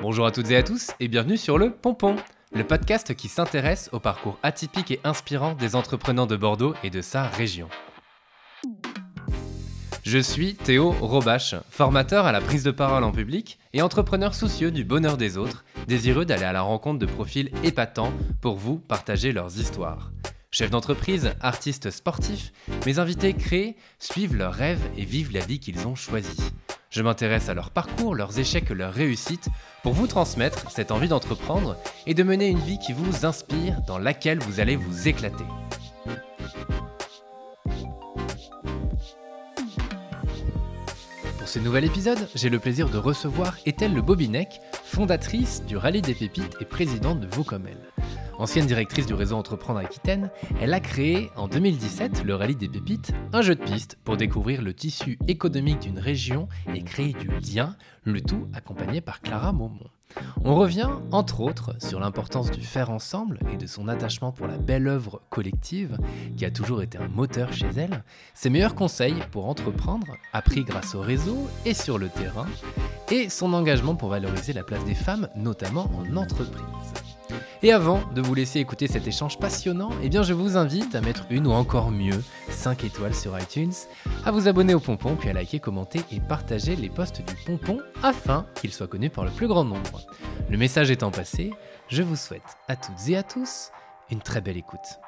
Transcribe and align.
Bonjour 0.00 0.26
à 0.26 0.32
toutes 0.32 0.50
et 0.50 0.56
à 0.56 0.62
tous 0.62 0.90
et 0.98 1.08
bienvenue 1.08 1.36
sur 1.36 1.56
le 1.56 1.70
Pompon, 1.70 2.16
le 2.52 2.64
podcast 2.64 3.14
qui 3.14 3.28
s'intéresse 3.28 3.88
au 3.92 4.00
parcours 4.00 4.38
atypique 4.42 4.90
et 4.90 5.00
inspirant 5.04 5.54
des 5.54 5.76
entrepreneurs 5.76 6.26
de 6.26 6.36
Bordeaux 6.36 6.74
et 6.82 6.90
de 6.90 7.00
sa 7.00 7.28
région. 7.28 7.68
Je 10.02 10.18
suis 10.18 10.54
Théo 10.54 10.90
Robache, 10.90 11.54
formateur 11.70 12.26
à 12.26 12.32
la 12.32 12.40
prise 12.40 12.64
de 12.64 12.72
parole 12.72 13.04
en 13.04 13.12
public 13.12 13.58
et 13.72 13.82
entrepreneur 13.82 14.34
soucieux 14.34 14.70
du 14.70 14.84
bonheur 14.84 15.16
des 15.16 15.38
autres, 15.38 15.64
désireux 15.86 16.24
d'aller 16.24 16.44
à 16.44 16.52
la 16.52 16.62
rencontre 16.62 16.98
de 16.98 17.06
profils 17.06 17.50
épatants 17.62 18.12
pour 18.40 18.56
vous 18.56 18.78
partager 18.78 19.32
leurs 19.32 19.58
histoires. 19.58 20.10
Chefs 20.50 20.70
d'entreprise, 20.70 21.32
artistes 21.40 21.90
sportifs, 21.90 22.52
mes 22.84 22.98
invités 22.98 23.34
créent, 23.34 23.76
suivent 23.98 24.36
leurs 24.36 24.54
rêves 24.54 24.82
et 24.96 25.04
vivent 25.04 25.32
la 25.32 25.44
vie 25.44 25.58
qu'ils 25.58 25.86
ont 25.86 25.94
choisie. 25.96 26.52
Je 26.90 27.02
m'intéresse 27.02 27.48
à 27.48 27.54
leur 27.54 27.70
parcours, 27.70 28.14
leurs 28.14 28.38
échecs, 28.38 28.70
leurs 28.70 28.92
réussites, 28.92 29.48
pour 29.84 29.92
vous 29.92 30.06
transmettre 30.06 30.70
cette 30.70 30.90
envie 30.90 31.08
d'entreprendre 31.08 31.76
et 32.06 32.14
de 32.14 32.22
mener 32.22 32.48
une 32.48 32.58
vie 32.58 32.78
qui 32.78 32.94
vous 32.94 33.26
inspire, 33.26 33.82
dans 33.82 33.98
laquelle 33.98 34.38
vous 34.38 34.58
allez 34.58 34.76
vous 34.76 35.08
éclater. 35.08 35.44
Pour 41.38 41.46
ce 41.46 41.58
nouvel 41.58 41.84
épisode, 41.84 42.26
j'ai 42.34 42.48
le 42.48 42.58
plaisir 42.58 42.88
de 42.88 42.96
recevoir 42.96 43.58
Ethel 43.66 43.92
Le 43.92 44.00
Bobinec, 44.00 44.62
fondatrice 44.84 45.62
du 45.66 45.76
Rallye 45.76 46.00
des 46.00 46.14
Pépites 46.14 46.56
et 46.60 46.64
présidente 46.64 47.20
de 47.20 47.26
Vocomel. 47.26 47.76
Ancienne 48.38 48.66
directrice 48.66 49.06
du 49.06 49.14
réseau 49.14 49.36
Entreprendre 49.36 49.78
Aquitaine, 49.78 50.30
elle 50.60 50.74
a 50.74 50.80
créé 50.80 51.30
en 51.36 51.46
2017 51.46 52.24
le 52.24 52.34
Rallye 52.34 52.56
des 52.56 52.68
Pépites, 52.68 53.12
un 53.32 53.42
jeu 53.42 53.54
de 53.54 53.62
piste 53.62 53.96
pour 54.04 54.16
découvrir 54.16 54.60
le 54.60 54.74
tissu 54.74 55.18
économique 55.28 55.80
d'une 55.80 55.98
région 55.98 56.48
et 56.74 56.82
créer 56.82 57.12
du 57.12 57.28
lien, 57.28 57.76
le 58.02 58.20
tout 58.20 58.48
accompagné 58.52 59.00
par 59.00 59.20
Clara 59.20 59.52
Maumont. 59.52 59.88
On 60.44 60.56
revient, 60.56 60.90
entre 61.12 61.40
autres, 61.40 61.74
sur 61.78 62.00
l'importance 62.00 62.50
du 62.50 62.60
faire 62.60 62.90
ensemble 62.90 63.38
et 63.52 63.56
de 63.56 63.66
son 63.66 63.88
attachement 63.88 64.32
pour 64.32 64.46
la 64.46 64.58
belle 64.58 64.88
œuvre 64.88 65.20
collective, 65.30 65.98
qui 66.36 66.44
a 66.44 66.50
toujours 66.50 66.82
été 66.82 66.98
un 66.98 67.08
moteur 67.08 67.52
chez 67.52 67.68
elle, 67.76 68.04
ses 68.34 68.50
meilleurs 68.50 68.74
conseils 68.74 69.22
pour 69.30 69.48
entreprendre, 69.48 70.16
appris 70.32 70.64
grâce 70.64 70.94
au 70.94 71.00
réseau 71.00 71.48
et 71.64 71.74
sur 71.74 71.98
le 71.98 72.08
terrain, 72.08 72.46
et 73.10 73.28
son 73.28 73.52
engagement 73.54 73.94
pour 73.94 74.08
valoriser 74.08 74.52
la 74.52 74.64
place 74.64 74.84
des 74.84 74.94
femmes, 74.94 75.28
notamment 75.36 75.90
en 75.96 76.16
entreprise. 76.16 77.13
Et 77.62 77.72
avant 77.72 78.02
de 78.12 78.20
vous 78.20 78.34
laisser 78.34 78.60
écouter 78.60 78.86
cet 78.86 79.06
échange 79.06 79.38
passionnant, 79.38 79.90
eh 80.02 80.10
je 80.10 80.32
vous 80.32 80.56
invite 80.56 80.94
à 80.94 81.00
mettre 81.00 81.24
une 81.30 81.46
ou 81.46 81.52
encore 81.52 81.90
mieux 81.90 82.22
5 82.50 82.84
étoiles 82.84 83.14
sur 83.14 83.38
iTunes, 83.38 83.72
à 84.24 84.30
vous 84.30 84.48
abonner 84.48 84.74
au 84.74 84.80
Pompon, 84.80 85.16
puis 85.16 85.30
à 85.30 85.32
liker, 85.32 85.60
commenter 85.60 86.00
et 86.12 86.20
partager 86.20 86.76
les 86.76 86.90
posts 86.90 87.22
du 87.22 87.34
Pompon 87.46 87.80
afin 88.02 88.46
qu'il 88.54 88.72
soit 88.72 88.88
connu 88.88 89.10
par 89.10 89.24
le 89.24 89.30
plus 89.30 89.48
grand 89.48 89.64
nombre. 89.64 90.06
Le 90.50 90.58
message 90.58 90.90
étant 90.90 91.10
passé, 91.10 91.52
je 91.88 92.02
vous 92.02 92.16
souhaite 92.16 92.42
à 92.68 92.76
toutes 92.76 93.08
et 93.08 93.16
à 93.16 93.22
tous 93.22 93.70
une 94.10 94.20
très 94.20 94.40
belle 94.40 94.58
écoute. 94.58 95.00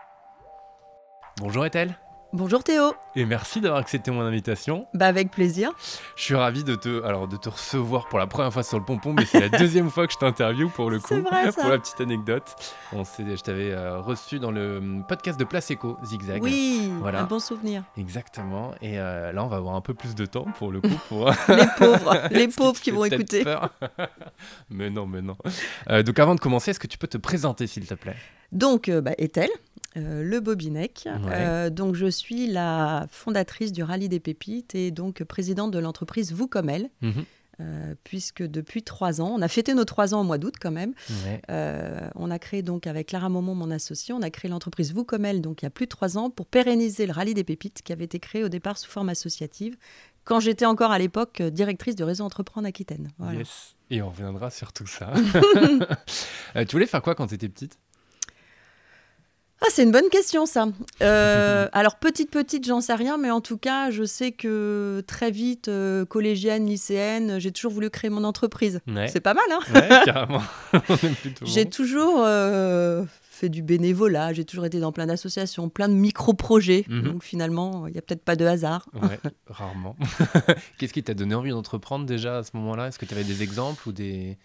Bonjour 1.38 1.66
Ethel 1.66 1.96
Bonjour 2.36 2.62
Théo. 2.62 2.92
Et 3.14 3.24
merci 3.24 3.62
d'avoir 3.62 3.80
accepté 3.80 4.10
mon 4.10 4.20
invitation. 4.20 4.86
Bah 4.92 5.06
avec 5.06 5.30
plaisir. 5.30 5.70
Je 6.16 6.22
suis 6.22 6.34
ravi 6.34 6.64
de 6.64 6.74
te, 6.74 7.02
alors 7.02 7.28
de 7.28 7.38
te 7.38 7.48
recevoir 7.48 8.08
pour 8.08 8.18
la 8.18 8.26
première 8.26 8.52
fois 8.52 8.62
sur 8.62 8.78
le 8.78 8.84
pompon, 8.84 9.14
mais 9.14 9.24
c'est 9.24 9.40
la 9.40 9.48
deuxième 9.58 9.88
fois 9.88 10.06
que 10.06 10.12
je 10.12 10.18
t'interview 10.18 10.68
pour 10.68 10.90
le 10.90 10.98
coup. 10.98 11.14
Vrai, 11.14 11.46
ça. 11.50 11.62
Pour 11.62 11.70
la 11.70 11.78
petite 11.78 11.98
anecdote, 11.98 12.54
on 12.92 13.04
je 13.04 13.40
t'avais 13.40 13.70
euh, 13.70 14.02
reçu 14.02 14.38
dans 14.38 14.50
le 14.50 14.76
hum, 14.76 15.04
podcast 15.08 15.40
de 15.40 15.44
Place 15.44 15.70
Eco, 15.70 15.96
Zigzag. 16.04 16.42
Oui, 16.42 16.92
voilà. 17.00 17.22
un 17.22 17.24
bon 17.24 17.38
souvenir. 17.38 17.84
Exactement. 17.96 18.74
Et 18.82 19.00
euh, 19.00 19.32
là, 19.32 19.42
on 19.42 19.48
va 19.48 19.56
avoir 19.56 19.74
un 19.74 19.80
peu 19.80 19.94
plus 19.94 20.14
de 20.14 20.26
temps 20.26 20.44
pour 20.58 20.70
le 20.70 20.82
coup 20.82 21.00
pour 21.08 21.30
les 21.48 21.66
pauvres, 21.78 22.28
les 22.32 22.48
pauvres 22.48 22.78
qui, 22.78 22.90
vont 22.90 23.06
écouter. 23.06 23.46
mais 24.68 24.90
non, 24.90 25.06
mais 25.06 25.22
non. 25.22 25.38
Euh, 25.88 26.02
donc 26.02 26.18
avant 26.18 26.34
de 26.34 26.40
commencer, 26.40 26.72
est-ce 26.72 26.80
que 26.80 26.86
tu 26.86 26.98
peux 26.98 27.08
te 27.08 27.16
présenter 27.16 27.66
s'il 27.66 27.86
te 27.86 27.94
plaît? 27.94 28.16
Donc, 28.52 28.90
bah, 28.90 29.12
Ethel, 29.16 29.48
euh, 29.96 30.22
le 30.22 30.40
Bobinec. 30.40 31.08
Euh, 31.26 31.70
donc, 31.70 31.94
je 31.94 32.06
suis 32.06 32.46
la 32.46 33.06
fondatrice 33.10 33.72
du 33.72 33.82
Rallye 33.82 34.08
des 34.08 34.20
Pépites 34.20 34.74
et 34.74 34.90
donc 34.90 35.22
présidente 35.24 35.70
de 35.70 35.78
l'entreprise 35.78 36.32
Vous 36.32 36.48
comme 36.48 36.68
elle. 36.68 36.90
Mhm. 37.00 37.24
Euh, 37.58 37.94
puisque 38.04 38.42
depuis 38.42 38.82
trois 38.82 39.22
ans, 39.22 39.34
on 39.34 39.40
a 39.40 39.48
fêté 39.48 39.72
nos 39.72 39.86
trois 39.86 40.12
ans 40.12 40.20
au 40.20 40.24
mois 40.24 40.36
d'août 40.36 40.56
quand 40.60 40.70
même. 40.70 40.92
on 41.48 42.30
a 42.30 42.38
créé 42.38 42.60
donc 42.60 42.86
avec 42.86 43.08
Clara 43.08 43.30
Momon, 43.30 43.54
mon 43.54 43.70
associé, 43.70 44.12
on 44.12 44.20
a 44.20 44.28
créé 44.28 44.50
l'entreprise 44.50 44.92
Vous 44.92 45.04
comme 45.04 45.24
elle, 45.24 45.40
donc 45.40 45.62
il 45.62 45.64
y 45.64 45.66
a 45.66 45.70
plus 45.70 45.86
de 45.86 45.90
trois 45.90 46.18
ans, 46.18 46.28
pour 46.28 46.44
pérenniser 46.44 47.06
le 47.06 47.14
rallye 47.14 47.32
des 47.32 47.44
pépites 47.44 47.80
qui 47.80 47.94
avait 47.94 48.04
été 48.04 48.18
créé 48.18 48.44
au 48.44 48.50
départ 48.50 48.76
sous 48.76 48.90
forme 48.90 49.08
associative, 49.08 49.74
quand 50.24 50.38
j'étais 50.38 50.66
encore 50.66 50.90
à 50.90 50.98
l'époque 50.98 51.40
directrice 51.40 51.96
du 51.96 52.04
réseau 52.04 52.24
Entreprendre 52.24 52.66
Aquitaine. 52.66 53.10
Yes. 53.32 53.74
Et 53.88 54.02
on 54.02 54.10
reviendra 54.10 54.50
sur 54.50 54.74
tout 54.74 54.86
ça. 54.86 55.14
tu 56.54 56.72
voulais 56.72 56.86
faire 56.86 57.00
quoi 57.00 57.14
quand 57.14 57.28
tu 57.28 57.36
étais 57.36 57.48
petite? 57.48 57.78
Ah, 59.62 59.66
c'est 59.70 59.84
une 59.84 59.90
bonne 59.90 60.10
question, 60.10 60.44
ça. 60.44 60.68
Euh, 61.02 61.68
alors, 61.72 61.96
petite, 61.96 62.30
petite, 62.30 62.66
j'en 62.66 62.82
sais 62.82 62.94
rien, 62.94 63.16
mais 63.16 63.30
en 63.30 63.40
tout 63.40 63.56
cas, 63.56 63.90
je 63.90 64.04
sais 64.04 64.32
que 64.32 65.02
très 65.06 65.30
vite, 65.30 65.68
euh, 65.68 66.04
collégienne, 66.04 66.66
lycéenne, 66.66 67.38
j'ai 67.38 67.52
toujours 67.52 67.72
voulu 67.72 67.88
créer 67.88 68.10
mon 68.10 68.24
entreprise. 68.24 68.80
C'est 69.08 69.20
pas 69.20 69.34
mal, 69.34 69.44
hein 69.50 69.60
Ouais, 69.74 69.88
carrément. 70.04 70.42
j'ai 71.42 71.64
toujours 71.64 72.16
euh, 72.18 73.04
fait 73.22 73.48
du 73.48 73.62
bénévolat, 73.62 74.34
j'ai 74.34 74.44
toujours 74.44 74.66
été 74.66 74.78
dans 74.78 74.92
plein 74.92 75.06
d'associations, 75.06 75.70
plein 75.70 75.88
de 75.88 75.94
micro-projets. 75.94 76.84
Mhm. 76.88 77.02
Donc, 77.02 77.24
finalement, 77.24 77.86
il 77.86 77.92
n'y 77.92 77.98
a 77.98 78.02
peut-être 78.02 78.24
pas 78.24 78.36
de 78.36 78.44
hasard. 78.44 78.86
Ouais, 78.92 79.18
rarement. 79.46 79.96
Qu'est-ce 80.78 80.92
qui 80.92 81.02
t'a 81.02 81.14
donné 81.14 81.34
envie 81.34 81.50
d'entreprendre 81.50 82.04
déjà 82.04 82.38
à 82.38 82.42
ce 82.42 82.50
moment-là? 82.54 82.88
Est-ce 82.88 82.98
que 82.98 83.06
tu 83.06 83.14
avais 83.14 83.24
des 83.24 83.42
exemples 83.42 83.88
ou 83.88 83.92
des 83.92 84.36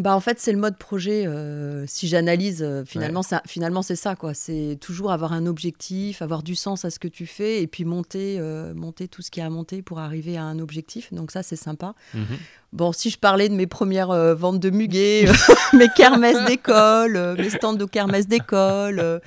bah 0.00 0.16
en 0.16 0.20
fait 0.20 0.40
c'est 0.40 0.50
le 0.50 0.58
mode 0.58 0.76
projet. 0.76 1.24
Euh, 1.26 1.84
si 1.86 2.08
j'analyse, 2.08 2.62
euh, 2.62 2.84
finalement 2.84 3.22
ça, 3.22 3.42
finalement 3.46 3.82
c'est 3.82 3.94
ça 3.94 4.16
quoi. 4.16 4.34
C'est 4.34 4.76
toujours 4.80 5.12
avoir 5.12 5.32
un 5.32 5.46
objectif, 5.46 6.20
avoir 6.20 6.42
du 6.42 6.56
sens 6.56 6.84
à 6.84 6.90
ce 6.90 6.98
que 6.98 7.06
tu 7.06 7.26
fais 7.26 7.62
et 7.62 7.68
puis 7.68 7.84
monter, 7.84 8.38
euh, 8.40 8.74
monter 8.74 9.06
tout 9.06 9.22
ce 9.22 9.30
qui 9.30 9.40
a 9.40 9.46
à 9.46 9.50
monter 9.50 9.82
pour 9.82 10.00
arriver 10.00 10.36
à 10.36 10.42
un 10.42 10.58
objectif. 10.58 11.12
Donc 11.12 11.30
ça 11.30 11.44
c'est 11.44 11.56
sympa. 11.56 11.94
Mhm. 12.12 12.24
Bon, 12.72 12.90
si 12.90 13.08
je 13.08 13.18
parlais 13.18 13.48
de 13.48 13.54
mes 13.54 13.68
premières 13.68 14.34
ventes 14.34 14.58
de 14.58 14.70
muguet, 14.70 15.26
mes 15.74 15.88
kermesses 15.90 16.44
d'école, 16.44 17.36
mes 17.38 17.50
stands 17.50 17.74
de 17.74 17.84
kermesses 17.84 18.26
d'école. 18.26 19.20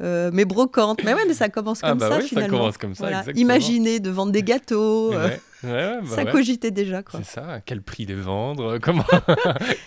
mes 0.00 0.44
brocantes, 0.44 1.02
mais 1.04 1.14
ouais, 1.14 1.24
mais 1.26 1.32
ça 1.32 1.48
commence 1.48 1.78
ah 1.82 1.88
comme 1.88 1.98
bah 2.00 2.10
ça 2.10 2.18
oui, 2.18 2.28
finalement. 2.28 2.70
Ça 2.70 2.76
commence 2.76 2.76
comme 2.76 2.94
ça, 2.94 3.32
Imaginer 3.34 3.98
de 3.98 4.10
vendre 4.10 4.32
des 4.32 4.42
gâteaux. 4.42 5.14
Bah 5.62 6.00
ça 6.06 6.24
cogitait 6.24 6.70
déjà. 6.70 7.02
C'est 7.10 7.24
ça, 7.24 7.60
quel 7.64 7.82
prix 7.82 8.06
les 8.06 8.14
vendre, 8.14 8.78
comment, 8.82 9.04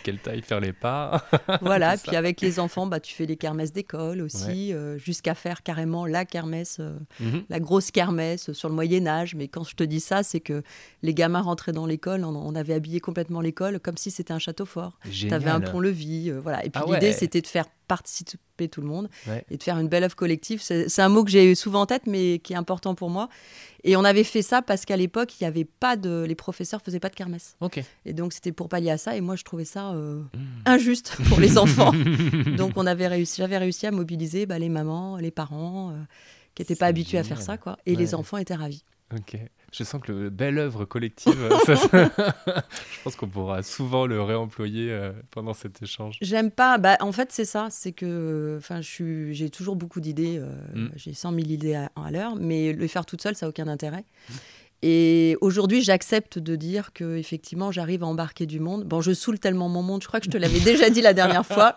quelle 0.03 0.19
taille 0.19 0.41
faire 0.41 0.59
les 0.59 0.73
pas. 0.73 1.23
voilà, 1.61 1.97
puis 1.97 2.15
avec 2.15 2.41
les 2.41 2.59
enfants, 2.59 2.87
bah, 2.87 2.99
tu 2.99 3.13
fais 3.13 3.25
les 3.25 3.37
kermesses 3.37 3.73
d'école 3.73 4.21
aussi, 4.21 4.73
euh, 4.73 4.97
jusqu'à 4.97 5.35
faire 5.35 5.63
carrément 5.63 6.05
la 6.05 6.25
kermesse, 6.25 6.77
euh, 6.79 6.97
mhm. 7.19 7.43
la 7.49 7.59
grosse 7.59 7.91
kermesse 7.91 8.51
sur 8.53 8.69
le 8.69 8.75
Moyen-Âge. 8.75 9.35
Mais 9.35 9.47
quand 9.47 9.63
je 9.63 9.75
te 9.75 9.83
dis 9.83 9.99
ça, 9.99 10.23
c'est 10.23 10.39
que 10.39 10.63
les 11.03 11.13
gamins 11.13 11.41
rentraient 11.41 11.71
dans 11.71 11.85
l'école, 11.85 12.23
on, 12.23 12.55
avait 12.55 12.73
habillé 12.73 12.99
complètement 12.99 13.41
l'école 13.41 13.79
comme 13.79 13.95
si 13.95 14.11
c'était 14.11 14.33
un 14.33 14.39
château 14.39 14.65
fort. 14.65 14.97
Tu 15.11 15.31
avais 15.31 15.51
un 15.51 15.61
pont-levis, 15.61 16.31
euh, 16.31 16.39
voilà. 16.39 16.65
Et 16.65 16.69
puis 16.69 16.81
ah 16.83 16.93
l'idée, 16.93 17.13
c'était 17.13 17.41
de 17.41 17.47
faire 17.47 17.65
participer 17.89 18.69
tout 18.69 18.81
le 18.81 18.87
monde 18.87 19.09
et 19.49 19.57
de 19.57 19.63
faire 19.63 19.77
une 19.77 19.89
belle 19.89 20.03
œuvre 20.03 20.15
collective. 20.15 20.61
C'est 20.61 21.01
un 21.01 21.09
mot 21.09 21.25
que 21.25 21.31
j'ai 21.31 21.55
souvent 21.55 21.81
en 21.81 21.85
tête, 21.85 22.03
mais 22.05 22.39
qui 22.39 22.53
est 22.53 22.55
important 22.55 22.95
pour 22.95 23.09
moi. 23.09 23.27
Et 23.83 23.95
on 23.95 24.03
avait 24.03 24.23
fait 24.23 24.41
ça 24.41 24.61
parce 24.61 24.85
qu'à 24.85 24.95
l'époque, 24.95 25.39
il 25.39 25.43
y 25.43 25.47
avait 25.47 25.65
pas 25.65 25.97
de, 25.97 26.23
les 26.27 26.35
professeurs 26.35 26.81
faisaient 26.81 26.99
pas 26.99 27.09
de 27.09 27.15
kermesse. 27.15 27.57
Et 28.05 28.13
donc 28.13 28.33
c'était 28.33 28.51
pour 28.51 28.69
pallier 28.69 28.91
à 28.91 28.97
ça. 28.97 29.15
Et 29.17 29.21
moi, 29.21 29.35
je 29.35 29.43
trouvais 29.43 29.65
ça 29.65 29.91
euh, 29.91 30.21
mmh. 30.21 30.39
injuste 30.65 31.17
pour 31.27 31.39
les 31.39 31.57
enfants. 31.57 31.93
donc 32.57 32.73
on 32.75 32.85
avait 32.85 33.07
réussi, 33.07 33.37
j'avais 33.37 33.57
réussi 33.57 33.87
à 33.87 33.91
mobiliser 33.91 34.45
bah, 34.45 34.59
les 34.59 34.69
mamans, 34.69 35.17
les 35.17 35.31
parents, 35.31 35.91
euh, 35.91 35.93
qui 36.53 36.61
n'étaient 36.61 36.75
pas 36.75 36.87
habitués 36.87 37.17
à 37.17 37.23
faire 37.23 37.41
ça, 37.41 37.57
quoi. 37.57 37.77
Et 37.85 37.95
les 37.95 38.13
enfants 38.13 38.37
étaient 38.37 38.55
ravis. 38.55 38.83
Ok. 39.13 39.37
Je 39.71 39.83
sens 39.83 40.01
que 40.01 40.11
le 40.11 40.29
belle 40.29 40.57
œuvre 40.57 40.85
collective, 40.85 41.37
euh, 41.41 41.75
je 41.75 43.03
pense 43.03 43.15
qu'on 43.15 43.27
pourra 43.27 43.61
souvent 43.63 44.05
le 44.05 44.21
réemployer 44.21 44.91
euh, 44.91 45.11
pendant 45.31 45.53
cet 45.53 45.81
échange. 45.81 46.17
J'aime 46.21 46.51
pas. 46.51 46.77
Bah, 46.77 46.97
en 47.01 47.11
fait, 47.11 47.31
c'est 47.31 47.45
ça. 47.45 47.67
C'est 47.69 47.91
que 47.91 48.55
enfin, 48.57 48.81
j'ai 48.81 49.49
toujours 49.49 49.75
beaucoup 49.75 50.01
d'idées. 50.01 50.39
Euh, 50.39 50.51
mm. 50.73 50.91
J'ai 50.95 51.13
100 51.13 51.33
000 51.33 51.47
idées 51.47 51.75
à, 51.75 51.91
à 51.95 52.11
l'heure. 52.11 52.35
Mais 52.35 52.73
le 52.73 52.87
faire 52.87 53.05
toute 53.05 53.21
seule, 53.21 53.35
ça 53.35 53.45
n'a 53.45 53.49
aucun 53.49 53.67
intérêt. 53.67 54.05
Et 54.81 55.37
aujourd'hui, 55.41 55.81
j'accepte 55.81 56.39
de 56.39 56.55
dire 56.55 56.93
que 56.93 57.17
effectivement, 57.17 57.71
j'arrive 57.71 58.03
à 58.03 58.07
embarquer 58.07 58.45
du 58.45 58.61
monde. 58.61 58.85
Bon, 58.85 59.01
je 59.01 59.11
saoule 59.11 59.37
tellement 59.37 59.67
mon 59.67 59.81
monde. 59.81 60.01
Je 60.01 60.07
crois 60.07 60.21
que 60.21 60.25
je 60.25 60.31
te 60.31 60.37
l'avais 60.37 60.59
déjà 60.61 60.89
dit 60.89 61.01
la 61.01 61.13
dernière 61.13 61.45
fois. 61.45 61.75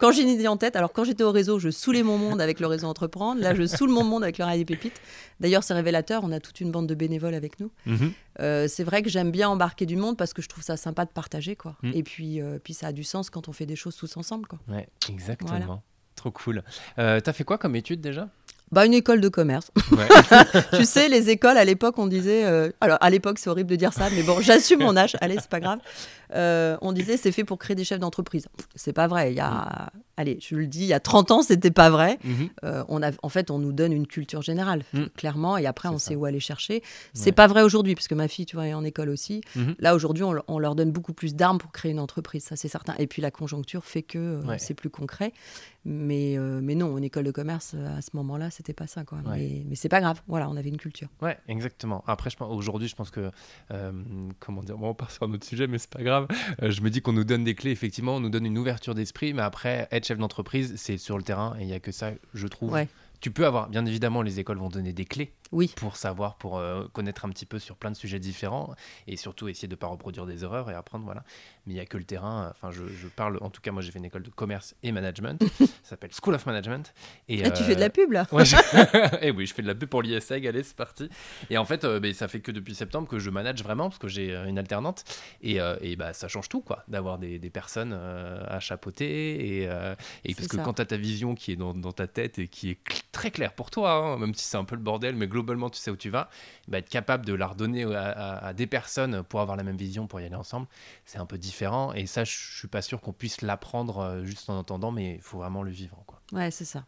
quand 0.00 0.10
j'ai 0.10 0.22
une 0.22 0.28
idée 0.28 0.48
en 0.48 0.56
tête, 0.56 0.74
alors 0.74 0.92
quand 0.92 1.04
j'étais 1.04 1.22
au 1.22 1.30
réseau, 1.30 1.60
je 1.60 1.70
saoulais 1.70 2.02
mon 2.02 2.18
monde 2.18 2.40
avec 2.40 2.58
le 2.58 2.66
réseau 2.66 2.88
Entreprendre. 2.88 3.40
Là, 3.40 3.54
je 3.54 3.66
saoule 3.66 3.90
mon 3.90 4.02
monde 4.02 4.24
avec 4.24 4.38
le 4.38 4.56
des 4.56 4.64
Pépites. 4.64 5.00
D'ailleurs, 5.38 5.62
c'est 5.62 5.74
révélateur. 5.74 6.22
On 6.24 6.32
a 6.32 6.40
toute 6.40 6.60
une 6.60 6.72
bande 6.72 6.88
de 6.88 6.94
bénévoles 6.94 7.34
avec 7.34 7.60
nous. 7.60 7.70
Mhm. 7.86 8.12
Euh, 8.40 8.66
c'est 8.68 8.84
vrai 8.84 9.02
que 9.02 9.10
j'aime 9.10 9.30
bien 9.30 9.48
embarquer 9.48 9.86
du 9.86 9.96
monde 9.96 10.16
parce 10.16 10.32
que 10.32 10.42
je 10.42 10.48
trouve 10.48 10.64
ça 10.64 10.76
sympa 10.76 11.04
de 11.04 11.10
partager, 11.10 11.54
quoi. 11.54 11.76
Mhm. 11.82 11.92
Et 11.94 12.02
puis, 12.02 12.40
euh, 12.40 12.58
puis 12.62 12.74
ça 12.74 12.88
a 12.88 12.92
du 12.92 13.04
sens 13.04 13.30
quand 13.30 13.48
on 13.48 13.52
fait 13.52 13.66
des 13.66 13.76
choses 13.76 13.96
tous 13.96 14.16
ensemble, 14.16 14.46
quoi. 14.48 14.58
Ouais, 14.68 14.88
exactement. 15.08 15.82
Trop 16.16 16.30
cool. 16.32 16.62
Euh, 16.98 17.18
T'as 17.20 17.32
fait 17.32 17.44
quoi 17.44 17.56
comme 17.56 17.74
étude 17.76 18.02
déjà? 18.02 18.28
Bah, 18.72 18.86
une 18.86 18.94
école 18.94 19.20
de 19.20 19.28
commerce. 19.28 19.70
tu 20.74 20.84
sais, 20.84 21.08
les 21.08 21.30
écoles, 21.30 21.56
à 21.56 21.64
l'époque, 21.64 21.98
on 21.98 22.06
disait. 22.06 22.44
Euh, 22.44 22.70
alors, 22.80 22.98
à 23.00 23.10
l'époque, 23.10 23.38
c'est 23.38 23.50
horrible 23.50 23.70
de 23.70 23.76
dire 23.76 23.92
ça, 23.92 24.08
mais 24.14 24.22
bon, 24.22 24.40
j'assume 24.40 24.80
mon 24.80 24.96
âge. 24.96 25.16
Allez, 25.20 25.36
c'est 25.40 25.50
pas 25.50 25.60
grave. 25.60 25.80
Euh, 26.34 26.76
on 26.80 26.92
disait 26.92 27.16
c'est 27.16 27.32
fait 27.32 27.44
pour 27.44 27.58
créer 27.58 27.74
des 27.74 27.84
chefs 27.84 27.98
d'entreprise. 27.98 28.46
C'est 28.74 28.92
pas 28.92 29.08
vrai. 29.08 29.32
Il 29.32 29.36
y 29.36 29.40
a, 29.40 29.90
allez, 30.16 30.38
je 30.40 30.54
le 30.54 30.66
dis, 30.66 30.82
il 30.82 30.86
y 30.86 30.92
a 30.92 31.00
30 31.00 31.30
ans, 31.30 31.42
c'était 31.42 31.70
pas 31.70 31.90
vrai. 31.90 32.18
Mhm. 32.22 32.48
Euh, 32.64 32.84
on 32.88 33.02
a, 33.02 33.10
en 33.22 33.28
fait, 33.28 33.50
on 33.50 33.58
nous 33.58 33.72
donne 33.72 33.92
une 33.92 34.06
culture 34.06 34.42
générale, 34.42 34.82
mhm. 34.92 35.08
clairement, 35.10 35.56
et 35.56 35.66
après, 35.66 35.88
on 35.88 35.98
sait 35.98 36.14
où 36.14 36.24
aller 36.24 36.40
chercher. 36.40 36.82
C'est 37.14 37.32
pas 37.32 37.46
vrai 37.46 37.62
aujourd'hui, 37.62 37.94
parce 37.94 38.08
que 38.08 38.14
ma 38.14 38.28
fille, 38.28 38.46
tu 38.46 38.56
vois, 38.56 38.66
est 38.66 38.74
en 38.74 38.84
école 38.84 39.08
aussi. 39.08 39.40
Mhm. 39.56 39.74
Là, 39.78 39.94
aujourd'hui, 39.94 40.24
on, 40.24 40.58
leur 40.60 40.74
donne 40.74 40.92
beaucoup 40.92 41.14
plus 41.14 41.34
d'armes 41.34 41.58
pour 41.58 41.72
créer 41.72 41.90
une 41.90 42.00
entreprise, 42.00 42.44
ça 42.44 42.54
c'est 42.54 42.68
certain. 42.68 42.94
Et 42.98 43.06
puis 43.06 43.22
la 43.22 43.30
conjoncture 43.30 43.84
fait 43.84 44.02
que 44.02 44.40
c'est 44.58 44.74
plus 44.74 44.90
concret. 44.90 45.32
Mais, 45.84 46.36
mais 46.62 46.74
non, 46.74 46.94
en 46.94 47.02
école 47.02 47.24
de 47.24 47.30
commerce, 47.30 47.74
à 47.74 48.02
ce 48.02 48.10
moment-là, 48.14 48.50
c'était 48.50 48.74
pas 48.74 48.86
ça. 48.86 49.04
Quoi. 49.04 49.18
Mais, 49.26 49.64
mais 49.66 49.74
c'est 49.74 49.88
pas 49.88 50.00
grave. 50.00 50.20
Voilà, 50.26 50.48
on 50.48 50.56
avait 50.56 50.68
une 50.68 50.76
culture. 50.76 51.08
Ouais, 51.22 51.38
exactement. 51.48 52.04
Après, 52.06 52.30
aujourd'hui, 52.40 52.88
je 52.88 52.96
pense 52.96 53.10
que, 53.10 53.30
comment 54.38 54.62
dire, 54.62 54.80
on 54.80 54.94
part 54.94 55.10
sur 55.10 55.24
un 55.24 55.32
autre 55.32 55.46
sujet, 55.46 55.66
mais 55.66 55.78
c'est 55.78 55.90
pas 55.90 56.02
grave. 56.02 56.26
Euh, 56.62 56.70
je 56.70 56.80
me 56.82 56.90
dis 56.90 57.00
qu'on 57.00 57.12
nous 57.12 57.24
donne 57.24 57.44
des 57.44 57.54
clés, 57.54 57.70
effectivement, 57.70 58.16
on 58.16 58.20
nous 58.20 58.30
donne 58.30 58.46
une 58.46 58.58
ouverture 58.58 58.94
d'esprit, 58.94 59.32
mais 59.32 59.42
après, 59.42 59.88
être 59.90 60.06
chef 60.06 60.18
d'entreprise, 60.18 60.74
c'est 60.76 60.98
sur 60.98 61.16
le 61.16 61.22
terrain 61.22 61.56
et 61.58 61.62
il 61.62 61.66
n'y 61.66 61.72
a 61.72 61.80
que 61.80 61.92
ça, 61.92 62.12
je 62.34 62.46
trouve. 62.46 62.76
Tu 63.20 63.30
peux 63.30 63.46
avoir, 63.46 63.68
bien 63.68 63.84
évidemment, 63.84 64.22
les 64.22 64.40
écoles 64.40 64.58
vont 64.58 64.70
donner 64.70 64.92
des 64.92 65.04
clés 65.04 65.32
oui. 65.52 65.72
pour 65.76 65.96
savoir, 65.96 66.36
pour 66.36 66.58
euh, 66.58 66.86
connaître 66.92 67.24
un 67.24 67.28
petit 67.30 67.46
peu 67.46 67.58
sur 67.58 67.76
plein 67.76 67.90
de 67.90 67.96
sujets 67.96 68.18
différents 68.18 68.74
et 69.06 69.16
surtout 69.16 69.48
essayer 69.48 69.68
de 69.68 69.74
ne 69.74 69.78
pas 69.78 69.86
reproduire 69.86 70.26
des 70.26 70.44
erreurs 70.44 70.70
et 70.70 70.74
apprendre. 70.74 71.04
Voilà. 71.04 71.24
Mais 71.66 71.74
il 71.74 71.76
n'y 71.76 71.80
a 71.80 71.86
que 71.86 71.98
le 71.98 72.04
terrain. 72.04 72.52
Enfin, 72.54 72.70
je, 72.70 73.06
parle, 73.08 73.38
en 73.40 73.50
tout 73.50 73.60
cas, 73.60 73.72
moi 73.72 73.82
j'ai 73.82 73.90
fait 73.90 73.98
une 73.98 74.04
école 74.04 74.22
de 74.22 74.30
commerce 74.30 74.74
et 74.82 74.92
management. 74.92 75.42
ça 75.58 75.66
s'appelle 75.82 76.10
School 76.12 76.34
of 76.34 76.46
Management. 76.46 76.92
Et, 77.28 77.44
ah, 77.44 77.50
tu 77.50 77.62
fais 77.62 77.74
de 77.74 77.80
la 77.80 77.86
euh, 77.86 77.90
pub 77.90 78.12
là 78.12 78.26
Et 78.32 79.18
eh 79.28 79.30
oui, 79.30 79.46
je 79.46 79.54
fais 79.54 79.62
de 79.62 79.66
la 79.66 79.74
pub 79.74 79.88
pour 79.88 80.02
l'ISEG. 80.02 80.46
Allez, 80.46 80.62
c'est 80.62 80.76
parti. 80.76 81.08
Et 81.50 81.58
en 81.58 81.64
fait, 81.64 81.84
euh, 81.84 82.00
ben, 82.00 82.12
ça 82.14 82.28
fait 82.28 82.40
que 82.40 82.52
depuis 82.52 82.74
septembre 82.74 83.08
que 83.08 83.18
je 83.18 83.30
manage 83.30 83.62
vraiment 83.62 83.88
parce 83.88 83.98
que 83.98 84.08
j'ai 84.08 84.34
une 84.34 84.58
alternante. 84.58 85.04
Et, 85.42 85.58
et 85.80 85.96
bah, 85.96 86.12
ça 86.12 86.28
change 86.28 86.48
tout, 86.48 86.60
quoi, 86.60 86.84
d'avoir 86.88 87.18
des, 87.18 87.38
des, 87.38 87.50
personnes 87.50 87.92
à 87.92 88.60
chapeauter. 88.60 89.62
Et, 89.62 89.68
et 90.24 90.34
parce 90.34 90.48
que 90.48 90.56
quand 90.56 90.74
tu 90.74 90.82
as 90.82 90.86
ta 90.86 90.96
vision 90.96 91.34
qui 91.34 91.52
est 91.52 91.56
dans, 91.56 91.74
dans, 91.74 91.92
ta 91.92 92.06
tête 92.06 92.38
et 92.38 92.48
qui 92.48 92.70
est 92.70 92.78
très 93.12 93.30
claire 93.30 93.52
pour 93.52 93.70
toi, 93.70 93.92
hein, 93.92 94.18
même 94.18 94.34
si 94.34 94.44
c'est 94.44 94.56
un 94.56 94.64
peu 94.64 94.76
le 94.76 94.82
bordel, 94.82 95.16
mais 95.16 95.26
globalement, 95.26 95.39
tu 95.70 95.78
sais 95.78 95.90
où 95.90 95.96
tu 95.96 96.10
vas, 96.10 96.28
être 96.72 96.88
capable 96.88 97.26
de 97.26 97.34
la 97.34 97.48
redonner 97.48 97.84
à, 97.94 98.52
des 98.52 98.66
personnes 98.66 99.22
pour 99.22 99.40
avoir 99.40 99.56
la 99.56 99.62
même 99.62 99.76
vision, 99.76 100.06
pour 100.06 100.20
y 100.20 100.24
aller 100.24 100.34
ensemble, 100.34 100.66
c'est 101.04 101.18
un 101.18 101.26
peu 101.26 101.38
différent. 101.38 101.92
Et 101.92 102.06
ça, 102.06 102.24
je 102.24 102.36
suis 102.58 102.68
pas 102.68 102.82
sûr 102.82 103.00
qu'on 103.00 103.12
puisse 103.12 103.42
l'apprendre 103.42 103.98
euh, 103.98 104.24
juste 104.24 104.48
en 104.50 104.58
entendant, 104.58 104.90
mais 104.90 105.14
il 105.14 105.20
faut 105.22 105.38
vraiment 105.38 105.62
le 105.62 105.70
vivre. 105.70 106.02
Quoi. 106.06 106.20
Ouais, 106.32 106.50
c'est 106.50 106.64
ça. 106.64 106.84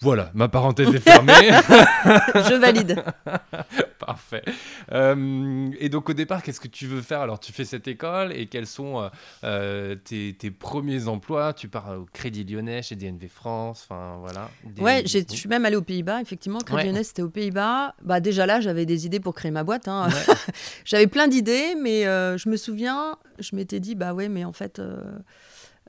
Voilà, 0.00 0.30
ma 0.32 0.48
parenthèse 0.48 0.94
est 0.94 1.00
fermée. 1.00 1.32
Je 1.32 2.54
valide. 2.54 3.02
Parfait. 3.98 4.44
Euh, 4.92 5.70
et 5.80 5.88
donc 5.88 6.08
au 6.08 6.12
départ, 6.12 6.42
qu'est-ce 6.42 6.60
que 6.60 6.68
tu 6.68 6.86
veux 6.86 7.02
faire? 7.02 7.20
Alors 7.20 7.40
tu 7.40 7.52
fais 7.52 7.64
cette 7.64 7.88
école 7.88 8.32
et 8.32 8.46
quels 8.46 8.68
sont 8.68 9.02
euh, 9.02 9.08
euh, 9.44 9.96
tes, 9.96 10.50
premiers 10.50 11.08
emplois? 11.08 11.52
Tu 11.52 11.68
pars 11.68 11.98
au 11.98 12.06
Crédit 12.12 12.44
Lyonnais 12.44 12.80
chez 12.82 12.94
DNV 12.94 13.28
France, 13.28 13.86
enfin 13.88 14.18
voilà. 14.20 14.50
Ouais, 14.78 15.02
je 15.04 15.18
suis 15.34 15.48
même 15.48 15.64
allée 15.64 15.76
aux 15.76 15.82
Pays-Bas, 15.82 16.20
effectivement. 16.20 16.60
Crédit 16.60 16.86
Lyonnais, 16.86 17.04
c'était 17.04 17.22
aux 17.22 17.28
Pays-Bas. 17.28 17.94
Bah, 18.02 18.20
déjà 18.20 18.46
là, 18.46 18.60
j'avais 18.60 18.86
des 18.86 19.04
idées 19.04 19.20
pour 19.20 19.34
créer 19.34 19.50
ma 19.50 19.64
boîte. 19.64 19.88
Hein. 19.88 20.08
j'avais 20.84 21.08
plein 21.08 21.26
d'idées, 21.26 21.74
mais 21.74 22.04
je 22.04 22.48
me 22.48 22.56
souviens, 22.56 23.16
je 23.40 23.56
m'étais 23.56 23.80
dit, 23.80 23.96
bah 23.96 24.14
ouais, 24.14 24.28
mais 24.28 24.44
en 24.44 24.52
fait 24.52 24.80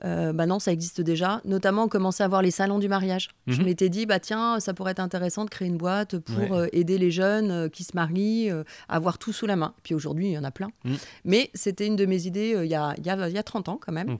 euh, 0.04 0.32
bah 0.32 0.46
non, 0.46 0.58
ça 0.58 0.72
existe 0.72 1.00
déjà. 1.00 1.40
Notamment, 1.44 1.84
on 1.84 1.88
commençait 1.88 2.22
à 2.22 2.28
voir 2.28 2.42
les 2.42 2.50
salons 2.50 2.78
du 2.78 2.88
mariage. 2.88 3.28
Je 3.46 3.58
mhm. 3.58 3.66
m'étais 3.66 3.88
dit, 3.88 4.06
bah 4.06 4.20
tiens, 4.20 4.60
ça 4.60 4.74
pourrait 4.74 4.92
être 4.92 5.00
intéressant 5.00 5.44
de 5.44 5.50
créer 5.50 5.68
une 5.68 5.76
boîte 5.76 6.18
pour 6.18 6.54
euh, 6.54 6.66
aider 6.72 6.98
les 6.98 7.10
jeunes 7.10 7.50
euh, 7.50 7.68
qui 7.68 7.84
se 7.84 7.92
marient 7.94 8.50
à 8.50 8.64
avoir 8.88 9.18
tout 9.18 9.32
sous 9.32 9.46
la 9.46 9.56
main. 9.56 9.74
Puis 9.82 9.94
aujourd'hui, 9.94 10.26
il 10.28 10.32
y 10.32 10.38
en 10.38 10.44
a 10.44 10.50
plein. 10.50 10.70
Mhm. 10.84 10.96
Mais 11.24 11.50
c'était 11.54 11.86
une 11.86 11.96
de 11.96 12.06
mes 12.06 12.26
idées 12.26 12.56
il 12.62 12.70
y, 12.70 12.74
a, 12.74 12.94
y, 13.02 13.10
a, 13.10 13.28
y, 13.28 13.38
a, 13.38 13.42
30 13.42 13.68
ans 13.68 13.78
quand 13.80 13.92
même. 13.92 14.16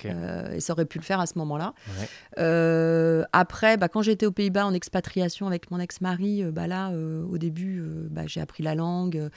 et 0.55 0.61
ça 0.61 0.73
aurait 0.73 0.85
pu 0.85 0.99
le 0.99 1.05
faire 1.05 1.21
à 1.21 1.27
ce 1.27 1.39
moment-là. 1.39 1.75
après, 3.33 3.77
bah, 3.77 3.89
quand 3.89 4.03
j'étais 4.03 4.27
aux 4.27 4.33
Pays-Bas 4.33 4.67
en 4.67 4.75
expatriation 4.75 5.47
avec 5.47 5.71
mon 5.71 5.79
ex-mari, 5.79 6.45
bah 6.53 6.67
là, 6.67 6.91
au 6.91 7.39
début, 7.39 7.83
bah, 8.11 8.23
j'ai 8.27 8.41
appris 8.41 8.63
la 8.63 8.75
langue. 8.75 9.31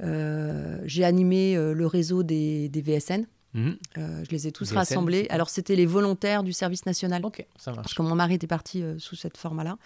j'ai 0.00 1.04
animé 1.04 1.56
le 1.56 1.86
réseau 1.86 2.22
des, 2.22 2.68
des 2.68 2.82
VSN. 2.82 3.26
Mhm. 3.54 3.76
Euh, 3.98 4.24
je 4.24 4.30
les 4.30 4.46
ai 4.46 4.52
tous 4.52 4.72
rassemblés. 4.72 5.26
Alors, 5.30 5.50
c'était 5.50 5.76
les 5.76 5.86
volontaires 5.86 6.42
du 6.42 6.52
service 6.52 6.86
national. 6.86 7.24
Ok, 7.24 7.44
ça 7.56 7.70
marche. 7.72 7.82
Parce 7.82 7.94
que 7.94 8.02
mon 8.02 8.14
mari 8.14 8.34
était 8.34 8.46
parti 8.46 8.82
euh, 8.82 8.98
sous 8.98 9.16
cette 9.16 9.36
forme-là. 9.36 9.76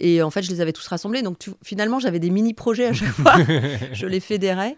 Et 0.00 0.22
en 0.22 0.30
fait, 0.30 0.42
je 0.42 0.50
les 0.50 0.60
avais 0.60 0.72
tous 0.72 0.86
rassemblés. 0.86 1.22
Donc, 1.22 1.38
finalement, 1.62 1.98
j'avais 1.98 2.18
des 2.18 2.30
mini-projets 2.30 2.86
à 2.86 2.92
chaque 2.92 3.08
fois. 3.08 3.34
je 3.92 4.06
les 4.06 4.20
fédérais. 4.20 4.76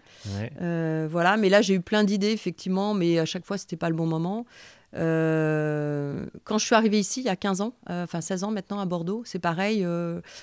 Euh, 0.61 1.07
voilà. 1.09 1.37
Mais 1.37 1.49
là, 1.49 1.61
j'ai 1.61 1.75
eu 1.75 1.81
plein 1.81 2.03
d'idées, 2.03 2.31
effectivement. 2.31 2.93
Mais 2.93 3.19
à 3.19 3.25
chaque 3.25 3.45
fois, 3.45 3.57
c'était 3.57 3.77
pas 3.77 3.89
le 3.89 3.95
bon 3.95 4.07
moment. 4.07 4.45
quand 4.93 6.57
je 6.57 6.65
suis 6.65 6.75
arrivée 6.75 6.99
ici, 6.99 7.21
il 7.21 7.25
y 7.25 7.29
a 7.29 7.35
15 7.37 7.61
ans, 7.61 7.73
enfin 7.87 8.19
16 8.19 8.43
ans 8.43 8.51
maintenant 8.51 8.79
à 8.79 8.85
Bordeaux, 8.85 9.21
c'est 9.25 9.39
pareil. 9.39 9.85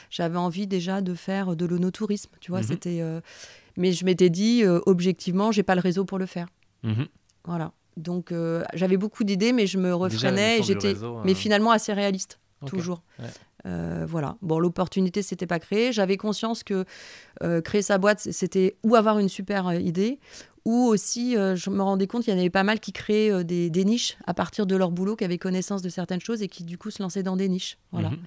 J'avais 0.09 0.39
envie 0.39 0.67
déjà 0.67 1.03
de 1.03 1.15
faire 1.15 1.55
de 1.55 1.67
l'onotourisme. 1.67 2.31
Tu 2.41 2.51
vois, 2.51 2.61
mhm. 2.61 2.67
c'était. 2.67 3.03
mais 3.77 3.93
je 3.93 4.07
m'étais 4.07 4.31
dit, 4.31 4.65
objectivement, 4.87 5.53
j'ai 5.53 5.63
pas 5.63 5.75
le 5.75 5.83
réseau 5.83 6.07
pour 6.07 6.19
le 6.19 6.27
faire. 6.27 6.47
Mhm. 6.83 7.09
Voilà. 7.45 7.73
Donc 7.97 8.33
euh, 8.33 8.65
j'avais 8.75 8.97
beaucoup 8.97 9.25
d'idées, 9.25 9.53
mais 9.53 9.67
je 9.67 9.79
me 9.79 9.95
refrénais. 9.95 10.63
J'étais, 10.63 10.95
mais 11.25 11.33
hein. 11.33 11.35
finalement 11.35 11.71
assez 11.71 11.93
réaliste, 11.93 12.41
toujours. 12.67 13.03
Euh, 13.67 14.05
voilà. 14.07 14.37
Bon, 14.43 14.59
l'opportunité 14.59 15.23
s'était 15.23 15.47
pas 15.47 15.59
créée. 15.59 15.93
J'avais 15.93 16.17
conscience 16.17 16.63
que 16.63 16.85
euh, 17.43 17.61
créer 17.61 17.83
sa 17.83 17.99
boîte, 17.99 18.21
c'était 18.21 18.77
ou 18.83 18.95
avoir 18.95 19.19
une 19.19 19.29
super 19.29 19.73
idée, 19.73 20.19
ou 20.65 20.87
aussi, 20.87 21.35
je 21.35 21.71
me 21.71 21.83
rendais 21.83 22.07
compte 22.07 22.25
qu'il 22.25 22.33
y 22.33 22.37
en 22.37 22.41
avait 22.41 22.51
pas 22.51 22.65
mal 22.65 22.81
qui 22.81 22.93
créaient 22.93 23.45
des, 23.45 23.85
niches 23.85 24.17
à 24.27 24.35
partir 24.35 24.67
de 24.67 24.77
leur 24.77 24.91
boulot, 24.91 25.15
qui 25.15 25.25
avaient 25.25 25.39
connaissance 25.39 25.83
de 25.83 25.89
certaines 25.89 26.21
choses 26.21 26.43
et 26.43 26.49
qui 26.49 26.65
du 26.65 26.79
coup 26.79 26.91
se 26.91 27.03
lançaient 27.03 27.23
dans 27.23 27.37
des 27.37 27.49
niches. 27.49 27.79
Voilà. 27.93 28.11
Mhm. 28.11 28.19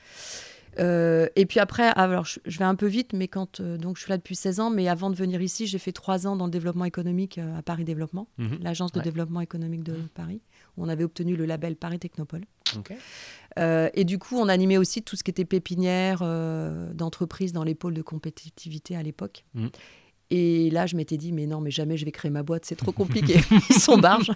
Euh, 0.80 1.28
et 1.36 1.46
puis 1.46 1.60
après, 1.60 1.88
alors 1.96 2.26
je, 2.26 2.58
vais 2.58 2.66
un 2.66 2.76
peu 2.76 2.88
vite, 2.88 3.14
mais 3.14 3.28
quand 3.28 3.60
euh, 3.60 3.78
donc 3.78 3.98
je 3.98 4.04
suis 4.04 4.10
là 4.10 4.18
depuis 4.18 4.36
16 4.36 4.60
ans, 4.60 4.70
mais 4.70 4.88
avant 4.88 5.10
de 5.10 5.16
venir 5.16 5.42
ici, 5.42 5.68
j'ai 5.68 5.80
fait 5.80 5.92
trois 5.92 6.28
ans 6.28 6.36
dans 6.36 6.46
le 6.46 6.52
développement 6.52 6.86
économique 6.86 7.38
euh, 7.38 7.58
à 7.58 7.62
Paris 7.62 7.84
Développement, 7.84 8.28
mhm. 8.38 8.60
l'agence 8.62 8.92
de 8.92 9.02
développement 9.02 9.42
économique 9.42 9.84
de 9.84 9.94
mhm. 9.94 10.10
Paris, 10.14 10.42
où 10.78 10.84
on 10.84 10.90
avait 10.90 11.04
obtenu 11.04 11.36
le 11.36 11.46
label 11.46 11.76
Paris 11.76 12.00
Technopole. 12.00 12.46
et 13.58 14.04
du 14.04 14.20
coup, 14.20 14.38
on 14.38 14.50
animait 14.50 14.78
aussi 14.78 15.02
tout 15.02 15.16
ce 15.16 15.24
qui 15.24 15.32
était 15.32 15.46
pépinière 15.46 16.20
d'entreprise 16.94 17.54
dans 17.54 17.64
les 17.64 17.76
pôles 17.76 17.96
de 17.96 18.02
compétitivité 18.02 18.96
à 18.96 19.04
l'époque. 19.04 19.46
Mhm. 19.56 19.70
Et 20.30 20.70
là, 20.72 20.86
je 20.86 20.98
m'étais 20.98 21.16
dit, 21.16 21.32
mais 21.32 21.46
non, 21.46 21.62
mais 21.62 21.72
jamais 21.72 21.96
je 21.96 22.04
vais 22.04 22.12
créer 22.12 22.30
ma 22.30 22.44
boîte, 22.44 22.66
c'est 22.66 22.76
trop 22.76 22.92
compliqué. 22.92 23.40
Ils 23.70 23.80
sont 23.80 23.98
barges. 23.98 24.34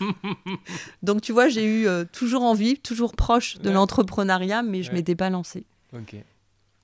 Donc, 1.03 1.21
tu 1.21 1.33
vois, 1.33 1.49
j'ai 1.49 1.65
eu 1.65 1.85
toujours 2.13 2.43
envie, 2.43 2.79
toujours 2.79 3.13
proche 3.13 3.57
de 3.57 3.69
l'entrepreneuriat, 3.69 4.63
mais 4.63 4.83
je 4.83 4.91
ne 4.91 4.95
m'étais 4.95 5.15
pas 5.15 5.29
lancée. 5.29 5.65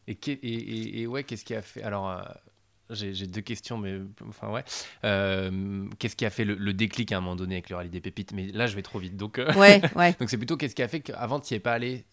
Et, 0.07 1.01
et, 1.01 1.07
ouais, 1.07 1.23
qu'est-ce 1.23 1.43
qui 1.43 1.53
a 1.53 1.61
fait 1.61 1.83
Alors, 1.83 2.09
euh, 2.09 2.21
j'ai 2.91 3.27
deux 3.27 3.41
questions, 3.41 3.77
mais 3.77 3.99
enfin 4.27 4.49
ouais. 4.49 4.63
Euh, 5.03 5.85
qu'est-ce 5.99 6.15
qui 6.15 6.25
a 6.25 6.29
fait 6.29 6.45
le, 6.45 6.73
déclic 6.73 7.11
à 7.11 7.17
un 7.17 7.21
moment 7.21 7.35
donné 7.35 7.55
avec 7.55 7.69
le 7.69 7.75
rallye 7.75 7.89
des 7.89 7.99
pépites? 7.99 8.31
Mais 8.31 8.47
là, 8.47 8.67
je 8.67 8.75
vais 8.75 8.81
trop 8.81 8.99
vite. 8.99 9.17
Donc, 9.17 9.39
euh, 9.39 9.51
ouais, 9.53 9.81
ouais. 9.95 10.15
donc 10.19 10.29
c'est 10.29 10.37
plutôt 10.37 10.55
qu'est-ce 10.55 10.75
qui 10.75 10.83
a 10.83 10.87
fait 10.87 11.01
qu'avant, 11.01 11.39
tu 11.39 11.53
n'y 11.53 11.57
es 11.57 11.59
pas 11.59 11.73
allé? 11.73 12.05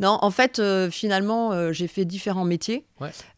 Non, 0.00 0.18
en 0.22 0.30
fait, 0.30 0.62
finalement, 0.90 1.72
j'ai 1.72 1.88
fait 1.88 2.04
différents 2.04 2.44
métiers. 2.44 2.84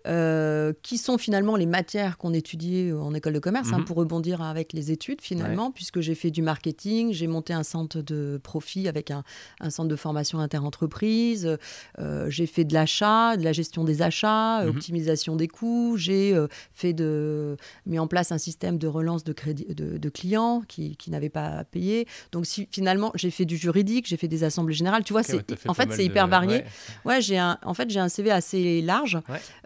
Euh, 0.07 0.73
qui 0.83 0.99
sont 0.99 1.19
finalement 1.19 1.57
les 1.57 1.67
matières 1.67 2.17
qu'on 2.17 2.33
étudiait 2.33 2.93
en 2.93 3.13
école 3.13 3.35
de 3.35 3.39
commerce, 3.39 3.69
hein, 3.73 3.79
mhm. 3.79 3.85
pour 3.85 3.97
rebondir 3.97 4.41
avec 4.41 4.73
les 4.73 4.91
études 4.91 5.21
finalement, 5.21 5.71
puisque 5.71 6.01
j'ai 6.01 6.15
fait 6.15 6.31
du 6.31 6.43
marketing, 6.43 7.13
j'ai 7.13 7.27
monté 7.27 7.53
un 7.53 7.63
centre 7.63 8.01
de 8.01 8.41
profit 8.43 8.89
avec 8.89 9.11
un, 9.11 9.23
centre 9.69 9.89
de 9.89 9.97
formation 9.97 10.39
interentreprise, 10.39 11.59
euh, 11.99 12.31
j'ai 12.31 12.47
fait 12.47 12.65
de 12.65 12.73
l'achat, 12.73 13.37
de 13.37 13.45
la 13.45 13.53
gestion 13.53 13.85
des 13.85 14.01
achats, 14.01 14.63
mhm. 14.63 14.71
optimisation 14.71 15.37
des 15.37 15.49
coûts, 15.49 15.97
j'ai 15.97 16.35
euh, 16.35 16.47
fait 16.73 16.93
de, 16.93 17.57
mis 17.85 17.99
en 17.99 18.07
place 18.07 18.33
un 18.33 18.39
système 18.39 18.79
de 18.79 18.87
relance 18.87 19.25
de, 19.25 19.33
crédit, 19.33 19.67
de, 19.75 20.09
clients 20.09 20.63
qui, 20.67 20.97
qui 20.97 21.11
n'avaient 21.11 21.29
pas 21.29 21.65
payé. 21.65 22.07
Donc 22.33 22.47
si, 22.47 22.69
finalement, 22.71 23.13
j'ai 23.15 23.31
fait 23.31 23.45
du 23.45 23.57
juridique, 23.57 24.07
j'ai 24.07 24.17
fait 24.17 24.29
des 24.29 24.45
assemblées 24.45 24.75
générales. 24.75 25.05
Tu 25.05 25.13
vois, 25.13 25.23
c'est, 25.23 25.45
en 25.69 25.75
fait, 25.75 25.93
c'est 25.93 26.05
hyper 26.05 26.27
varié. 26.27 26.65
Ouais, 27.05 27.21
j'ai 27.21 27.39
un, 27.39 27.59
en 27.63 27.75
fait, 27.75 27.91
j'ai 27.91 28.01
un 28.01 28.09
CV 28.09 28.31
assez 28.31 28.81
large. 28.83 29.19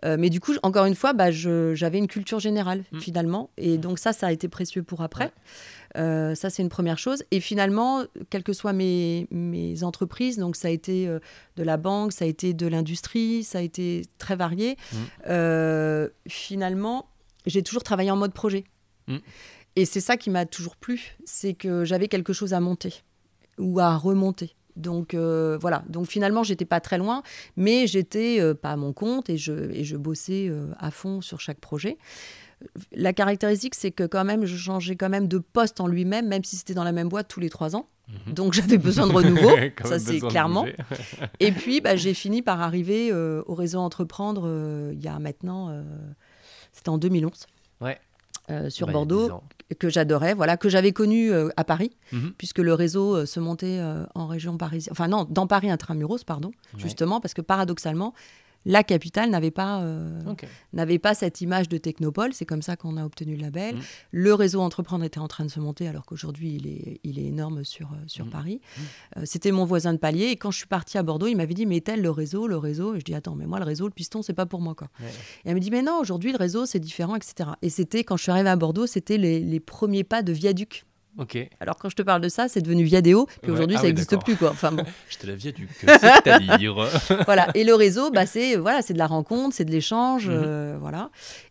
Euh, 0.05 0.17
mais 0.25 0.31
du 0.31 0.41
coup, 0.41 0.55
encore 0.63 0.87
une 0.87 0.95
fois, 0.95 1.13
bah, 1.13 1.31
j'avais 1.31 1.99
une 1.99 2.07
culture 2.07 2.41
générale 2.41 2.83
mm. 2.93 3.01
finalement. 3.01 3.51
Et 3.59 3.77
mm. 3.77 3.81
donc 3.83 3.99
ça, 3.99 4.15
ça 4.15 4.29
a 4.29 4.33
été 4.33 4.49
précieux 4.49 4.83
pour 4.83 5.03
après. 5.03 5.35
Euh, 5.99 6.35
ça, 6.35 6.49
c'est 6.49 6.63
une 6.63 6.71
première 6.71 6.99
chose. 6.99 7.25
Et 7.31 7.41
finalement, 7.41 8.05
quelles 8.31 8.43
que 8.43 8.55
soient 8.55 8.73
mes, 8.73 9.29
mes 9.31 9.83
entreprises, 9.85 10.39
donc 10.39 10.57
ça 10.57 10.69
a 10.69 10.71
été 10.71 11.07
euh, 11.07 11.19
de 11.57 11.63
la 11.63 11.77
banque, 11.77 12.13
ça 12.13 12.25
a 12.25 12.29
été 12.29 12.55
de 12.55 12.67
l'industrie, 12.67 13.45
ça 13.45 13.59
a 13.59 13.61
été 13.61 14.07
très 14.17 14.35
varié. 14.35 14.79
Mm. 14.95 16.07
finalement, 16.27 17.07
j'ai 17.45 17.63
toujours 17.63 17.83
travaillé 17.83 18.11
en 18.11 18.17
mode 18.17 18.33
projet. 18.33 18.65
Et 19.77 19.85
c'est 19.85 20.01
ça 20.01 20.17
qui 20.17 20.31
m'a 20.31 20.47
toujours 20.47 20.77
plu, 20.77 21.19
c'est 21.27 21.53
que 21.53 21.85
j'avais 21.85 22.09
quelque 22.09 22.33
chose 22.33 22.55
à 22.55 22.61
monter 22.61 23.03
ou 23.59 23.79
à 23.79 23.95
remonter. 23.95 24.57
Donc 24.77 25.15
voilà, 25.15 25.85
donc 25.89 26.07
finalement 26.07 26.43
j'étais 26.43 26.65
pas 26.65 26.81
très 26.81 26.99
loin, 26.99 27.23
mais 27.57 27.87
j'étais 27.87 28.55
pas 28.55 28.71
à 28.71 28.77
mon 28.77 28.93
compte 28.93 29.31
et 29.31 29.37
je, 29.37 29.71
et 29.71 29.85
je 29.85 29.97
bossais 29.97 30.51
à 30.79 30.91
fond 30.91 31.21
sur 31.21 31.41
chaque 31.41 31.61
projet 31.61 31.97
la 32.93 33.13
caractéristique, 33.13 33.75
c'est 33.75 33.91
que 33.91 34.05
quand 34.05 34.25
même, 34.25 34.45
je 34.45 34.57
changeais 34.57 34.97
quand 34.97 35.09
même 35.09 35.29
de 35.29 35.39
poste 35.39 35.81
en 35.81 35.87
lui-même, 35.87 36.29
même 36.29 36.45
si 36.45 36.57
c'était 36.57 36.75
dans 36.75 36.85
la 36.85 36.93
même 36.93 37.09
boîte 37.09 37.29
tous 37.29 37.41
les 37.41 37.51
trois 37.51 37.77
ans. 37.77 37.89
Mhm. 38.09 38.35
Donc 38.35 38.53
j'avais 38.53 38.79
besoin 38.79 39.07
de 39.07 39.13
renouveau, 39.13 39.57
ça 39.85 39.99
c'est 39.99 40.21
clairement. 40.21 40.67
et 41.41 41.53
puis 41.53 41.81
bah, 41.81 41.97
j'ai 41.97 42.13
fini 42.13 42.43
par 42.43 42.61
arriver 42.61 43.11
euh, 43.11 43.43
au 43.47 43.55
réseau 43.55 43.79
Entreprendre 43.79 44.43
euh, 44.45 44.93
il 44.93 45.03
y 45.03 45.09
a 45.09 45.19
maintenant, 45.19 45.71
euh, 45.71 45.83
c'était 46.73 46.91
en 46.91 46.99
2011. 46.99 47.47
Ouais. 47.81 47.99
sur 48.69 48.89
Bordeaux, 48.89 49.41
que 49.79 49.89
j'adorais, 49.89 50.35
voilà, 50.35 50.57
que 50.57 50.69
j'avais 50.69 50.93
connu 50.93 51.33
à 51.57 51.65
Paris, 51.65 51.91
mhm. 52.13 52.33
puisque 52.37 52.59
le 52.59 52.75
réseau 52.75 53.27
se 53.27 53.41
montait 53.41 53.81
en 54.15 54.27
région 54.27 54.57
parisienne, 54.57 54.93
enfin 54.93 55.09
non, 55.09 55.27
dans 55.29 55.47
Paris 55.47 55.71
intramuros, 55.71 56.25
pardon, 56.25 56.53
justement, 56.77 57.21
parce 57.21 57.35
que 57.35 57.41
paradoxalement, 57.41 58.15
la 58.65 58.83
capitale 58.83 59.31
n'avait 59.31 59.51
pas, 59.51 59.83
euh, 59.83 60.23
n'avait 60.73 60.99
pas 60.99 61.15
cette 61.15 61.41
image 61.41 61.69
de 61.69 61.77
technopole. 61.77 62.33
C'est 62.33 62.47
comme 62.47 62.63
ça 62.63 62.77
qu'on 62.77 62.97
a 62.97 63.05
obtenu 63.05 63.37
le 63.37 63.43
label. 63.43 63.77
Mm. 63.77 63.81
Le 64.13 64.35
réseau 64.35 64.61
Entreprendre 64.61 65.05
était 65.05 65.19
en 65.19 65.29
train 65.29 65.45
de 65.45 65.51
se 65.51 65.61
monter, 65.61 65.87
alors 65.87 66.07
qu'aujourd'hui, 66.07 66.55
il 66.57 66.67
est, 66.67 67.01
il 67.05 67.19
est 67.19 67.27
énorme 67.27 67.65
sur, 67.65 67.93
euh, 67.93 67.97
sur 68.07 68.27
mm. 68.27 68.31
Paris. 68.31 68.61
Mm. 68.61 68.81
Euh, 69.19 69.23
c'était 69.25 69.53
mon 69.53 69.65
voisin 69.65 69.93
de 69.93 69.99
palier. 69.99 70.27
Et 70.27 70.37
quand 70.37 70.51
je 70.51 70.59
suis 70.59 70.67
partie 70.67 70.99
à 70.99 71.03
Bordeaux, 71.03 71.27
il 71.27 71.37
m'avait 71.37 71.55
dit 71.55 71.67
Mais 71.67 71.81
tel 71.81 72.03
le 72.03 72.11
réseau, 72.11 72.47
le 72.47 72.57
réseau 72.57 72.95
Et 72.95 73.01
je 73.01 73.05
dis 73.05 73.15
Attends, 73.15 73.35
mais 73.35 73.47
moi, 73.47 73.59
le 73.59 73.65
réseau, 73.65 73.87
le 73.87 73.93
piston, 73.93 74.23
c'est 74.23 74.35
pas 74.35 74.47
pour 74.47 74.61
moi. 74.61 74.75
Quoi. 74.75 74.89
Et 75.01 75.51
elle 75.51 75.55
me 75.55 75.61
dit 75.61 75.71
Mais 75.71 75.83
non, 75.83 75.99
aujourd'hui, 76.01 76.33
le 76.33 76.39
réseau, 76.39 76.67
c'est 76.67 76.81
différent, 76.81 77.17
etc. 77.17 77.51
Et 77.63 77.71
c'était, 77.71 78.05
quand 78.05 78.17
je 78.17 78.23
suis 78.23 78.33
arrivée 78.33 78.51
à 78.51 78.57
Bordeaux, 78.57 78.87
c'était 78.87 79.19
les, 79.19 79.41
les 79.41 79.61
premiers 79.61 80.05
pas 80.05 80.23
de 80.23 80.33
viaduc. 80.33 80.85
Alors 81.61 81.77
quand 81.77 81.89
je 81.89 81.97
te 81.97 82.03
parle 82.03 82.21
de 82.21 82.29
ça, 82.29 82.49
c'est 82.49 82.61
devenu 82.61 82.83
Viadeo, 82.85 83.27
puis 83.43 83.53
aujourd'hui 83.53 83.77
ah 83.77 83.83
ça 83.83 83.87
n'existe 83.87 84.17
plus 84.23 84.37
quoi. 84.37 84.51
Enfin 84.51 84.73
bon. 84.73 84.85
J'étais 85.09 85.27
la 85.29 85.35
Viaduc, 85.35 85.69
c'est-à-dire. 85.79 86.75
voilà. 87.27 87.49
Et 87.55 87.65
le 87.65 87.75
réseau, 87.75 88.11
bah 88.11 88.27
c'est 88.27 88.57
voilà, 88.57 88.83
c'est 88.83 88.95
de 88.95 88.99
la 88.99 89.07
rencontre, 89.07 89.55
c'est 89.55 89.65
de 89.65 89.71
l'échange, 89.71 90.29
mhm. 90.29 90.35
euh, 90.35 90.77
voilà. 90.81 91.11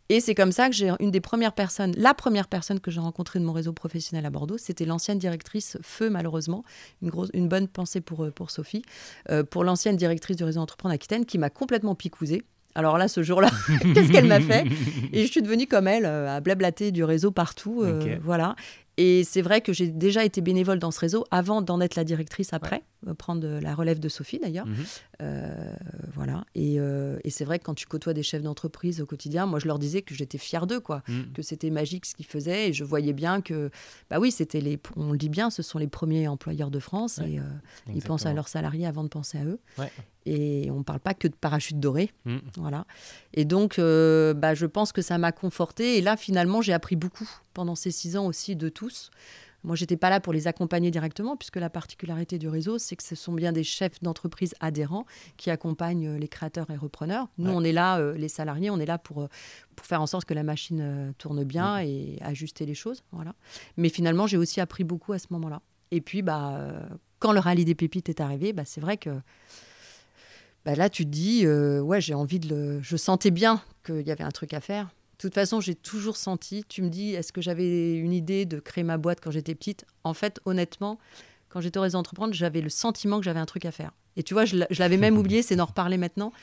Et 0.09 0.19
c'est 0.19 0.35
comme 0.35 0.51
ça 0.51 0.67
que 0.69 0.75
j'ai 0.75 0.91
une 0.99 1.11
des 1.11 1.21
premières 1.21 1.53
personnes, 1.53 1.93
la 1.97 2.13
première 2.13 2.47
personne 2.47 2.79
que 2.79 2.91
j'ai 2.91 2.99
rencontrée 2.99 3.39
de 3.39 3.45
mon 3.45 3.53
réseau 3.53 3.71
professionnel 3.73 4.25
à 4.25 4.29
Bordeaux, 4.29 4.57
c'était 4.57 4.85
l'ancienne 4.85 5.17
directrice 5.17 5.77
Feu 5.81 6.09
malheureusement, 6.09 6.63
une 7.01 7.09
grosse, 7.09 7.29
une 7.33 7.47
bonne 7.47 7.67
pensée 7.67 8.01
pour 8.01 8.25
euh, 8.25 8.31
pour 8.31 8.51
Sophie, 8.51 8.83
euh, 9.29 9.43
pour 9.43 9.63
l'ancienne 9.63 9.95
directrice 9.95 10.35
du 10.35 10.43
réseau 10.43 10.59
Entreprendre 10.59 10.93
Aquitaine 10.93 11.25
qui 11.25 11.37
m'a 11.37 11.49
complètement 11.49 11.95
picousée. 11.95 12.43
Alors 12.75 12.97
là, 12.97 13.07
ce 13.07 13.21
jour-là, 13.21 13.49
qu'est-ce 13.93 14.11
qu'elle 14.11 14.27
m'a 14.27 14.39
fait? 14.39 14.65
Et 15.13 15.25
je 15.27 15.31
suis 15.31 15.43
devenue 15.43 15.67
comme 15.67 15.87
elle, 15.87 16.07
à 16.07 16.39
blablater 16.41 16.91
du 16.91 17.03
réseau 17.03 17.29
partout. 17.29 17.85
Voilà. 18.23 18.55
Et 18.97 19.23
c'est 19.23 19.41
vrai 19.41 19.61
que 19.61 19.73
j'ai 19.73 19.87
déjà 19.87 20.23
été 20.23 20.41
bénévole 20.41 20.77
dans 20.77 20.91
ce 20.91 20.99
réseau 20.99 21.25
avant 21.31 21.61
d'en 21.61 21.81
être 21.81 21.95
la 21.95 22.03
directrice 22.03 22.53
après, 22.53 22.83
euh, 23.07 23.15
prendre 23.15 23.47
la 23.47 23.73
relève 23.73 23.99
de 23.99 24.07
Sophie 24.07 24.37
d'ailleurs. 24.39 24.67
Mhm. 24.67 24.75
Euh, 25.21 25.73
voilà. 26.13 26.45
Euh, 26.57 27.17
et, 27.23 27.29
c'est 27.31 27.45
vrai 27.45 27.57
que 27.57 27.63
quand 27.63 27.73
tu 27.73 27.87
côtoies 27.87 28.13
des 28.13 28.21
chefs 28.21 28.43
d'entreprise 28.43 29.01
au 29.01 29.07
quotidien, 29.07 29.47
moi 29.47 29.57
je 29.57 29.67
leur 29.67 29.79
disais 29.79 30.03
que 30.03 30.13
j'étais 30.13 30.37
fière 30.37 30.67
d'eux, 30.67 30.79
quoi, 30.79 31.01
mhm. 31.07 31.33
que 31.33 31.41
c'était 31.41 31.71
magique 31.71 32.05
ce 32.05 32.13
qu'ils 32.13 32.27
faisaient. 32.27 32.69
Et 32.69 32.73
je 32.73 32.83
voyais 32.83 33.13
bien 33.13 33.41
que, 33.41 33.71
bah 34.11 34.19
oui, 34.19 34.31
c'était 34.31 34.61
les, 34.61 34.79
on 34.95 35.11
le 35.11 35.17
dit 35.17 35.29
bien, 35.29 35.49
ce 35.49 35.63
sont 35.63 35.79
les 35.79 35.87
premiers 35.87 36.27
employeurs 36.27 36.69
de 36.69 36.79
France 36.79 37.19
et 37.19 37.39
ils 37.93 38.03
pensent 38.03 38.27
à 38.27 38.33
leurs 38.33 38.47
salariés 38.47 38.85
avant 38.85 39.03
de 39.03 39.09
penser 39.09 39.39
à 39.39 39.45
eux. 39.45 39.59
Et 40.25 40.69
on 40.71 40.79
ne 40.79 40.83
parle 40.83 40.99
pas 40.99 41.13
que 41.13 41.27
de 41.27 41.35
parachute 41.35 41.79
doré. 41.79 42.11
Mhm. 42.25 42.41
Voilà. 42.57 42.85
Et 43.33 43.45
donc, 43.45 43.77
bah, 43.77 44.53
je 44.53 44.65
pense 44.65 44.91
que 44.91 45.01
ça 45.01 45.17
m'a 45.17 45.31
confortée. 45.31 45.97
Et 45.97 46.01
là, 46.01 46.17
finalement, 46.17 46.61
j'ai 46.61 46.73
appris 46.73 46.95
beaucoup 46.95 47.29
pendant 47.53 47.75
ces 47.75 47.91
six 47.91 48.17
ans 48.17 48.25
aussi 48.25 48.55
de 48.55 48.69
tous. 48.69 49.11
Moi, 49.63 49.77
j'étais 49.77 49.95
pas 49.95 50.09
là 50.09 50.19
pour 50.19 50.33
les 50.33 50.47
accompagner 50.47 50.91
directement, 50.91 51.37
puisque 51.37 51.55
la 51.55 51.69
particularité 51.69 52.37
du 52.37 52.49
réseau, 52.49 52.77
c'est 52.77 52.95
que 52.95 53.03
ce 53.03 53.15
sont 53.15 53.31
bien 53.31 53.53
des 53.53 53.63
chefs 53.63 54.01
d'entreprise 54.01 54.53
adhérents 54.59 55.05
qui 55.37 55.49
accompagnent 55.49 56.07
euh, 56.07 56.19
les 56.19 56.27
créateurs 56.27 56.69
et 56.69 56.75
repreneurs. 56.75 57.29
Nous, 57.37 57.51
on 57.51 57.63
est 57.63 57.71
là, 57.71 57.99
euh, 57.99 58.13
les 58.15 58.27
salariés, 58.27 58.69
on 58.69 58.79
est 58.79 58.85
là 58.85 58.97
pour, 58.97 59.21
euh, 59.21 59.27
pour 59.75 59.85
faire 59.85 60.01
en 60.01 60.07
sorte 60.07 60.25
que 60.25 60.33
la 60.33 60.43
machine 60.43 61.13
tourne 61.17 61.43
bien 61.45 61.79
et 61.79 62.17
ajuster 62.21 62.65
les 62.65 62.75
choses. 62.75 63.03
Voilà. 63.11 63.33
Mais 63.77 63.89
finalement, 63.89 64.27
j'ai 64.27 64.37
aussi 64.37 64.59
appris 64.59 64.83
beaucoup 64.83 65.13
à 65.13 65.19
ce 65.19 65.27
moment-là. 65.31 65.61
Et 65.91 66.01
puis, 66.01 66.21
bah, 66.21 66.59
quand 67.19 67.31
le 67.31 67.39
rallye 67.39 67.65
des 67.65 67.75
pépites 67.75 68.09
est 68.09 68.19
arrivé, 68.19 68.51
bah, 68.51 68.63
c'est 68.65 68.81
vrai 68.81 68.97
que 68.97 69.11
bah, 70.65 70.75
là, 70.75 70.89
tu 70.89 71.05
te 71.05 71.09
dis, 71.09 71.47
ouais, 71.47 72.01
j'ai 72.01 72.13
envie 72.13 72.39
de 72.39 72.49
le. 72.49 72.81
Je 72.81 72.97
sentais 72.97 73.31
bien 73.31 73.61
qu'il 73.85 74.01
y 74.01 74.11
avait 74.11 74.23
un 74.23 74.31
truc 74.31 74.53
à 74.53 74.59
faire. 74.59 74.85
De 74.85 75.17
toute 75.29 75.35
façon, 75.35 75.61
j'ai 75.61 75.75
toujours 75.75 76.17
senti, 76.17 76.65
tu 76.67 76.81
me 76.81 76.89
dis, 76.89 77.13
est-ce 77.13 77.31
que 77.31 77.41
j'avais 77.41 77.95
une 77.95 78.13
idée 78.13 78.45
de 78.45 78.59
créer 78.59 78.83
ma 78.83 78.97
boîte 78.97 79.19
quand 79.21 79.31
j'étais 79.31 79.55
petite? 79.55 79.85
En 80.03 80.13
fait, 80.13 80.41
honnêtement, 80.45 80.99
quand 81.49 81.61
j'étais 81.61 81.77
au 81.77 81.83
réseau 81.83 81.97
entreprendre, 81.97 82.33
j'avais 82.33 82.61
le 82.61 82.69
sentiment 82.69 83.19
que 83.19 83.25
j'avais 83.25 83.39
un 83.39 83.45
truc 83.45 83.65
à 83.65 83.71
faire. 83.71 83.91
Et 84.15 84.23
tu 84.23 84.33
vois, 84.33 84.45
je 84.45 84.57
l'avais 84.79 84.97
même 84.97 85.17
oublié, 85.19 85.41
c'est 85.41 85.55
d'en 85.55 85.65
reparler 85.65 85.97
maintenant. 85.97 86.33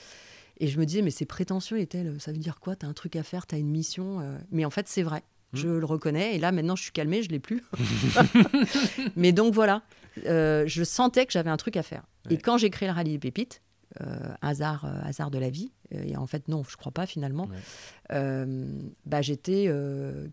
Et 0.60 0.68
je 0.68 0.78
me 0.78 0.84
disais, 0.84 1.02
mais 1.02 1.10
c'est 1.10 1.24
prétentieux, 1.24 1.80
et 1.80 1.86
tel, 1.86 2.14
ça 2.20 2.32
veut 2.32 2.38
dire 2.38 2.60
quoi? 2.60 2.76
Tu 2.76 2.86
as 2.86 2.88
un 2.88 2.92
truc 2.92 3.16
à 3.16 3.22
faire, 3.22 3.46
tu 3.46 3.54
as 3.54 3.58
une 3.58 3.70
mission. 3.70 4.20
Euh. 4.20 4.38
Mais 4.52 4.64
en 4.64 4.70
fait, 4.70 4.86
c'est 4.88 5.02
vrai. 5.02 5.24
Mmh. 5.52 5.56
Je 5.56 5.68
le 5.68 5.84
reconnais. 5.86 6.36
Et 6.36 6.38
là, 6.38 6.52
maintenant, 6.52 6.76
je 6.76 6.82
suis 6.82 6.92
calmée, 6.92 7.22
je 7.22 7.30
l'ai 7.30 7.40
plus. 7.40 7.64
mais 9.16 9.32
donc 9.32 9.54
voilà, 9.54 9.82
euh, 10.26 10.64
je 10.66 10.84
sentais 10.84 11.26
que 11.26 11.32
j'avais 11.32 11.50
un 11.50 11.56
truc 11.56 11.76
à 11.76 11.82
faire. 11.82 12.04
Et 12.28 12.36
quand 12.36 12.58
j'ai 12.58 12.70
créé 12.70 12.88
le 12.88 12.94
rallye 12.94 13.12
des 13.12 13.18
pépites, 13.18 13.62
euh, 13.62 13.69
hasard, 14.40 14.84
euh, 14.84 15.00
hasard 15.02 15.30
de 15.30 15.38
la 15.38 15.50
vie. 15.50 15.72
Et 15.90 16.16
en 16.16 16.26
fait, 16.26 16.48
non, 16.48 16.62
je 16.68 16.76
crois 16.76 16.92
pas 16.92 17.06
finalement. 17.06 17.48
Euh, 18.12 18.66
bah, 19.06 19.22
j'étais 19.22 19.72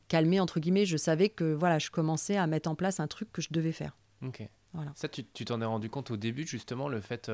calmée 0.08 0.40
entre 0.40 0.60
guillemets. 0.60 0.86
Je 0.86 0.98
savais 0.98 1.30
que 1.30 1.54
voilà, 1.54 1.80
je 1.80 1.90
commençais 1.90 2.38
à 2.38 2.46
mettre 2.48 2.70
en 2.70 2.76
place 2.76 3.00
un 3.00 3.08
truc 3.08 3.32
que 3.32 3.42
je 3.42 3.50
devais 3.52 3.72
faire. 3.72 3.98
Ok. 4.24 4.48
Voilà. 4.74 4.92
Ça, 4.96 5.08
tu 5.08 5.24
t'en 5.46 5.62
es 5.62 5.66
rendu 5.66 5.90
compte 5.90 6.12
au 6.12 6.18
début 6.18 6.46
justement 6.46 6.88
le 6.90 7.02
fait 7.02 7.32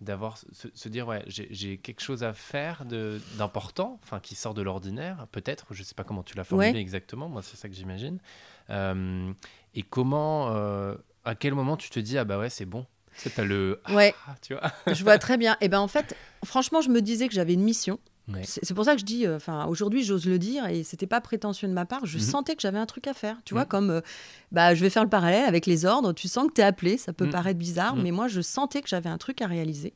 d'avoir 0.00 0.38
se, 0.38 0.88
dire 0.88 1.08
ouais 1.08 1.24
j'ai 1.26 1.78
quelque 1.78 2.00
chose 2.00 2.22
à 2.22 2.32
faire 2.32 2.84
d'important 3.36 3.98
enfin 4.02 4.20
qui 4.20 4.34
sort 4.34 4.54
de 4.54 4.62
l'ordinaire 4.62 5.26
peut-être 5.32 5.74
je 5.74 5.82
sais 5.82 5.94
pas 5.94 6.04
comment 6.04 6.22
tu 6.22 6.36
l'as 6.36 6.44
formulé 6.44 6.78
exactement 6.78 7.28
moi 7.28 7.42
c'est 7.42 7.56
ça 7.56 7.68
que 7.68 7.74
j'imagine 7.74 8.18
et 8.70 9.82
comment 9.82 10.48
à 11.24 11.34
quel 11.34 11.54
moment 11.54 11.76
tu 11.76 11.90
te 11.90 11.98
dis 11.98 12.18
ah 12.18 12.24
bah 12.24 12.38
ouais 12.38 12.50
c'est 12.50 12.66
bon 12.66 12.86
c'est 13.16 13.36
le. 13.38 13.80
Ouais. 13.90 14.14
Ah, 14.26 14.34
tu 14.40 14.54
vois. 14.54 14.72
je 14.94 15.02
vois 15.02 15.18
très 15.18 15.36
bien. 15.36 15.56
Et 15.60 15.68
ben 15.68 15.80
en 15.80 15.88
fait, 15.88 16.16
franchement, 16.44 16.80
je 16.80 16.90
me 16.90 17.00
disais 17.00 17.28
que 17.28 17.34
j'avais 17.34 17.54
une 17.54 17.62
mission. 17.62 17.98
C'est 18.44 18.74
pour 18.74 18.84
ça 18.84 18.94
que 18.94 19.00
je 19.00 19.04
dis, 19.04 19.26
euh, 19.26 19.36
enfin, 19.36 19.66
aujourd'hui, 19.66 20.04
j'ose 20.04 20.26
le 20.26 20.38
dire, 20.38 20.66
et 20.66 20.82
c'était 20.82 21.06
pas 21.06 21.20
prétentieux 21.20 21.68
de 21.68 21.72
ma 21.72 21.84
part. 21.84 22.06
Je 22.06 22.18
mhm. 22.18 22.24
sentais 22.24 22.54
que 22.54 22.62
j'avais 22.62 22.78
un 22.78 22.86
truc 22.86 23.06
à 23.06 23.14
faire. 23.14 23.36
Tu 23.44 23.54
vois, 23.54 23.64
mhm. 23.64 23.68
comme, 23.68 23.90
euh, 23.90 24.00
bah, 24.52 24.74
je 24.74 24.80
vais 24.80 24.90
faire 24.90 25.04
le 25.04 25.10
parallèle 25.10 25.44
avec 25.44 25.66
les 25.66 25.84
ordres. 25.84 26.12
Tu 26.12 26.28
sens 26.28 26.46
que 26.48 26.54
tu 26.54 26.60
es 26.60 26.64
appelé. 26.64 26.98
Ça 26.98 27.12
peut 27.12 27.26
mhm. 27.26 27.32
paraître 27.32 27.58
bizarre, 27.58 27.96
mais 27.96 28.10
moi, 28.10 28.28
je 28.28 28.40
sentais 28.40 28.82
que 28.82 28.88
j'avais 28.88 29.08
un 29.08 29.18
truc 29.18 29.42
à 29.42 29.46
réaliser. 29.46 29.94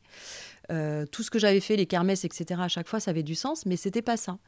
Euh, 0.72 1.04
tout 1.06 1.22
ce 1.22 1.30
que 1.30 1.38
j'avais 1.38 1.60
fait, 1.60 1.76
les 1.76 1.86
kermesses, 1.86 2.24
etc., 2.24 2.60
à 2.62 2.68
chaque 2.68 2.88
fois, 2.88 2.98
ça 2.98 3.10
avait 3.10 3.22
du 3.22 3.34
sens, 3.34 3.66
mais 3.66 3.76
c'était 3.76 4.02
pas 4.02 4.16
ça. 4.16 4.38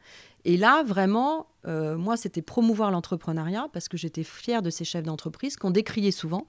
Et 0.45 0.57
là, 0.57 0.83
vraiment, 0.83 1.47
moi, 1.65 2.17
c'était 2.17 2.41
promouvoir 2.41 2.91
l'entrepreneuriat 2.91 3.67
parce 3.73 3.87
que 3.87 3.97
j'étais 3.97 4.23
fière 4.23 4.61
de 4.61 4.69
ces 4.69 4.85
chefs 4.85 5.03
d'entreprise 5.03 5.57
qu'on 5.57 5.71
décriait 5.71 6.11
souvent. 6.11 6.47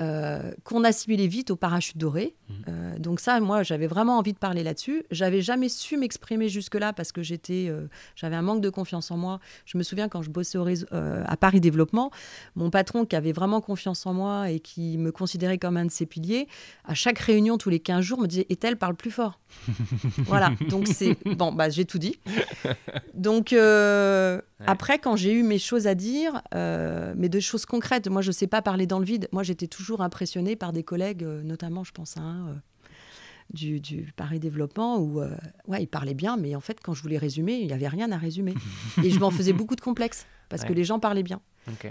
Euh, 0.00 0.50
qu'on 0.64 0.82
assimilait 0.82 1.28
vite 1.28 1.52
au 1.52 1.56
parachute 1.56 1.96
doré. 1.96 2.34
Mmh. 2.48 2.52
Euh, 2.68 2.98
donc 2.98 3.20
ça, 3.20 3.38
moi, 3.38 3.62
j'avais 3.62 3.86
vraiment 3.86 4.18
envie 4.18 4.32
de 4.32 4.38
parler 4.38 4.64
là-dessus. 4.64 5.04
J'avais 5.12 5.40
jamais 5.40 5.68
su 5.68 5.96
m'exprimer 5.96 6.48
jusque-là 6.48 6.92
parce 6.92 7.12
que 7.12 7.22
j'étais, 7.22 7.66
euh, 7.68 7.86
j'avais 8.16 8.34
un 8.34 8.42
manque 8.42 8.60
de 8.60 8.70
confiance 8.70 9.12
en 9.12 9.16
moi. 9.16 9.38
Je 9.66 9.78
me 9.78 9.84
souviens 9.84 10.08
quand 10.08 10.22
je 10.22 10.30
bossais 10.30 10.58
au 10.58 10.64
réseau, 10.64 10.86
à 10.90 11.36
Paris 11.36 11.60
Développement, 11.60 12.10
mon 12.56 12.70
patron 12.70 13.04
qui 13.04 13.14
avait 13.14 13.32
vraiment 13.32 13.60
confiance 13.60 14.04
en 14.06 14.14
moi 14.14 14.50
et 14.50 14.58
qui 14.58 14.98
me 14.98 15.12
considérait 15.12 15.58
comme 15.58 15.76
un 15.76 15.84
de 15.84 15.90
ses 15.90 16.06
piliers, 16.06 16.48
à 16.84 16.94
chaque 16.94 17.18
réunion 17.18 17.56
tous 17.56 17.70
les 17.70 17.80
15 17.80 18.00
jours, 18.00 18.20
me 18.20 18.26
disait 18.26 18.46
"Et 18.50 18.58
elle 18.62 18.76
parle 18.76 18.96
plus 18.96 19.10
fort." 19.10 19.38
voilà. 20.18 20.50
Donc 20.68 20.88
c'est 20.88 21.16
bon, 21.36 21.52
bah 21.52 21.68
j'ai 21.70 21.84
tout 21.84 21.98
dit. 21.98 22.18
Donc 23.14 23.54
après, 24.66 24.98
quand 24.98 25.16
j'ai 25.16 25.32
eu 25.32 25.42
mes 25.42 25.58
choses 25.58 25.86
à 25.86 25.94
dire, 25.94 26.42
mais 26.52 27.28
de 27.28 27.40
choses 27.40 27.66
concrètes, 27.66 28.08
moi 28.08 28.22
je 28.22 28.32
sais 28.32 28.46
pas 28.46 28.62
parler 28.62 28.86
dans 28.86 28.98
le 28.98 29.04
vide. 29.04 29.28
Moi 29.32 29.42
j'étais 29.42 29.66
toujours 29.66 29.84
toujours 29.84 30.00
impressionné 30.00 30.56
par 30.56 30.72
des 30.72 30.82
collègues, 30.82 31.22
euh, 31.24 31.42
notamment, 31.42 31.84
je 31.84 31.92
pense 31.92 32.16
à 32.16 32.20
un 32.20 32.48
euh, 32.48 32.54
du, 33.52 33.80
du, 33.80 34.12
Paris 34.16 34.40
Développement, 34.40 34.96
où 34.96 35.20
euh, 35.20 35.36
ouais, 35.66 35.82
il 35.82 35.86
parlait 35.86 36.14
bien, 36.14 36.38
mais 36.38 36.56
en 36.56 36.60
fait, 36.60 36.78
quand 36.82 36.94
je 36.94 37.02
voulais 37.02 37.18
résumer, 37.18 37.56
il 37.56 37.66
n'y 37.66 37.72
avait 37.74 37.88
rien 37.88 38.10
à 38.10 38.16
résumer. 38.16 38.54
et 39.04 39.10
je 39.10 39.20
m'en 39.20 39.30
faisais 39.30 39.52
beaucoup 39.52 39.76
de 39.76 39.82
complexes, 39.82 40.24
parce 40.48 40.64
que 40.64 40.72
les 40.72 40.84
gens 40.84 40.98
parlaient 40.98 41.22
bien. 41.22 41.42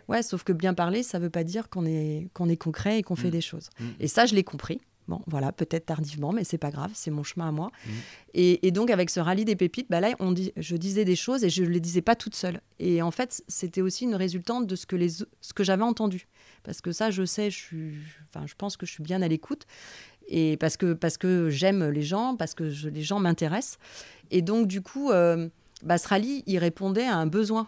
Ouais, 0.08 0.24
sauf 0.24 0.44
que 0.44 0.54
bien 0.54 0.74
parler, 0.74 1.04
ça 1.04 1.20
ne 1.20 1.24
veut 1.24 1.30
pas 1.30 1.44
dire 1.44 1.70
qu'on 1.70 1.86
est, 1.86 2.30
qu'on 2.34 2.50
est 2.50 2.58
concret 2.58 3.00
et 3.00 3.04
qu'on 3.04 3.16
fait 3.16 3.28
mm. 3.28 3.32
des 3.32 3.42
choses. 3.42 3.70
Mm. 3.80 3.86
Et 4.00 4.08
ça, 4.08 4.26
je 4.26 4.34
l'ai 4.34 4.44
compris. 4.44 4.82
Bon, 5.08 5.22
voilà, 5.28 5.52
peut-être 5.52 5.86
tardivement, 5.86 6.32
mais 6.32 6.44
c'est 6.44 6.58
pas 6.58 6.72
grave, 6.72 6.92
c'est 6.94 7.12
mon 7.12 7.24
chemin 7.24 7.50
à 7.50 7.52
moi. 7.52 7.72
Mm. 7.86 7.92
Et, 8.36 8.72
donc, 8.72 8.90
avec 8.90 9.10
ce 9.10 9.20
rallye 9.20 9.46
des 9.46 9.56
pépites, 9.56 9.88
bah 9.90 10.00
là, 10.00 10.14
on 10.20 10.32
dit, 10.32 10.54
je 10.56 10.76
disais 10.76 11.06
des 11.06 11.16
choses 11.16 11.44
et 11.44 11.50
je 11.50 11.64
ne 11.64 11.70
les 11.70 11.80
disais 11.80 12.02
pas 12.02 12.16
toute 12.16 12.36
seule. 12.36 12.62
Et 12.80 13.02
en 13.02 13.12
fait, 13.12 13.44
c'était 13.48 13.82
aussi 13.82 14.06
une 14.06 14.16
résultante 14.16 14.66
de 14.66 14.76
ce 14.76 14.86
que, 14.86 14.96
les, 14.96 15.10
ce 15.10 15.54
que 15.54 15.64
j'avais 15.64 15.84
entendu 15.84 16.28
parce 16.64 16.82
que 16.82 16.92
ça, 16.92 17.12
je 17.12 17.26
sais, 17.26 17.52
je, 17.52 17.58
suis, 17.58 17.94
enfin, 18.30 18.46
je 18.48 18.56
pense 18.58 18.78
que 18.78 18.86
je 18.86 18.92
suis 18.92 19.04
bien 19.04 19.22
à 19.22 19.28
l'écoute, 19.28 19.66
et 20.28 20.58
parce 20.58 20.78
que, 20.78 20.94
parce 20.94 21.18
que 21.18 21.50
j'aime 21.50 21.90
les 21.90 22.02
gens, 22.02 22.36
parce 22.36 22.54
que 22.54 22.64
les 22.64 23.02
gens 23.02 23.20
m'intéressent. 23.20 23.78
Et 24.32 24.42
donc, 24.42 24.68
du 24.68 24.82
coup, 24.82 25.12
euh, 25.12 25.50
il 26.48 26.58
répondait 26.58 27.06
à 27.06 27.18
un 27.18 27.28
besoin. 27.28 27.68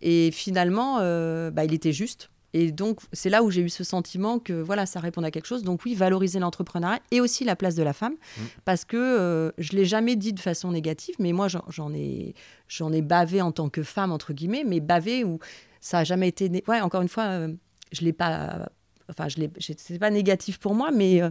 Et 0.00 0.32
finalement, 0.32 0.98
euh, 1.00 1.52
bah, 1.52 1.64
il 1.64 1.72
était 1.72 1.92
juste. 1.92 2.30
Et 2.54 2.70
donc, 2.70 3.00
c'est 3.12 3.30
là 3.30 3.42
où 3.42 3.50
j'ai 3.50 3.62
eu 3.62 3.68
ce 3.68 3.84
sentiment 3.84 4.38
que 4.38 4.52
voilà, 4.52 4.84
ça 4.84 5.00
répond 5.00 5.22
à 5.22 5.30
quelque 5.30 5.46
chose. 5.46 5.62
Donc, 5.62 5.84
oui, 5.84 5.94
valoriser 5.94 6.38
l'entrepreneuriat 6.38 7.00
et 7.10 7.20
aussi 7.20 7.44
la 7.44 7.56
place 7.56 7.74
de 7.74 7.82
la 7.82 7.92
femme. 7.92 8.12
Mm. 8.12 8.42
Parce 8.64 8.84
que 8.84 8.96
euh, 8.96 9.52
je 9.58 9.72
ne 9.72 9.78
l'ai 9.78 9.84
jamais 9.84 10.16
dit 10.16 10.32
de 10.32 10.40
façon 10.40 10.70
négative, 10.70 11.14
mais 11.18 11.32
moi, 11.32 11.48
j'en 11.48 11.94
ai, 11.94 12.34
ai 12.92 13.02
bavé 13.02 13.40
en 13.40 13.52
tant 13.52 13.68
que 13.70 13.82
femme, 13.82 14.12
entre 14.12 14.32
guillemets, 14.32 14.64
mais 14.66 14.80
bavé 14.80 15.24
où 15.24 15.38
ça 15.80 15.98
n'a 15.98 16.04
jamais 16.04 16.28
été. 16.28 16.62
Ouais, 16.68 16.80
encore 16.80 17.02
une 17.02 17.08
fois, 17.08 17.24
euh, 17.24 17.48
je 17.92 18.02
ne 18.02 18.06
l'ai 18.06 18.12
pas. 18.12 18.68
Enfin, 19.08 19.28
je 19.28 19.36
c'est 19.58 19.98
pas 19.98 20.10
négatif 20.10 20.58
pour 20.58 20.74
moi, 20.74 20.90
mais. 20.90 21.22
Euh, 21.22 21.30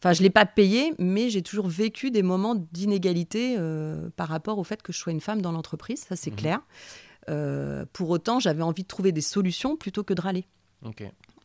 enfin, 0.00 0.12
je 0.12 0.20
ne 0.20 0.24
l'ai 0.24 0.30
pas 0.30 0.44
payé, 0.46 0.92
mais 0.98 1.30
j'ai 1.30 1.42
toujours 1.42 1.68
vécu 1.68 2.10
des 2.10 2.22
moments 2.22 2.56
d'inégalité 2.72 3.56
par 4.16 4.28
rapport 4.28 4.58
au 4.58 4.64
fait 4.64 4.82
que 4.82 4.92
je 4.92 4.98
sois 4.98 5.12
une 5.12 5.20
femme 5.20 5.40
dans 5.40 5.52
l'entreprise, 5.52 6.04
ça 6.08 6.16
c'est 6.16 6.30
mm-hmm. 6.30 6.34
clair. 6.34 6.60
Euh, 7.28 7.84
pour 7.92 8.10
autant, 8.10 8.40
j'avais 8.40 8.62
envie 8.62 8.82
de 8.82 8.88
trouver 8.88 9.12
des 9.12 9.20
solutions 9.20 9.76
plutôt 9.76 10.04
que 10.04 10.14
de 10.14 10.20
râler. 10.20 10.46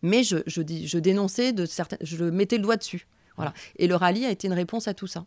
Mais 0.01 0.23
je, 0.23 0.37
je, 0.47 0.61
dis, 0.61 0.87
je 0.87 0.97
dénonçais 0.97 1.53
de 1.53 1.65
certaines, 1.65 1.99
je 2.01 2.25
mettais 2.25 2.57
le 2.57 2.63
doigt 2.63 2.77
dessus. 2.77 3.07
Voilà. 3.35 3.53
Et 3.75 3.87
le 3.87 3.95
rallye 3.95 4.25
a 4.25 4.31
été 4.31 4.47
une 4.47 4.53
réponse 4.53 4.87
à 4.87 4.95
tout 4.95 5.05
ça. 5.05 5.25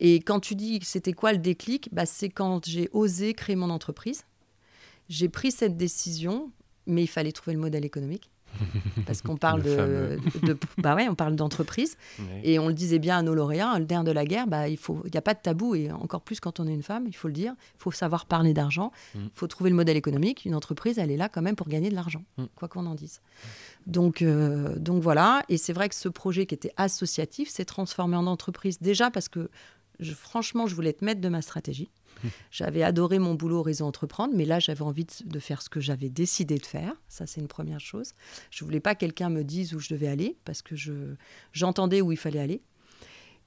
Et 0.00 0.16
quand 0.16 0.40
tu 0.40 0.56
dis 0.56 0.80
c'était 0.82 1.12
quoi 1.12 1.32
le 1.32 1.38
déclic, 1.38 1.88
bah, 1.92 2.04
c'est 2.04 2.28
quand 2.28 2.66
j'ai 2.66 2.88
osé 2.92 3.34
créer 3.34 3.54
mon 3.54 3.70
entreprise. 3.70 4.24
J'ai 5.08 5.28
pris 5.28 5.52
cette 5.52 5.76
décision, 5.76 6.50
mais 6.86 7.04
il 7.04 7.06
fallait 7.06 7.30
trouver 7.30 7.54
le 7.54 7.60
modèle 7.60 7.84
économique 7.84 8.30
parce 9.06 9.22
qu'on 9.22 9.36
parle 9.36 9.62
de, 9.62 10.18
bah 10.78 10.94
ouais, 10.94 11.08
on 11.08 11.14
parle 11.14 11.36
d'entreprise 11.36 11.96
et 12.42 12.58
on 12.58 12.68
le 12.68 12.74
disait 12.74 12.98
bien 12.98 13.18
à 13.18 13.22
nos 13.22 13.34
lauréats, 13.34 13.78
le 13.78 13.86
nerf 13.86 14.04
de 14.04 14.12
la 14.12 14.24
guerre, 14.24 14.46
bah 14.46 14.68
il 14.68 14.76
faut, 14.76 15.02
il 15.04 15.10
n'y 15.10 15.18
a 15.18 15.22
pas 15.22 15.34
de 15.34 15.40
tabou 15.40 15.74
et 15.74 15.90
encore 15.90 16.22
plus 16.22 16.40
quand 16.40 16.60
on 16.60 16.66
est 16.66 16.74
une 16.74 16.82
femme, 16.82 17.04
il 17.06 17.14
faut 17.14 17.28
le 17.28 17.34
dire, 17.34 17.54
il 17.76 17.82
faut 17.82 17.90
savoir 17.90 18.26
parler 18.26 18.54
d'argent, 18.54 18.92
il 19.14 19.22
mm. 19.22 19.30
faut 19.34 19.46
trouver 19.46 19.70
le 19.70 19.76
modèle 19.76 19.96
économique. 19.96 20.44
Une 20.44 20.54
entreprise, 20.54 20.98
elle 20.98 21.10
est 21.10 21.16
là 21.16 21.28
quand 21.28 21.42
même 21.42 21.56
pour 21.56 21.68
gagner 21.68 21.90
de 21.90 21.94
l'argent, 21.94 22.22
mm. 22.38 22.44
quoi 22.54 22.68
qu'on 22.68 22.86
en 22.86 22.94
dise. 22.94 23.20
Donc, 23.86 24.22
euh, 24.22 24.74
donc 24.76 25.02
voilà, 25.02 25.42
et 25.48 25.56
c'est 25.56 25.72
vrai 25.72 25.88
que 25.88 25.94
ce 25.94 26.08
projet 26.08 26.46
qui 26.46 26.54
était 26.54 26.72
associatif 26.76 27.48
s'est 27.48 27.64
transformé 27.64 28.16
en 28.16 28.26
entreprise 28.26 28.80
déjà 28.80 29.10
parce 29.10 29.28
que 29.28 29.48
franchement, 30.14 30.66
je 30.66 30.74
voulais 30.74 30.90
être 30.90 31.02
maître 31.02 31.20
de 31.20 31.28
ma 31.28 31.42
stratégie. 31.42 31.90
J'avais 32.50 32.82
adoré 32.82 33.18
mon 33.18 33.34
boulot 33.34 33.60
au 33.60 33.62
réseau 33.62 33.84
Entreprendre, 33.86 34.34
mais 34.34 34.44
là, 34.44 34.58
j'avais 34.58 34.82
envie 34.82 35.06
de, 35.24 35.38
faire 35.38 35.62
ce 35.62 35.68
que 35.68 35.80
j'avais 35.80 36.08
décidé 36.08 36.58
de 36.58 36.66
faire. 36.66 36.94
Ça, 37.08 37.26
c'est 37.26 37.40
une 37.40 37.48
première 37.48 37.80
chose. 37.80 38.14
Je 38.50 38.64
voulais 38.64 38.80
pas 38.80 38.94
que 38.94 39.00
quelqu'un 39.00 39.28
me 39.28 39.44
dise 39.44 39.74
où 39.74 39.78
je 39.78 39.88
devais 39.92 40.08
aller, 40.08 40.36
parce 40.44 40.62
que 40.62 40.74
j'entendais 41.52 42.00
où 42.00 42.12
il 42.12 42.18
fallait 42.18 42.40
aller. 42.40 42.62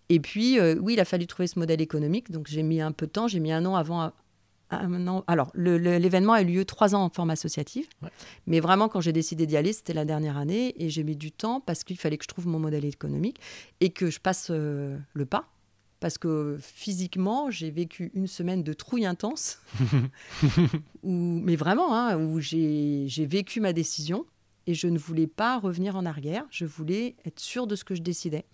Et 0.10 0.20
puis, 0.20 0.60
euh, 0.60 0.75
oui, 0.79 0.94
il 0.94 1.00
a 1.00 1.06
fallu 1.06 1.27
trouver 1.27 1.48
ce 1.48 1.60
modèle 1.60 1.82
économique. 1.82 2.32
Donc, 2.32 2.48
j'ai 2.48 2.63
mis 2.63 2.82
un 2.82 2.91
peu 2.91 3.06
de 3.06 3.12
temps. 3.12 3.27
J'ai 3.27 3.39
mis 3.39 3.51
un 3.51 3.65
an 3.65 3.75
avant. 3.75 4.12
Un 4.72 5.08
an. 5.08 5.24
Alors, 5.27 5.51
l'événement 5.56 6.34
a 6.34 6.41
eu 6.41 6.46
lieu 6.46 6.65
trois 6.65 6.96
ans 6.96 7.03
en 7.03 7.10
forme 7.10 7.32
associative. 7.32 7.88
Mais 8.48 8.60
vraiment, 8.60 8.88
quand 8.88 9.01
j'ai 9.01 9.13
décidé 9.13 9.46
d'y 9.46 9.58
aller, 9.58 9.74
c'était 9.74 9.94
la 9.94 10.06
dernière 10.06 10.38
année. 10.38 10.74
Et 10.84 10.89
j'ai 10.89 11.03
mis 11.03 11.15
du 11.15 11.32
temps 11.32 11.60
parce 11.60 11.84
qu'il 11.84 11.98
fallait 11.98 12.18
que 12.18 12.24
je 12.24 12.29
trouve 12.29 12.48
mon 12.48 12.60
modèle 12.60 12.86
économique 12.86 13.39
et 13.82 13.91
que 13.91 14.10
je 14.10 14.20
passe 14.20 14.48
euh, 14.50 14.98
le 15.13 15.25
pas 15.25 15.48
parce 16.00 16.18
que 16.18 16.58
physiquement, 16.62 17.51
j'ai 17.51 17.72
vécu 17.72 18.12
une 18.13 18.27
semaine 18.27 18.63
de 18.63 18.74
trouille 18.74 19.06
intense, 19.06 19.60
où, 21.03 21.12
mais 21.12 21.56
vraiment, 21.56 21.96
hein, 21.96 22.18
où 22.18 22.39
j'ai 22.39 23.25
vécu 23.25 23.60
ma 23.60 23.74
décision 23.74 24.25
et 24.68 24.74
je 24.74 24.88
ne 24.88 24.98
voulais 24.98 25.27
pas 25.27 25.58
revenir 25.58 25.96
en 25.96 26.06
arrière, 26.06 26.46
je 26.51 26.65
voulais 26.65 27.15
être 27.25 27.39
sûre 27.39 27.68
de 27.68 27.75
ce 27.75 27.84
que 27.84 27.96
je 27.96 28.01
décidais. 28.01 28.46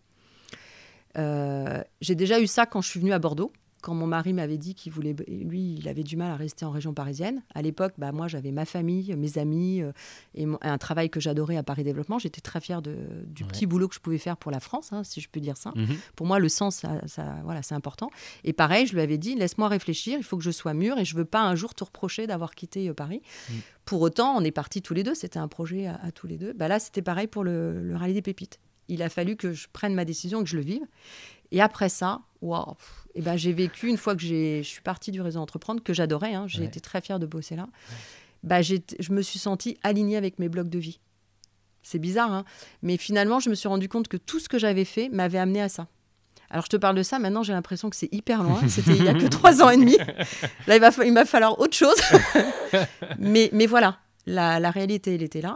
Euh, 1.17 1.81
j'ai 2.01 2.15
déjà 2.15 2.39
eu 2.39 2.47
ça 2.47 2.65
quand 2.65 2.81
je 2.81 2.89
suis 2.89 2.99
venue 2.99 3.13
à 3.13 3.19
Bordeaux 3.19 3.51
quand 3.85 3.93
mon 3.93 4.07
mari 4.07 4.33
m'avait 4.33 4.57
dit 4.57 4.73
qu'il 4.73 4.91
voulait, 4.91 5.15
lui, 5.27 5.75
il 5.75 5.87
avait 5.87 6.01
du 6.01 6.17
mal 6.17 6.31
à 6.31 6.35
rester 6.35 6.65
en 6.65 6.71
région 6.71 6.95
parisienne. 6.95 7.43
À 7.53 7.61
l'époque, 7.61 7.93
bah, 7.99 8.11
moi, 8.11 8.27
j'avais 8.27 8.49
ma 8.49 8.65
famille, 8.65 9.15
mes 9.15 9.37
amis 9.37 9.83
euh, 9.83 9.91
et 10.33 10.47
un 10.61 10.77
travail 10.79 11.11
que 11.11 11.19
j'adorais 11.19 11.55
à 11.55 11.61
Paris 11.61 11.83
Développement. 11.83 12.17
J'étais 12.17 12.41
très 12.41 12.59
fière 12.59 12.81
de, 12.81 12.95
du 13.27 13.45
petit 13.45 13.67
boulot 13.67 13.87
que 13.87 13.93
je 13.93 13.99
pouvais 13.99 14.17
faire 14.17 14.37
pour 14.37 14.49
la 14.49 14.59
France, 14.59 14.91
hein, 14.91 15.03
si 15.03 15.21
je 15.21 15.29
peux 15.29 15.39
dire 15.39 15.55
ça. 15.55 15.71
Mhm. 15.75 15.97
Pour 16.15 16.25
moi, 16.25 16.39
le 16.39 16.49
sens, 16.49 16.83
ça, 17.05 17.35
voilà, 17.43 17.61
c'est 17.61 17.75
important. 17.75 18.09
Et 18.43 18.53
pareil, 18.53 18.87
je 18.87 18.93
lui 18.93 19.01
avais 19.01 19.19
dit, 19.19 19.35
laisse-moi 19.35 19.67
réfléchir, 19.67 20.17
il 20.17 20.23
faut 20.23 20.37
que 20.37 20.43
je 20.43 20.49
sois 20.49 20.73
mûre 20.73 20.97
et 20.97 21.05
je 21.05 21.15
veux 21.15 21.23
pas 21.23 21.43
un 21.43 21.53
jour 21.53 21.75
te 21.75 21.83
reprocher 21.83 22.25
d'avoir 22.25 22.55
quitté 22.55 22.89
euh, 22.89 22.95
Paris. 22.95 23.21
Mhm. 23.51 23.55
Pour 23.85 24.01
autant, 24.01 24.35
on 24.35 24.41
est 24.41 24.49
partis 24.49 24.81
tous 24.81 24.95
les 24.95 25.03
deux. 25.03 25.13
C'était 25.13 25.37
un 25.37 25.47
projet 25.47 25.85
à, 25.85 26.11
tous 26.11 26.25
les 26.25 26.39
deux. 26.39 26.53
Bah, 26.53 26.67
là, 26.67 26.79
c'était 26.79 27.03
pareil 27.03 27.27
pour 27.27 27.43
le, 27.43 27.83
le 27.83 27.95
rallye 27.95 28.15
des 28.15 28.23
pépites. 28.23 28.59
Il 28.87 29.03
a 29.03 29.09
fallu 29.09 29.35
que 29.35 29.53
je 29.53 29.67
prenne 29.71 29.93
ma 29.93 30.05
décision 30.05 30.41
et 30.41 30.43
que 30.43 30.49
je 30.49 30.57
le 30.57 30.63
vive. 30.63 30.85
Et 31.51 31.61
après 31.61 31.89
ça, 31.89 32.21
waouh, 32.41 32.73
et 33.15 33.21
ben 33.21 33.37
j'ai 33.37 33.53
vécu 33.53 33.87
une 33.87 33.97
fois 33.97 34.15
que 34.15 34.21
je 34.21 34.61
suis 34.61 34.81
partie 34.81 35.11
du 35.11 35.21
réseau 35.21 35.39
entreprendre 35.39 35.81
que 35.81 35.93
j'adorais. 35.93 36.33
Hein, 36.33 36.45
j'ai 36.47 36.65
été 36.65 36.79
très 36.79 37.01
fière 37.01 37.19
de 37.19 37.25
bosser 37.25 37.55
là. 37.55 37.67
Bah, 38.43 38.61
je 38.61 39.11
me 39.11 39.21
suis 39.21 39.39
sentie 39.39 39.77
alignée 39.81 40.17
avec 40.17 40.37
mes 40.37 40.49
blocs 40.49 40.69
de 40.69 40.77
vie. 40.77 40.99
C'est 41.81 41.99
bizarre, 41.99 42.31
hein 42.33 42.45
mais 42.81 42.97
finalement, 42.97 43.39
je 43.39 43.49
me 43.49 43.55
suis 43.55 43.67
rendu 43.67 43.87
compte 43.87 44.07
que 44.07 44.17
tout 44.17 44.39
ce 44.39 44.49
que 44.49 44.57
j'avais 44.57 44.85
fait 44.85 45.09
m'avait 45.09 45.37
amené 45.37 45.61
à 45.61 45.69
ça. 45.69 45.87
Alors, 46.49 46.65
je 46.65 46.69
te 46.69 46.77
parle 46.77 46.95
de 46.95 47.03
ça, 47.03 47.19
maintenant, 47.19 47.43
j'ai 47.43 47.53
l'impression 47.53 47.89
que 47.89 47.95
c'est 47.95 48.11
hyper 48.11 48.43
loin. 48.43 48.61
C'était 48.67 48.95
il 48.95 49.03
y 49.03 49.07
a 49.07 49.13
que 49.13 49.25
trois 49.27 49.63
ans 49.63 49.69
et 49.69 49.77
demi. 49.77 49.97
Là, 50.67 50.75
il 50.75 50.81
va, 50.81 50.89
il 51.03 51.13
va 51.13 51.25
falloir 51.25 51.59
autre 51.59 51.75
chose. 51.75 51.95
mais, 53.19 53.49
mais 53.51 53.65
voilà, 53.65 53.97
la, 54.25 54.71
réalité, 54.71 55.15
elle 55.15 55.23
était 55.23 55.41
là. 55.41 55.55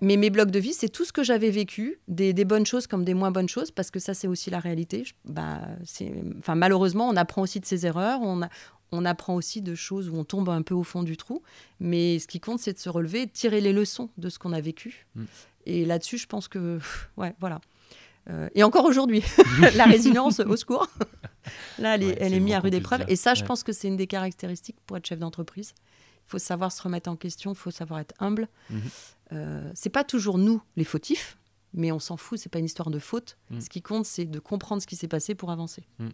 Mais 0.00 0.16
mes 0.16 0.30
blocs 0.30 0.50
de 0.50 0.58
vie, 0.58 0.72
c'est 0.72 0.88
tout 0.88 1.04
ce 1.04 1.12
que 1.12 1.22
j'avais 1.22 1.50
vécu, 1.50 1.98
des, 2.08 2.32
bonnes 2.44 2.66
choses 2.66 2.86
comme 2.86 3.04
des 3.04 3.14
moins 3.14 3.30
bonnes 3.30 3.48
choses, 3.48 3.70
parce 3.70 3.90
que 3.90 3.98
ça, 3.98 4.14
c'est 4.14 4.28
aussi 4.28 4.50
la 4.50 4.58
réalité. 4.58 5.04
bah, 5.24 5.60
enfin, 6.38 6.54
malheureusement, 6.54 7.08
on 7.08 7.16
apprend 7.16 7.42
aussi 7.42 7.60
de 7.60 7.66
ses 7.66 7.86
erreurs, 7.86 8.20
on, 8.22 8.40
on 8.92 9.04
apprend 9.04 9.34
aussi 9.34 9.62
de 9.62 9.74
choses 9.74 10.08
où 10.08 10.16
on 10.16 10.24
tombe 10.24 10.50
un 10.50 10.62
peu 10.62 10.74
au 10.74 10.84
fond 10.84 11.02
du 11.02 11.16
trou. 11.16 11.42
Mais 11.80 12.18
ce 12.18 12.26
qui 12.26 12.38
compte, 12.38 12.60
c'est 12.60 12.74
de 12.74 12.78
se 12.78 12.90
relever, 12.90 13.26
de 13.26 13.30
tirer 13.32 13.60
les 13.60 13.72
leçons 13.72 14.10
de 14.18 14.28
ce 14.28 14.38
qu'on 14.38 14.52
a 14.52 14.60
vécu. 14.60 15.06
Mm. 15.14 15.24
Et 15.66 15.84
là-dessus, 15.84 16.18
je 16.18 16.26
pense 16.26 16.48
que, 16.48 16.78
ouais, 17.16 17.34
voilà. 17.40 17.60
Euh, 18.30 18.48
et 18.54 18.62
encore 18.62 18.84
aujourd'hui, 18.84 19.22
la 19.74 19.84
résilience, 19.84 20.40
au 20.40 20.56
secours. 20.56 20.86
Là, 21.78 21.96
elle 21.96 22.34
est 22.34 22.40
mise 22.40 22.54
à 22.54 22.60
rude 22.60 22.74
épreuve. 22.74 23.04
Et 23.08 23.16
ça, 23.16 23.34
je 23.34 23.44
pense 23.44 23.64
que 23.64 23.72
c'est 23.72 23.88
une 23.88 23.96
des 23.96 24.06
caractéristiques 24.06 24.76
pour 24.86 24.96
être 24.96 25.06
chef 25.06 25.18
d'entreprise 25.18 25.74
faut 26.32 26.38
savoir 26.38 26.72
se 26.72 26.82
remettre 26.82 27.10
en 27.10 27.16
question, 27.16 27.52
il 27.52 27.56
faut 27.56 27.70
savoir 27.70 28.00
être 28.00 28.14
humble. 28.18 28.48
Ce 28.68 28.74
mhm. 28.74 28.82
Euh, 29.34 29.70
c'est 29.74 29.88
pas 29.88 30.04
toujours 30.04 30.36
nous 30.36 30.60
les 30.76 30.84
fautifs, 30.84 31.38
mais 31.72 31.90
on 31.90 31.98
s'en 31.98 32.18
fout, 32.18 32.38
c'est 32.38 32.50
pas 32.50 32.58
une 32.58 32.66
histoire 32.66 32.90
de 32.90 32.98
faute. 32.98 33.38
Mhm. 33.48 33.60
Ce 33.62 33.70
qui 33.70 33.80
compte, 33.80 34.04
c'est 34.04 34.26
de 34.26 34.38
comprendre 34.38 34.82
ce 34.82 34.86
qui 34.86 34.94
s'est 34.94 35.08
passé 35.08 35.34
pour 35.34 35.50
avancer. 35.50 35.84
Mhm. 35.98 36.12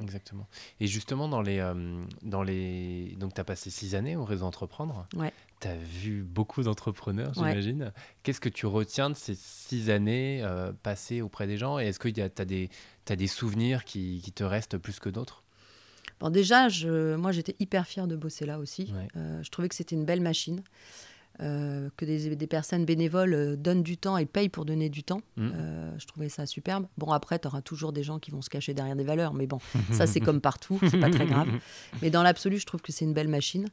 Exactement. 0.00 0.46
Et 0.78 0.86
justement, 0.86 1.28
dans 1.28 1.42
les, 1.42 1.58
euh, 1.58 2.00
dans 2.22 2.42
les... 2.42 3.16
donc 3.18 3.34
tu 3.34 3.40
as 3.40 3.44
passé 3.44 3.70
six 3.70 3.94
années 3.94 4.16
au 4.16 4.24
réseau 4.24 4.46
Entreprendre. 4.46 5.06
Ouais. 5.14 5.32
Tu 5.60 5.68
as 5.68 5.76
vu 5.76 6.22
beaucoup 6.22 6.62
d'entrepreneurs, 6.62 7.34
j'imagine. 7.34 7.92
Qu'est-ce 8.22 8.40
que 8.40 8.48
tu 8.48 8.66
retiens 8.66 9.10
de 9.10 9.14
ces 9.14 9.34
six 9.34 9.90
années 9.90 10.40
euh, 10.42 10.72
passées 10.72 11.20
auprès 11.20 11.46
des 11.46 11.58
gens? 11.58 11.78
Et 11.78 11.86
est-ce 11.86 11.98
que 11.98 12.08
tu 12.08 12.22
as, 12.22 12.44
des, 12.44 12.70
as 13.08 13.16
des 13.16 13.26
souvenirs 13.26 13.84
qui, 13.84 14.22
qui 14.24 14.32
te 14.32 14.44
restent 14.44 14.78
plus 14.78 15.00
que 15.00 15.10
d'autres? 15.10 15.42
Bon, 16.20 16.28
déjà, 16.28 16.68
je, 16.68 17.16
moi, 17.16 17.32
j'étais 17.32 17.56
hyper 17.58 17.86
fière 17.86 18.06
de 18.06 18.14
bosser 18.14 18.44
là 18.44 18.58
aussi. 18.58 18.92
Euh, 19.16 19.42
je 19.42 19.50
trouvais 19.50 19.68
que 19.68 19.74
c'était 19.74 19.96
une 19.96 20.04
belle 20.04 20.20
machine. 20.20 20.62
Euh, 21.40 21.88
que 21.96 22.04
des, 22.04 22.36
des, 22.36 22.46
personnes 22.46 22.84
bénévoles 22.84 23.32
euh, 23.32 23.56
donnent 23.56 23.82
du 23.82 23.96
temps 23.96 24.18
et 24.18 24.26
payent 24.26 24.50
pour 24.50 24.66
donner 24.66 24.90
du 24.90 25.02
temps. 25.04 25.22
Mmh. 25.38 25.48
je 25.96 26.06
trouvais 26.06 26.28
ça 26.28 26.44
superbe. 26.44 26.86
Bon, 26.98 27.12
après, 27.12 27.38
tu 27.38 27.48
auras 27.48 27.62
toujours 27.62 27.94
des 27.94 28.02
gens 28.02 28.18
qui 28.18 28.30
vont 28.30 28.42
se 28.42 28.50
cacher 28.50 28.74
derrière 28.74 28.96
des 28.96 29.04
valeurs, 29.04 29.32
mais 29.32 29.46
bon, 29.46 29.58
ça, 29.92 30.06
c'est 30.06 30.20
comme 30.20 30.42
partout, 30.42 30.78
c'est 30.90 31.00
pas 31.00 31.08
très 31.08 31.24
grave. 31.24 31.48
Mais 32.02 32.10
dans 32.10 32.22
l'absolu, 32.22 32.58
je 32.58 32.66
trouve 32.66 32.82
que 32.82 32.92
c'est 32.92 33.06
une 33.06 33.14
belle 33.14 33.28
machine. 33.28 33.68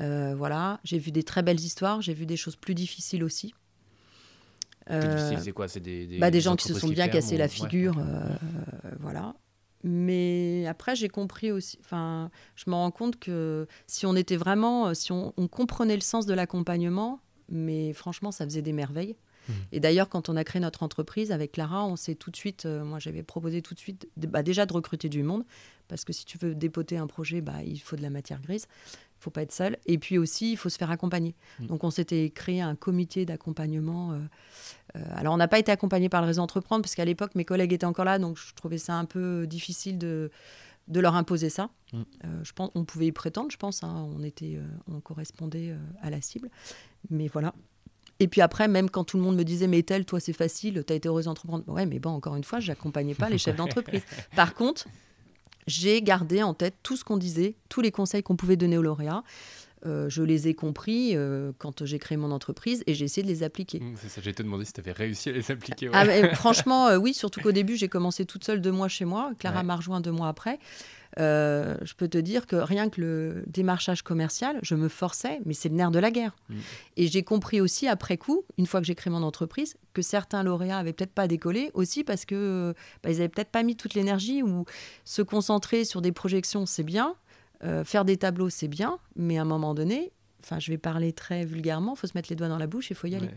voilà, 0.00 0.80
j'ai 0.82 0.98
vu 0.98 1.12
des 1.12 1.22
très 1.22 1.44
belles 1.44 1.60
histoires, 1.60 2.02
j'ai 2.02 2.14
vu 2.14 2.26
des 2.26 2.36
choses 2.36 2.56
plus 2.56 2.74
difficiles 2.74 3.22
aussi. 3.22 3.54
c'est 4.90 5.52
quoi? 5.52 5.68
C'est 5.68 5.78
des, 5.78 6.08
des, 6.08 6.18
bah, 6.18 6.32
des 6.32 6.40
gens 6.40 6.56
qui 6.56 6.66
se 6.66 6.74
sont 6.74 6.88
bien 6.88 7.06
cassés 7.06 7.36
la 7.36 7.46
figure. 7.46 8.02
voilà. 8.98 9.36
Mais 9.88 10.66
après, 10.66 10.96
j'ai 10.96 11.08
compris 11.08 11.52
aussi, 11.52 11.78
enfin, 11.80 12.28
je 12.56 12.68
me 12.68 12.74
rends 12.74 12.90
compte 12.90 13.20
que 13.20 13.68
si 13.86 14.04
on 14.04 14.16
était 14.16 14.36
vraiment, 14.36 14.92
si 14.94 15.12
on, 15.12 15.30
comprenait 15.46 15.94
le 15.94 16.00
sens 16.00 16.26
de 16.26 16.34
l'accompagnement, 16.34 17.20
mais 17.48 17.92
franchement, 17.92 18.32
ça 18.32 18.44
faisait 18.44 18.62
des 18.62 18.72
merveilles. 18.72 19.14
Mmh. 19.48 19.52
Et 19.70 19.78
d'ailleurs, 19.78 20.08
quand 20.08 20.28
on 20.28 20.34
a 20.34 20.42
créé 20.42 20.58
notre 20.58 20.82
entreprise 20.82 21.30
avec 21.30 21.52
Clara, 21.52 21.86
on 21.86 21.94
s'est 21.94 22.16
tout 22.16 22.32
de 22.32 22.36
suite, 22.36 22.66
euh, 22.66 22.82
moi 22.82 22.98
j'avais 22.98 23.22
proposé 23.22 23.62
tout 23.62 23.74
de 23.74 23.78
suite, 23.78 24.08
bah, 24.16 24.42
déjà 24.42 24.66
de 24.66 24.72
recruter 24.72 25.08
du 25.08 25.22
monde, 25.22 25.44
parce 25.86 26.04
que 26.04 26.12
si 26.12 26.24
tu 26.24 26.36
veux 26.36 26.56
dépoter 26.56 26.96
un 26.96 27.06
projet, 27.06 27.40
bah, 27.40 27.62
il 27.64 27.78
faut 27.78 27.94
de 27.94 28.02
la 28.02 28.10
matière 28.10 28.40
grise 28.40 28.66
faut 29.18 29.30
pas 29.30 29.42
être 29.42 29.52
seul. 29.52 29.78
Et 29.86 29.98
puis 29.98 30.18
aussi, 30.18 30.52
il 30.52 30.56
faut 30.56 30.68
se 30.68 30.78
faire 30.78 30.90
accompagner. 30.90 31.34
Mm. 31.60 31.66
Donc, 31.66 31.84
on 31.84 31.90
s'était 31.90 32.30
créé 32.30 32.60
un 32.60 32.74
comité 32.74 33.24
d'accompagnement. 33.24 34.12
Euh, 34.12 34.18
euh, 34.96 35.00
alors, 35.14 35.34
on 35.34 35.36
n'a 35.36 35.48
pas 35.48 35.58
été 35.58 35.72
accompagné 35.72 36.08
par 36.08 36.20
le 36.20 36.26
réseau 36.26 36.42
Entreprendre, 36.42 36.82
parce 36.82 36.94
qu'à 36.94 37.04
l'époque, 37.04 37.34
mes 37.34 37.44
collègues 37.44 37.72
étaient 37.72 37.86
encore 37.86 38.04
là, 38.04 38.18
donc 38.18 38.38
je 38.38 38.54
trouvais 38.54 38.78
ça 38.78 38.94
un 38.94 39.04
peu 39.04 39.46
difficile 39.46 39.98
de, 39.98 40.30
de 40.88 41.00
leur 41.00 41.14
imposer 41.14 41.50
ça. 41.50 41.70
Mm. 41.92 41.96
Euh, 41.96 42.44
je 42.44 42.52
pense, 42.52 42.70
on 42.74 42.84
pouvait 42.84 43.06
y 43.06 43.12
prétendre, 43.12 43.50
je 43.50 43.56
pense. 43.56 43.82
Hein. 43.82 44.08
on, 44.16 44.22
était, 44.22 44.58
on 44.90 45.00
correspondait 45.00 45.74
à 46.02 46.10
la 46.10 46.20
cible. 46.20 46.50
Mais 47.10 47.28
voilà. 47.28 47.54
Et 48.18 48.28
puis 48.28 48.40
après, 48.40 48.66
même 48.66 48.88
quand 48.88 49.04
tout 49.04 49.18
le 49.18 49.22
monde 49.22 49.36
me 49.36 49.44
disait, 49.44 49.66
mais 49.66 49.82
tel, 49.82 50.06
toi, 50.06 50.20
c'est 50.20 50.32
facile, 50.32 50.82
tu 50.86 50.92
as 50.92 50.96
été 50.96 51.08
heureuse 51.08 51.26
d'entreprendre. 51.26 51.64
Ouais, 51.68 51.84
mais 51.84 51.98
bon, 51.98 52.10
encore 52.10 52.36
une 52.36 52.44
fois, 52.44 52.60
je 52.60 52.68
n'accompagnais 52.68 53.14
pas 53.14 53.28
les 53.28 53.38
chefs 53.38 53.56
d'entreprise. 53.56 54.02
Par 54.34 54.54
contre, 54.54 54.86
j'ai 55.66 56.02
gardé 56.02 56.42
en 56.42 56.54
tête 56.54 56.74
tout 56.82 56.96
ce 56.96 57.04
qu'on 57.04 57.16
disait, 57.16 57.54
tous 57.68 57.80
les 57.80 57.90
conseils 57.90 58.22
qu'on 58.22 58.36
pouvait 58.36 58.56
donner 58.56 58.78
aux 58.78 58.82
lauréats. 58.82 59.22
Euh, 59.84 60.08
je 60.08 60.22
les 60.22 60.48
ai 60.48 60.54
compris 60.54 61.12
euh, 61.14 61.52
quand 61.58 61.84
j'ai 61.84 61.98
créé 61.98 62.16
mon 62.16 62.30
entreprise 62.30 62.82
et 62.86 62.94
j'ai 62.94 63.04
essayé 63.04 63.22
de 63.22 63.28
les 63.28 63.42
appliquer. 63.42 63.80
Mmh, 63.80 63.94
c'est 63.96 64.08
ça, 64.08 64.20
j'ai 64.22 64.32
te 64.32 64.42
demandé 64.42 64.64
si 64.64 64.72
tu 64.72 64.80
avais 64.80 64.92
réussi 64.92 65.28
à 65.28 65.32
les 65.32 65.50
appliquer. 65.50 65.90
Ah, 65.92 66.06
franchement, 66.34 66.94
oui, 66.94 67.14
surtout 67.14 67.40
qu'au 67.40 67.52
début, 67.52 67.76
j'ai 67.76 67.88
commencé 67.88 68.24
toute 68.24 68.44
seule 68.44 68.60
deux 68.60 68.72
mois 68.72 68.88
chez 68.88 69.04
moi. 69.04 69.32
Clara 69.38 69.62
m'a 69.62 69.76
rejoint 69.76 70.00
deux 70.00 70.12
mois 70.12 70.28
après. 70.28 70.58
Euh, 71.18 71.76
je 71.82 71.94
peux 71.94 72.08
te 72.08 72.18
dire 72.18 72.46
que 72.46 72.56
rien 72.56 72.90
que 72.90 73.00
le 73.00 73.44
démarchage 73.46 74.02
commercial, 74.02 74.58
je 74.62 74.74
me 74.74 74.88
forçais, 74.88 75.40
mais 75.46 75.54
c'est 75.54 75.68
le 75.68 75.74
nerf 75.74 75.90
de 75.90 75.98
la 75.98 76.10
guerre. 76.10 76.36
Mmh. 76.48 76.54
Et 76.98 77.06
j'ai 77.06 77.22
compris 77.22 77.60
aussi 77.60 77.88
après 77.88 78.18
coup, 78.18 78.44
une 78.58 78.66
fois 78.66 78.80
que 78.80 78.86
j'ai 78.86 78.94
créé 78.94 79.10
mon 79.10 79.22
entreprise, 79.22 79.76
que 79.94 80.02
certains 80.02 80.42
lauréats 80.42 80.78
avaient 80.78 80.92
peut-être 80.92 81.12
pas 81.12 81.26
décollé 81.26 81.70
aussi 81.74 82.04
parce 82.04 82.24
que 82.24 82.74
bah, 83.02 83.10
ils 83.10 83.16
avaient 83.16 83.28
peut-être 83.28 83.50
pas 83.50 83.62
mis 83.62 83.76
toute 83.76 83.94
l'énergie 83.94 84.42
ou 84.42 84.66
se 85.04 85.22
concentrer 85.22 85.84
sur 85.84 86.02
des 86.02 86.12
projections, 86.12 86.66
c'est 86.66 86.82
bien, 86.82 87.16
euh, 87.64 87.84
faire 87.84 88.04
des 88.04 88.16
tableaux, 88.16 88.50
c'est 88.50 88.68
bien, 88.68 88.98
mais 89.14 89.38
à 89.38 89.42
un 89.42 89.46
moment 89.46 89.74
donné, 89.74 90.12
enfin, 90.42 90.58
je 90.58 90.70
vais 90.70 90.78
parler 90.78 91.12
très 91.12 91.44
vulgairement, 91.44 91.94
il 91.94 91.98
faut 91.98 92.06
se 92.06 92.12
mettre 92.14 92.28
les 92.30 92.36
doigts 92.36 92.48
dans 92.48 92.58
la 92.58 92.66
bouche 92.66 92.90
et 92.90 92.94
il 92.94 92.96
faut 92.96 93.06
y 93.06 93.14
aller. 93.14 93.30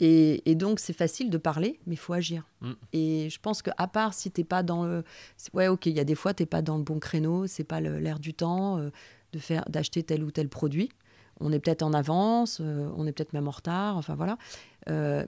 Et, 0.00 0.54
donc, 0.54 0.80
c'est 0.80 0.92
facile 0.92 1.30
de 1.30 1.38
parler, 1.38 1.78
mais 1.86 1.94
il 1.94 1.98
faut 1.98 2.12
agir. 2.12 2.44
Mm. 2.60 2.72
Et 2.92 3.28
je 3.30 3.38
pense 3.40 3.62
qu'à 3.62 3.86
part 3.86 4.14
si 4.14 4.30
tu 4.30 4.40
n'es 4.40 4.44
pas 4.44 4.62
dans 4.62 4.84
le... 4.84 5.04
Ouais, 5.52 5.68
ok, 5.68 5.86
il 5.86 5.92
y 5.94 6.00
a 6.00 6.04
des 6.04 6.14
fois, 6.14 6.34
tu 6.34 6.42
n'es 6.42 6.46
pas 6.46 6.62
dans 6.62 6.76
le 6.76 6.82
bon 6.82 6.98
créneau, 6.98 7.46
c'est 7.46 7.64
pas 7.64 7.80
l'air 7.80 8.18
du 8.18 8.34
temps 8.34 8.78
euh, 8.78 8.90
de 9.32 9.38
faire 9.38 9.64
d'acheter 9.68 10.02
tel 10.02 10.24
ou 10.24 10.30
tel 10.30 10.48
produit. 10.48 10.90
On 11.42 11.52
est 11.52 11.60
peut-être 11.60 11.82
en 11.82 11.94
avance, 11.94 12.58
euh, 12.60 12.90
on 12.96 13.06
est 13.06 13.12
peut-être 13.12 13.32
même 13.32 13.48
en 13.48 13.52
retard, 13.52 13.96
enfin 13.96 14.14
voilà. 14.14 14.36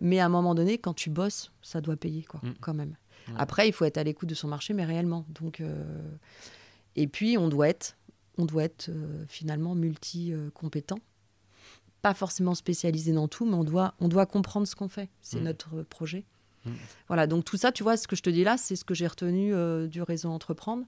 mais 0.01 0.19
à 0.19 0.27
un 0.27 0.29
moment 0.29 0.55
donné, 0.55 0.79
quand 0.79 0.95
tu 0.95 1.11
bosses, 1.11 1.53
ça 1.63 1.81
doit 1.81 1.97
payer, 1.97 2.23
quoi, 2.23 2.41
mm. 2.43 2.55
quand 2.61 2.75
même. 2.75 2.97
Après, 3.37 3.69
il 3.69 3.73
faut 3.73 3.85
être 3.85 3.99
à 3.99 4.03
l'écoute 4.03 4.29
de 4.29 4.35
son 4.35 4.49
marché, 4.49 4.75
mais 4.75 4.85
réellement. 4.85 5.25
Donc... 5.29 5.63
Et 6.97 7.07
puis, 7.07 7.39
on 7.39 7.49
doit 7.49 7.69
être, 7.69 7.97
on 8.39 8.45
doit 8.45 8.65
être 8.65 8.89
euh, 8.89 9.25
finalement 9.29 9.75
multi-compétent. 9.75 10.99
Pas 12.03 12.15
forcément 12.15 12.55
spécialisé 12.55 13.13
dans 13.13 13.29
tout, 13.29 13.47
mais 13.47 13.55
on 13.55 13.65
doit, 13.65 13.95
on 14.01 14.09
doit 14.09 14.27
comprendre 14.27 14.67
ce 14.67 14.75
qu'on 14.75 14.89
fait. 14.89 15.09
C'est 15.21 15.41
mmh. 15.41 15.45
notre 15.45 15.83
projet. 15.83 16.25
Mmh. 16.65 16.71
Voilà, 17.09 17.27
donc 17.27 17.45
tout 17.45 17.57
ça, 17.57 17.73
tu 17.73 17.83
vois, 17.83 17.97
ce 17.97 18.09
que 18.09 18.17
je 18.17 18.23
te 18.23 18.31
dis 18.31 18.45
là, 18.45 18.57
c'est 18.57 18.77
ce 18.77 18.85
que 18.85 18.95
j'ai 18.95 19.07
retenu 19.07 19.55
euh, 19.55 19.87
du 19.87 20.03
réseau 20.03 20.29
Entreprendre. 20.31 20.85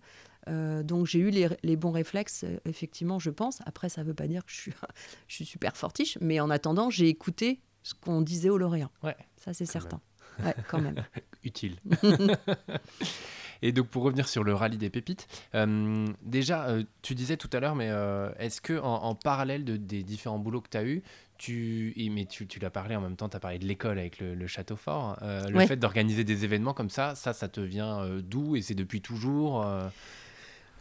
Euh, 0.49 0.83
donc 0.83 1.07
j'ai 1.07 1.21
eu 1.21 1.31
les, 1.31 1.49
les, 1.63 1.77
bons 1.77 1.91
réflexes, 1.91 2.45
effectivement, 2.65 3.19
je 3.19 3.31
pense. 3.31 3.61
Après, 3.65 3.89
ça 3.89 4.03
ne 4.03 4.09
veut 4.09 4.15
pas 4.15 4.27
dire 4.27 4.45
que 4.45 4.51
je 4.51 4.57
suis, 4.57 4.73
je 5.29 5.35
suis 5.35 5.47
super 5.47 5.77
fortiche, 5.77 6.19
mais 6.21 6.41
en 6.41 6.51
attendant, 6.51 6.91
j'ai 6.91 7.09
écouté 7.09 7.61
ce 7.83 7.95
qu'on 7.95 8.23
disait 8.23 8.51
aux 8.51 8.59
lauréats. 8.59 8.91
Ouais, 9.03 9.17
ça, 9.37 9.55
c'est 9.55 9.67
certain. 9.67 10.01
Ouais, 10.43 10.55
quand 10.69 10.81
même. 10.81 11.05
Utile. 11.45 11.77
Et 13.65 13.73
donc 13.73 13.89
pour 13.89 14.03
revenir 14.03 14.29
sur 14.29 14.45
le 14.45 14.55
rallye 14.55 14.77
des 14.77 14.91
pépites, 14.91 15.27
euh, 15.55 16.07
déjà, 16.23 16.67
euh, 16.67 16.83
tu 17.01 17.15
disais 17.15 17.39
tout 17.39 17.49
à 17.51 17.61
l'heure, 17.61 17.75
mais 17.75 17.89
euh, 17.89 18.29
est-ce 18.39 18.61
que 18.61 18.79
en, 18.79 19.15
parallèle 19.15 19.65
de, 19.65 19.79
des 19.79 20.03
différents 20.03 20.39
boulots 20.39 20.61
que 20.61 20.69
tu 20.69 20.77
as 20.77 20.85
eus, 20.85 21.03
tu, 21.39 21.95
mais 22.13 22.27
tu, 22.27 22.47
tu 22.47 22.61
l'as 22.61 22.69
parlé 22.69 22.95
en 22.95 23.01
même 23.01 23.17
temps, 23.17 23.31
tu 23.31 23.39
as 23.39 23.41
parlé 23.41 23.59
de 23.59 23.65
l'école 23.65 23.99
avec 23.99 24.19
le, 24.21 24.47
château 24.47 24.77
fort, 24.77 25.19
le 25.23 25.67
fait 25.67 25.77
d'organiser 25.77 26.25
des 26.25 26.45
événements 26.45 26.75
comme 26.75 26.91
ça, 26.91 27.15
ça, 27.15 27.33
ça 27.33 27.49
te 27.49 27.61
vient 27.61 28.07
d'où 28.23 28.55
et 28.55 28.61
c'est 28.61 28.75
depuis 28.75 29.01
toujours 29.01 29.67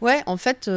Ouais, 0.02 0.22
en 0.26 0.36
fait, 0.36 0.70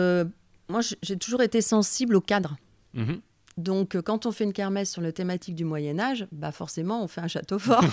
moi 0.69 0.79
j'ai 1.01 1.17
toujours 1.17 1.41
été 1.41 1.61
sensible 1.61 2.15
au 2.15 2.21
cadre. 2.21 2.55
Mmh 2.93 3.15
donc, 3.57 3.99
quand 4.01 4.27
on 4.27 4.31
fait 4.31 4.43
une 4.43 4.53
kermesse 4.53 4.91
sur 4.91 5.01
la 5.01 5.11
thématique 5.11 5.55
du 5.55 5.65
Moyen 5.65 5.97
Âge, 5.97 6.27
bah 6.31 6.51
forcément, 6.51 7.03
on 7.03 7.07
fait 7.07 7.21
un 7.21 7.27
château 7.27 7.57
fort. 7.57 7.83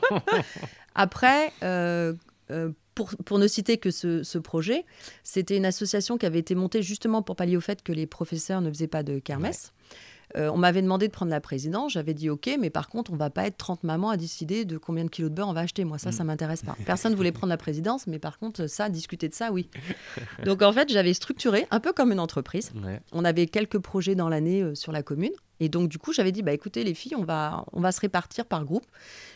Après, 0.94 1.52
euh, 1.62 2.14
pour, 2.94 3.38
ne 3.38 3.46
citer 3.46 3.78
que 3.78 3.90
ce, 3.90 4.38
projet, 4.38 4.84
c'était 5.22 5.56
une 5.56 5.66
association 5.66 6.18
qui 6.18 6.26
avait 6.26 6.38
été 6.40 6.54
montée 6.54 6.82
justement 6.82 7.22
pour 7.22 7.36
pallier 7.36 7.56
au 7.56 7.60
fait 7.60 7.82
que 7.82 7.92
les 7.92 8.06
professeurs 8.06 8.60
ne 8.60 8.70
faisaient 8.70 8.88
pas 8.88 9.02
de 9.02 9.18
kermesse. 9.18 9.72
Euh, 10.36 10.50
on 10.50 10.58
m'avait 10.58 10.82
demandé 10.82 11.06
de 11.06 11.12
prendre 11.12 11.30
la 11.30 11.40
présidence, 11.40 11.92
j'avais 11.92 12.12
dit 12.12 12.28
ok, 12.28 12.50
mais 12.60 12.68
par 12.68 12.88
contre, 12.88 13.12
on 13.12 13.16
va 13.16 13.30
pas 13.30 13.46
être 13.46 13.56
30 13.56 13.84
mamans 13.84 14.10
à 14.10 14.18
décider 14.18 14.66
de 14.66 14.76
combien 14.76 15.04
de 15.04 15.08
kilos 15.08 15.30
de 15.30 15.34
beurre 15.34 15.48
on 15.48 15.54
va 15.54 15.60
acheter. 15.60 15.84
Moi, 15.84 15.98
ça, 15.98 16.12
ça 16.12 16.22
mm. 16.22 16.26
m'intéresse 16.26 16.62
pas. 16.62 16.76
Personne 16.86 17.12
ne 17.12 17.16
voulait 17.16 17.32
prendre 17.32 17.48
la 17.48 17.56
présidence, 17.56 18.06
mais 18.06 18.18
par 18.18 18.38
contre, 18.38 18.66
ça, 18.66 18.90
discuter 18.90 19.28
de 19.28 19.34
ça, 19.34 19.52
oui. 19.52 19.70
Donc 20.44 20.60
en 20.60 20.72
fait, 20.72 20.90
j'avais 20.90 21.14
structuré 21.14 21.66
un 21.70 21.80
peu 21.80 21.92
comme 21.92 22.12
une 22.12 22.20
entreprise. 22.20 22.72
On 23.12 23.24
avait 23.24 23.46
quelques 23.46 23.78
projets 23.78 24.14
dans 24.14 24.28
l'année 24.28 24.62
euh, 24.62 24.74
sur 24.74 24.92
la 24.92 25.02
commune. 25.02 25.32
Et 25.60 25.68
donc, 25.68 25.88
du 25.88 25.98
coup, 25.98 26.12
j'avais 26.12 26.32
dit, 26.32 26.42
bah, 26.42 26.52
écoutez, 26.52 26.84
les 26.84 26.94
filles, 26.94 27.16
on 27.16 27.24
va, 27.24 27.64
on 27.72 27.80
va 27.80 27.92
se 27.92 28.00
répartir 28.00 28.46
par 28.46 28.64
groupe. 28.64 28.86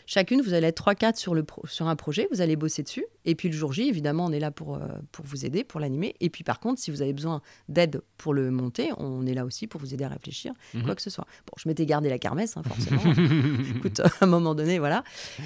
Chacune, 0.05 0.41
vous 0.41 0.53
allez 0.53 0.67
être 0.67 0.83
3-4 0.83 1.15
sur, 1.17 1.33
le 1.33 1.45
sur 1.65 1.87
un 1.87 1.95
projet, 1.95 2.27
vous 2.31 2.41
allez 2.41 2.55
bosser 2.55 2.83
dessus. 2.83 3.05
Et 3.25 3.35
puis 3.35 3.49
le 3.49 3.55
jour 3.55 3.71
J, 3.71 3.87
évidemment, 3.87 4.25
on 4.25 4.31
est 4.31 4.39
là 4.39 4.51
pour, 4.51 4.75
euh, 4.75 4.79
pour 5.11 5.25
vous 5.25 5.45
aider, 5.45 5.63
pour 5.63 5.79
l'animer. 5.79 6.15
Et 6.19 6.29
puis 6.29 6.43
par 6.43 6.59
contre, 6.59 6.79
si 6.81 6.91
vous 6.91 7.01
avez 7.01 7.13
besoin 7.13 7.41
d'aide 7.69 8.01
pour 8.17 8.33
le 8.33 8.51
monter, 8.51 8.91
on 8.97 9.25
est 9.25 9.33
là 9.33 9.45
aussi 9.45 9.67
pour 9.67 9.79
vous 9.79 9.93
aider 9.93 10.03
à 10.03 10.09
réfléchir, 10.09 10.53
mhm. 10.73 10.83
quoi 10.83 10.95
que 10.95 11.01
ce 11.01 11.09
soit. 11.09 11.25
Bon, 11.45 11.53
je 11.57 11.67
m'étais 11.69 11.85
gardé 11.85 12.09
la 12.09 12.19
kermesse, 12.19 12.57
hein, 12.57 12.63
forcément. 12.63 13.01
Écoute, 13.75 13.99
à 14.03 14.09
un 14.21 14.25
moment 14.25 14.55
donné, 14.55 14.79
voilà. 14.79 15.03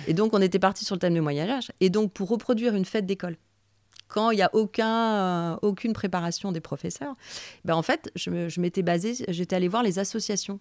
Et 0.08 0.14
donc, 0.14 0.34
on 0.34 0.42
était 0.42 0.60
parti 0.60 0.86
sur 0.86 0.96
le 0.96 1.00
thème 1.00 1.14
du 1.14 1.22
Moyen 1.22 1.50
Âge. 1.50 1.72
Et 1.80 1.90
donc, 1.90 2.12
pour 2.14 2.30
reproduire 2.30 2.76
une 2.76 2.86
fête 2.86 3.06
d'école, 3.06 3.38
quand 4.08 4.32
il 4.32 4.38
n'y 4.38 4.42
a 4.42 4.50
aucun, 4.54 5.54
euh, 5.54 5.58
aucune 5.62 5.94
préparation 5.94 6.52
des 6.52 6.62
professeurs, 6.62 7.16
ben 7.66 7.76
en 7.76 7.82
fait, 7.82 8.12
je 8.16 8.60
m'étais 8.60 8.84
basée, 8.84 9.26
j'étais 9.28 9.56
allée 9.56 9.68
voir 9.68 9.84
les 9.84 10.00
associations 10.00 10.60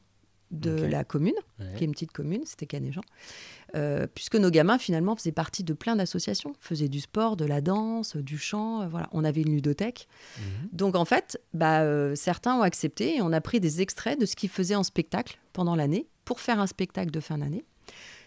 de 0.50 0.84
la 0.84 1.04
commune, 1.04 1.34
qui 1.76 1.82
est 1.82 1.86
une 1.86 1.92
petite 1.92 2.12
commune, 2.12 2.42
c'était 2.44 2.66
Canéjean, 2.66 3.02
euh, 3.74 4.06
puisque 4.14 4.36
nos 4.36 4.50
gamins 4.50 4.78
finalement 4.78 5.16
faisaient 5.16 5.32
partie 5.32 5.64
de 5.64 5.72
plein 5.72 5.96
d'associations, 5.96 6.54
faisaient 6.60 6.88
du 6.88 7.00
sport, 7.00 7.36
de 7.36 7.44
la 7.44 7.60
danse, 7.60 8.16
du 8.16 8.38
chant, 8.38 8.82
euh, 8.82 8.88
voilà. 8.88 9.08
On 9.12 9.24
avait 9.24 9.42
une 9.42 9.50
ludothèque. 9.50 10.08
Mhm. 10.38 10.68
Donc 10.72 10.96
en 10.96 11.04
fait, 11.04 11.40
bah, 11.52 11.82
euh, 11.82 12.14
certains 12.14 12.54
ont 12.54 12.62
accepté 12.62 13.16
et 13.16 13.22
on 13.22 13.32
a 13.32 13.40
pris 13.40 13.60
des 13.60 13.80
extraits 13.80 14.18
de 14.20 14.26
ce 14.26 14.36
qu'ils 14.36 14.50
faisaient 14.50 14.76
en 14.76 14.84
spectacle 14.84 15.38
pendant 15.52 15.74
l'année 15.74 16.06
pour 16.24 16.40
faire 16.40 16.60
un 16.60 16.66
spectacle 16.66 17.10
de 17.10 17.20
fin 17.20 17.38
d'année. 17.38 17.64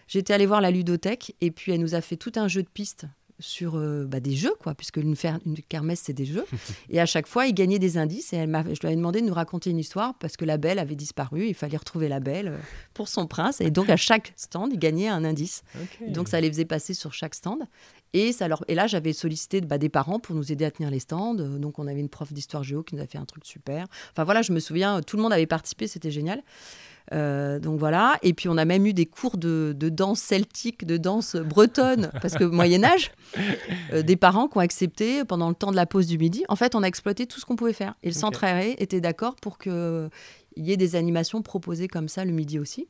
J'étais 0.06 0.34
allée 0.34 0.46
voir 0.46 0.60
la 0.60 0.70
ludothèque 0.70 1.34
et 1.40 1.50
puis 1.50 1.72
elle 1.72 1.80
nous 1.80 1.94
a 1.94 2.00
fait 2.00 2.16
tout 2.16 2.32
un 2.36 2.48
jeu 2.48 2.62
de 2.62 2.68
pistes 2.68 3.06
sur 3.40 3.76
euh, 3.76 4.04
bah, 4.06 4.20
des 4.20 4.36
jeux, 4.36 4.54
quoi, 4.60 4.74
puisque 4.74 4.98
une, 4.98 5.14
une 5.46 5.56
kermesse, 5.68 6.02
c'est 6.04 6.12
des 6.12 6.24
jeux. 6.24 6.44
et 6.90 7.00
à 7.00 7.06
chaque 7.06 7.26
fois, 7.26 7.46
il 7.46 7.54
gagnait 7.54 7.78
des 7.78 7.98
indices. 7.98 8.32
Et 8.32 8.36
elle 8.36 8.50
je 8.50 8.80
lui 8.80 8.86
avais 8.86 8.96
demandé 8.96 9.20
de 9.20 9.26
nous 9.26 9.34
raconter 9.34 9.70
une 9.70 9.78
histoire 9.78 10.14
parce 10.18 10.36
que 10.36 10.44
la 10.44 10.58
belle 10.58 10.78
avait 10.78 10.94
disparu. 10.94 11.46
Il 11.46 11.54
fallait 11.54 11.76
retrouver 11.76 12.08
la 12.08 12.20
belle 12.20 12.48
euh, 12.48 12.58
pour 12.94 13.08
son 13.08 13.26
prince. 13.26 13.60
Et 13.60 13.70
donc, 13.70 13.88
à 13.90 13.96
chaque 13.96 14.32
stand, 14.36 14.70
il 14.72 14.78
gagnait 14.78 15.08
un 15.08 15.24
indice. 15.24 15.62
Donc, 16.08 16.28
ça 16.28 16.40
les 16.40 16.48
faisait 16.48 16.64
passer 16.64 16.94
sur 16.94 17.12
chaque 17.12 17.34
stand. 17.34 17.60
Et, 18.12 18.32
ça 18.32 18.48
leur... 18.48 18.64
et 18.68 18.74
là, 18.74 18.86
j'avais 18.86 19.12
sollicité 19.12 19.60
bah, 19.60 19.78
des 19.78 19.88
parents 19.88 20.18
pour 20.20 20.34
nous 20.34 20.52
aider 20.52 20.64
à 20.64 20.70
tenir 20.70 20.90
les 20.90 21.00
stands. 21.00 21.34
Donc, 21.34 21.78
on 21.78 21.86
avait 21.86 22.00
une 22.00 22.08
prof 22.08 22.32
d'histoire 22.32 22.62
géo 22.62 22.82
qui 22.82 22.94
nous 22.94 23.02
a 23.02 23.06
fait 23.06 23.18
un 23.18 23.24
truc 23.24 23.46
super. 23.46 23.86
Enfin, 24.12 24.24
voilà, 24.24 24.42
je 24.42 24.52
me 24.52 24.60
souviens, 24.60 25.00
tout 25.00 25.16
le 25.16 25.22
monde 25.22 25.32
avait 25.32 25.46
participé, 25.46 25.86
c'était 25.86 26.10
génial. 26.10 26.42
Euh, 27.12 27.58
donc 27.58 27.78
voilà. 27.78 28.18
Et 28.22 28.34
puis 28.34 28.48
on 28.48 28.56
a 28.56 28.64
même 28.64 28.86
eu 28.86 28.92
des 28.92 29.06
cours 29.06 29.36
de, 29.36 29.74
danse 29.74 30.20
celtique, 30.20 30.86
de 30.86 30.96
danse 30.96 31.36
bretonne, 31.36 32.10
parce 32.20 32.34
que 32.34 32.44
Moyen 32.44 32.84
Âge, 32.84 33.12
euh, 33.92 34.02
des 34.02 34.16
parents 34.16 34.48
qui 34.48 34.58
ont 34.58 34.60
accepté 34.60 35.24
pendant 35.24 35.48
le 35.48 35.54
temps 35.54 35.70
de 35.70 35.76
la 35.76 35.86
pause 35.86 36.06
du 36.06 36.18
midi. 36.18 36.44
En 36.48 36.56
fait, 36.56 36.74
on 36.74 36.82
a 36.82 36.86
exploité 36.86 37.26
tout 37.26 37.40
ce 37.40 37.46
qu'on 37.46 37.56
pouvait 37.56 37.72
faire. 37.72 37.94
Et 38.02 38.08
le 38.08 38.14
centre 38.14 38.44
aéré 38.44 38.76
était 38.78 39.00
d'accord 39.00 39.36
pour 39.36 39.58
qu'il 39.58 40.10
y 40.56 40.72
ait 40.72 40.76
des 40.76 40.96
animations 40.96 41.42
proposées 41.42 41.88
comme 41.88 42.08
ça 42.08 42.24
le 42.24 42.32
midi 42.32 42.58
aussi. 42.58 42.88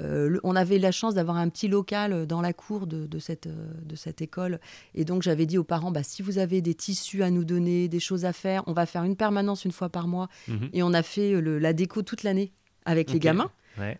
Euh, 0.00 0.38
on 0.44 0.56
avait 0.56 0.78
la 0.78 0.92
chance 0.92 1.14
d'avoir 1.14 1.36
un 1.36 1.50
petit 1.50 1.68
local 1.68 2.26
dans 2.26 2.40
la 2.40 2.54
cour 2.54 2.86
de, 2.86 3.18
cette, 3.18 3.48
de 3.48 3.96
cette 3.96 4.22
école. 4.22 4.58
Et 4.94 5.04
donc, 5.04 5.22
j'avais 5.22 5.44
dit 5.44 5.58
aux 5.58 5.64
parents, 5.64 5.90
bah, 5.90 6.02
si 6.02 6.22
vous 6.22 6.38
avez 6.38 6.62
des 6.62 6.74
tissus 6.74 7.22
à 7.22 7.30
nous 7.30 7.44
donner, 7.44 7.88
des 7.88 8.00
choses 8.00 8.24
à 8.24 8.32
faire, 8.32 8.62
on 8.66 8.72
va 8.72 8.86
faire 8.86 9.04
une 9.04 9.16
permanence 9.16 9.66
une 9.66 9.72
fois 9.72 9.90
par 9.90 10.08
mois. 10.08 10.28
Mhm. 10.48 10.70
Et 10.72 10.82
on 10.82 10.94
a 10.94 11.02
fait 11.02 11.38
la 11.42 11.74
déco 11.74 12.00
toute 12.00 12.22
l'année 12.22 12.52
avec 12.90 13.12
les 13.12 13.20
gamins. 13.20 13.50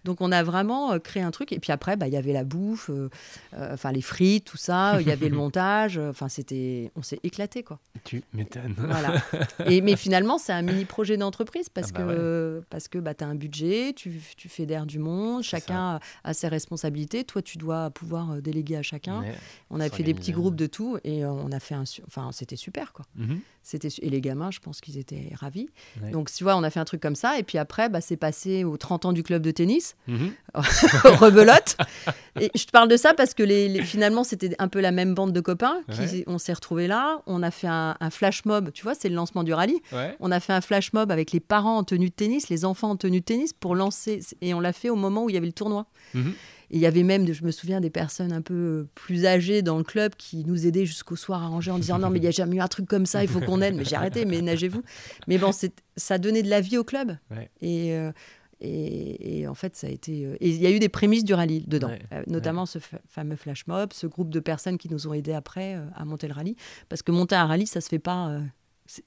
Donc 0.05 0.21
on 0.21 0.33
a 0.33 0.43
vraiment 0.43 0.93
euh, 0.93 0.99
créé 0.99 1.23
un 1.23 1.31
truc 1.31 1.53
et 1.53 1.59
puis 1.59 1.73
après 1.73 1.97
bah, 1.97 2.09
il 2.09 2.15
y 2.15 2.17
avait 2.17 2.33
la 2.33 2.45
bouffe, 2.45 2.91
euh, 2.91 3.09
euh, 3.55 3.75
enfin 3.75 3.93
les 3.93 4.03
frites, 4.03 4.45
tout 4.45 4.57
ça, 4.57 5.01
il 5.01 5.07
y 5.07 5.11
avait 5.11 5.29
le 5.29 5.37
montage, 5.45 5.99
enfin 5.99 6.29
c'était, 6.29 6.91
on 6.97 7.03
s'est 7.03 7.21
éclaté 7.23 7.63
quoi. 7.63 7.79
Tu 8.05 8.23
m'étonnes. 8.33 8.75
Voilà. 8.79 9.23
Et 9.67 9.81
mais 9.81 9.97
finalement 9.97 10.39
c'est 10.39 10.53
un 10.53 10.63
mini 10.63 10.85
projet 10.85 11.17
d'entreprise 11.17 11.69
parce, 11.69 11.91
ah 11.95 12.03
bah 12.03 12.15
que 12.15 12.63
parce 12.71 12.89
que 12.89 12.99
bah, 12.99 13.15
tu 13.15 13.25
as 13.25 13.27
un 13.27 13.35
budget, 13.35 13.93
tu, 13.95 14.21
tu 14.37 14.49
fais 14.49 14.67
d'air 14.67 14.87
du 14.87 14.99
monde, 14.99 15.43
chacun 15.43 16.01
a 16.25 16.35
ses 16.35 16.49
responsabilités, 16.49 17.25
toi 17.25 17.43
tu 17.43 17.59
dois 17.59 17.91
pouvoir 17.91 18.43
déléguer 18.43 18.77
à 18.77 18.83
chacun. 18.83 19.23
on 19.71 19.81
a 19.81 19.89
fait 19.89 20.03
des 20.03 20.15
petits 20.15 20.33
groupes 20.33 20.57
de 20.57 20.67
tout 20.67 20.99
et 21.05 21.25
on 21.25 21.53
a 21.53 21.61
fait 21.61 21.75
un, 21.75 21.85
enfin 22.07 22.31
c'était 22.33 22.57
super 22.57 22.93
quoi. 22.93 23.07
Mhm. 23.17 23.41
C'était 23.63 23.89
et 24.01 24.11
les 24.11 24.21
gamins, 24.21 24.51
je 24.51 24.61
pense 24.61 24.81
qu'ils 24.81 24.99
étaient 24.99 25.33
ravis. 25.35 25.69
Donc 26.13 26.31
tu 26.33 26.45
vois, 26.45 26.57
on 26.57 26.63
a 26.63 26.71
fait 26.71 26.81
un 26.81 26.85
truc 26.85 27.01
comme 27.01 27.15
ça 27.15 27.39
et 27.39 27.43
puis 27.43 27.59
après 27.59 27.89
bah, 27.89 28.01
c'est 28.01 28.17
passé 28.17 28.65
aux 28.65 28.77
30 28.77 29.07
ans 29.07 29.13
du 29.13 29.23
club 29.23 29.43
de 29.43 29.51
tennis 29.51 29.70
Mhm. 30.07 30.33
rebelote. 30.55 31.77
Et 32.41 32.51
je 32.55 32.65
te 32.65 32.71
parle 32.71 32.89
de 32.89 32.97
ça 32.97 33.15
parce 33.15 33.35
que 33.35 33.43
les, 33.43 33.83
finalement, 33.83 34.25
c'était 34.25 34.55
un 34.59 34.69
peu 34.69 34.81
la 34.81 34.91
même 34.91 35.15
bande 35.15 35.33
de 35.33 35.41
copains. 35.41 35.81
Qui, 35.91 36.25
On 36.27 36.39
s'est 36.39 36.53
retrouvés 36.53 36.87
là. 36.87 37.23
On 37.27 37.43
a 37.43 37.51
fait 37.51 37.69
un, 37.69 37.97
flash 38.11 38.45
mob. 38.45 38.73
Tu 38.73 38.83
vois, 38.83 38.95
c'est 38.95 39.09
le 39.09 39.15
lancement 39.15 39.43
du 39.43 39.53
rallye. 39.53 39.81
On 40.21 40.31
a 40.31 40.41
fait 40.41 40.53
un 40.53 40.61
flash 40.61 40.93
mob 40.93 41.11
avec 41.11 41.33
les 41.33 41.41
parents 41.41 41.79
en 41.79 41.85
tenue 41.85 42.09
de 42.09 42.15
tennis, 42.15 42.49
les 42.49 42.65
enfants 42.65 42.91
en 42.91 42.97
tenue 42.97 43.21
de 43.21 43.25
tennis 43.25 43.53
pour 43.53 43.75
lancer. 43.75 44.21
Et 44.41 44.55
on 44.55 44.61
l'a 44.61 44.73
fait 44.73 44.91
au 44.91 44.97
moment 44.97 45.25
où 45.25 45.31
il 45.31 45.35
y 45.35 45.39
avait 45.39 45.47
le 45.47 45.53
tournoi. 45.53 45.87
Mhm. 46.15 46.35
Et 46.73 46.77
il 46.77 46.81
y 46.81 46.87
avait 46.87 47.03
même, 47.03 47.31
je 47.33 47.45
me 47.45 47.51
souviens, 47.51 47.81
des 47.81 47.91
personnes 47.91 48.33
un 48.33 48.43
peu 48.43 48.87
plus 48.95 49.27
âgées 49.27 49.61
dans 49.61 49.77
le 49.77 49.83
club 49.83 50.15
qui 50.17 50.45
nous 50.45 50.69
aidaient 50.69 50.87
jusqu'au 50.87 51.17
soir 51.17 51.43
à 51.43 51.49
ranger 51.49 51.73
en 51.73 51.79
disant 51.79 51.99
non, 51.99 52.11
mais 52.11 52.19
il 52.19 52.23
n'y 52.23 52.29
a 52.29 52.33
jamais 52.33 52.57
eu 52.57 52.61
un 52.61 52.69
truc 52.69 52.87
comme 52.87 53.07
ça, 53.07 53.25
il 53.25 53.29
faut 53.29 53.41
qu'on 53.41 53.61
aide. 53.61 53.75
Mais 53.75 53.85
j'ai 53.85 53.97
arrêté, 53.97 54.25
mais 54.25 54.41
nagez-vous. 54.43 54.83
Mais 55.27 55.37
bon, 55.37 55.51
ça 55.97 56.19
donnait 56.19 56.45
de 56.45 56.49
la 56.49 56.61
vie 56.61 56.79
au 56.79 56.85
club. 56.85 57.17
Et, 57.61 57.93
euh, 57.95 58.13
et, 58.61 59.47
en 59.49 59.55
fait, 59.55 59.75
ça 59.75 59.87
a 59.87 59.91
été. 59.91 60.27
Euh, 60.27 60.37
et 60.41 60.51
il 60.51 60.61
y 60.61 60.67
a 60.67 60.71
eu 60.71 60.79
des 60.79 60.89
prémices 60.89 61.25
du 61.25 61.35
rallye 61.35 61.65
dedans, 61.67 61.91
euh, 62.13 62.23
notamment 62.27 62.67
ce 62.67 62.79
fameux 63.09 63.37
flash 63.37 63.67
mob, 63.67 63.93
ce 63.93 64.07
groupe 64.07 64.31
de 64.31 64.41
personnes 64.41 64.79
qui 64.79 64.91
nous 64.91 65.07
ont 65.07 65.15
aidés 65.15 65.33
après 65.33 65.79
à 65.95 66.05
monter 66.05 66.29
le 66.29 66.35
rallye. 66.35 66.57
Parce 66.89 67.03
que 67.03 67.13
monter 67.13 67.35
un 67.35 67.47
rallye, 67.47 67.67
ça 67.67 67.81
se 67.81 67.89
fait 67.89 67.99
pas. 67.99 68.41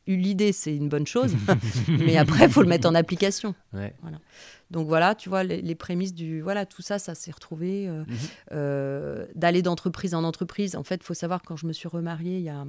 L'idée, 0.07 0.53
c'est 0.53 0.75
une 0.75 0.87
bonne 0.87 1.05
chose, 1.05 1.35
mais 1.87 2.15
après, 2.17 2.45
il 2.45 2.51
faut 2.51 2.61
le 2.61 2.69
mettre 2.69 2.87
en 2.87 2.95
application. 2.95 3.53
Voilà. 3.71 4.19
Donc 4.71 4.87
voilà, 4.87 5.13
tu 5.13 5.29
vois, 5.29 5.43
les, 5.43 5.75
prémices 5.75 6.13
du... 6.13 6.41
Voilà, 6.41 6.65
tout 6.65 6.81
ça, 6.81 6.99
ça 6.99 7.15
s'est 7.15 7.31
retrouvé. 7.31 7.87
Euh, 7.87 8.03
mhm. 8.05 8.17
euh, 8.53 9.27
d'aller 9.35 9.61
d'entreprise 9.61 10.15
en 10.15 10.23
entreprise. 10.23 10.75
En 10.75 10.83
fait, 10.83 10.95
il 10.95 11.03
faut 11.03 11.13
savoir, 11.13 11.41
quand 11.43 11.55
je 11.57 11.67
me 11.67 11.73
suis 11.73 11.87
remariée 11.87 12.37
il 12.37 12.43
y 12.43 12.49
a, 12.49 12.65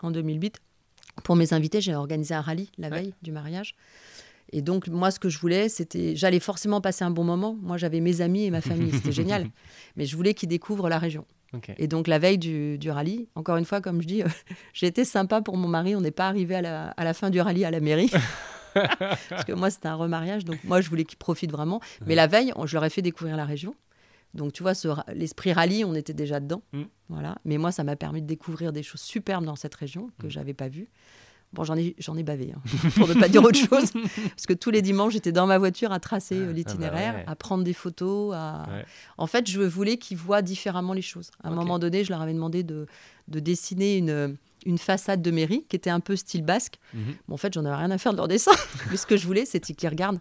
en 0.00 0.10
2008, 0.10 0.60
pour 1.24 1.36
mes 1.36 1.54
invités, 1.54 1.80
j'ai 1.80 1.94
organisé 1.94 2.34
un 2.34 2.40
rallye 2.40 2.70
la 2.76 2.90
veille 2.90 3.14
du 3.22 3.32
mariage. 3.32 3.76
Et 4.52 4.62
donc, 4.62 4.88
moi, 4.88 5.10
ce 5.10 5.18
que 5.18 5.28
je 5.28 5.38
voulais, 5.38 5.68
c'était. 5.68 6.14
J'allais 6.14 6.40
forcément 6.40 6.80
passer 6.80 7.04
un 7.04 7.10
bon 7.10 7.24
moment. 7.24 7.56
Moi, 7.60 7.78
j'avais 7.78 8.00
mes 8.00 8.20
amis 8.20 8.44
et 8.44 8.50
ma 8.50 8.60
famille. 8.60 8.92
C'était 8.92 9.12
génial. 9.22 9.46
Mais 9.96 10.04
je 10.04 10.14
voulais 10.16 10.34
qu'ils 10.34 10.48
découvrent 10.48 10.88
la 10.88 10.98
région. 10.98 11.26
Et 11.76 11.86
donc, 11.86 12.06
la 12.06 12.18
veille 12.18 12.38
du, 12.38 12.90
rallye, 12.90 13.28
encore 13.34 13.58
une 13.58 13.66
fois, 13.66 13.80
comme 13.80 14.00
je 14.00 14.06
dis, 14.06 14.22
j'ai 14.72 14.86
été 14.86 15.04
sympa 15.04 15.42
pour 15.42 15.56
mon 15.56 15.68
mari. 15.68 15.94
On 15.94 16.00
n'est 16.00 16.10
pas 16.10 16.28
arrivé 16.28 16.54
à 16.54 16.62
la, 16.62 16.88
à 16.90 17.04
la, 17.04 17.12
fin 17.14 17.30
du 17.30 17.40
rallye 17.40 17.64
à 17.64 17.70
la 17.70 17.80
mairie. 17.80 18.10
Parce 19.28 19.44
que 19.44 19.52
moi, 19.52 19.70
c'était 19.70 19.88
un 19.88 19.94
remariage, 19.94 20.46
donc 20.46 20.64
moi, 20.64 20.80
je 20.80 20.88
voulais 20.88 21.04
qu'ils 21.04 21.18
profitent 21.18 21.52
vraiment. 21.52 21.80
Mais 22.06 22.14
la 22.14 22.26
veille, 22.26 22.54
je 22.64 22.74
leur 22.74 22.84
ai 22.84 22.90
fait 22.90 23.02
découvrir 23.02 23.36
la 23.36 23.44
région. 23.44 23.74
Donc, 24.34 24.54
tu 24.54 24.62
vois, 24.62 24.72
l'esprit 25.14 25.52
rallye, 25.52 25.84
on 25.84 25.94
était 25.94 26.14
déjà 26.14 26.40
dedans. 26.40 26.62
Mm. 26.72 26.82
Voilà. 27.10 27.36
Mais 27.44 27.58
moi, 27.58 27.70
ça 27.70 27.84
m'a 27.84 27.96
permis 27.96 28.22
de 28.22 28.26
découvrir 28.26 28.72
des 28.72 28.82
choses 28.82 29.02
superbes 29.02 29.44
dans 29.44 29.56
cette 29.56 29.74
région 29.74 30.10
que 30.18 30.26
mm. 30.26 30.30
je 30.30 30.38
n'avais 30.38 30.54
pas 30.54 30.68
vues. 30.68 30.88
Bon, 31.52 31.64
j'en 31.64 31.76
ai, 31.76 31.94
j'en 31.98 32.16
ai 32.16 32.22
bavé, 32.22 32.54
hein, 32.56 32.88
pour 32.96 33.06
ne 33.08 33.14
pas 33.14 33.28
dire 33.28 33.44
autre 33.44 33.58
chose. 33.58 33.92
Parce 33.92 34.46
que 34.46 34.54
tous 34.54 34.70
les 34.70 34.80
dimanches, 34.80 35.12
j'étais 35.12 35.32
dans 35.32 35.46
ma 35.46 35.58
voiture 35.58 35.92
à 35.92 36.00
tracer 36.00 36.40
ah, 36.48 36.52
l'itinéraire, 36.52 37.14
bah 37.26 37.32
à 37.32 37.36
prendre 37.36 37.62
des 37.62 37.74
photos. 37.74 38.34
À... 38.34 38.66
En 39.18 39.26
fait, 39.26 39.48
je 39.48 39.60
voulais 39.60 39.98
qu'ils 39.98 40.16
voient 40.16 40.42
différemment 40.42 40.94
les 40.94 41.02
choses. 41.02 41.30
À 41.42 41.48
un 41.48 41.52
moment 41.52 41.78
donné, 41.78 42.04
je 42.04 42.10
leur 42.10 42.22
avais 42.22 42.32
demandé 42.32 42.62
de, 42.62 42.86
de 43.28 43.38
dessiner 43.38 43.98
une, 43.98 44.36
une 44.64 44.78
façade 44.78 45.20
de 45.22 45.30
mairie 45.30 45.66
qui 45.68 45.76
était 45.76 45.90
un 45.90 46.00
peu 46.00 46.16
style 46.16 46.42
basque. 46.42 46.78
Mhm. 46.94 47.14
en 47.30 47.36
fait, 47.36 47.52
j'en 47.52 47.64
avais 47.64 47.76
rien 47.76 47.90
à 47.90 47.98
faire 47.98 48.12
de 48.12 48.16
leur 48.16 48.28
dessin. 48.28 48.52
Mais 48.90 48.96
ce 48.96 49.06
que 49.06 49.16
je 49.16 49.26
voulais, 49.26 49.44
c'était 49.44 49.74
qu'ils 49.74 49.88
regardent 49.88 50.20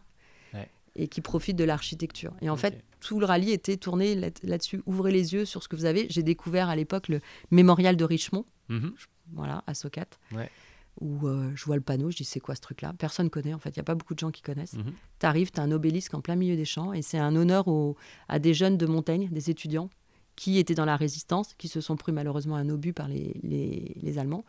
et 0.98 1.08
qu'ils 1.08 1.24
profitent 1.24 1.56
de 1.56 1.64
l'architecture. 1.64 2.34
Et 2.42 2.50
en 2.50 2.58
fait, 2.58 2.84
tout 3.00 3.20
le 3.22 3.26
rallye 3.26 3.52
était 3.52 3.78
tourné 3.78 4.14
là-dessus. 4.44 4.82
Ouvrez 4.86 5.12
les 5.12 5.34
yeux 5.34 5.46
sur 5.46 5.64
ce 5.64 5.70
que 5.70 5.76
vous 5.76 5.86
avez. 5.86 6.08
J'ai 6.10 6.22
découvert 6.22 6.68
à 6.70 6.76
l'époque 6.76 7.08
le 7.08 7.22
mémorial 7.50 7.96
de 7.96 8.04
Richemont, 8.04 8.46
mhm. 8.68 8.94
voilà, 9.34 9.64
à 9.68 9.74
Socat. 9.74 10.08
Où 11.02 11.28
euh, 11.28 11.52
je 11.56 11.66
vois 11.66 11.76
le 11.76 11.82
panneau, 11.82 12.12
je 12.12 12.18
dis 12.18 12.24
c'est 12.24 12.40
quoi 12.40 12.56
ce 12.56 12.62
truc-là? 12.62 12.94
Personne 12.98 13.30
connaît 13.30 13.54
en 13.54 13.60
fait, 13.60 13.72
il 13.72 13.80
n'y 13.80 13.82
a 13.82 13.84
pas 13.84 13.96
beaucoup 13.96 14.14
de 14.14 14.20
gens 14.20 14.32
qui 14.32 14.42
connaissent. 14.42 14.74
Mhm. 14.74 14.94
Tu 15.20 15.26
arrives, 15.26 15.52
tu 15.52 15.60
as 15.60 15.64
un 15.64 15.72
obélisque 15.72 16.14
en 16.14 16.22
plein 16.22 16.36
milieu 16.36 16.56
des 16.56 16.66
champs 16.66 16.94
et 16.94 17.02
c'est 17.02 17.18
un 17.18 17.36
honneur 17.36 17.66
à 18.30 18.40
des 18.40 18.54
jeunes 18.54 18.78
de 18.78 18.86
montagne, 18.86 19.28
des 19.32 19.50
étudiants 19.50 19.90
qui 20.36 20.58
étaient 20.58 20.76
dans 20.76 20.86
la 20.86 20.96
résistance, 20.96 21.54
qui 21.56 21.68
se 21.68 21.82
sont 21.82 21.96
pris 21.96 22.12
malheureusement 22.12 22.56
un 22.56 22.70
obus 22.70 22.94
par 22.94 23.08
les, 23.08 23.36
les, 23.44 24.18
Allemands. 24.18 24.46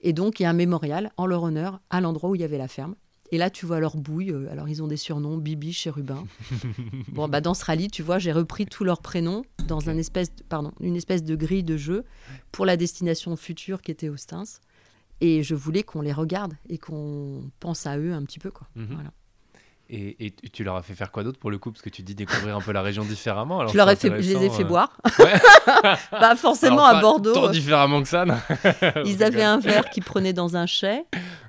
Et 0.00 0.12
donc, 0.12 0.40
il 0.40 0.44
y 0.44 0.46
a 0.46 0.50
un 0.50 0.54
mémorial 0.54 1.12
en 1.16 1.26
leur 1.26 1.42
honneur 1.42 1.80
à 1.90 2.00
l'endroit 2.00 2.30
où 2.30 2.34
il 2.34 2.40
y 2.40 2.44
avait 2.44 2.58
la 2.58 2.68
ferme. 2.68 2.94
Et 3.30 3.38
là, 3.38 3.50
tu 3.50 3.66
vois 3.66 3.78
leur 3.78 3.96
bouille. 3.96 4.32
Euh, 4.32 4.50
alors, 4.50 4.68
ils 4.68 4.82
ont 4.82 4.86
des 4.86 4.96
surnoms, 4.96 5.36
Bibi, 5.36 5.72
Chérubin. 5.72 6.24
bon, 7.12 7.28
bah, 7.28 7.40
dans 7.40 7.54
ce 7.54 7.64
rallye, 7.64 7.88
tu 7.88 8.02
vois, 8.02 8.18
j'ai 8.18 8.32
repris 8.32 8.66
tous 8.66 8.84
leurs 8.84 9.02
prénoms 9.02 9.44
dans 9.66 9.90
un 9.90 9.96
espèce 9.98 10.30
pardon, 10.48 10.72
une 10.80 10.96
espèce 10.96 11.22
de 11.22 11.36
grille 11.36 11.62
de 11.62 11.76
jeu 11.76 12.04
pour 12.52 12.64
la 12.64 12.76
destination 12.76 13.36
future 13.36 13.82
qui 13.82 13.90
était 13.90 14.08
Ostins. 14.08 14.44
Et 15.20 15.42
je 15.42 15.54
voulais 15.54 15.82
qu'on 15.82 16.00
les 16.00 16.12
regarde 16.12 16.54
et 16.68 16.78
qu'on 16.78 17.50
pense 17.60 17.86
à 17.86 17.98
eux 17.98 18.12
un 18.12 18.22
petit 18.22 18.38
peu. 18.38 18.50
Quoi. 18.50 18.66
Mhm. 18.76 18.86
Voilà. 18.92 19.10
Et, 19.90 20.34
tu 20.52 20.64
leur 20.64 20.76
as 20.76 20.82
fait 20.82 20.94
faire 20.94 21.10
quoi 21.10 21.24
d'autre 21.24 21.38
pour 21.38 21.50
le 21.50 21.56
coup? 21.56 21.72
Parce 21.72 21.80
que 21.80 21.88
tu 21.88 22.02
dis 22.02 22.14
découvrir 22.14 22.54
un 22.54 22.60
peu 22.60 22.72
la 22.72 22.82
région 22.82 23.04
différemment. 23.04 23.66
je, 23.68 23.76
leur 23.76 23.88
ai 23.88 23.96
fait, 23.96 24.10
les 24.10 24.44
ai 24.44 24.50
fait 24.50 24.62
euh. 24.62 24.66
boire. 24.66 24.98
bah 26.12 26.36
forcément 26.36 26.84
à 26.84 27.00
Bordeaux. 27.00 27.32
Tant 27.32 27.48
différemment 27.48 28.02
que 28.02 28.08
ça. 28.08 28.26
Ils 29.06 29.22
avaient 29.22 29.42
un 29.42 29.58
verre 29.58 29.88
qu'ils 29.88 30.04
prenaient 30.04 30.34
dans 30.34 30.56
un 30.56 30.66
chai. 30.66 31.04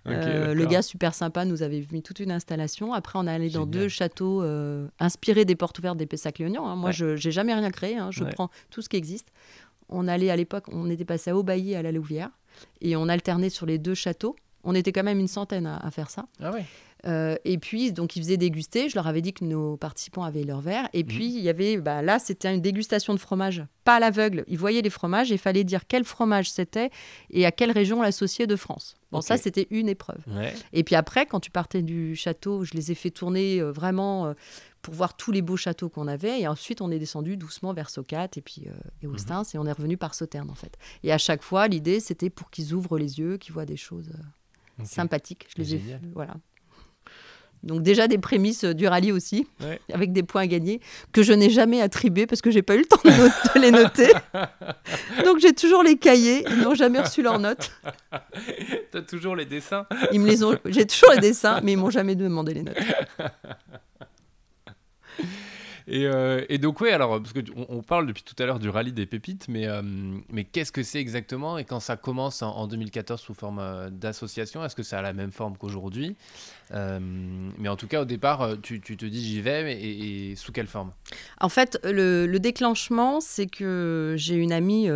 Euh, 0.07 0.53
le 0.53 0.65
gars 0.65 0.81
super 0.81 1.13
sympa 1.13 1.43
nous 1.43 1.63
avait 1.63 1.85
mis 1.91 2.01
toute 2.01 2.21
une 2.21 2.31
installation. 2.31 2.93
Après, 2.93 3.19
on 3.19 3.27
est 3.27 3.31
allé 3.31 3.49
dans 3.49 3.65
deux 3.65 3.89
châteaux 3.89 4.41
euh, 4.41 4.87
inspirés 5.01 5.43
des 5.43 5.57
portes 5.57 5.77
ouvertes 5.79 5.97
des 5.97 6.05
Pessac-Léognan. 6.05 6.65
Hein. 6.65 6.77
Moi, 6.77 6.91
je 6.91 7.21
n'ai 7.21 7.31
jamais 7.31 7.53
rien 7.53 7.69
créé. 7.71 7.97
Hein. 7.97 8.07
Je 8.11 8.23
prends 8.23 8.49
tout 8.69 8.81
ce 8.81 8.87
qui 8.87 8.95
existe. 8.95 9.33
On 9.89 10.07
allait 10.07 10.29
à 10.29 10.37
l'époque, 10.37 10.65
on 10.71 10.89
était 10.89 11.03
passé 11.03 11.31
à 11.31 11.35
Aubailly 11.35 11.75
à 11.75 11.81
la 11.81 11.91
Louvière. 11.91 12.29
Et 12.81 12.95
on 12.95 13.07
alternait 13.09 13.49
sur 13.49 13.65
les 13.65 13.77
deux 13.77 13.95
châteaux. 13.95 14.35
On 14.63 14.75
était 14.75 14.91
quand 14.91 15.03
même 15.03 15.19
une 15.19 15.27
centaine 15.27 15.65
à, 15.65 15.77
à 15.77 15.91
faire 15.91 16.09
ça. 16.09 16.25
Ah 16.41 16.51
ouais. 16.51 16.65
Euh, 17.05 17.35
et 17.45 17.57
puis, 17.57 17.93
donc, 17.93 18.15
ils 18.15 18.21
faisaient 18.21 18.37
déguster. 18.37 18.89
Je 18.89 18.95
leur 18.95 19.07
avais 19.07 19.21
dit 19.21 19.33
que 19.33 19.45
nos 19.45 19.77
participants 19.77 20.23
avaient 20.23 20.43
leur 20.43 20.59
verre. 20.59 20.89
Et 20.93 21.03
puis, 21.03 21.27
il 21.27 21.41
y 21.41 21.49
avait, 21.49 21.77
bah, 21.77 22.01
là, 22.01 22.19
c'était 22.19 22.53
une 22.53 22.61
dégustation 22.61 23.13
de 23.13 23.19
fromage, 23.19 23.63
pas 23.85 23.95
à 23.95 23.99
l'aveugle. 23.99 24.43
Ils 24.47 24.57
voyaient 24.57 24.81
les 24.81 24.89
fromages 24.89 25.31
et 25.31 25.35
il 25.35 25.39
fallait 25.39 25.63
dire 25.63 25.87
quel 25.87 26.03
fromage 26.03 26.51
c'était 26.51 26.89
et 27.29 27.45
à 27.45 27.51
quelle 27.51 27.71
région 27.71 28.01
l'associer 28.01 28.47
de 28.47 28.55
France. 28.55 28.97
Bon, 29.11 29.21
ça, 29.21 29.37
c'était 29.37 29.67
une 29.71 29.89
épreuve. 29.89 30.19
Et 30.73 30.83
puis 30.83 30.95
après, 30.95 31.25
quand 31.25 31.39
tu 31.39 31.51
partais 31.51 31.81
du 31.81 32.15
château, 32.15 32.63
je 32.63 32.73
les 32.73 32.91
ai 32.91 32.95
fait 32.95 33.09
tourner 33.09 33.59
euh, 33.59 33.71
vraiment 33.71 34.27
euh, 34.27 34.33
pour 34.81 34.93
voir 34.93 35.15
tous 35.15 35.31
les 35.31 35.41
beaux 35.41 35.57
châteaux 35.57 35.89
qu'on 35.89 36.07
avait. 36.07 36.41
Et 36.41 36.47
ensuite, 36.47 36.81
on 36.81 36.91
est 36.91 36.99
descendu 36.99 37.37
doucement 37.37 37.73
vers 37.73 37.89
Socat 37.89 38.29
et 38.35 38.41
puis 38.41 38.65
et 39.01 39.07
Austins 39.07 39.43
et 39.53 39.57
on 39.57 39.65
est 39.65 39.71
revenu 39.71 39.97
par 39.97 40.15
Sauterne, 40.15 40.49
en 40.49 40.55
fait. 40.55 40.77
Et 41.03 41.11
à 41.11 41.17
chaque 41.17 41.43
fois, 41.43 41.67
l'idée, 41.67 41.99
c'était 41.99 42.29
pour 42.29 42.49
qu'ils 42.49 42.73
ouvrent 42.73 42.97
les 42.97 43.19
yeux, 43.19 43.37
qu'ils 43.37 43.53
voient 43.53 43.65
des 43.65 43.77
choses 43.77 44.11
sympathiques. 44.83 45.47
Je 45.55 45.61
les 45.61 45.75
ai, 45.75 45.81
voilà, 46.13 46.35
donc 47.63 47.83
déjà 47.83 48.07
des 48.07 48.17
prémices 48.17 48.63
du 48.63 48.87
rallye 48.87 49.11
aussi, 49.11 49.47
avec 49.93 50.13
des 50.13 50.23
points 50.23 50.43
à 50.43 50.47
gagner, 50.47 50.79
que 51.11 51.23
je 51.23 51.33
n'ai 51.33 51.49
jamais 51.49 51.81
attribués 51.81 52.25
parce 52.25 52.41
que 52.41 52.51
j'ai 52.51 52.61
pas 52.61 52.75
eu 52.75 52.79
le 52.79 52.85
temps 52.85 53.01
de, 53.03 53.59
les 53.59 53.71
noter. 53.71 54.11
Donc 55.25 55.39
j'ai 55.39 55.53
toujours 55.53 55.83
les 55.83 55.97
cahiers, 55.97 56.45
ils 56.49 56.61
n'ont 56.61 56.75
jamais 56.75 57.01
reçu 57.01 57.21
leurs 57.21 57.39
notes. 57.39 57.71
Tu 58.91 58.97
as 58.97 59.01
toujours 59.01 59.35
les 59.35 59.45
dessins 59.45 59.85
ils 60.11 60.19
me 60.19 60.27
les 60.27 60.43
ont... 60.43 60.57
J'ai 60.65 60.85
toujours 60.85 61.11
les 61.13 61.19
dessins, 61.19 61.59
mais 61.61 61.73
ils 61.73 61.77
m'ont 61.77 61.89
jamais 61.89 62.15
demandé 62.15 62.53
les 62.53 62.63
notes. 62.63 62.77
Euh, 65.91 66.45
et, 66.49 66.57
donc, 66.57 66.81
oui, 66.81 66.89
alors, 66.89 67.21
parce 67.21 67.33
qu'on 67.33 67.65
on 67.67 67.81
parle 67.81 68.05
depuis 68.05 68.23
tout 68.23 68.35
à 68.41 68.45
l'heure 68.45 68.59
du 68.59 68.69
rallye 68.69 68.91
des 68.91 69.05
pépites, 69.05 69.47
mais, 69.47 69.67
euh, 69.67 69.81
mais 70.31 70.43
qu'est-ce 70.43 70.71
que 70.71 70.83
c'est 70.83 70.99
exactement? 70.99 71.57
Et 71.57 71.65
quand 71.65 71.79
ça 71.79 71.97
commence 71.97 72.41
en, 72.41 72.67
2014 72.67 73.19
sous 73.19 73.33
forme 73.33 73.59
euh, 73.59 73.89
d'association, 73.89 74.63
est-ce 74.63 74.75
que 74.75 74.83
ça 74.83 74.99
a 74.99 75.01
la 75.01 75.13
même 75.13 75.31
forme 75.31 75.57
qu'aujourd'hui? 75.57 76.15
Mais 76.71 77.69
en 77.69 77.75
tout 77.75 77.87
cas, 77.87 78.01
au 78.01 78.05
départ, 78.05 78.55
tu, 78.61 78.79
te 78.81 79.05
dis 79.05 79.23
j'y 79.23 79.41
vais, 79.41 79.81
et, 79.81 80.35
sous 80.35 80.51
quelle 80.51 80.67
forme? 80.67 80.91
En 81.41 81.49
fait, 81.49 81.79
le 81.83 82.37
déclenchement, 82.37 83.19
c'est 83.21 83.47
que 83.47 84.13
j'ai 84.15 84.35
une 84.35 84.51
amie 84.51 84.87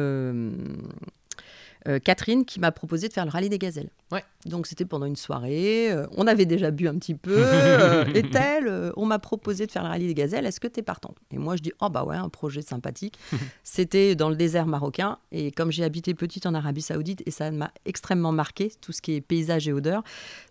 euh, 1.88 2.00
Catherine 2.00 2.46
qui 2.46 2.60
m'a 2.62 2.72
proposé 2.72 3.10
de 3.10 3.14
faire 3.14 3.26
le 3.26 3.32
rallye 3.32 3.50
des 3.50 3.58
gazelles. 3.58 3.90
Ouais. 4.12 4.24
Donc 4.46 4.68
c'était 4.68 4.86
pendant 4.86 5.06
une 5.06 5.16
soirée, 5.16 5.92
euh, 5.92 6.08
on 6.16 6.28
avait 6.28 6.46
déjà 6.46 6.72
bu 6.72 6.88
un 6.88 6.96
petit 6.96 7.16
peu, 7.16 7.36
euh, 7.36 8.06
et 8.14 8.24
tel, 8.24 8.92
on 8.96 9.06
m'a 9.06 9.20
proposé 9.20 9.66
de 9.66 9.72
faire 9.72 9.84
le 9.84 9.90
rallye 9.90 10.08
des 10.08 10.14
gazelles, 10.14 10.46
est-ce 10.46 10.60
que 10.60 10.68
tu 10.68 10.80
es 10.80 10.84
partante? 10.84 11.18
Et 11.32 11.38
moi 11.38 11.58
je 11.58 11.62
dis, 11.62 11.74
oh 11.82 11.90
bah 11.90 12.04
ouais, 12.06 12.16
un 12.16 12.30
projet 12.30 12.62
sympathique. 12.62 13.18
c'était 13.64 14.16
dans 14.16 14.30
le 14.30 14.36
désert 14.36 14.66
marocain, 14.66 15.18
et 15.32 15.52
comme 15.52 15.72
j'ai 15.72 15.84
habité 15.84 16.14
petite 16.14 16.46
en 16.46 16.54
Arabie 16.54 16.82
Saoudite, 16.82 17.22
et 17.26 17.32
ça 17.32 17.52
m'a 17.52 17.72
extrêmement 17.86 18.32
marqué, 18.32 18.72
tout 18.80 18.92
ce 18.94 19.02
qui 19.02 19.16
est 19.16 19.22
paysage 19.22 19.68
et 19.68 19.74
odeur, 19.74 20.04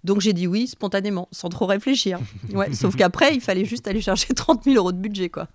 donc 0.05 0.21
j'ai 0.21 0.35
dit 0.35 0.47
oui 0.47 0.67
spontanément, 0.67 1.29
sans 1.33 1.49
trop 1.49 1.67
réfléchir. 1.67 2.19
Ouais, 2.53 2.73
sauf 2.75 2.97
qu'après, 2.97 3.35
il 3.35 3.41
fallait 3.41 3.65
juste 3.65 3.89
aller 3.89 4.03
chercher 4.03 4.35
30 4.35 4.65
000 4.65 4.77
euros 4.77 4.93
de 4.93 4.99
budget, 4.99 5.31
quoi. 5.31 5.49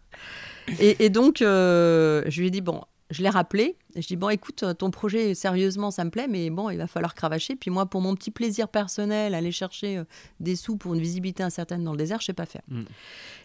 Et, 0.79 1.05
et 1.05 1.09
donc, 1.09 1.37
je 1.39 2.39
lui 2.39 2.47
ai 2.47 2.49
dit, 2.49 2.61
bon, 2.61 2.81
je 3.09 3.23
l'ai 3.23 3.29
rappelé. 3.29 3.77
Je 3.95 4.05
dis 4.05 4.15
bon, 4.15 4.29
écoute, 4.29 4.63
ton 4.77 4.91
projet 4.91 5.33
sérieusement, 5.33 5.91
ça 5.91 6.03
me 6.03 6.09
plaît, 6.09 6.27
mais 6.27 6.49
bon, 6.49 6.69
il 6.69 6.77
va 6.77 6.87
falloir 6.87 7.15
cravacher. 7.15 7.55
Puis 7.55 7.71
moi, 7.71 7.85
pour 7.85 8.01
mon 8.01 8.15
petit 8.15 8.31
plaisir 8.31 8.67
personnel, 8.67 9.33
aller 9.33 9.51
chercher 9.51 9.97
euh, 9.97 10.03
des 10.39 10.55
sous 10.55 10.77
pour 10.77 10.93
une 10.93 10.99
visibilité 10.99 11.43
incertaine 11.43 11.83
dans 11.83 11.91
le 11.91 11.97
désert, 11.97 12.19
je 12.19 12.25
sais 12.25 12.33
pas 12.33 12.45
faire. 12.45 12.63
Mm. 12.67 12.81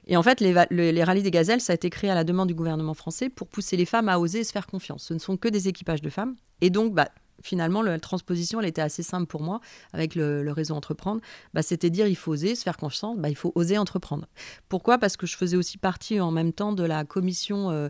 Et 0.09 0.17
en 0.17 0.23
fait, 0.23 0.41
les, 0.41 0.53
les, 0.71 1.05
rallyes 1.05 1.23
des 1.23 1.31
gazelles, 1.31 1.61
ça 1.61 1.73
a 1.73 1.75
été 1.75 1.91
créé 1.91 2.11
à 2.11 2.15
la 2.15 2.25
demande 2.25 2.49
du 2.49 2.55
gouvernement 2.55 2.95
français 2.95 3.29
pour 3.29 3.47
pousser 3.47 3.77
les 3.77 3.85
femmes 3.87 4.09
à 4.09 4.19
oser 4.19 4.41
et 4.41 4.45
se 4.45 4.53
faire 4.53 4.67
confiance. 4.67 5.05
Ce 5.05 5.15
ne 5.15 5.21
sont 5.21 5.37
que 5.37 5.49
des 5.49 5.69
équipages 5.69 6.03
de 6.03 6.11
femmes. 6.11 6.35
Et 6.61 6.71
donc, 6.71 6.93
bah, 6.93 7.09
finalement, 7.43 7.83
la 7.83 7.99
transposition, 8.01 8.61
elle 8.61 8.67
était 8.67 8.83
assez 8.83 9.03
simple 9.03 9.27
pour 9.27 9.43
moi 9.43 9.61
avec 9.93 10.15
le, 10.15 10.51
réseau 10.51 10.75
Entreprendre. 10.75 11.21
Bah, 11.55 11.63
C'était 11.63 11.91
dire 11.91 12.09
il 12.09 12.17
faut 12.17 12.33
oser, 12.33 12.55
se 12.55 12.63
faire 12.63 12.77
confiance, 12.77 13.17
bah, 13.19 13.29
il 13.29 13.37
faut 13.37 13.53
oser 13.55 13.79
entreprendre. 13.79 14.27
Pourquoi? 14.69 14.99
Parce 14.99 15.17
que 15.17 15.27
je 15.27 15.37
faisais 15.37 15.57
aussi 15.57 15.79
partie 15.79 16.19
en 16.21 16.31
même 16.31 16.53
temps 16.53 16.73
de 16.73 16.83
la 16.83 17.05
commission 17.05 17.71
euh, 17.71 17.89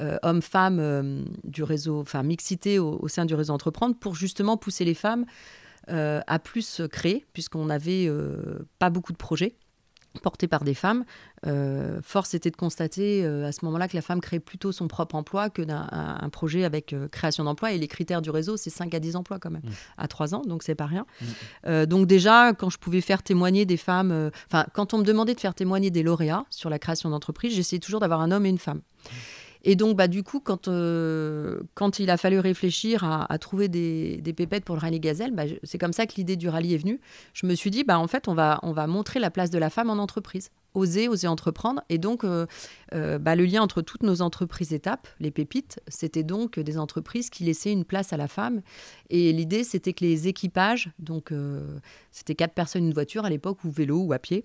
euh, 0.00 0.18
hommes-femmes 0.22 0.78
euh, 0.80 1.24
du 1.44 1.62
réseau, 1.62 2.00
enfin 2.00 2.22
mixité 2.22 2.78
au, 2.78 3.08
sein 3.08 3.24
du 3.24 3.34
réseau 3.34 3.52
Entreprendre 3.52 3.96
pour 3.96 4.14
justement 4.14 4.56
pousser 4.56 4.84
les 4.84 4.94
femmes 4.94 5.24
euh, 5.88 6.20
à 6.26 6.38
plus 6.38 6.82
créer, 6.90 7.24
puisqu'on 7.32 7.66
n'avait 7.66 8.10
pas 8.78 8.90
beaucoup 8.90 9.12
de 9.12 9.18
projets. 9.18 9.54
porté 10.22 10.48
par 10.48 10.64
des 10.64 10.74
femmes, 10.74 11.04
euh, 11.46 12.00
force 12.02 12.34
était 12.34 12.50
de 12.50 12.56
constater 12.56 13.24
euh, 13.24 13.46
à 13.46 13.52
ce 13.52 13.64
moment-là 13.64 13.88
que 13.88 13.96
la 13.96 14.02
femme 14.02 14.20
crée 14.20 14.40
plutôt 14.40 14.72
son 14.72 14.88
propre 14.88 15.14
emploi 15.14 15.50
que 15.50 15.62
d'un 15.62 15.86
un, 15.90 16.28
projet 16.28 16.64
avec 16.64 16.92
euh, 16.92 17.08
création 17.08 17.44
d'emploi. 17.44 17.72
Et 17.72 17.78
les 17.78 17.88
critères 17.88 18.22
du 18.22 18.30
réseau, 18.30 18.56
c'est 18.56 18.70
5 18.70 18.92
à 18.94 19.00
10 19.00 19.16
emplois 19.16 19.38
quand 19.38 19.50
même, 19.50 19.62
mmh. 19.62 19.70
à 19.98 20.08
3 20.08 20.34
ans, 20.34 20.42
donc 20.42 20.62
c'est 20.62 20.74
pas 20.74 20.86
rien. 20.86 21.06
Mmh. 21.66 21.86
donc 21.86 22.06
déjà, 22.06 22.52
quand 22.52 22.70
je 22.70 22.78
pouvais 22.78 23.00
faire 23.00 23.22
témoigner 23.22 23.64
des 23.64 23.76
femmes, 23.76 24.30
enfin, 24.46 24.66
quand 24.72 24.94
on 24.94 24.98
me 24.98 25.04
demandait 25.04 25.34
de 25.34 25.40
faire 25.40 25.54
témoigner 25.54 25.90
des 25.90 26.02
lauréats 26.02 26.44
sur 26.50 26.70
la 26.70 26.78
création 26.78 27.10
d'entreprise, 27.10 27.54
j'essayais 27.54 27.80
toujours 27.80 28.00
d'avoir 28.00 28.20
un 28.20 28.30
homme 28.30 28.46
et 28.46 28.50
une 28.50 28.58
femme. 28.58 28.80
Et 29.68 29.74
donc, 29.74 29.96
bah, 29.96 30.06
du 30.06 30.22
coup, 30.22 30.38
quand, 30.38 30.68
euh, 30.68 31.58
quand 31.74 31.98
il 31.98 32.08
a 32.08 32.16
fallu 32.16 32.38
réfléchir 32.38 33.02
à, 33.02 33.36
trouver 33.38 33.66
des, 33.66 34.18
des, 34.18 34.32
pépettes 34.32 34.64
pour 34.64 34.76
le 34.76 34.80
rallye 34.80 35.00
Gazelle, 35.00 35.32
bah, 35.32 35.42
c'est 35.64 35.76
comme 35.76 35.92
ça 35.92 36.06
que 36.06 36.14
l'idée 36.16 36.36
du 36.36 36.48
rallye 36.48 36.74
est 36.74 36.78
venue. 36.78 37.00
Je 37.34 37.46
me 37.46 37.54
suis 37.56 37.72
dit, 37.72 37.82
bah, 37.82 37.98
en 37.98 38.06
fait, 38.06 38.28
on 38.28 38.34
va, 38.34 38.60
on 38.62 38.70
va 38.70 38.86
montrer 38.86 39.18
la 39.18 39.28
place 39.28 39.50
de 39.50 39.58
la 39.58 39.68
femme 39.68 39.90
en 39.90 39.94
entreprise 39.94 40.50
oser, 40.76 41.08
oser 41.08 41.26
entreprendre. 41.26 41.82
Et 41.88 41.98
donc, 41.98 42.22
euh, 42.22 42.46
euh, 42.94 43.18
bah, 43.18 43.34
le 43.34 43.44
lien 43.44 43.62
entre 43.62 43.82
toutes 43.82 44.02
nos 44.02 44.22
entreprises 44.22 44.72
étapes, 44.72 45.08
les 45.18 45.30
pépites, 45.30 45.80
c'était 45.88 46.22
donc 46.22 46.60
des 46.60 46.78
entreprises 46.78 47.30
qui 47.30 47.44
laissaient 47.44 47.72
une 47.72 47.84
place 47.84 48.12
à 48.12 48.16
la 48.16 48.28
femme. 48.28 48.60
Et 49.10 49.32
l'idée, 49.32 49.64
c'était 49.64 49.92
que 49.92 50.04
les 50.04 50.28
équipages, 50.28 50.90
donc 50.98 51.32
euh, 51.32 51.78
c'était 52.12 52.34
quatre 52.34 52.54
personnes, 52.54 52.84
une 52.86 52.92
voiture 52.92 53.24
à 53.24 53.30
l'époque, 53.30 53.64
ou 53.64 53.70
vélo 53.70 53.98
ou 53.98 54.12
à 54.12 54.18
pied, 54.18 54.44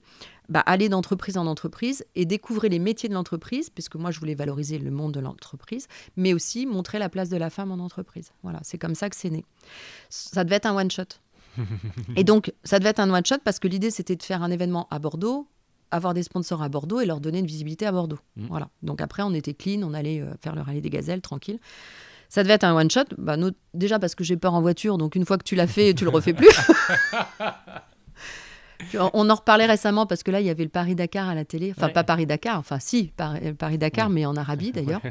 bah, 0.50 0.62
allaient 0.62 0.90
d'entreprise 0.90 1.38
en 1.38 1.46
entreprise 1.46 2.06
et 2.16 2.26
découvrir 2.26 2.72
les 2.72 2.80
métiers 2.80 3.10
de 3.10 3.14
l'entreprise, 3.14 3.70
puisque 3.70 3.96
moi, 3.96 4.12
je 4.12 4.20
voulais 4.20 4.36
valoriser 4.36 4.80
le 4.80 4.92
monde 4.92 5.14
de 5.14 5.20
l'entreprise, 5.20 5.88
mais 6.16 6.34
aussi 6.34 6.66
montrer 6.66 6.98
la 6.98 7.10
place 7.10 7.30
de 7.30 7.38
la 7.38 7.50
femme 7.50 7.72
en 7.72 7.84
entreprise. 7.84 8.32
Voilà, 8.42 8.60
c'est 8.64 8.78
comme 8.78 8.96
ça 8.96 9.10
que 9.10 9.16
c'est 9.16 9.30
né. 9.30 9.46
Ça 10.10 10.44
devait 10.44 10.56
être 10.56 10.66
un 10.66 10.76
one-shot. 10.76 11.04
et 12.16 12.24
donc, 12.24 12.54
ça 12.64 12.80
devait 12.80 12.92
être 12.92 13.00
un 13.00 13.14
one-shot 13.14 13.40
parce 13.44 13.60
que 13.60 13.68
l'idée, 13.68 13.92
c'était 13.92 14.16
de 14.16 14.24
faire 14.24 14.44
un 14.44 14.52
événement 14.52 14.88
à 14.90 15.00
Bordeaux, 15.00 15.48
avoir 15.92 16.14
des 16.14 16.24
sponsors 16.24 16.62
à 16.62 16.70
Bordeaux 16.70 17.00
et 17.00 17.06
leur 17.06 17.20
donner 17.20 17.40
une 17.40 17.46
visibilité 17.46 17.86
à 17.86 17.92
Bordeaux. 17.92 18.20
Mm. 18.36 18.46
Voilà. 18.48 18.70
Donc 18.82 19.02
après, 19.02 19.24
on 19.24 19.34
était 19.34 19.54
clean, 19.54 19.82
on 19.84 19.94
allait 19.94 20.22
euh, 20.22 20.34
faire 20.42 20.56
le 20.56 20.62
rallye 20.62 20.82
des 20.82 20.90
gazelles 20.90 21.22
tranquille. 21.22 21.60
Ça 22.30 22.44
devait 22.44 22.54
être 22.54 22.64
un 22.64 22.74
one 22.74 22.90
shot. 22.90 23.04
Bah, 23.18 23.36
déjà 23.74 24.00
parce 24.00 24.16
que 24.16 24.24
j'ai 24.24 24.38
peur 24.38 24.54
en 24.54 24.62
voiture, 24.62 24.98
donc 24.98 25.16
une 25.16 25.26
fois 25.26 25.38
que 25.38 25.44
tu 25.44 25.56
l'as 25.56 25.68
fait, 25.68 25.94
tu 25.94 26.06
le 26.06 26.12
refais 26.12 26.34
plus. 26.34 26.50
on 29.14 29.30
en 29.30 29.36
reparlait 29.36 29.66
récemment 29.66 30.06
parce 30.06 30.24
que 30.24 30.32
là, 30.32 30.40
il 30.40 30.48
y 30.48 30.50
avait 30.50 30.64
le 30.64 30.70
Paris-Dakar 30.70 31.28
à 31.30 31.36
la 31.36 31.46
télé. 31.46 31.74
Enfin, 31.76 31.90
pas 31.90 32.04
Paris-Dakar, 32.04 32.58
enfin, 32.58 32.80
si, 32.80 33.12
Paris-Dakar, 33.58 34.10
mais 34.10 34.26
en 34.26 34.36
Arabie 34.36 34.72
d'ailleurs, 34.72 35.02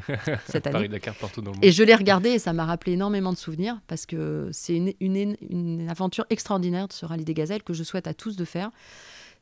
cette 0.47 0.67
année. 0.67 0.73
Paris-Dakar 0.73 1.15
partout 1.15 1.43
dans 1.43 1.51
le 1.51 1.57
monde. 1.57 1.65
Et 1.65 1.73
je 1.73 1.83
l'ai 1.83 1.95
regardé 1.95 2.31
et 2.31 2.39
ça 2.39 2.53
m'a 2.53 2.65
rappelé 2.65 2.93
énormément 2.93 3.33
de 3.33 3.39
souvenirs 3.39 3.79
parce 3.87 4.07
que 4.07 4.49
c'est 4.53 4.77
une, 4.77 4.93
une, 5.01 5.37
une, 5.49 5.89
aventure 5.91 6.25
extraordinaire 6.31 6.89
de 6.89 6.93
ce 6.93 7.05
rallye 7.07 7.25
des 7.25 7.35
gazelles 7.35 7.63
que 7.63 7.73
je 7.73 7.83
souhaite 7.83 8.07
à 8.07 8.15
tous 8.15 8.37
de 8.37 8.45
faire 8.45 8.71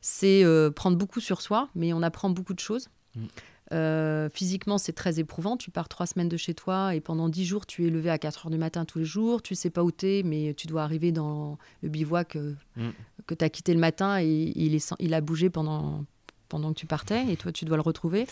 c'est 0.01 0.43
euh, 0.43 0.71
prendre 0.71 0.97
beaucoup 0.97 1.19
sur 1.19 1.41
soi, 1.41 1.69
mais 1.75 1.93
on 1.93 2.01
apprend 2.01 2.29
beaucoup 2.29 2.53
de 2.53 2.59
choses. 2.59 2.89
Mm. 3.15 3.25
Euh, 3.71 4.29
physiquement, 4.29 4.77
c'est 4.77 4.93
très 4.93 5.19
éprouvant. 5.19 5.57
Tu 5.57 5.69
pars 5.69 5.87
trois 5.87 6.07
semaines 6.07 6.29
de 6.29 6.37
chez 6.37 6.53
toi 6.53 6.95
et 6.95 7.01
pendant 7.01 7.29
dix 7.29 7.45
jours, 7.45 7.65
tu 7.65 7.85
es 7.85 7.89
levé 7.89 8.09
à 8.09 8.17
4 8.17 8.45
heures 8.45 8.51
du 8.51 8.57
matin 8.57 8.85
tous 8.85 8.99
les 8.99 9.05
jours. 9.05 9.41
Tu 9.41 9.53
sais 9.55 9.69
pas 9.69 9.83
où 9.83 9.91
tu 9.91 10.07
es, 10.07 10.23
mais 10.23 10.53
tu 10.55 10.67
dois 10.67 10.83
arriver 10.83 11.11
dans 11.11 11.57
le 11.83 11.89
bivouac 11.89 12.35
euh, 12.35 12.55
mm. 12.77 12.89
que 13.27 13.35
tu 13.35 13.45
as 13.45 13.49
quitté 13.49 13.73
le 13.73 13.79
matin 13.79 14.19
et 14.19 14.53
il, 14.55 14.73
est, 14.73 14.93
il 14.99 15.13
a 15.13 15.21
bougé 15.21 15.49
pendant, 15.49 16.05
pendant 16.47 16.73
que 16.73 16.79
tu 16.79 16.87
partais 16.87 17.31
et 17.31 17.37
toi, 17.37 17.51
tu 17.51 17.65
dois 17.65 17.77
le 17.77 17.83
retrouver. 17.83 18.25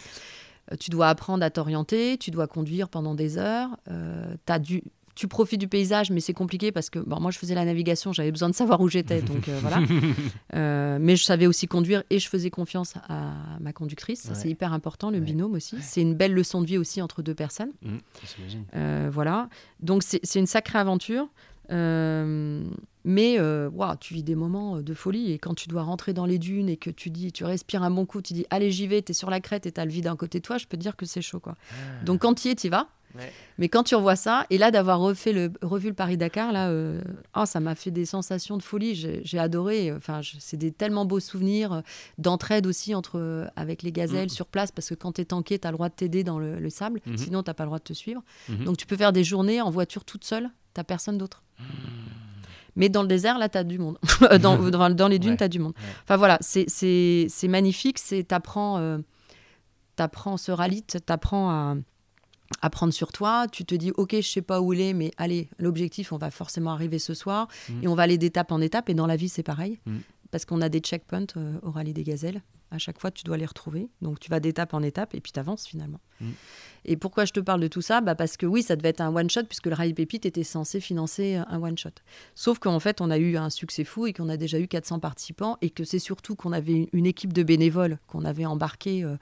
tu 0.80 0.90
dois 0.90 1.10
apprendre 1.10 1.44
à 1.46 1.50
t'orienter, 1.52 2.18
tu 2.18 2.32
dois 2.32 2.48
conduire 2.48 2.90
pendant 2.90 3.14
des 3.14 3.38
heures. 3.38 3.78
tu 3.86 4.52
as 4.54 4.60
dû 4.60 4.84
tu 5.18 5.28
profites 5.28 5.60
du 5.60 5.68
paysage, 5.68 6.12
mais 6.12 6.20
c'est 6.20 6.34
compliqué 6.34 6.72
parce 6.72 6.92
que 6.92 7.00
bon, 7.00 7.20
moi, 7.20 7.32
je 7.32 7.40
faisais 7.40 7.56
la 7.56 7.66
navigation, 7.66 8.14
j'avais 8.14 8.32
besoin 8.32 8.50
de 8.50 8.56
savoir 8.56 8.80
où 8.82 8.88
j'étais, 8.88 9.22
donc 9.22 9.50
euh, 9.50 9.58
voilà. 9.62 9.80
Euh, 10.56 10.98
mais 11.00 11.16
je 11.16 11.24
savais 11.24 11.46
aussi 11.46 11.68
conduire 11.68 12.04
et 12.10 12.20
je 12.20 12.30
faisais 12.30 12.50
confiance 12.50 12.94
à 13.10 13.34
ma 13.60 13.74
conductrice. 13.74 14.30
C'est 14.34 14.50
hyper 14.50 14.74
important, 14.74 15.10
le 15.10 15.20
binôme 15.20 15.54
aussi. 15.54 15.76
C'est 15.82 16.02
une 16.02 16.16
belle 16.16 16.34
leçon 16.34 16.62
de 16.62 16.68
vie 16.68 16.78
aussi 16.78 17.02
entre 17.02 17.22
deux 17.22 17.34
personnes. 17.34 17.72
Mmh, 17.82 17.98
euh, 18.76 19.10
voilà. 19.12 19.50
Donc, 19.80 20.04
c'est 20.04 20.40
une 20.40 20.48
sacrée 20.48 20.80
aventure. 20.80 21.28
mais 21.70 23.40
wow, 23.40 23.96
tu 24.00 24.14
vis 24.14 24.24
des 24.24 24.36
moments 24.36 24.82
de 24.82 24.94
folie 24.94 25.32
et 25.32 25.38
quand 25.38 25.54
tu 25.54 25.68
dois 25.68 25.84
rentrer 25.84 26.14
dans 26.14 26.26
les 26.26 26.40
dunes 26.40 26.70
et 26.70 26.78
que 26.78 26.90
tu 26.90 27.10
dis, 27.10 27.32
tu 27.32 27.44
respires 27.44 27.84
un 27.84 27.92
bon 27.92 28.06
coup, 28.06 28.22
tu 28.22 28.34
dis 28.34 28.46
allez 28.50 28.72
j'y 28.72 28.88
vais, 28.88 29.02
tu 29.02 29.12
es 29.12 29.16
sur 29.16 29.30
la 29.30 29.40
crête 29.40 29.66
et 29.66 29.72
tu 29.72 29.82
as 29.82 29.86
le 29.86 29.92
vide 29.92 30.08
à 30.08 30.16
côté 30.16 30.40
de 30.40 30.44
toi, 30.44 30.58
je 30.58 30.66
peux 30.68 30.78
te 30.78 30.82
dire 30.82 30.96
que 30.96 31.06
c'est 31.06 31.22
chaud 31.22 31.40
quoi. 31.40 31.56
Ah. 31.72 32.04
Donc 32.06 32.22
quand 32.22 32.34
tu 32.34 32.48
y 32.48 32.52
es, 32.52 32.56
tu 32.56 32.68
y 32.68 32.70
Mais 33.58 33.70
quand 33.70 33.84
tu 33.84 33.96
revois 33.96 34.16
ça, 34.16 34.46
et 34.50 34.58
là 34.58 34.72
d'avoir 34.72 35.00
refait 35.00 35.34
le, 35.34 35.52
revu 35.62 35.90
le 35.90 35.94
Paris-Dakar, 35.94 36.52
là, 36.52 36.70
euh, 36.70 37.02
oh, 37.36 37.46
ça 37.46 37.60
m'a 37.60 37.76
fait 37.76 37.92
des 37.92 38.06
sensations 38.06 38.58
de 38.58 38.64
folie. 38.64 38.96
J'ai 38.96 39.40
adoré. 39.40 39.92
Enfin, 39.92 40.22
c'est 40.40 40.58
des 40.58 40.72
tellement 40.72 41.06
beaux 41.06 41.20
souvenirs 41.20 41.74
euh, 41.74 41.82
d'entraide 42.18 42.68
aussi 42.68 42.94
entre 42.94 43.18
euh, 43.20 43.46
avec 43.56 43.84
les 43.84 43.92
gazelles 43.92 44.28
mm. 44.28 44.30
sur 44.30 44.46
place, 44.46 44.72
parce 44.72 44.90
que 44.90 44.96
quand 44.96 45.14
tu 45.14 45.22
es 45.22 45.26
tanké, 45.26 45.60
tu 45.60 45.68
as 45.68 45.72
le 45.72 45.78
droit 45.78 45.90
de 45.90 45.96
t'aider 45.96 46.24
dans 46.24 46.40
le, 46.40 46.70
sable, 46.70 47.02
mm-hmm. 47.08 47.18
sinon 47.18 47.44
tu 47.44 47.54
pas 47.54 47.64
le 47.64 47.68
droit 47.68 47.80
de 47.80 47.84
te 47.84 47.94
suivre. 47.94 48.22
Mm-hmm. 48.50 48.64
Donc 48.66 48.78
tu 48.78 48.86
peux 48.86 48.98
faire 48.98 49.14
des 49.14 49.24
journées 49.24 49.62
en 49.62 49.70
voiture 49.70 50.06
toute 50.06 50.24
seule, 50.24 50.50
tu 50.76 50.84
personne 50.84 51.18
d'autre. 51.18 51.44
Mm. 51.60 51.64
Mais 52.76 52.90
dans 52.90 53.02
le 53.02 53.08
désert, 53.08 53.40
là, 53.40 53.50
tu 53.50 53.58
as 53.58 53.64
du 53.64 53.80
monde. 53.80 53.98
dans, 54.42 54.58
dans, 54.92 55.08
les 55.08 55.18
dunes, 55.18 55.36
tu 55.36 55.44
as 55.44 55.48
du 55.48 55.58
monde. 55.58 55.74
Enfin 56.04 56.18
voilà, 56.18 56.38
c'est 56.42 57.28
magnifique. 57.46 57.98
Tu 57.98 58.24
apprends, 58.30 59.00
apprends 59.98 60.38
ce 60.38 60.52
rallye, 60.52 60.84
tu 60.84 60.98
apprends 61.08 61.50
à 61.50 61.76
apprendre 62.62 62.94
sur 62.94 63.12
toi, 63.12 63.48
tu 63.52 63.66
te 63.66 63.76
dis 63.76 63.92
ok 63.98 64.16
je 64.16 64.28
sais 64.28 64.42
pas 64.42 64.62
où 64.62 64.74
il 64.74 64.82
est 64.82 64.94
mais 64.94 65.12
allez 65.18 65.50
l'objectif 65.60 66.12
on 66.12 66.18
va 66.18 66.32
forcément 66.32 66.72
arriver 66.72 67.00
ce 67.00 67.14
soir 67.14 67.48
mm. 67.70 67.84
et 67.84 67.88
on 67.88 67.96
va 67.96 68.04
aller 68.04 68.18
d'étape 68.18 68.52
en 68.52 68.62
étape. 68.62 68.90
Et 68.90 68.94
dans 68.94 69.08
la 69.08 69.16
vie 69.16 69.30
c'est 69.30 69.44
pareil. 69.44 69.80
Mm. 69.86 69.98
parce 70.32 70.46
qu'on 70.46 70.62
a 70.62 70.70
des 70.70 70.80
checkpoints 70.80 71.26
euh, 71.38 71.60
au 71.62 71.72
rallye 71.72 71.94
des 71.94 72.04
gazelles. 72.04 72.42
À 72.70 72.78
chaque 72.78 73.00
fois 73.00 73.12
tu 73.12 73.24
dois 73.24 73.38
les 73.38 73.46
retrouver. 73.46 73.90
Donc 74.02 74.20
tu 74.20 74.30
vas 74.30 74.40
d'étape 74.40 74.74
en 74.74 74.82
étape 74.82 75.16
et 75.16 75.22
puis 75.22 75.32
tu 75.32 75.40
avances 75.40 75.68
finalement. 75.68 76.00
Mm. 76.20 76.30
et 76.86 76.98
pourquoi 76.98 77.26
je 77.26 77.34
te 77.34 77.40
parle 77.40 77.62
de 77.62 77.68
tout 77.68 77.82
ça? 77.82 78.02
Bah 78.02 78.16
parce 78.16 78.38
que 78.38 78.46
oui 78.46 78.64
ça 78.64 78.76
devait 78.76 78.90
être 78.90 79.02
un 79.02 79.16
one 79.16 79.30
shot 79.30 79.44
puisque 79.44 79.68
le 79.68 79.76
rallye 79.76 79.94
pépite 79.94 80.26
était 80.26 80.44
censé 80.44 80.80
financer 80.80 81.36
euh, 81.36 81.44
un 81.50 81.62
one 81.62 81.78
shot. 81.78 81.90
Sauf 82.36 82.60
qu'en 82.60 82.80
fait 82.80 83.02
on 83.02 83.12
a 83.12 83.18
eu 83.18 83.38
un 83.38 83.50
succès 83.50 83.84
fou 83.84 84.08
et 84.08 84.14
qu'on 84.14 84.30
a 84.30 84.38
déjà 84.38 84.60
eu 84.60 84.68
400 84.68 85.00
participants 85.00 85.58
et 85.62 85.70
que 85.70 85.84
c'est 85.84 86.00
surtout 86.00 86.36
qu'on 86.36 86.54
avait 86.54 86.90
une 86.94 87.06
équipe 87.06 87.34
de 87.34 87.44
bénévoles 87.44 88.00
qu'on 88.08 88.26
avait 88.26 88.46
embarqué 88.46 89.04
euh, 89.04 89.18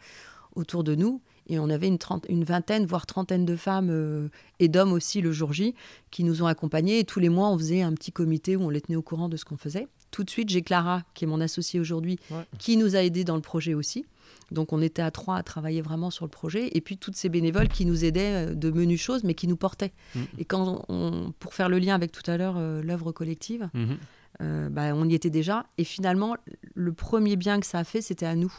autour 0.55 0.83
de 0.83 0.95
nous 0.95 1.21
et 1.47 1.59
on 1.59 1.69
avait 1.69 1.87
une, 1.87 1.97
une 2.29 2.43
vingtaine, 2.43 2.85
voire 2.85 3.05
trentaine 3.05 3.45
de 3.45 3.55
femmes 3.55 3.89
euh, 3.91 4.29
et 4.59 4.67
d'hommes 4.67 4.93
aussi 4.93 5.21
le 5.21 5.31
jour 5.31 5.53
J 5.53 5.75
qui 6.11 6.23
nous 6.23 6.43
ont 6.43 6.47
accompagnés. 6.47 6.99
Et 6.99 7.03
tous 7.03 7.19
les 7.19 7.29
mois, 7.29 7.49
on 7.49 7.57
faisait 7.57 7.81
un 7.81 7.93
petit 7.93 8.11
comité 8.11 8.55
où 8.55 8.63
on 8.63 8.69
les 8.69 8.81
tenait 8.81 8.95
au 8.95 9.01
courant 9.01 9.29
de 9.29 9.37
ce 9.37 9.45
qu'on 9.45 9.57
faisait. 9.57 9.87
Tout 10.11 10.23
de 10.23 10.29
suite, 10.29 10.49
j'ai 10.49 10.61
Clara, 10.61 11.03
qui 11.13 11.25
est 11.25 11.27
mon 11.27 11.41
associée 11.41 11.79
aujourd'hui, 11.79 12.17
qui 12.57 12.77
nous 12.77 12.95
a 12.95 12.99
aidés 13.03 13.23
dans 13.23 13.35
le 13.35 13.41
projet 13.41 13.73
aussi. 13.73 14.05
Donc 14.51 14.73
on 14.73 14.81
était 14.81 15.01
à 15.01 15.11
trois 15.11 15.37
à 15.37 15.43
travailler 15.43 15.81
vraiment 15.81 16.09
sur 16.09 16.25
le 16.25 16.29
projet. 16.29 16.69
Et 16.73 16.81
puis 16.81 16.97
toutes 16.97 17.15
ces 17.15 17.29
bénévoles 17.29 17.67
qui 17.67 17.85
nous 17.85 18.05
aidaient 18.05 18.49
euh, 18.49 18.53
de 18.53 18.69
menus 18.69 19.01
choses, 19.01 19.23
mais 19.23 19.33
qui 19.33 19.47
nous 19.47 19.57
portaient. 19.57 19.91
Mm. 20.13 20.19
Et 20.37 20.45
quand 20.45 20.85
on, 20.87 21.33
pour 21.39 21.53
faire 21.53 21.67
le 21.67 21.79
lien 21.79 21.95
avec 21.95 22.11
tout 22.11 22.29
à 22.29 22.37
l'heure 22.37 22.55
euh, 22.57 22.81
l'œuvre 22.81 23.11
collective, 23.11 23.69
mm-hmm. 23.73 24.69
bah, 24.69 24.93
on 24.95 25.09
y 25.09 25.15
était 25.15 25.29
déjà. 25.29 25.65
Et 25.77 25.83
finalement, 25.83 26.35
le 26.73 26.93
premier 26.93 27.35
bien 27.35 27.59
que 27.59 27.65
ça 27.65 27.79
a 27.79 27.83
fait, 27.83 28.01
c'était 28.01 28.25
à 28.25 28.35
nous 28.35 28.53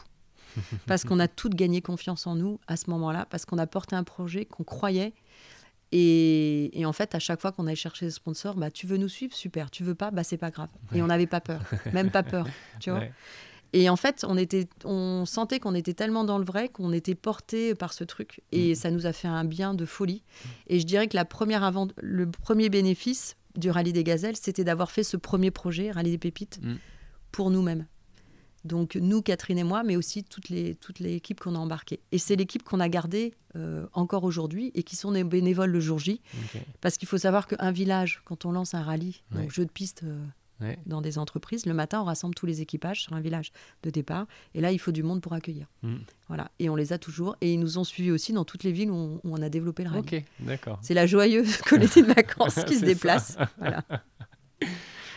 parce 0.85 1.03
qu'on 1.03 1.19
a 1.19 1.27
toutes 1.27 1.55
gagné 1.55 1.81
confiance 1.81 2.27
en 2.27 2.35
nous 2.35 2.59
à 2.67 2.77
ce 2.77 2.89
moment-là, 2.89 3.25
parce 3.29 3.45
qu'on 3.45 3.57
a 3.57 3.67
porté 3.67 3.95
un 3.95 4.03
projet 4.03 4.45
qu'on 4.45 4.63
croyait. 4.63 5.13
Et, 5.93 6.83
en 6.85 6.91
fait, 6.91 7.15
à 7.15 7.19
chaque 7.19 7.39
fois 7.39 7.51
qu'on 7.51 7.65
allait 7.65 7.75
chercher 7.75 8.05
des 8.07 8.11
sponsors, 8.11 8.55
bah, 8.55 8.69
tu 8.69 8.87
veux 8.87 8.97
nous 8.97 9.07
suivre, 9.07 9.33
super. 9.33 9.71
Tu 9.71 9.83
veux 9.83 9.95
pas, 9.95 10.11
bah, 10.11 10.23
c'est 10.23 10.37
pas 10.37 10.51
grave. 10.51 10.69
Et 10.93 11.01
on 11.01 11.07
n'avait 11.07 11.27
pas 11.27 11.39
peur, 11.39 11.61
même 11.93 12.11
pas 12.11 12.23
peur, 12.23 12.45
tu 12.79 12.89
vois. 12.89 13.03
Et 13.73 13.89
en 13.89 13.95
fait, 13.95 14.25
on, 14.27 14.37
était, 14.37 14.67
on 14.85 15.25
sentait 15.25 15.59
qu'on 15.59 15.75
était 15.75 15.93
tellement 15.93 16.23
dans 16.23 16.37
le 16.37 16.45
vrai 16.45 16.69
qu'on 16.69 16.93
était 16.93 17.15
porté 17.15 17.75
par 17.75 17.93
ce 17.93 18.03
truc. 18.03 18.41
Et 18.51 18.71
mm. 18.71 18.75
ça 18.75 18.91
nous 18.91 19.05
a 19.05 19.13
fait 19.13 19.27
un 19.27 19.43
bien 19.43 19.73
de 19.73 19.85
folie. 19.85 20.23
Et 20.67 20.79
je 20.79 20.85
dirais 20.85 21.07
que 21.07 21.15
la 21.15 21.25
première 21.25 21.63
avant, 21.63 21.87
le 22.01 22.29
premier 22.29 22.69
bénéfice 22.69 23.35
du 23.55 23.69
Rallye 23.69 23.93
des 23.93 24.03
Gazelles, 24.03 24.37
c'était 24.37 24.63
d'avoir 24.63 24.91
fait 24.91 25.03
ce 25.03 25.17
premier 25.17 25.51
projet, 25.51 25.91
Rallye 25.91 26.11
des 26.11 26.17
Pépites, 26.17 26.59
mm. 26.61 26.75
pour 27.31 27.49
nous-mêmes. 27.49 27.85
Donc 28.67 28.95
nous, 28.95 29.21
Catherine 29.21 29.57
et 29.57 29.63
moi, 29.63 29.83
mais 29.83 29.95
aussi 29.95 30.23
toutes 30.23 30.49
les 30.49 30.75
toutes 30.75 30.99
les 30.99 31.15
équipes 31.15 31.39
qu'on 31.39 31.55
a 31.55 31.59
embarquées. 31.59 31.99
Et 32.11 32.17
c'est 32.17 32.35
l'équipe 32.35 32.63
qu'on 32.63 32.79
a 32.79 32.89
gardée 32.89 33.33
euh, 33.55 33.87
encore 33.93 34.23
aujourd'hui 34.23 34.71
et 34.75 34.83
qui 34.83 34.95
sont 34.95 35.11
des 35.11 35.23
bénévoles 35.23 35.71
le 35.71 35.79
jour 35.79 35.97
J. 35.97 36.21
Parce 36.81 36.97
qu'il 36.97 37.07
faut 37.07 37.17
savoir 37.17 37.47
qu'un 37.47 37.71
village, 37.71 38.21
quand 38.25 38.45
on 38.45 38.51
lance 38.51 38.73
un 38.73 38.83
rallye, 38.83 39.21
donc 39.31 39.51
jeu 39.51 39.65
de 39.65 39.71
piste 39.71 40.03
euh, 40.03 40.75
dans 40.85 41.01
des 41.01 41.17
entreprises, 41.17 41.65
le 41.65 41.73
matin, 41.73 42.01
on 42.01 42.05
rassemble 42.05 42.35
tous 42.35 42.45
les 42.45 42.61
équipages 42.61 43.01
sur 43.01 43.13
un 43.13 43.21
village 43.21 43.51
de 43.83 43.89
départ. 43.89 44.27
Et 44.53 44.61
là, 44.61 44.71
il 44.71 44.79
faut 44.79 44.91
du 44.91 45.03
monde 45.03 45.21
pour 45.21 45.33
accueillir. 45.33 45.67
Mm. 45.83 45.95
Voilà. 46.27 46.51
Et 46.59 46.69
on 46.69 46.75
les 46.75 46.93
a 46.93 46.97
toujours. 46.97 47.35
Et 47.41 47.53
ils 47.53 47.59
nous 47.59 47.77
ont 47.77 47.83
suivis 47.83 48.11
aussi 48.11 48.33
dans 48.33 48.45
toutes 48.45 48.63
les 48.63 48.71
villes 48.71 48.91
où 48.91 49.19
on, 49.23 49.41
a 49.41 49.49
développé 49.49 49.83
le 49.83 49.89
rallye. 49.89 50.01
Ok, 50.01 50.23
d'accord. 50.39 50.79
C'est 50.81 50.93
la 50.93 51.05
joyeuse 51.05 51.57
colonie 51.69 52.01
de 52.01 52.13
vacances 52.13 52.63
qui 52.67 52.75
se 52.75 52.85
déplace. 52.85 53.37
Voilà. 53.57 53.83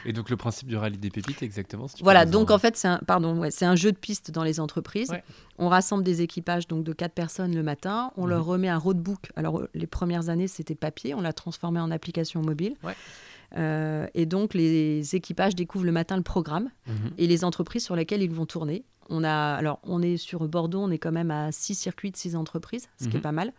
Et 0.05 0.13
donc 0.13 0.31
le 0.31 0.37
principe 0.37 0.69
du 0.69 0.77
rallye 0.77 0.99
des 0.99 1.11
pépites, 1.11 1.43
exactement. 1.43 1.87
voilà, 2.03 2.25
donc 2.27 2.51
en 2.51 2.59
fait, 2.59 2.77
c'est 2.77 2.89
un, 2.89 2.99
pardon, 3.07 3.37
ouais, 3.39 3.51
c'est 3.51 3.65
un 3.67 3.77
jeu 3.77 3.93
de 3.93 3.97
piste 3.99 4.31
dans 4.31 4.45
les 4.45 4.61
entreprises. 4.61 5.13
On 5.59 5.69
rassemble 5.69 6.03
des 6.05 6.23
équipages 6.23 6.67
donc 6.69 6.85
de 6.85 6.93
quatre 6.93 7.13
personnes 7.15 7.55
le 7.55 7.63
matin. 7.63 8.13
On 8.17 8.27
leur 8.27 8.45
mhm. 8.45 8.49
remet 8.51 8.69
un 8.69 8.79
roadbook. 8.79 9.31
Alors 9.37 9.63
les 9.75 9.87
premières 9.87 10.29
années, 10.29 10.49
c'était 10.49 10.75
papier. 10.75 11.15
On 11.15 11.21
l'a 11.21 11.33
transformé 11.33 11.81
en 11.81 11.91
application 11.91 12.41
mobile. 12.43 12.77
et 13.57 14.27
donc, 14.27 14.55
les 14.55 15.15
équipages 15.17 15.55
découvrent 15.55 15.85
le 15.87 15.93
matin 15.93 16.17
le 16.17 16.23
programme 16.23 16.71
Mhm. 16.87 17.11
et 17.19 17.27
les 17.27 17.45
entreprises 17.45 17.85
sur 17.85 17.97
lesquelles 17.97 18.23
ils 18.23 18.31
vont 18.31 18.47
tourner. 18.47 18.85
On 19.13 19.25
a, 19.25 19.55
alors, 19.55 19.81
on 19.83 20.03
est 20.03 20.17
sur 20.17 20.47
Bordeaux, 20.49 20.79
on 20.81 20.91
est 20.93 20.99
quand 20.99 21.11
même 21.11 21.33
à 21.33 21.51
six 21.51 21.75
circuits 21.75 22.13
de 22.13 22.17
six 22.17 22.37
entreprises, 22.37 22.89
ce 23.01 23.09
qui 23.09 23.17
est 23.17 23.19
Mhm. 23.19 23.23
pas 23.23 23.33
mal. 23.33 23.53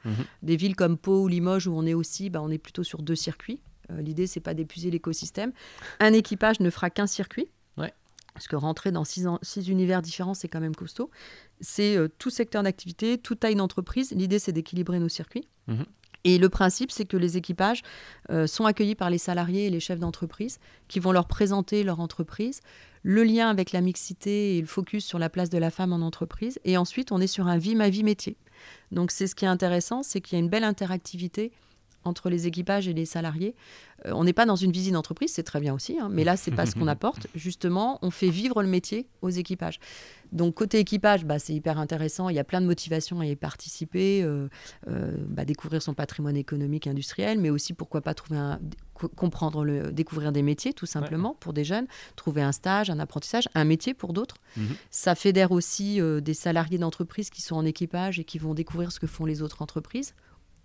Des 0.43 0.55
villes 0.55 0.77
comme 0.77 0.97
Pau 0.97 1.23
ou 1.23 1.27
Limoges, 1.27 1.67
où 1.67 1.73
on 1.75 1.85
est 1.85 1.93
aussi, 1.93 2.29
bah, 2.29 2.41
on 2.41 2.49
est 2.49 2.57
plutôt 2.57 2.83
sur 2.83 3.01
deux 3.01 3.15
circuits. 3.17 3.59
Euh, 3.91 4.01
L'idée, 4.01 4.27
c'est 4.27 4.39
pas 4.39 4.53
d'épuiser 4.53 4.89
l'écosystème. 4.91 5.51
Un 5.99 6.13
équipage 6.13 6.59
ne 6.59 6.69
fera 6.69 6.89
qu'un 6.89 7.07
circuit. 7.07 7.47
Ouais. 7.77 7.93
Parce 8.33 8.47
que 8.47 8.55
rentrer 8.55 8.91
dans 8.91 9.03
six, 9.03 9.27
en- 9.27 9.39
six 9.41 9.67
univers 9.69 10.01
différents, 10.01 10.33
c'est 10.33 10.47
quand 10.47 10.59
même 10.61 10.75
costaud. 10.75 11.09
C'est 11.59 11.95
euh, 11.97 12.07
tout 12.17 12.29
secteur 12.29 12.63
d'activité, 12.63 13.17
toute 13.17 13.39
taille 13.41 13.55
d'entreprise. 13.55 14.11
L'idée, 14.11 14.39
c'est 14.39 14.51
d'équilibrer 14.53 14.99
nos 14.99 15.09
circuits. 15.09 15.47
Mhm. 15.67 15.85
Et 16.23 16.37
le 16.37 16.49
principe, 16.49 16.91
c'est 16.91 17.05
que 17.05 17.17
les 17.17 17.35
équipages 17.37 17.81
euh, 18.29 18.45
sont 18.45 18.65
accueillis 18.65 18.93
par 18.93 19.09
les 19.09 19.17
salariés 19.17 19.65
et 19.65 19.69
les 19.71 19.79
chefs 19.79 19.99
d'entreprise 19.99 20.59
qui 20.87 20.99
vont 20.99 21.11
leur 21.11 21.27
présenter 21.27 21.83
leur 21.83 21.99
entreprise, 21.99 22.61
le 23.01 23.23
lien 23.23 23.49
avec 23.49 23.71
la 23.71 23.81
mixité 23.81 24.55
et 24.55 24.61
le 24.61 24.67
focus 24.67 25.03
sur 25.03 25.17
la 25.17 25.29
place 25.29 25.49
de 25.49 25.57
la 25.57 25.71
femme 25.71 25.91
en 25.93 26.05
entreprise. 26.05 26.59
Et 26.63 26.77
ensuite, 26.77 27.11
on 27.11 27.19
est 27.19 27.25
sur 27.25 27.47
un 27.47 27.57
vie 27.57 27.73
ma 27.73 27.89
vie 27.89 28.03
métier. 28.03 28.37
Donc, 28.91 29.09
c'est 29.09 29.25
ce 29.25 29.33
qui 29.33 29.45
est 29.45 29.47
intéressant, 29.47 30.03
c'est 30.03 30.21
qu'il 30.21 30.37
y 30.37 30.41
a 30.41 30.43
une 30.43 30.49
belle 30.49 30.63
interactivité 30.63 31.51
entre 32.03 32.29
les 32.29 32.47
équipages 32.47 32.87
et 32.87 32.93
les 32.93 33.05
salariés. 33.05 33.55
Euh, 34.05 34.11
on 34.13 34.23
n'est 34.23 34.33
pas 34.33 34.45
dans 34.45 34.55
une 34.55 34.71
visite 34.71 34.93
d'entreprise, 34.93 35.31
c'est 35.33 35.43
très 35.43 35.59
bien 35.59 35.73
aussi, 35.73 35.97
hein, 35.99 36.09
mais 36.11 36.23
là, 36.23 36.37
c'est 36.37 36.51
pas 36.51 36.65
ce 36.65 36.75
qu'on 36.75 36.87
apporte. 36.87 37.27
Justement, 37.35 37.99
on 38.01 38.11
fait 38.11 38.29
vivre 38.29 38.61
le 38.61 38.69
métier 38.69 39.07
aux 39.21 39.29
équipages. 39.29 39.79
Donc, 40.31 40.55
côté 40.55 40.79
équipage, 40.79 41.25
bah, 41.25 41.39
c'est 41.39 41.53
hyper 41.53 41.77
intéressant. 41.77 42.29
Il 42.29 42.35
y 42.35 42.39
a 42.39 42.45
plein 42.45 42.61
de 42.61 42.65
motivations 42.65 43.19
à 43.19 43.25
y 43.25 43.35
participer, 43.35 44.23
euh, 44.23 44.47
euh, 44.87 45.13
bah, 45.27 45.43
découvrir 45.43 45.81
son 45.81 45.93
patrimoine 45.93 46.37
économique, 46.37 46.87
industriel, 46.87 47.37
mais 47.39 47.49
aussi, 47.49 47.73
pourquoi 47.73 48.01
pas, 48.01 48.13
trouver 48.13 48.39
un, 48.39 48.59
comprendre, 48.93 49.65
le, 49.65 49.91
découvrir 49.91 50.31
des 50.31 50.41
métiers, 50.41 50.73
tout 50.73 50.85
simplement, 50.85 51.35
pour 51.39 51.53
des 51.53 51.65
jeunes, 51.65 51.87
trouver 52.15 52.41
un 52.41 52.53
stage, 52.53 52.89
un 52.89 52.99
apprentissage, 52.99 53.49
un 53.55 53.65
métier 53.65 53.93
pour 53.93 54.13
d'autres. 54.13 54.35
Mhm. 54.55 54.75
Ça 54.89 55.15
fédère 55.15 55.51
aussi 55.51 55.99
des 56.21 56.33
salariés 56.33 56.77
d'entreprise 56.77 57.29
qui 57.29 57.41
sont 57.41 57.55
en 57.55 57.65
équipage 57.65 58.19
et 58.19 58.23
qui 58.23 58.37
vont 58.37 58.53
découvrir 58.53 58.91
ce 58.91 58.99
que 58.99 59.07
font 59.07 59.25
les 59.25 59.41
autres 59.41 59.61
entreprises, 59.61 60.13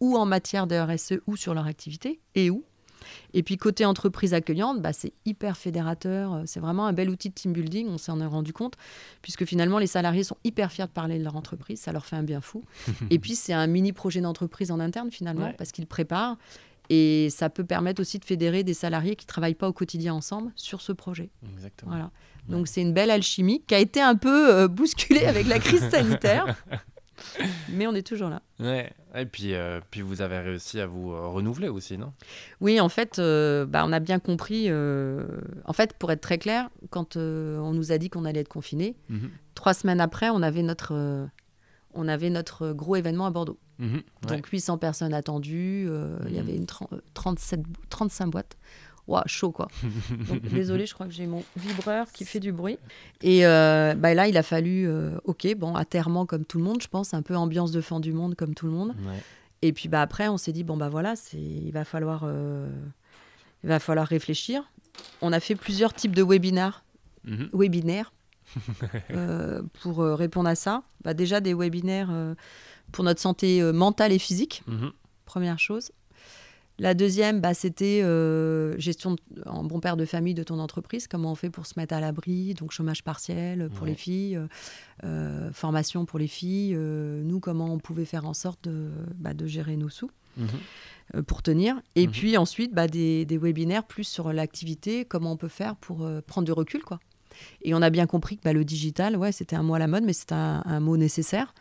ou 0.00 0.16
en 0.16 0.26
matière 0.26 0.66
de 0.66 0.76
RSE, 0.76 1.20
ou 1.26 1.36
sur 1.36 1.54
leur 1.54 1.66
activité, 1.66 2.20
et 2.34 2.50
où. 2.50 2.64
Et 3.34 3.44
puis 3.44 3.56
côté 3.56 3.84
entreprise 3.84 4.34
accueillante, 4.34 4.82
bah, 4.82 4.92
c'est 4.92 5.12
hyper 5.24 5.56
fédérateur, 5.56 6.34
euh, 6.34 6.42
c'est 6.44 6.58
vraiment 6.58 6.86
un 6.86 6.92
bel 6.92 7.08
outil 7.08 7.28
de 7.28 7.34
team 7.34 7.52
building, 7.52 7.86
on 7.88 7.98
s'en 7.98 8.20
est 8.20 8.26
rendu 8.26 8.52
compte, 8.52 8.74
puisque 9.22 9.44
finalement 9.44 9.78
les 9.78 9.86
salariés 9.86 10.24
sont 10.24 10.36
hyper 10.42 10.72
fiers 10.72 10.86
de 10.86 10.90
parler 10.90 11.18
de 11.18 11.22
leur 11.24 11.36
entreprise, 11.36 11.80
ça 11.80 11.92
leur 11.92 12.04
fait 12.04 12.16
un 12.16 12.24
bien 12.24 12.40
fou. 12.40 12.64
et 13.10 13.18
puis 13.20 13.36
c'est 13.36 13.52
un 13.52 13.66
mini 13.68 13.92
projet 13.92 14.20
d'entreprise 14.20 14.70
en 14.72 14.80
interne 14.80 15.10
finalement, 15.12 15.46
Ouais. 15.46 15.54
parce 15.56 15.70
qu'ils 15.70 15.86
préparent, 15.86 16.36
et 16.90 17.28
ça 17.30 17.48
peut 17.48 17.64
permettre 17.64 18.00
aussi 18.00 18.18
de 18.18 18.24
fédérer 18.24 18.64
des 18.64 18.74
salariés 18.74 19.14
qui 19.16 19.24
ne 19.24 19.28
travaillent 19.28 19.54
pas 19.54 19.68
au 19.68 19.72
quotidien 19.72 20.14
ensemble 20.14 20.50
sur 20.56 20.80
ce 20.80 20.92
projet. 20.92 21.30
Exactement. 21.52 21.90
Voilà. 21.92 22.10
Donc 22.48 22.66
c'est 22.68 22.80
une 22.80 22.92
belle 22.92 23.10
alchimie 23.10 23.62
qui 23.66 23.74
a 23.74 23.78
été 23.80 24.00
un 24.00 24.14
peu 24.16 24.52
euh, 24.54 24.68
bousculée 24.68 25.26
avec 25.26 25.46
la 25.48 25.58
crise 25.60 25.88
sanitaire, 25.90 26.56
mais 27.68 27.86
on 27.86 27.94
est 27.94 28.06
toujours 28.06 28.28
là. 28.30 28.42
Ouais. 28.60 28.92
Et 29.14 29.24
puis, 29.26 29.54
euh, 29.54 29.80
puis 29.90 30.02
vous 30.02 30.20
avez 30.22 30.38
réussi 30.38 30.80
à 30.80 30.86
vous 30.86 31.12
euh, 31.12 31.26
renouveler 31.28 31.68
aussi, 31.68 31.96
non? 31.98 32.12
Oui, 32.60 32.80
en 32.80 32.88
fait, 32.88 33.18
euh, 33.18 33.64
bah, 33.66 33.84
on 33.86 33.92
a 33.92 34.00
bien 34.00 34.18
compris. 34.18 34.68
En 34.70 35.72
fait, 35.72 35.94
pour 35.98 36.12
être 36.12 36.20
très 36.20 36.38
clair, 36.38 36.68
quand 36.90 37.16
on 37.16 37.72
nous 37.72 37.92
a 37.92 37.98
dit 37.98 38.10
qu'on 38.10 38.24
allait 38.24 38.40
être 38.40 38.48
confinés, 38.48 38.96
Mhm. 39.08 39.30
trois 39.54 39.74
semaines 39.74 40.00
après, 40.00 40.28
on 40.30 40.42
avait 40.42 40.62
notre, 40.62 41.28
on 41.94 42.08
avait 42.08 42.30
notre 42.30 42.72
gros 42.72 42.96
événement 42.96 43.26
à 43.26 43.30
Bordeaux. 43.30 43.58
Mhm. 43.78 44.02
Donc 44.28 44.46
800 44.46 44.78
personnes 44.78 45.12
attendues, 45.14 45.88
il 46.26 46.32
y 46.32 46.34
Mhm. 46.34 46.40
avait 46.40 46.56
une 46.56 46.64
tren- 46.66 46.88
euh, 46.92 47.00
37, 47.14 47.60
bo- 47.62 47.80
35 47.90 48.28
boîtes. 48.28 48.56
Ouah, 49.08 49.22
chaud 49.26 49.52
quoi. 49.52 49.68
Donc, 50.28 50.42
désolé, 50.42 50.84
je 50.86 50.94
crois 50.94 51.06
que 51.06 51.12
j'ai 51.12 51.26
mon 51.26 51.44
vibreur 51.56 52.10
qui 52.12 52.24
fait 52.24 52.40
du 52.40 52.50
bruit. 52.52 52.78
Et 53.22 53.46
euh, 53.46 53.94
bah, 53.94 54.14
là, 54.14 54.26
il 54.26 54.36
a 54.36 54.42
fallu, 54.42 54.88
euh, 54.88 55.16
ok, 55.24 55.46
bon, 55.56 55.74
atterrement 55.76 56.26
comme 56.26 56.44
tout 56.44 56.58
le 56.58 56.64
monde, 56.64 56.82
je 56.82 56.88
pense, 56.88 57.14
un 57.14 57.22
peu 57.22 57.36
ambiance 57.36 57.70
de 57.70 57.80
fin 57.80 58.00
du 58.00 58.12
monde 58.12 58.34
comme 58.34 58.54
tout 58.54 58.66
le 58.66 58.72
monde. 58.72 58.88
Ouais. 59.06 59.22
Et 59.62 59.72
puis 59.72 59.88
bah, 59.88 60.02
après, 60.02 60.26
on 60.28 60.36
s'est 60.38 60.52
dit, 60.52 60.64
bon, 60.64 60.76
bah 60.76 60.88
voilà, 60.88 61.14
c'est, 61.16 61.38
il, 61.40 61.70
va 61.70 61.84
falloir, 61.84 62.22
euh, 62.24 62.68
il 63.62 63.68
va 63.68 63.78
falloir 63.78 64.06
réfléchir. 64.08 64.70
On 65.22 65.32
a 65.32 65.40
fait 65.40 65.54
plusieurs 65.54 65.94
types 65.94 66.14
de 66.14 66.22
webinaires, 66.22 66.82
Mhm. 67.24 67.48
webinaires 67.52 68.12
euh, 69.10 69.62
pour 69.82 70.00
euh, 70.00 70.14
répondre 70.14 70.48
à 70.48 70.54
ça. 70.54 70.82
Bah, 71.04 71.14
déjà, 71.14 71.40
des 71.40 71.54
webinaires 71.54 72.08
euh, 72.10 72.34
pour 72.92 73.04
notre 73.04 73.20
santé 73.20 73.60
euh, 73.62 73.72
mentale 73.72 74.12
et 74.12 74.18
physique, 74.18 74.62
Mhm. 74.66 74.90
première 75.24 75.58
chose. 75.58 75.90
La 76.78 76.92
deuxième, 76.92 77.40
bah, 77.40 77.54
c'était 77.54 78.02
euh, 78.02 78.78
gestion 78.78 79.12
de- 79.12 79.18
en 79.46 79.64
bon 79.64 79.80
père 79.80 79.96
de 79.96 80.04
famille 80.04 80.34
de 80.34 80.42
ton 80.42 80.58
entreprise. 80.58 81.06
Comment 81.08 81.32
on 81.32 81.34
fait 81.34 81.48
pour 81.48 81.64
se 81.64 81.72
mettre 81.78 81.94
à 81.94 82.00
l'abri 82.00 82.52
Donc 82.52 82.70
chômage 82.72 83.02
partiel 83.02 83.70
pour 83.70 83.84
Ouais. 83.84 83.90
les 83.90 83.94
filles, 83.96 84.38
euh, 85.04 85.50
formation 85.52 86.04
pour 86.04 86.18
les 86.18 86.28
filles. 86.28 86.74
euh, 86.76 87.22
nous, 87.24 87.40
comment 87.40 87.72
on 87.72 87.78
pouvait 87.78 88.04
faire 88.04 88.26
en 88.26 88.34
sorte 88.34 88.64
de, 88.68 88.90
bah, 89.16 89.32
de 89.32 89.46
gérer 89.46 89.76
nos 89.76 89.88
sous 89.88 90.10
Mhm. 90.36 91.22
pour 91.22 91.42
tenir. 91.42 91.80
Et 91.94 92.06
Mhm. 92.06 92.12
puis 92.12 92.36
ensuite, 92.36 92.74
bah, 92.74 92.88
des, 92.88 93.24
des 93.24 93.38
webinaires 93.38 93.84
plus 93.84 94.04
sur 94.04 94.30
l'activité, 94.34 95.06
comment 95.06 95.32
on 95.32 95.36
peut 95.38 95.48
faire 95.48 95.76
pour 95.76 96.06
prendre 96.26 96.44
du 96.44 96.52
recul. 96.52 96.82
quoi. 96.82 97.00
Et 97.62 97.74
on 97.74 97.82
a 97.82 97.90
bien 97.90 98.06
compris 98.06 98.36
que 98.38 98.42
bah, 98.42 98.52
le 98.54 98.64
digital, 98.64 99.16
ouais, 99.16 99.30
c'était 99.32 99.56
un 99.56 99.62
mot 99.62 99.74
à 99.74 99.78
la 99.78 99.86
mode, 99.86 100.04
mais 100.04 100.12
c'était 100.14 100.34
un, 100.34 100.62
un 100.64 100.80
mot 100.80 100.96
nécessaire. 100.96 101.54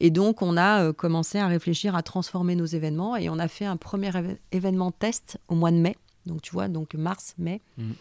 Et 0.00 0.10
donc, 0.10 0.42
on 0.42 0.56
a 0.56 0.84
euh, 0.84 0.92
commencé 0.92 1.38
à 1.38 1.46
réfléchir 1.46 1.94
à 1.94 2.02
transformer 2.02 2.56
nos 2.56 2.66
événements 2.66 3.16
et 3.16 3.28
on 3.28 3.38
a 3.38 3.48
fait 3.48 3.64
un 3.64 3.76
premier 3.76 4.10
événement 4.52 4.90
test 4.90 5.38
au 5.48 5.54
mois 5.54 5.70
de 5.70 5.76
mai. 5.76 5.96
Donc, 6.26 6.42
tu 6.42 6.52
vois, 6.52 6.68
donc 6.68 6.94
mars, 6.94 7.34
mai. 7.38 7.60
Mhm. 7.78 7.94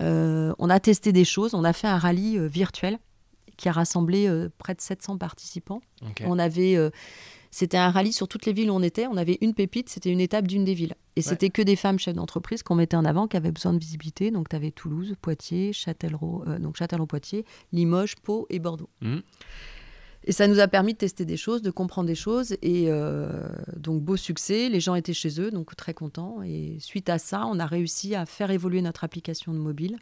Euh, 0.00 0.54
on 0.58 0.70
a 0.70 0.78
testé 0.80 1.12
des 1.12 1.24
choses. 1.24 1.54
On 1.54 1.64
a 1.64 1.72
fait 1.72 1.88
un 1.88 1.98
rallye 1.98 2.38
euh, 2.38 2.46
virtuel 2.46 2.98
qui 3.58 3.68
a 3.68 3.72
rassemblé 3.72 4.26
euh, 4.26 4.48
près 4.56 4.74
de 4.74 4.80
700 4.80 5.18
participants. 5.18 5.82
On 6.24 6.38
avait, 6.38 6.76
euh, 6.76 6.90
c'était 7.50 7.76
un 7.76 7.90
rallye 7.90 8.12
sur 8.12 8.28
toutes 8.28 8.46
les 8.46 8.54
villes 8.54 8.70
où 8.70 8.74
on 8.74 8.82
était. 8.82 9.06
On 9.06 9.18
avait 9.18 9.36
une 9.42 9.52
pépite, 9.52 9.90
c'était 9.90 10.10
une 10.10 10.20
étape 10.20 10.46
d'une 10.46 10.64
des 10.64 10.74
villes. 10.74 10.94
Et 11.16 11.22
c'était 11.22 11.50
que 11.50 11.60
des 11.60 11.74
femmes 11.74 11.98
chefs 11.98 12.14
d'entreprise 12.14 12.62
qu'on 12.62 12.76
mettait 12.76 12.96
en 12.96 13.04
avant, 13.04 13.26
qui 13.26 13.36
avaient 13.36 13.50
besoin 13.50 13.74
de 13.74 13.78
visibilité. 13.78 14.30
Donc, 14.30 14.48
tu 14.48 14.56
avais 14.56 14.70
Toulouse, 14.70 15.14
Poitiers, 15.20 15.72
Châtellerault, 15.72 16.44
euh, 16.46 16.60
donc 16.60 16.76
Châtellerault-Poitiers, 16.76 17.44
Limoges, 17.72 18.14
Pau 18.22 18.46
et 18.48 18.60
Bordeaux. 18.60 18.88
Mhm. 19.02 19.22
Et 20.28 20.32
ça 20.32 20.46
nous 20.46 20.60
a 20.60 20.68
permis 20.68 20.92
de 20.92 20.98
tester 20.98 21.24
des 21.24 21.38
choses, 21.38 21.62
de 21.62 21.70
comprendre 21.70 22.06
des 22.06 22.14
choses. 22.14 22.52
Et 22.60 22.84
euh, 22.88 23.48
donc, 23.78 24.02
beau 24.02 24.18
succès. 24.18 24.68
Les 24.68 24.78
gens 24.78 24.94
étaient 24.94 25.14
chez 25.14 25.40
eux, 25.40 25.50
donc 25.50 25.74
très 25.74 25.94
contents. 25.94 26.42
Et 26.42 26.76
suite 26.80 27.08
à 27.08 27.18
ça, 27.18 27.46
on 27.46 27.58
a 27.58 27.64
réussi 27.64 28.14
à 28.14 28.26
faire 28.26 28.50
évoluer 28.50 28.82
notre 28.82 29.04
application 29.04 29.54
de 29.54 29.58
mobile. 29.58 29.96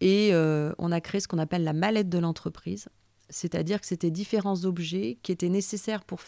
Et 0.00 0.28
euh, 0.32 0.72
on 0.78 0.92
a 0.92 1.00
créé 1.00 1.20
ce 1.20 1.26
qu'on 1.26 1.40
appelle 1.40 1.64
la 1.64 1.72
mallette 1.72 2.08
de 2.08 2.18
l'entreprise. 2.18 2.88
C'est-à-dire 3.30 3.80
que 3.80 3.86
c'était 3.88 4.12
différents 4.12 4.64
objets 4.64 5.18
qui 5.24 5.32
étaient 5.32 5.48
nécessaires 5.48 6.04
pour, 6.04 6.20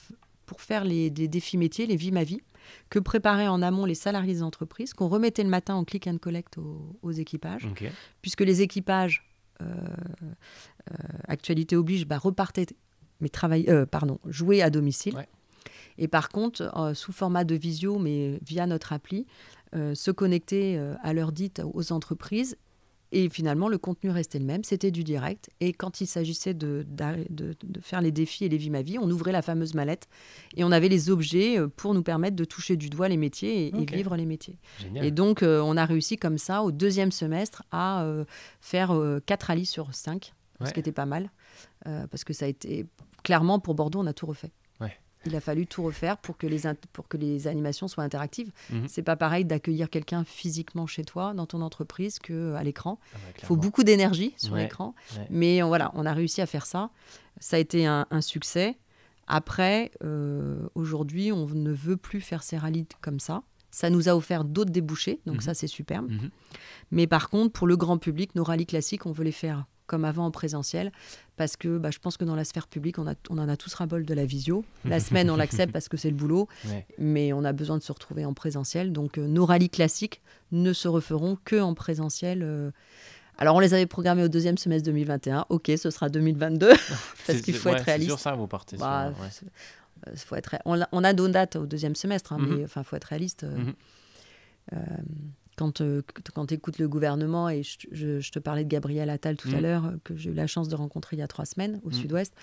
pour 0.45 0.61
faire 0.61 0.83
les, 0.83 1.09
défis 1.09 1.57
métiers, 1.57 1.87
les 1.87 1.95
vies 1.95 2.11
ma 2.11 2.25
vie, 2.25 2.41
que 2.91 2.99
préparaient 2.99 3.47
en 3.47 3.62
amont 3.62 3.85
les 3.85 3.95
salariés 3.95 4.35
des 4.35 4.43
entreprises, 4.43 4.93
qu'on 4.93 5.07
remettait 5.07 5.45
le 5.45 5.51
matin 5.51 5.77
en 5.77 5.85
click 5.85 6.09
and 6.09 6.19
collect 6.19 6.59
aux, 6.59 6.97
aux 7.03 7.12
équipages 7.12 7.67
Ok. 7.67 7.85
puisque 8.23 8.41
les 8.41 8.62
équipages, 8.62 9.25
euh, 9.62 9.67
actualité 11.29 11.77
oblige, 11.77 12.07
bah, 12.07 12.19
repartaient, 12.19 12.67
mais 13.25 13.31
travailler, 13.31 13.68
euh, 13.70 13.87
pardon, 13.87 14.18
jouer 14.29 14.61
à 14.62 14.68
domicile. 14.70 15.14
Ouais. 15.16 15.27
Et 15.99 16.07
par 16.09 16.29
contre, 16.29 16.70
euh, 16.79 16.93
sous 16.93 17.12
format 17.12 17.45
de 17.45 17.55
visio, 17.55 17.99
mais 17.99 18.39
via 18.47 18.66
notre 18.66 18.93
appli, 18.93 19.27
euh, 19.75 19.95
se 19.95 20.11
connecter 20.11 20.79
à 21.03 21.12
l'heure 21.14 21.33
dite 21.33 21.62
aux 21.72 21.91
entreprises. 21.93 22.57
Et 23.12 23.29
finalement, 23.29 23.68
le 23.68 23.79
contenu 23.79 24.11
restait 24.11 24.41
le 24.41 24.45
même, 24.45 24.64
c'était 24.64 24.91
du 24.91 25.05
direct. 25.05 25.49
Et 25.61 25.72
quand 25.72 26.01
il 26.01 26.07
s'agissait 26.09 26.53
de, 26.53 26.85
de- 26.89 27.55
de 27.62 27.81
faire 27.81 28.01
les 28.01 28.11
défis 28.11 28.45
et 28.45 28.49
les 28.49 28.57
vies 28.57 28.70
ma 28.70 28.83
vie, 28.83 28.99
on 28.99 29.09
ouvrait 29.09 29.31
la 29.31 29.41
fameuse 29.43 29.75
mallette 29.75 30.09
et 30.57 30.64
on 30.64 30.72
avait 30.72 30.89
les 30.89 31.11
objets 31.11 31.59
pour 31.77 31.95
nous 31.95 32.03
permettre 32.03 32.35
de 32.35 32.45
toucher 32.45 32.77
du 32.77 32.91
doigt 32.91 33.09
les 33.09 33.16
métiers 33.16 33.66
et, 33.66 33.68
et 33.68 33.83
Ok. 33.83 33.93
vivre 33.95 34.16
les 34.16 34.27
métiers. 34.27 34.59
Génial. 34.81 35.05
Et 35.05 35.12
donc, 35.12 35.43
on 35.43 35.77
a 35.77 35.85
réussi 35.87 36.16
comme 36.16 36.39
ça, 36.39 36.62
au 36.64 36.72
deuxième 36.72 37.12
semestre, 37.12 37.62
à 37.70 38.05
faire 38.61 38.93
4 39.27 39.43
rallyes 39.45 39.66
sur 39.66 39.95
5, 39.95 40.33
Ouais. 40.61 40.68
ce 40.68 40.72
qui 40.72 40.81
était 40.81 40.93
pas 40.93 41.07
mal. 41.07 41.31
Euh, 41.87 42.07
parce 42.07 42.25
que 42.25 42.33
ça 42.33 42.45
a 42.45 42.49
été. 42.49 42.87
Clairement, 43.23 43.59
pour 43.59 43.75
Bordeaux, 43.75 44.01
on 44.01 44.07
a 44.07 44.13
tout 44.13 44.27
refait. 44.27 44.53
Ouais. 44.81 44.97
Il 45.27 45.35
a 45.35 45.41
fallu 45.41 45.67
tout 45.67 45.83
refaire 45.83 46.19
pour 46.19 46.37
que 46.37 46.47
les, 46.47 46.63
pour 46.93 47.09
que 47.09 47.17
les 47.17 47.47
animations 47.47 47.89
soient 47.89 48.05
interactives. 48.05 48.53
Mhm. 48.71 48.87
C'est 48.89 49.03
pas 49.03 49.17
pareil 49.17 49.45
d'accueillir 49.47 49.89
quelqu'un 49.89 50.25
physiquement 50.25 50.87
chez 50.87 51.05
toi, 51.05 51.33
dans 51.33 51.47
ton 51.47 51.63
entreprise, 51.63 52.19
qu'à 52.19 52.63
l'écran. 52.63 52.99
Ah 53.15 53.19
Il 53.41 53.45
faut 53.47 53.57
beaucoup 53.57 53.83
d'énergie 53.85 54.35
sur 54.37 54.53
Ouais, 54.53 54.65
l'écran. 54.65 54.95
ouais. 55.17 55.27
Mais 55.31 55.63
euh, 55.63 55.67
voilà, 55.67 55.91
on 55.95 56.05
a 56.05 56.13
réussi 56.13 56.43
à 56.43 56.47
faire 56.47 56.67
ça. 56.67 56.91
Ça 57.41 57.57
a 57.57 57.59
été 57.59 57.87
un, 57.87 58.07
un 58.11 58.21
succès. 58.21 58.77
Après, 59.27 59.91
euh, 60.03 60.69
aujourd'hui, 60.75 61.33
on 61.33 61.47
ne 61.47 61.73
veut 61.73 61.97
plus 61.97 62.21
faire 62.21 62.43
ces 62.43 62.59
rallyes 62.59 62.87
comme 63.01 63.21
ça. 63.21 63.43
Ça 63.71 63.89
nous 63.91 64.09
a 64.09 64.15
offert 64.15 64.45
d'autres 64.45 64.71
débouchés, 64.71 65.21
donc 65.27 65.37
Mhm. 65.37 65.41
ça 65.41 65.55
c'est 65.55 65.67
superbe. 65.67 66.11
Mhm. 66.11 66.31
Mais 66.91 67.07
par 67.07 67.31
contre, 67.31 67.53
pour 67.53 67.67
le 67.67 67.77
grand 67.77 67.97
public, 67.99 68.35
nos 68.35 68.45
rallyes 68.45 68.67
classiques, 68.67 69.07
on 69.07 69.13
veut 69.13 69.25
les 69.25 69.33
faire 69.33 69.65
comme 69.87 70.05
avant 70.05 70.26
en 70.26 70.30
présentiel, 70.30 70.93
parce 71.37 71.57
que 71.57 71.78
bah, 71.78 71.91
je 71.91 71.99
pense 71.99 72.16
que 72.16 72.24
dans 72.24 72.37
la 72.37 72.45
sphère 72.45 72.68
publique, 72.68 72.99
on, 72.99 73.07
a, 73.07 73.14
on 73.30 73.39
en 73.39 73.49
a 73.49 73.57
tous 73.57 73.72
ras-bol 73.74 74.05
de 74.05 74.14
la 74.14 74.24
visio. 74.24 74.64
La 74.85 75.01
semaine, 75.01 75.30
on 75.30 75.37
l'accepte 75.37 75.72
parce 75.72 75.89
que 75.89 75.97
c'est 75.97 76.11
le 76.11 76.16
boulot, 76.16 76.49
mais 76.99 77.32
on 77.32 77.45
a 77.45 77.53
besoin 77.53 77.76
de 77.78 77.82
se 77.82 77.93
retrouver 77.93 78.24
en 78.24 78.35
présentiel. 78.35 78.93
Donc 78.93 79.18
euh, 79.18 79.26
nos 79.26 79.45
rallyes 79.45 79.70
classiques 79.70 80.22
ne 80.53 80.72
se 80.72 80.89
referont 80.89 81.37
que 81.45 81.61
en 81.61 81.74
présentiel. 81.74 82.43
Euh. 82.43 82.70
Alors 83.37 83.57
on 83.57 83.61
les 83.61 83.74
avait 83.74 83.87
programmés 83.87 84.22
au 84.22 84.28
deuxième 84.28 84.59
semestre 84.59 84.87
2021. 84.87 85.47
Ok, 85.49 85.70
ce 85.76 85.91
sera 85.91 86.09
2022 86.09 86.72
parce 87.26 87.41
qu'il 87.41 87.55
faut 87.55 87.70
être 87.70 87.85
réaliste. 87.85 88.16
C'est 88.16 88.22
ça, 88.22 88.32
vous 88.32 88.47
partez. 88.47 88.76
Bah, 88.76 89.12
euh, 90.07 90.12
faut 90.16 90.37
être, 90.37 90.57
on, 90.64 90.80
a, 90.80 90.89
on 90.93 91.03
a 91.03 91.12
nos 91.12 91.28
dates 91.28 91.57
au 91.57 91.66
deuxième 91.66 91.97
semestre, 91.97 92.32
hein, 92.32 92.39
mhm. 92.39 92.57
mais 92.57 92.64
enfin, 92.64 92.82
faut 92.82 92.97
être 92.97 93.05
réaliste. 93.05 93.45
Mhm. 93.45 93.74
Quand, 95.57 95.83
quand 96.35 96.47
tu 96.47 96.55
écoutes 96.55 96.79
le 96.79 96.89
gouvernement, 96.89 97.49
et 97.49 97.63
je, 97.63 98.31
te 98.31 98.39
parlais 98.39 98.65
de 98.65 98.69
Gabriel 98.69 99.11
Attal 99.11 99.37
tout 99.37 99.49
à 99.49 99.57
mhm. 99.57 99.63
l'heure, 99.63 99.93
que 100.05 100.17
j'ai 100.17 100.31
eu 100.31 100.35
la 100.35 100.47
chance 100.47 100.69
de 100.69 100.75
rencontrer 100.75 101.17
il 101.17 101.21
y 101.21 101.23
a 101.23 101.29
trois 101.29 101.45
semaines 101.45 101.81
au 101.85 101.91
sud-ouest, 101.91 102.35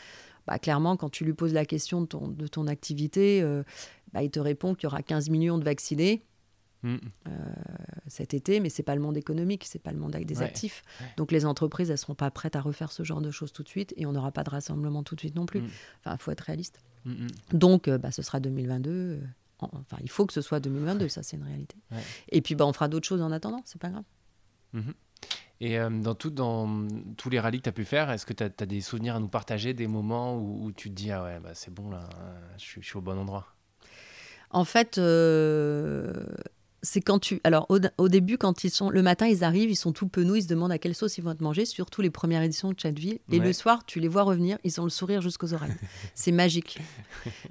bah, 0.47 0.57
clairement, 0.59 0.97
quand 0.97 1.09
tu 1.09 1.23
lui 1.23 1.33
poses 1.33 1.53
la 1.53 1.65
question 1.65 2.01
de 2.01 2.07
ton, 2.07 2.27
de 2.27 2.47
ton 2.47 2.67
activité, 2.67 3.43
bah, 4.13 4.23
il 4.23 4.31
te 4.31 4.39
répond 4.39 4.75
qu'il 4.75 4.85
y 4.85 4.87
aura 4.87 5.01
15 5.01 5.29
millions 5.29 5.57
de 5.57 5.63
vaccinés. 5.63 6.23
Mm. 6.83 6.95
Euh, 7.27 7.31
cet 8.07 8.33
été, 8.33 8.59
mais 8.59 8.69
c'est 8.69 8.83
pas 8.83 8.95
le 8.95 9.01
monde 9.01 9.17
économique, 9.17 9.65
c'est 9.65 9.79
pas 9.79 9.91
le 9.91 9.99
monde 9.99 10.15
avec 10.15 10.27
des 10.27 10.41
actifs. 10.41 10.83
Donc 11.17 11.31
les 11.31 11.45
entreprises, 11.45 11.91
elles 11.91 11.97
seront 11.97 12.15
pas 12.15 12.31
prêtes 12.31 12.55
à 12.55 12.61
refaire 12.61 12.91
ce 12.91 13.03
genre 13.03 13.21
de 13.21 13.31
choses 13.31 13.53
tout 13.53 13.63
de 13.63 13.69
suite, 13.69 13.93
et 13.97 14.05
on 14.05 14.11
n'aura 14.11 14.31
pas 14.31 14.43
de 14.43 14.49
rassemblement 14.49 15.03
tout 15.03 15.15
de 15.15 15.19
suite 15.19 15.35
non 15.35 15.45
plus. 15.45 15.61
Mm. 15.61 15.69
Enfin, 15.99 16.15
il 16.15 16.21
faut 16.21 16.31
être 16.31 16.41
réaliste. 16.41 16.81
Mm, 17.05 17.27
Donc, 17.53 17.87
euh, 17.87 17.97
bah, 17.97 18.11
ce 18.11 18.21
sera 18.21 18.39
2022. 18.39 19.21
Euh, 19.63 19.67
enfin, 19.73 19.97
il 20.01 20.09
faut 20.09 20.25
que 20.25 20.33
ce 20.33 20.41
soit 20.41 20.59
2022, 20.59 21.07
ça 21.09 21.23
c'est 21.23 21.37
une 21.37 21.43
réalité. 21.43 21.75
Et 22.29 22.41
puis, 22.41 22.55
bah, 22.55 22.65
on 22.65 22.73
fera 22.73 22.87
d'autres 22.87 23.07
choses 23.07 23.21
en 23.21 23.31
attendant, 23.31 23.61
c'est 23.65 23.81
pas 23.81 23.89
grave. 23.89 24.03
Mm-hmm. 24.75 24.93
Et 25.63 25.77
dans, 26.01 26.15
tout, 26.15 26.31
dans 26.31 26.87
tous 27.17 27.29
les 27.29 27.39
rallyes 27.39 27.59
que 27.59 27.65
tu 27.65 27.69
as 27.69 27.73
pu 27.73 27.85
faire, 27.85 28.09
est-ce 28.09 28.25
que 28.25 28.33
tu 28.33 28.43
as, 28.43 28.49
des 28.49 28.81
souvenirs 28.81 29.17
à 29.17 29.19
nous 29.19 29.27
partager, 29.27 29.75
des 29.75 29.85
moments 29.85 30.35
où, 30.35 30.71
tu 30.71 30.89
te 30.89 30.95
dis 30.95 31.11
Ah 31.11 31.23
ouais, 31.23 31.39
bah, 31.39 31.51
c'est 31.53 31.71
bon 31.71 31.91
là, 31.91 32.09
je, 32.57 32.81
suis 32.81 32.97
au 32.97 33.01
bon 33.01 33.19
endroit? 33.19 33.45
En 34.49 34.65
fait, 34.65 34.99
c'est 36.83 37.01
quand 37.01 37.19
tu. 37.19 37.39
Alors, 37.43 37.67
au, 37.69 38.09
début, 38.09 38.37
quand 38.37 38.63
ils 38.63 38.71
sont. 38.71 38.89
Le 38.89 39.01
matin, 39.01 39.27
ils 39.27 39.43
arrivent, 39.43 39.69
ils 39.69 39.75
sont 39.75 39.91
tout 39.91 40.07
penauds, 40.07 40.35
ils 40.35 40.43
se 40.43 40.47
demandent 40.47 40.71
à 40.71 40.77
quelle 40.77 40.95
sauce 40.95 41.17
ils 41.17 41.23
vont 41.23 41.35
te 41.35 41.43
manger, 41.43 41.65
surtout 41.65 42.01
les 42.01 42.09
premières 42.09 42.41
éditions 42.41 42.71
de 42.71 42.79
Chatville. 42.79 43.19
Et 43.31 43.39
le 43.39 43.53
soir, 43.53 43.85
tu 43.85 43.99
les 43.99 44.07
vois 44.07 44.23
revenir, 44.23 44.57
ils 44.63 44.81
ont 44.81 44.83
le 44.83 44.89
sourire 44.89 45.21
jusqu'aux 45.21 45.53
oreilles. 45.53 45.71
c'est 46.15 46.31
magique. 46.31 46.79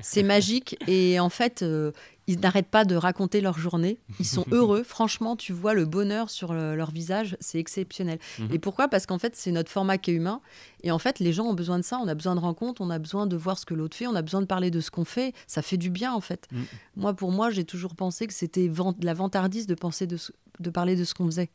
C'est 0.00 0.22
magique. 0.22 0.76
Et 0.88 1.20
en 1.20 1.30
fait, 1.30 1.62
euh, 1.62 1.92
ils 2.30 2.38
n'arrêtent 2.38 2.68
pas 2.70 2.84
de 2.84 2.94
raconter 2.94 3.40
leur 3.40 3.58
journée. 3.58 3.98
Ils 4.20 4.26
sont 4.26 4.44
heureux. 4.52 4.84
Franchement, 4.84 5.34
tu 5.34 5.52
vois 5.52 5.74
le 5.74 5.84
bonheur 5.84 6.30
sur 6.30 6.54
leur 6.54 6.92
visage. 6.92 7.36
C'est 7.40 7.58
exceptionnel. 7.58 8.18
Mhm. 8.38 8.48
Et 8.52 8.58
pourquoi? 8.60 8.86
Parce 8.86 9.04
qu'en 9.04 9.18
fait, 9.18 9.34
c'est 9.34 9.50
notre 9.50 9.70
format 9.70 9.98
qui 9.98 10.12
est 10.12 10.14
humain. 10.14 10.40
Et 10.84 10.92
en 10.92 10.98
fait, 10.98 11.18
les 11.18 11.32
gens 11.32 11.46
ont 11.46 11.54
besoin 11.54 11.78
de 11.78 11.84
ça. 11.84 11.98
On 11.98 12.06
a 12.06 12.14
besoin 12.14 12.36
de 12.36 12.40
rencontres. 12.40 12.82
On 12.82 12.90
a 12.90 13.00
besoin 13.00 13.26
de 13.26 13.36
voir 13.36 13.58
ce 13.58 13.66
que 13.66 13.74
l'autre 13.74 13.96
fait. 13.96 14.06
On 14.06 14.14
a 14.14 14.22
besoin 14.22 14.40
de 14.40 14.46
parler 14.46 14.70
de 14.70 14.80
ce 14.80 14.92
qu'on 14.92 15.04
fait. 15.04 15.34
Ça 15.48 15.60
fait 15.60 15.76
du 15.76 15.90
bien, 15.90 16.12
en 16.12 16.20
fait. 16.20 16.46
Mhm. 16.52 16.64
Moi, 16.96 17.14
pour 17.14 17.32
moi, 17.32 17.50
j'ai 17.50 17.64
toujours 17.64 17.96
pensé 17.96 18.28
que 18.28 18.32
c'était 18.32 18.68
de 18.68 19.04
la 19.04 19.14
vantardise 19.14 19.66
de 19.66 19.74
penser 19.74 20.06
de, 20.06 20.16
de 20.60 20.70
parler 20.70 20.96
de 20.96 21.04
ce 21.04 21.14
qu'on 21.14 21.26
faisait. 21.26 21.50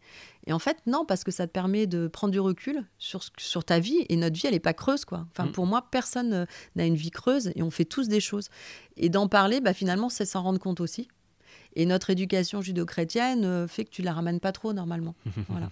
Et 0.48 0.54
en 0.54 0.60
fait, 0.60 0.78
non, 0.86 1.06
parce 1.06 1.24
que 1.24 1.32
ça 1.32 1.48
te 1.48 1.52
permet 1.52 1.88
de 1.88 2.08
prendre 2.08 2.32
du 2.32 2.40
recul 2.40 2.86
sur, 2.98 3.24
sur 3.38 3.64
ta 3.64 3.80
vie. 3.80 4.06
Et 4.10 4.16
notre 4.16 4.36
vie, 4.36 4.48
elle 4.48 4.54
n'est 4.54 4.60
pas 4.60 4.74
creuse, 4.74 5.06
quoi. 5.06 5.26
Enfin, 5.32 5.50
mm. 5.50 5.52
pour 5.52 5.66
moi, 5.66 5.88
personne 5.92 6.34
euh, 6.34 6.46
n'a 6.76 6.86
une 6.86 6.96
vie 6.96 7.12
creuse 7.12 7.52
et 7.56 7.64
on 7.64 7.72
fait 7.72 7.86
tous 7.86 8.08
des 8.08 8.20
choses. 8.20 8.50
Et 8.98 9.10
d'en 9.10 9.28
parler, 9.28 9.62
bah, 9.62 9.74
finalement, 9.74 10.10
c'est 10.10 10.26
s'en 10.26 10.44
rendre 10.44 10.60
compte 10.60 10.82
aussi. 10.82 11.08
Et 11.78 11.86
notre 11.86 12.10
éducation 12.10 12.62
judo-chrétienne 12.62 13.44
euh, 13.44 13.68
fait 13.68 13.86
que 13.86 13.90
tu 13.90 14.02
la 14.02 14.14
ramènes 14.14 14.40
pas 14.40 14.52
trop 14.52 14.74
normalement. 14.74 15.16
Voilà. 15.50 15.70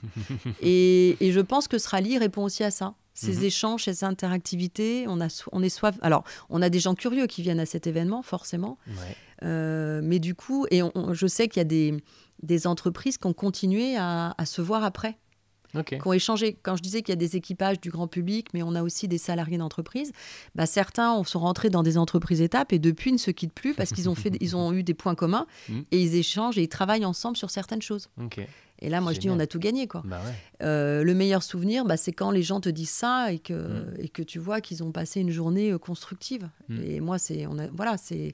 Et, 0.62 1.18
et, 1.26 1.32
je 1.32 1.40
pense 1.40 1.68
que 1.68 1.78
ce 1.78 1.88
rallye 1.90 2.18
répond 2.18 2.44
aussi 2.44 2.64
à 2.64 2.72
ça. 2.72 2.96
Ces 3.14 3.38
mm-hmm. 3.38 3.46
échanges, 3.46 3.84
ces 3.86 4.04
interactivités, 4.04 5.06
on, 5.08 5.22
a 5.22 5.28
on 5.52 5.62
est 5.62 5.70
soif. 5.70 5.96
Alors, 6.02 6.24
on 6.50 6.62
a 6.62 6.70
des 6.70 6.80
gens 6.80 6.96
curieux 6.96 7.28
qui 7.28 7.42
viennent 7.42 7.60
à 7.60 7.66
cet 7.66 7.88
événement, 7.88 8.22
forcément. 8.24 8.78
Euh, 9.44 10.02
mais 10.04 10.20
du 10.20 10.36
coup, 10.36 10.66
et 10.72 10.82
je 11.12 11.28
sais 11.28 11.48
qu'il 11.48 11.60
y 11.60 11.62
a 11.62 11.66
des, 11.66 11.98
des 12.44 12.68
entreprises 12.68 13.18
qui 13.18 13.28
ont 13.28 13.34
continué 13.34 13.98
à, 13.98 14.36
se 14.46 14.62
voir 14.62 14.84
après. 14.84 15.18
qui 15.84 16.08
ont 16.08 16.14
échangé. 16.14 16.56
Quand 16.62 16.76
je 16.76 16.84
disais 16.84 17.02
qu'il 17.02 17.10
y 17.12 17.18
a 17.18 17.20
des 17.20 17.36
équipages 17.36 17.82
du 17.82 17.90
grand 17.90 18.08
public, 18.08 18.50
mais 18.54 18.62
on 18.62 18.76
a 18.76 18.84
aussi 18.84 19.08
des 19.08 19.18
salariés 19.18 19.58
d'entreprise, 19.58 20.12
bah 20.54 20.68
certains 20.68 21.24
sont 21.24 21.40
rentrés 21.40 21.72
dans 21.72 21.82
des 21.82 21.98
entreprises 21.98 22.42
étapes 22.42 22.74
et 22.74 22.80
depuis 22.80 23.12
ne 23.12 23.18
se 23.18 23.32
quittent 23.32 23.54
plus 23.54 23.74
parce 23.74 23.92
qu'ils 23.92 24.08
ont, 24.08 24.14
fait, 24.14 24.38
ils 24.40 24.56
ont 24.56 24.72
eu 24.72 24.84
des 24.84 24.94
points 24.94 25.16
communs 25.16 25.48
mm. 25.70 25.80
et 25.92 26.00
ils 26.00 26.16
échangent 26.16 26.60
et 26.60 26.64
ils 26.64 26.70
travaillent 26.70 27.06
ensemble 27.06 27.38
sur 27.38 27.50
certaines 27.50 27.82
choses. 27.82 28.10
Et 28.84 28.90
là, 28.90 29.00
moi, 29.00 29.14
je 29.14 29.20
dis, 29.20 29.30
on 29.30 29.40
a 29.40 29.48
tout 29.48 29.60
gagné. 29.60 29.88
quoi. 29.88 30.04
Bah 30.06 30.22
euh, 30.62 31.04
le 31.04 31.14
meilleur 31.14 31.42
souvenir, 31.42 31.86
bah, 31.86 31.96
c'est 31.96 32.12
quand 32.12 32.32
les 32.32 32.44
gens 32.44 32.60
te 32.60 32.70
disent 32.70 32.90
ça 32.90 33.32
et 33.32 33.40
que, 33.40 33.54
mm. 33.54 33.96
et 34.00 34.10
que 34.10 34.22
tu 34.22 34.40
vois 34.40 34.60
qu'ils 34.60 34.84
ont 34.84 34.92
passé 34.92 35.22
une 35.22 35.32
journée 35.32 35.72
euh, 35.72 35.78
constructive. 35.78 36.50
Mm. 36.68 36.84
Et 36.84 37.00
moi, 37.00 37.18
c'est, 37.18 37.48
on 37.48 37.58
a, 37.58 37.68
voilà, 37.68 37.96
c'est, 37.98 38.34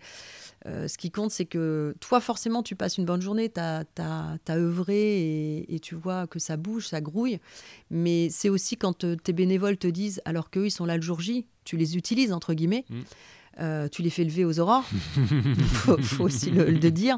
euh, 0.65 0.87
ce 0.87 0.97
qui 0.97 1.11
compte, 1.11 1.29
c'est 1.29 1.45
que 1.45 1.95
toi, 1.99 2.19
forcément, 2.19 2.63
tu 2.63 2.75
passes 2.75 2.97
une 2.97 3.05
bonne 3.05 3.21
journée, 3.21 3.49
tu 3.49 3.59
as, 3.61 4.39
œuvré 4.49 5.65
et, 5.69 5.79
tu 5.79 5.93
vois 5.93 6.25
que 6.25 6.39
ça 6.39 6.57
bouge, 6.57 6.87
ça 6.87 6.99
grouille. 6.99 7.39
Mais 7.91 8.29
c'est 8.31 8.49
aussi 8.49 8.75
quand 8.75 9.05
tes 9.23 9.33
bénévoles 9.33 9.77
te 9.77 9.87
disent, 9.87 10.19
alors 10.25 10.49
qu'eux, 10.49 10.65
ils 10.65 10.71
sont 10.71 10.85
là 10.85 10.95
le 10.95 11.03
jour 11.03 11.21
J, 11.21 11.45
tu 11.63 11.77
les 11.77 11.95
utilises, 11.95 12.33
entre 12.33 12.55
guillemets. 12.55 12.85
Mm. 12.89 13.89
tu 13.91 14.01
les 14.01 14.09
fais 14.09 14.23
lever 14.23 14.45
aux 14.45 14.59
aurores, 14.59 14.89
il 15.31 15.63
faut, 15.63 16.23
aussi 16.23 16.49
le, 16.49 16.71
le 16.71 16.91
dire. 16.91 17.17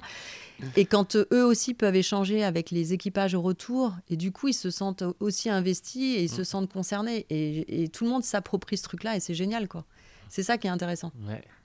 Et 0.75 0.85
quand 0.85 1.15
euh, 1.15 1.25
eux 1.33 1.45
aussi 1.45 1.73
peuvent 1.73 1.95
échanger 1.95 2.43
avec 2.43 2.71
les 2.71 2.93
équipages 2.93 3.33
au 3.33 3.41
retour, 3.41 3.93
et 4.09 4.17
du 4.17 4.31
coup, 4.31 4.47
ils 4.49 4.53
se 4.53 4.69
sentent 4.69 5.03
aussi 5.19 5.49
investis 5.49 6.17
et 6.17 6.23
ils 6.23 6.29
se 6.29 6.41
mm. 6.41 6.45
sentent 6.45 6.71
concernés. 6.71 7.25
Et, 7.29 7.89
tout 7.89 8.05
le 8.05 8.09
monde 8.09 8.23
s'approprie 8.23 8.77
ce 8.77 8.83
truc-là, 8.83 9.15
et 9.15 9.19
c'est 9.19 9.33
génial, 9.33 9.67
quoi. 9.67 9.85
C'est 10.29 10.43
ça 10.43 10.57
qui 10.57 10.67
est 10.67 10.71
intéressant. 10.71 11.11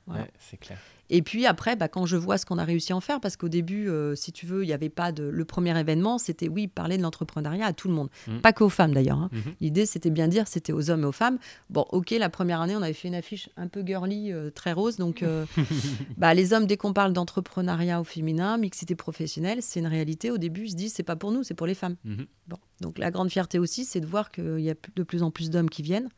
Ouais, 0.09 0.31
c'est 0.39 0.57
clair. 0.57 0.79
Et 1.11 1.23
puis 1.23 1.47
après, 1.47 1.77
bah, 1.77 1.89
quand 1.89 2.07
je 2.07 2.17
vois 2.17 2.39
ce 2.39 2.47
qu'on 2.47 2.59
a 2.59 2.65
réussi 2.65 2.93
à 2.93 2.97
en 2.97 3.01
faire, 3.01 3.21
parce 3.21 3.37
qu'au 3.37 3.49
début, 3.49 3.89
euh, 3.89 4.15
si 4.15 4.33
tu 4.33 4.47
veux, 4.47 4.65
il 4.65 4.67
n'y 4.67 4.73
avait 4.73 4.89
pas 4.89 5.13
de. 5.13 5.25
Le 5.25 5.45
premier 5.45 5.79
événement, 5.79 6.19
c'était 6.19 6.49
oui, 6.49 6.67
parler 6.67 6.97
de 6.99 7.03
l'entrepreneuriat 7.03 7.67
à 7.67 7.73
tout 7.73 7.89
le 7.89 7.95
monde. 7.95 8.09
Mm. 8.27 8.39
Pas 8.41 8.53
qu'aux 8.53 8.69
femmes 8.69 8.93
d'ailleurs. 8.93 9.19
Hein. 9.19 9.31
Mm-hmm. 9.33 9.55
L'idée, 9.61 9.87
c'était 9.87 10.11
bien 10.11 10.29
dire, 10.29 10.49
c'était 10.49 10.73
aux 10.73 10.91
hommes 10.91 11.03
et 11.03 11.07
aux 11.07 11.13
femmes. 11.13 11.39
Bon, 11.71 11.87
ok, 11.91 12.11
la 12.11 12.29
première 12.29 12.61
année, 12.61 12.75
on 12.77 12.83
avait 12.83 12.93
fait 12.93 13.09
une 13.09 13.15
affiche 13.15 13.49
un 13.57 13.69
peu 13.69 13.85
girly, 13.85 14.33
euh, 14.33 14.51
très 14.51 14.73
rose. 14.73 14.97
Donc, 14.97 15.23
euh, 15.23 15.47
bah, 16.17 16.35
les 16.35 16.53
hommes, 16.53 16.67
dès 16.67 16.77
qu'on 16.77 16.93
parle 16.93 17.13
d'entrepreneuriat 17.13 18.01
au 18.01 18.05
féminin, 18.05 18.59
mixité 18.59 18.95
professionnelle, 18.95 19.59
c'est 19.63 19.81
une 19.81 19.87
réalité. 19.87 20.31
Au 20.31 20.39
début, 20.39 20.65
ils 20.65 20.71
se 20.71 20.77
disent, 20.77 20.95
c'est 20.95 21.03
pas 21.03 21.17
pour 21.17 21.31
nous, 21.31 21.45
c'est 21.45 21.55
pour 21.55 21.67
les 21.67 21.75
femmes. 21.75 21.97
Mm-hmm. 22.07 22.27
Bon, 22.49 22.59
donc 22.81 22.99
la 22.99 23.11
grande 23.11 23.31
fierté 23.31 23.59
aussi, 23.59 23.85
c'est 23.85 24.01
de 24.01 24.07
voir 24.07 24.31
qu'il 24.31 24.61
y 24.61 24.71
a 24.71 24.75
de 24.97 25.03
plus 25.03 25.23
en 25.23 25.31
plus 25.31 25.51
d'hommes 25.51 25.71
qui 25.71 25.83
viennent. 25.83 26.09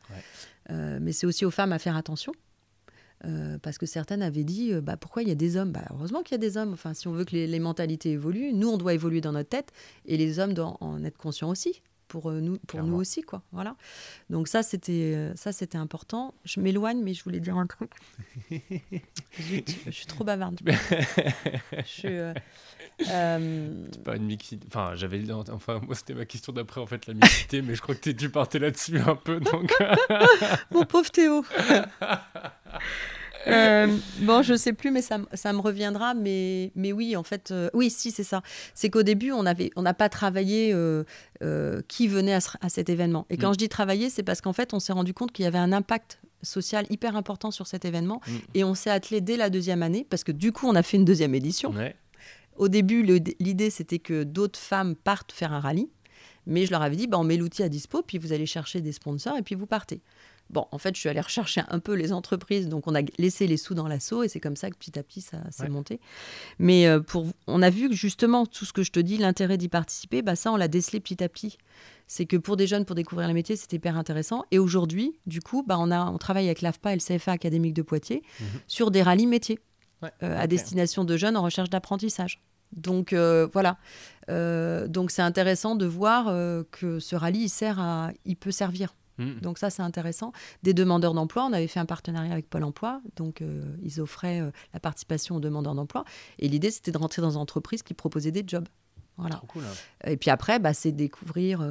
mais 0.69 1.11
c'est 1.11 1.25
aussi 1.25 1.45
aux 1.45 1.51
femmes 1.51 1.73
à 1.73 1.79
faire 1.79 1.95
attention. 1.95 2.31
Euh, 3.25 3.57
parce 3.61 3.77
que 3.77 3.85
certaines 3.85 4.21
avaient 4.21 4.45
dit 4.45 4.71
euh, 4.73 4.81
bah, 4.81 4.95
pourquoi 4.95 5.23
il 5.23 5.27
y 5.27 5.31
a 5.31 5.35
des 5.35 5.57
hommes? 5.57 5.71
Bah, 5.71 5.83
Heureusement 5.91 6.23
qu'il 6.23 6.33
y 6.33 6.35
a 6.35 6.39
des 6.39 6.57
hommes. 6.57 6.73
Enfin, 6.73 6.93
si 6.93 7.07
on 7.07 7.11
veut 7.11 7.25
que 7.25 7.35
les, 7.35 7.59
mentalités 7.59 8.11
évoluent, 8.11 8.53
nous, 8.53 8.69
on 8.69 8.77
doit 8.77 8.93
évoluer 8.93 9.21
dans 9.21 9.33
notre 9.33 9.49
tête 9.49 9.71
et 10.05 10.17
les 10.17 10.39
hommes 10.39 10.53
doivent 10.53 10.77
en 10.79 11.03
être 11.03 11.17
conscients 11.17 11.49
aussi. 11.49 11.81
Pour 12.09 12.29
euh, 12.29 12.41
nous, 12.41 12.57
pour 12.67 12.83
nous 12.83 12.97
aussi, 12.97 13.21
quoi. 13.21 13.41
Voilà. 13.51 13.75
Donc 14.29 14.47
ça, 14.47 14.63
c'était 14.63 15.31
ça, 15.35 15.53
c'était 15.53 15.77
important. 15.77 16.33
Je 16.43 16.59
m'éloigne, 16.59 17.01
mais 17.01 17.13
je 17.13 17.23
voulais 17.23 17.39
dire 17.39 17.55
un 17.55 17.67
truc. 17.67 17.91
je, 18.51 19.91
suis 19.91 20.05
trop 20.07 20.23
bavarde. 20.23 20.59
je 20.65 21.81
suis, 21.85 22.17
C'est 22.99 24.03
pas 24.03 24.15
une 24.15 24.25
mixité. 24.25 24.65
Enfin, 24.67 24.95
j'avais. 24.95 25.23
Enfin, 25.31 25.79
moi, 25.85 25.95
c'était 25.95 26.15
ma 26.15 26.25
question 26.25 26.51
d'après, 26.51 26.81
en 26.81 26.87
fait, 26.87 27.05
la 27.07 27.13
mixité, 27.13 27.61
mais 27.61 27.75
je 27.75 27.81
crois 27.81 27.95
que 27.95 28.09
tu 28.09 28.29
partais 28.29 28.59
là-dessus 28.59 28.99
un 28.99 29.15
peu. 29.15 29.39
Donc... 29.39 29.71
Mon 30.71 30.85
pauvre 30.85 31.11
Théo. 31.11 31.45
Euh, 33.51 33.87
bon, 34.21 34.41
je 34.41 34.55
sais 34.55 34.73
plus, 34.73 34.91
mais 34.91 35.01
ça, 35.01 35.19
ça 35.33 35.53
me 35.53 35.59
reviendra. 35.59 36.13
Mais, 36.13 36.71
mais 36.75 36.91
oui, 36.91 37.15
en 37.15 37.23
fait, 37.23 37.51
euh, 37.51 37.69
oui, 37.73 37.89
si, 37.89 38.11
c'est 38.11 38.23
ça. 38.23 38.41
C'est 38.73 38.89
qu'au 38.89 39.03
début, 39.03 39.31
on 39.31 39.45
avait, 39.45 39.71
on 39.75 39.81
n'a 39.81 39.93
pas 39.93 40.09
travaillé 40.09 40.71
euh, 40.73 41.03
qui 41.87 42.07
venait 42.07 42.33
à, 42.33 42.69
cet 42.69 42.89
événement. 42.89 43.25
Et 43.29 43.37
quand 43.37 43.49
mm. 43.49 43.53
je 43.53 43.57
dis 43.57 43.69
travailler, 43.69 44.09
c'est 44.09 44.23
parce 44.23 44.41
qu'en 44.41 44.53
fait, 44.53 44.73
on 44.73 44.79
s'est 44.79 44.93
rendu 44.93 45.13
compte 45.13 45.31
qu'il 45.31 45.43
y 45.43 45.47
avait 45.47 45.57
un 45.57 45.71
impact 45.71 46.19
social 46.41 46.85
hyper 46.89 47.15
important 47.15 47.51
sur 47.51 47.67
cet 47.67 47.85
événement. 47.85 48.21
Mm. 48.25 48.31
Et 48.55 48.63
on 48.63 48.73
s'est 48.73 48.91
attelé 48.91 49.21
dès 49.21 49.37
la 49.37 49.49
deuxième 49.49 49.83
année, 49.83 50.05
parce 50.09 50.23
que 50.23 50.31
du 50.31 50.51
coup, 50.51 50.67
on 50.67 50.75
a 50.75 50.83
fait 50.83 50.97
une 50.97 51.05
deuxième 51.05 51.35
édition. 51.35 51.73
Au 52.55 52.67
début, 52.67 53.03
l'idée, 53.39 53.69
c'était 53.69 53.99
que 53.99 54.23
d'autres 54.23 54.59
femmes 54.59 54.95
partent 54.95 55.31
faire 55.31 55.53
un 55.53 55.61
rallye. 55.61 55.89
Mais 56.45 56.65
je 56.65 56.71
leur 56.71 56.81
avais 56.81 56.95
dit, 56.95 57.07
bah, 57.07 57.17
on 57.19 57.23
met 57.23 57.37
l'outil 57.37 57.63
à 57.63 57.69
dispo, 57.69 58.01
puis 58.01 58.17
vous 58.17 58.33
allez 58.33 58.45
chercher 58.45 58.81
des 58.81 58.91
sponsors, 58.91 59.37
et 59.37 59.43
puis 59.43 59.55
vous 59.55 59.67
partez. 59.67 60.01
Bon, 60.49 60.65
en 60.71 60.79
fait, 60.79 60.95
je 60.95 60.99
suis 60.99 61.09
allée 61.09 61.21
rechercher 61.21 61.61
un 61.67 61.79
peu 61.79 61.93
les 61.93 62.11
entreprises, 62.11 62.67
donc 62.67 62.87
on 62.87 62.95
a 62.95 63.01
laissé 63.19 63.45
les 63.45 63.57
sous 63.57 63.75
dans 63.75 63.87
l'assaut 63.87 64.23
et 64.23 64.27
c'est 64.27 64.39
comme 64.39 64.55
ça 64.55 64.71
que 64.71 64.75
petit 64.75 64.97
à 64.97 65.03
petit 65.03 65.21
ça 65.21 65.37
s'est 65.51 65.69
monté. 65.69 65.99
Mais 66.57 66.87
euh, 66.87 66.99
pour, 66.99 67.27
on 67.45 67.61
a 67.61 67.69
vu 67.69 67.87
que 67.87 67.95
justement 67.95 68.47
tout 68.47 68.65
ce 68.65 68.73
que 68.73 68.81
je 68.81 68.91
te 68.91 68.99
dis, 68.99 69.17
l'intérêt 69.17 69.57
d'y 69.57 69.69
participer, 69.69 70.23
bah 70.23 70.35
ça 70.35 70.51
on 70.51 70.55
l'a 70.55 70.67
décelé 70.67 70.99
petit 70.99 71.23
à 71.23 71.29
petit. 71.29 71.57
C'est 72.07 72.25
que 72.25 72.37
pour 72.37 72.57
des 72.57 72.65
jeunes, 72.65 72.85
pour 72.85 72.95
découvrir 72.95 73.27
le 73.27 73.35
métier, 73.35 73.55
c'était 73.55 73.75
hyper 73.75 73.95
intéressant. 73.95 74.43
Et 74.49 74.57
aujourd'hui, 74.57 75.19
du 75.27 75.41
coup, 75.41 75.63
bah 75.65 75.75
on, 75.77 75.91
a, 75.91 76.05
on 76.05 76.17
travaille 76.17 76.47
avec 76.47 76.61
l'AFPA 76.61 76.93
et 76.93 76.95
le 76.95 77.01
CFA 77.01 77.31
académique 77.31 77.75
de 77.75 77.83
Poitiers 77.83 78.23
mhm. 78.39 78.47
sur 78.65 78.89
des 78.89 79.03
rallyes 79.03 79.27
métiers 79.27 79.59
euh, 80.03 80.07
à 80.21 80.47
destination 80.47 81.03
de 81.03 81.15
jeunes 81.15 81.37
en 81.37 81.43
recherche 81.43 81.69
d'apprentissage. 81.69 82.41
Donc 82.71 83.13
euh, 83.13 83.47
voilà. 83.53 83.77
donc 84.87 85.11
c'est 85.11 85.21
intéressant 85.21 85.75
de 85.75 85.85
voir 85.85 86.33
que 86.71 86.99
ce 86.99 87.15
rallye 87.15 87.43
il 87.43 87.49
sert 87.49 87.79
à, 87.79 88.11
il 88.25 88.35
peut 88.35 88.51
servir 88.51 88.93
Mmh. 89.19 89.41
Donc 89.41 89.57
ça, 89.57 89.69
c'est 89.69 89.81
intéressant. 89.81 90.31
Des 90.63 90.73
demandeurs 90.73 91.13
d'emploi, 91.13 91.45
on 91.45 91.53
avait 91.53 91.67
fait 91.67 91.79
un 91.79 91.85
partenariat 91.85 92.31
avec 92.31 92.49
Pôle 92.49 92.63
Emploi, 92.63 93.01
donc 93.15 93.41
euh, 93.41 93.63
ils 93.83 94.01
offraient 94.01 94.41
euh, 94.41 94.51
la 94.73 94.79
participation 94.79 95.35
aux 95.35 95.39
demandeurs 95.39 95.75
d'emploi. 95.75 96.05
Et 96.39 96.47
l'idée, 96.47 96.71
c'était 96.71 96.91
de 96.91 96.97
rentrer 96.97 97.21
dans 97.21 97.31
une 97.31 97.37
entreprise 97.37 97.83
qui 97.83 97.93
proposait 97.93 98.31
des 98.31 98.43
jobs. 98.45 98.67
Voilà. 99.17 99.41
Cool, 99.49 99.63
hein. 99.63 100.09
Et 100.09 100.15
puis 100.15 100.29
après, 100.29 100.59
bah, 100.59 100.73
c'est 100.73 100.93
découvrir. 100.93 101.61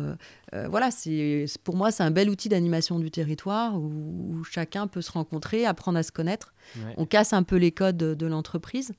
voilà, 0.53 0.91
c'est 0.91 1.47
pour 1.65 1.77
moi, 1.77 1.91
c'est 1.91 2.03
un 2.03 2.11
bel 2.11 2.29
outil 2.29 2.51
d'animation 2.51 2.99
du 2.99 3.11
territoire 3.11 3.75
où, 3.81 4.45
chacun 4.45 4.87
peut 4.87 5.01
se 5.01 5.11
rencontrer, 5.11 5.65
apprendre 5.65 5.99
à 5.99 6.03
se 6.03 6.13
connaître. 6.13 6.53
On 6.99 7.07
casse 7.07 7.33
un 7.33 7.43
peu 7.45 7.57
les 7.57 7.73
codes 7.73 7.97
de 7.97 8.27
l'entreprise. 8.27 8.93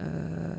Euh, 0.00 0.54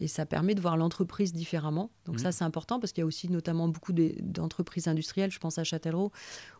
et 0.00 0.08
ça 0.08 0.26
permet 0.26 0.54
de 0.54 0.60
voir 0.60 0.76
l'entreprise 0.76 1.32
différemment. 1.32 1.90
Donc 2.04 2.18
ça, 2.18 2.28
mmh. 2.28 2.32
c'est 2.32 2.44
important 2.44 2.80
parce 2.80 2.92
qu'il 2.92 3.02
y 3.02 3.04
a 3.04 3.06
aussi 3.06 3.30
notamment 3.30 3.68
beaucoup 3.68 3.92
d'entreprises 3.92 4.88
industrielles, 4.88 5.30
je 5.30 5.38
pense 5.38 5.58
à 5.58 5.64
Châtellerault, 5.64 6.10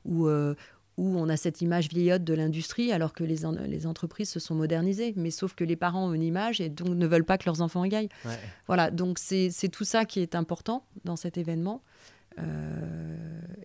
où, 0.04 0.28
euh, 0.28 0.54
où 0.96 1.18
on 1.18 1.28
a 1.28 1.36
cette 1.36 1.60
image 1.60 1.88
vieillotte 1.88 2.22
de 2.22 2.34
l'industrie 2.34 2.92
alors 2.92 3.12
que 3.12 3.24
les, 3.24 3.40
les, 3.66 3.86
entreprises 3.86 4.30
se 4.30 4.38
sont 4.38 4.54
modernisées. 4.54 5.14
Mais 5.16 5.30
sauf 5.30 5.54
que 5.54 5.64
les 5.64 5.76
parents 5.76 6.08
ont 6.08 6.14
une 6.14 6.22
image 6.22 6.60
et 6.60 6.68
donc 6.68 6.88
ne 6.88 7.06
veulent 7.06 7.24
pas 7.24 7.38
que 7.38 7.46
leurs 7.46 7.60
enfants 7.60 7.84
y 7.84 7.94
aillent. 7.94 8.10
Voilà, 8.68 8.90
donc 8.90 9.18
c'est 9.18 9.50
tout 9.72 9.84
ça 9.84 10.04
qui 10.04 10.20
est 10.20 10.34
important 10.34 10.84
dans 11.04 11.16
cet 11.16 11.38
événement. 11.38 11.82
Euh, 12.38 13.16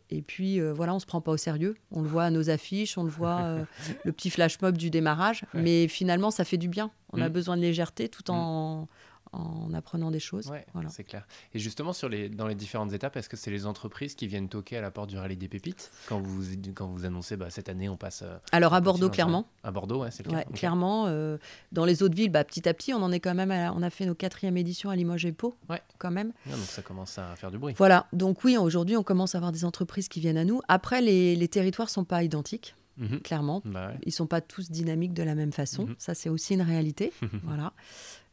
et 0.09 0.21
puis 0.21 0.59
euh, 0.59 0.73
voilà, 0.73 0.93
on 0.93 0.99
se 0.99 1.05
prend 1.05 1.21
pas 1.21 1.31
au 1.31 1.37
sérieux. 1.37 1.75
On 1.91 2.01
le 2.01 2.07
voit 2.07 2.23
à 2.23 2.29
nos 2.29 2.49
affiches, 2.49 2.97
on 2.97 3.03
le 3.03 3.09
voit 3.09 3.41
euh, 3.41 3.63
le 4.05 4.11
petit 4.11 4.29
flash 4.29 4.59
mob 4.61 4.77
du 4.77 4.89
démarrage. 4.89 5.45
Mais 5.53 5.87
finalement, 5.87 6.31
ça 6.31 6.43
fait 6.43 6.57
du 6.57 6.67
bien. 6.67 6.91
On 7.13 7.21
a 7.21 7.29
mm. 7.29 7.33
besoin 7.33 7.57
de 7.57 7.61
légèreté 7.61 8.09
tout 8.09 8.29
en, 8.31 8.83
mm 8.83 8.87
en 9.31 9.73
apprenant 9.73 10.11
des 10.11 10.19
choses. 10.19 10.51
voilà. 10.73 10.89
c'est 10.89 11.03
clair. 11.03 11.27
Et 11.53 11.59
justement, 11.59 11.93
sur 11.93 12.09
les, 12.09 12.29
dans 12.29 12.47
les 12.47 12.55
différentes 12.55 12.93
étapes, 12.93 13.15
est-ce 13.17 13.29
que 13.29 13.37
c'est 13.37 13.51
les 13.51 13.65
entreprises 13.65 14.15
qui 14.15 14.27
viennent 14.27 14.49
toquer 14.49 14.77
à 14.77 14.81
la 14.81 14.91
porte 14.91 15.09
du 15.09 15.17
rallye 15.17 15.37
des 15.37 15.47
pépites 15.47 15.91
quand 16.07 16.19
vous, 16.19 16.43
quand 16.75 16.87
vous 16.87 17.05
annoncez 17.05 17.37
bah, 17.37 17.49
cette 17.49 17.69
année 17.69 17.89
on 17.89 17.97
passe 17.97 18.21
euh, 18.23 18.37
Alors 18.51 18.73
à 18.73 18.81
Bordeaux, 18.81 19.09
clairement. 19.09 19.47
À 19.63 19.71
Bordeaux, 19.71 20.01
ouais, 20.01 20.11
c'est 20.11 20.25
le 20.25 20.31
cas. 20.31 20.43
Clairement. 20.53 21.05
Euh, 21.07 21.37
dans 21.71 21.85
les 21.85 22.03
autres 22.03 22.15
villes, 22.15 22.31
bah, 22.31 22.43
petit 22.43 22.67
à 22.67 22.73
petit, 22.73 22.93
on 22.93 23.01
en 23.01 23.11
est 23.11 23.19
quand 23.19 23.35
même. 23.35 23.51
on 23.75 23.81
a 23.83 23.89
fait 23.89 24.05
nos 24.05 24.15
quatrième 24.15 24.57
éditions 24.57 24.89
à 24.89 24.95
Limoges 24.95 25.25
et 25.25 25.31
Pau, 25.31 25.55
quand 25.97 26.11
même. 26.11 26.33
donc 26.45 26.59
ça 26.59 26.81
commence 26.81 27.17
à 27.17 27.35
faire 27.35 27.51
du 27.51 27.57
bruit. 27.57 27.73
Voilà. 27.77 28.07
Donc 28.13 28.43
oui, 28.43 28.57
aujourd'hui, 28.57 28.97
on 28.97 29.03
commence 29.03 29.35
à 29.35 29.37
avoir 29.37 29.51
des 29.51 29.65
entreprises 29.65 30.07
qui 30.07 30.19
viennent 30.19 30.37
à 30.37 30.45
nous. 30.45 30.61
Après, 30.67 31.01
les, 31.01 31.35
les 31.35 31.47
territoires 31.47 31.89
sont 31.89 32.03
pas 32.03 32.23
identiques. 32.23 32.75
Mhm. 32.97 33.19
Clairement, 33.21 33.61
bah 33.63 33.93
ils 34.03 34.11
sont 34.11 34.25
pas 34.27 34.41
tous 34.41 34.71
dynamiques 34.71 35.13
de 35.13 35.23
la 35.23 35.35
même 35.35 35.51
façon. 35.51 35.85
Mhm. 35.85 35.95
Ça, 35.97 36.15
c'est 36.15 36.29
aussi 36.29 36.55
une 36.55 36.61
réalité. 36.61 37.13
voilà. 37.43 37.73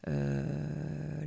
Euh, 0.07 0.43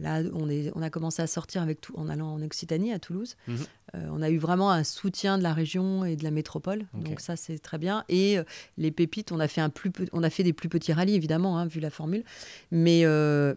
là, 0.01 0.23
on, 0.35 0.49
est, 0.49 0.71
on 0.75 0.83
a 0.83 0.91
commencé 0.91 1.23
à 1.23 1.27
sortir 1.27 1.63
avec 1.63 1.81
tout, 1.81 1.95
en 1.97 2.09
allant 2.09 2.35
en 2.35 2.43
Occitanie, 2.43 2.93
à 2.93 2.99
Toulouse. 2.99 3.37
Mhm. 3.47 3.57
Euh, 3.95 4.07
on 4.13 4.23
a 4.23 4.31
eu 4.31 4.39
vraiment 4.39 4.71
un 4.71 4.85
soutien 4.85 5.39
de 5.39 5.43
la 5.43 5.53
région 5.53 6.05
et 6.05 6.17
de 6.17 6.25
la 6.25 6.31
métropole. 6.31 6.87
Donc 6.95 7.21
ça, 7.21 7.37
c'est 7.37 7.59
très 7.59 7.79
bien. 7.79 8.05
Et 8.09 8.39
euh, 8.39 8.45
les 8.77 8.91
pépites, 8.91 9.33
on 9.33 9.41
a, 9.41 9.49
fait 9.49 9.61
un 9.61 9.71
plus 9.71 9.91
on 10.13 10.23
a 10.23 10.31
fait 10.31 10.43
des 10.43 10.53
plus 10.53 10.69
petits 10.69 10.93
rallyes, 10.93 11.15
évidemment, 11.15 11.59
hein, 11.59 11.67
vu 11.67 11.81
la 11.81 11.91
formule. 11.91 12.25
Mais 12.71 13.05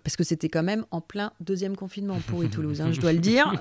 parce 0.04 0.16
que 0.16 0.24
c'était 0.24 0.50
quand 0.50 0.64
même 0.64 0.86
en 0.92 1.02
plein 1.02 1.34
deuxième 1.40 1.76
confinement 1.76 2.20
pour 2.28 2.42
Toulouse, 2.52 2.82
hein, 2.82 2.92
je 2.92 3.00
dois 3.00 3.14
le 3.14 3.20
dire. 3.20 3.54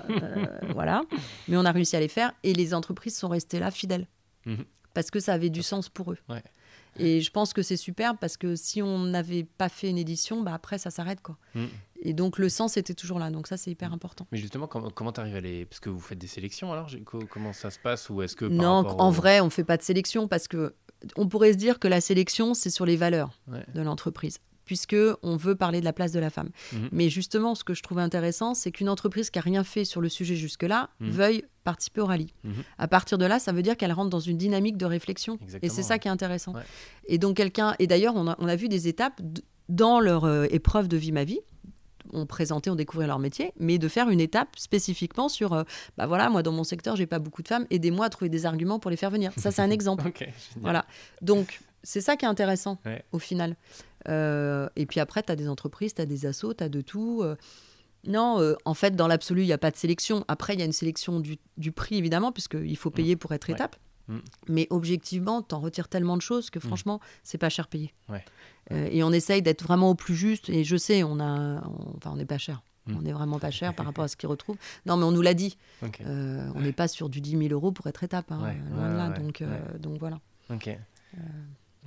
voilà. 0.73 1.03
Mais 1.49 1.57
on 1.57 1.65
a 1.65 1.73
réussi 1.73 1.97
à 1.97 2.01
les 2.01 2.09
faire. 2.09 2.33
Et 2.43 2.55
les 2.55 2.75
entreprises 2.75 3.17
sont 3.17 3.29
restées 3.29 3.59
là, 3.59 3.71
fidèles. 3.71 4.07
Mhm. 4.47 4.65
Parce 4.95 5.11
que 5.11 5.21
ça 5.21 5.35
avait 5.35 5.51
du 5.51 5.63
sens 5.63 5.89
pour 5.89 6.13
eux. 6.13 6.19
Ouais. 6.29 6.43
Et 6.99 7.20
je 7.20 7.30
pense 7.30 7.53
que 7.53 7.62
c'est 7.62 7.76
super 7.76 8.16
parce 8.16 8.36
que 8.36 8.57
si 8.57 8.82
on 8.82 8.99
n'avait 8.99 9.45
pas 9.45 9.68
fait 9.68 9.88
une 9.88 9.99
édition, 9.99 10.43
bah 10.43 10.55
après 10.55 10.78
ça 10.78 10.91
s'arrête 10.91 11.20
quoi. 11.20 11.36
Mm. 11.55 11.66
Et 12.03 12.12
donc 12.14 12.38
le 12.38 12.49
sens 12.49 12.76
était 12.76 12.95
toujours 12.95 13.18
là, 13.18 13.30
donc 13.30 13.47
ça 13.47 13.57
c'est 13.57 13.70
hyper 13.70 13.93
important. 13.93 14.26
Mais 14.32 14.38
justement, 14.38 14.66
comment, 14.66 14.91
comment 14.91 15.12
tu 15.12 15.20
arrives 15.20 15.36
à 15.36 15.41
les... 15.41 15.66
Parce 15.66 15.80
que 15.80 15.91
vous 15.91 16.01
faites 16.01 16.18
des 16.18 16.26
sélections 16.26 16.72
alors 16.72 16.88
Comment 17.30 17.53
ça 17.53 17.70
se 17.70 17.78
passe 17.78 18.09
ou 18.11 18.22
est-ce 18.22 18.36
que 18.36 18.47
Non, 18.47 18.86
en 18.86 19.11
vrai 19.11 19.41
on 19.41 19.51
fait 19.51 19.64
pas 19.64 19.76
de 19.76 19.82
sélection 19.82 20.28
parce 20.28 20.49
que 20.49 20.74
on 21.16 21.28
pourrait 21.28 21.53
se 21.53 21.59
dire 21.59 21.78
que 21.78 21.88
la 21.88 22.01
sélection 22.01 22.55
c'est 22.55 22.70
sur 22.70 22.86
les 22.86 22.97
valeurs 22.97 23.30
de 23.74 23.82
l'entreprise 23.82 24.38
puisque 24.71 24.95
on 25.25 25.35
veut 25.35 25.57
parler 25.57 25.81
de 25.81 25.85
la 25.85 25.93
place 25.93 26.12
de 26.12 26.21
la 26.21 26.31
femme. 26.31 26.51
Mhm. 26.73 26.91
Mais 26.93 27.09
justement, 27.09 27.57
ce 27.57 27.64
que 27.64 27.75
je 27.75 27.83
trouve 27.83 27.99
intéressant, 27.99 28.55
c'est 28.55 28.71
qu'une 28.71 28.89
entreprise 28.89 29.29
qui 29.29 29.41
a 29.41 29.43
rien 29.43 29.64
fait 29.64 29.85
sur 29.85 30.01
le 30.01 30.09
sujet 30.09 30.37
jusque-là 30.37 30.91
mhm. 31.01 31.11
veuille 31.11 31.45
participer 31.64 32.01
au 32.01 32.07
rallye. 32.07 32.33
Mhm. 32.45 32.53
À 32.79 32.87
partir 32.87 33.18
de 33.18 33.25
là, 33.25 33.41
ça 33.41 33.51
veut 33.51 33.62
dire 33.62 33.77
qu'elle 33.77 33.91
rentre 33.91 34.11
dans 34.11 34.21
une 34.21 34.39
dynamique 34.39 34.77
de 34.77 34.87
réflexion. 34.87 35.41
et 35.61 35.68
c'est 35.68 35.83
ça 35.83 35.99
qui 35.99 36.07
est 36.07 36.11
intéressant. 36.12 36.53
Et 37.07 37.18
donc 37.18 37.37
quelqu'un, 37.37 37.75
et 37.81 37.89
d'ailleurs, 37.89 38.14
on 38.14 38.29
a, 38.29 38.57
vu 38.57 38.68
des 38.68 38.87
étapes 38.87 39.21
dans 39.68 39.99
leur 39.99 40.25
euh, 40.25 40.47
épreuve 40.51 40.87
de 40.87 40.97
vie 40.97 41.11
ma 41.11 41.25
vie 41.25 41.41
on 42.12 42.27
présentait, 42.27 42.71
on 42.71 42.75
découvrait 42.75 43.07
leur 43.07 43.21
métier, 43.21 43.53
mais 43.59 43.79
de 43.79 43.87
faire 43.87 44.09
une 44.09 44.21
étape 44.21 44.57
spécifiquement 44.57 45.29
sur, 45.29 45.53
euh, 45.53 45.62
bah 45.97 46.07
voilà, 46.07 46.29
moi 46.29 46.43
dans 46.43 46.51
mon 46.51 46.64
secteur, 46.64 46.97
j'ai 46.97 47.07
pas 47.07 47.21
beaucoup 47.21 47.43
de 47.43 47.47
femmes, 47.47 47.66
aidez-moi 47.71 48.07
à 48.07 48.09
trouver 48.09 48.29
des 48.29 48.47
arguments 48.47 48.81
pour 48.81 48.91
les 48.91 48.97
faire 48.97 49.11
venir. 49.11 49.33
Ça, 49.37 49.53
c'est 49.53 49.62
un 49.62 49.71
exemple. 49.79 50.11
voilà. 50.61 50.87
Donc, 51.23 51.61
c'est 51.83 52.01
ça 52.01 52.16
qui 52.16 52.24
est 52.24 52.28
intéressant 52.28 52.78
au 53.12 53.18
final. 53.18 53.57
Euh, 54.09 54.68
et 54.76 54.87
puis 54.87 55.01
après, 55.01 55.22
tu 55.22 55.33
as 55.33 55.37
des 55.37 55.49
entreprises, 55.49 55.95
tu 55.95 56.03
as 56.03 56.07
des 56.07 56.26
assos, 56.26 56.55
tu 56.55 56.64
as 56.64 56.68
de 56.68 56.81
tout. 56.81 57.20
Euh. 57.22 57.37
non, 58.07 58.41
euh, 58.41 58.55
en 58.64 58.74
fait, 58.74 58.97
dans 58.97 59.07
l'absolu, 59.07 59.43
il 59.43 59.47
n'y 59.47 59.53
a 59.53 59.59
pas 59.59 59.70
de 59.70 59.76
sélection. 59.76 60.24
Après, 60.28 60.55
il 60.55 60.61
y 60.61 60.62
a 60.62 60.66
une 60.66 60.72
sélection 60.72 61.20
du, 61.20 61.72
prix, 61.72 61.97
évidemment, 61.97 62.33
puisqu'il 62.33 62.76
faut 62.76 62.91
payer 62.91 63.16
pour 63.16 63.33
être 63.33 63.51
étape. 63.51 63.76
Mm. 64.09 64.18
Mais 64.49 64.66
objectivement, 64.70 65.43
tu 65.43 65.55
en 65.55 65.61
retires 65.61 65.89
tellement 65.89 66.16
de 66.16 66.22
choses 66.22 66.51
que 66.51 66.59
mm. 66.59 66.62
franchement, 66.62 67.01
c'est 67.22 67.39
pas 67.39 67.51
cher 67.51 67.68
payé. 67.68 67.93
et 68.70 69.03
on 69.03 69.12
essaye 69.12 69.43
d'être 69.43 69.62
vraiment 69.62 69.91
au 69.91 69.95
plus 69.95 70.14
juste. 70.14 70.49
Et 70.49 70.64
je 70.64 70.76
sais, 70.76 71.03
on 71.03 71.20
a, 71.20 71.62
enfin, 71.97 72.12
on 72.12 72.16
n'est 72.16 72.26
pas 72.26 72.39
cher. 72.39 72.62
Mm. 72.87 72.97
On 72.97 73.03
n'est 73.03 73.12
vraiment 73.12 73.39
pas 73.39 73.51
cher 73.51 73.74
par 73.74 73.85
rapport 73.85 74.05
à 74.05 74.09
ce 74.09 74.16
qu'ils 74.16 74.28
retrouvent. 74.28 74.59
Non, 74.87 74.97
mais 74.97 75.05
on 75.05 75.12
nous 75.12 75.22
l'a 75.22 75.35
dit. 75.35 75.59
on 75.83 76.61
n'est 76.61 76.72
pas 76.72 76.89
sur 76.89 77.11
du 77.11 77.20
10 77.20 77.33
000 77.33 77.43
euros 77.51 77.72
pour 77.72 77.87
être 77.87 78.03
étape. 78.03 78.33
Hein, 78.33 78.55
là, 78.76 79.11
donc, 79.11 79.43
donc 79.78 79.99
voilà. 79.99 80.20
Ok. 80.49 80.70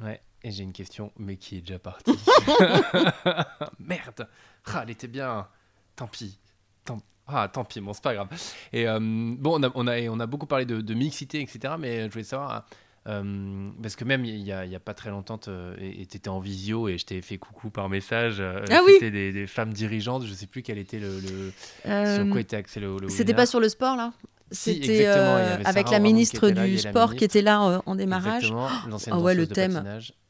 Ouais. 0.02 0.22
Et 0.44 0.52
j'ai 0.52 0.64
une 0.64 0.74
question, 0.74 1.12
mais 1.18 1.38
qui 1.38 1.58
est 1.58 1.62
déjà 1.62 1.80
partie. 1.80 2.12
Merde 3.80 4.28
ah, 4.66 4.82
Elle 4.84 4.90
était 4.90 5.08
bien. 5.08 5.48
Tant 5.96 6.08
pis. 6.08 6.38
Tant... 6.84 7.00
Ah, 7.28 7.48
tant 7.48 7.64
pis, 7.64 7.80
bon, 7.80 7.94
c'est 7.94 8.04
pas 8.04 8.14
grave. 8.14 8.28
Et 8.74 8.88
euh, 8.88 9.00
bon, 9.00 9.60
on 9.60 9.64
a, 9.64 9.72
on, 9.76 9.88
a, 9.88 10.02
on 10.10 10.20
a 10.20 10.26
beaucoup 10.26 10.46
parlé 10.46 10.66
de, 10.66 10.94
mixité, 10.94 11.42
etc. 11.42 11.76
Mais 11.80 12.08
je 12.08 12.12
voulais 12.12 12.24
savoir. 12.26 12.66
Euh, 13.06 13.70
parce 13.82 13.98
que 13.98 14.06
même 14.06 14.24
il 14.24 14.42
y, 14.44 14.54
a, 14.54 14.66
y 14.66 14.76
a 14.76 14.80
pas 14.80 14.94
très 14.94 15.10
longtemps, 15.10 15.38
tu 15.38 15.52
étais 15.82 16.30
en 16.30 16.40
visio 16.40 16.88
et 16.88 16.98
je 16.98 17.06
t'ai 17.06 17.22
fait 17.22 17.38
coucou 17.38 17.70
par 17.70 17.90
message. 17.90 18.38
Euh, 18.40 18.64
ah 18.72 18.80
oui 18.86 18.94
C'était 19.00 19.32
des, 19.32 19.48
femmes 19.48 19.74
dirigeantes, 19.74 20.26
je 20.26 20.34
sais 20.34 20.48
plus 20.48 20.62
quel 20.62 20.78
était 20.78 21.00
le. 21.00 21.52
sur 21.84 22.30
quoi 22.32 22.42
était 22.42 22.56
axé 22.56 22.80
le. 22.80 22.98
C'était 23.10 23.34
pas 23.34 23.46
sur 23.46 23.60
le 23.60 23.68
sport 23.70 23.98
là? 23.98 24.14
C'était 24.54 25.06
avec 25.08 25.90
la 25.90 26.00
ministre 26.00 26.50
du 26.50 26.78
sport 26.78 27.16
qui 27.16 27.26
était 27.26 27.42
là 27.42 27.82
en 27.86 27.96
démarrage. 27.96 28.46
Exactement, 28.46 29.18
oh, 29.18 29.22
ouais, 29.22 29.36
le 29.36 29.48
thème. 29.48 29.84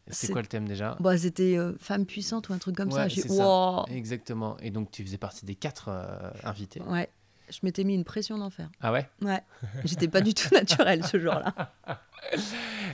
C'est 0.08 0.32
quoi 0.32 0.42
le 0.42 0.48
thème 0.48 0.68
déjà? 0.68 0.98
Bah, 1.00 1.18
C'était 1.18 1.58
euh, 1.58 1.74
femme 1.80 2.06
puissante 2.06 2.50
ou 2.50 2.54
un 2.54 2.58
truc 2.58 2.76
comme 2.76 2.92
ça. 2.92 3.08
Exactement. 3.90 4.58
Et 4.60 4.72
donc 4.72 4.92
tu 4.92 5.04
faisais 5.04 5.18
partie 5.18 5.46
des 5.46 5.56
quatre 5.56 5.90
euh, 5.90 6.30
invités. 6.44 6.82
Ouais. 6.82 7.10
Je 7.50 7.60
m'étais 7.64 7.84
mis 7.84 7.94
une 7.94 8.04
pression 8.06 8.38
d'enfer. 8.38 8.70
Ah 8.82 8.92
ouais? 8.92 9.08
Ouais. 9.22 9.42
J'étais 9.84 10.08
pas 10.08 10.22
du 10.22 10.34
tout 10.34 10.48
naturelle 10.54 11.06
ce 11.06 11.20
jour-là. 11.20 11.54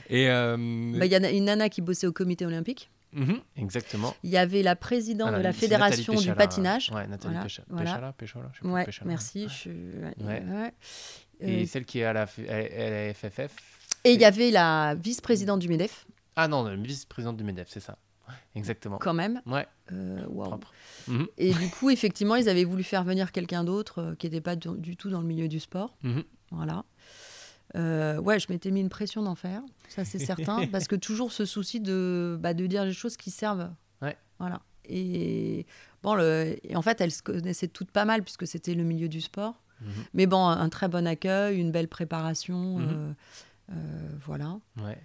Et 0.08 0.28
euh, 0.28 0.56
bah, 0.96 1.06
il 1.06 1.12
y 1.12 1.14
a 1.14 1.30
une 1.30 1.44
nana 1.44 1.68
qui 1.68 1.80
bossait 1.80 2.06
au 2.06 2.12
comité 2.12 2.46
olympique. 2.46 2.90
Mhm, 3.12 3.40
exactement. 3.56 4.14
Il 4.22 4.30
y 4.30 4.36
avait 4.36 4.62
la 4.62 4.76
présidente 4.76 5.34
de 5.34 5.40
la 5.40 5.52
fédération 5.52 6.14
du 6.14 6.32
patinage. 6.34 6.90
Ouais, 6.94 7.06
Nathalie 7.06 7.34
voilà. 7.68 8.12
Péchala, 8.12 8.50
je 8.52 8.66
ouais, 8.66 8.86
merci. 9.04 9.48
Je... 9.48 9.70
Ouais. 10.24 10.72
Et 11.40 11.66
celle 11.66 11.84
qui 11.84 12.00
est 12.00 12.04
à 12.04 12.12
la, 12.12 12.22
à 12.22 12.90
la 12.90 13.14
FFF. 13.14 13.50
Et 14.04 14.12
il 14.12 14.20
y 14.20 14.24
avait 14.24 14.50
la 14.50 14.94
vice-présidente 14.94 15.60
du 15.60 15.68
MEDEF. 15.68 16.06
Ah 16.36 16.48
non, 16.48 16.74
vice-présidente 16.76 17.36
du 17.36 17.44
MEDEF, 17.44 17.68
c'est 17.68 17.80
ça. 17.80 17.98
Exactement. 18.54 18.98
Quand 18.98 19.14
même. 19.14 19.40
Ouais. 19.46 19.66
Euh, 19.92 20.26
mhm. 21.08 21.26
Et 21.38 21.52
du 21.52 21.68
coup, 21.70 21.90
effectivement, 21.90 22.36
ils 22.36 22.48
avaient 22.48 22.64
voulu 22.64 22.82
faire 22.82 23.04
venir 23.04 23.32
quelqu'un 23.32 23.64
d'autre 23.64 24.00
euh, 24.00 24.14
qui 24.14 24.26
n'était 24.26 24.40
pas 24.40 24.56
du, 24.56 24.96
tout 24.96 25.10
dans 25.10 25.20
le 25.20 25.26
milieu 25.26 25.48
du 25.48 25.60
sport. 25.60 25.96
Mhm. 26.02 26.24
Voilà. 26.50 26.84
Euh, 27.76 28.18
ouais, 28.18 28.38
je 28.40 28.46
m'étais 28.50 28.70
mis 28.70 28.80
une 28.80 28.88
pression 28.88 29.22
d'en 29.22 29.34
faire, 29.34 29.62
ça 29.88 30.04
c'est 30.04 30.18
certain, 30.18 30.66
parce 30.72 30.88
que 30.88 30.96
toujours 30.96 31.32
ce 31.32 31.44
souci 31.44 31.80
de, 31.80 32.38
bah, 32.40 32.54
de 32.54 32.66
dire 32.66 32.84
les 32.84 32.92
choses 32.92 33.16
qui 33.16 33.30
servent. 33.30 33.70
Ouais. 34.02 34.16
Voilà. 34.38 34.60
Et 34.84 35.66
bon, 36.02 36.14
le, 36.14 36.56
et 36.64 36.74
en 36.74 36.82
fait, 36.82 37.00
elles 37.00 37.12
se 37.12 37.22
connaissaient 37.22 37.68
toutes 37.68 37.90
pas 37.90 38.04
mal 38.04 38.22
puisque 38.22 38.46
c'était 38.46 38.74
le 38.74 38.82
milieu 38.82 39.08
du 39.08 39.20
sport. 39.20 39.62
Mhm. 39.80 39.88
Mais 40.14 40.26
bon, 40.26 40.44
un 40.44 40.68
très 40.68 40.88
bon 40.88 41.06
accueil, 41.06 41.58
une 41.58 41.70
belle 41.70 41.88
préparation, 41.88 43.14
voilà. 44.26 44.58
Ouais. 44.78 44.98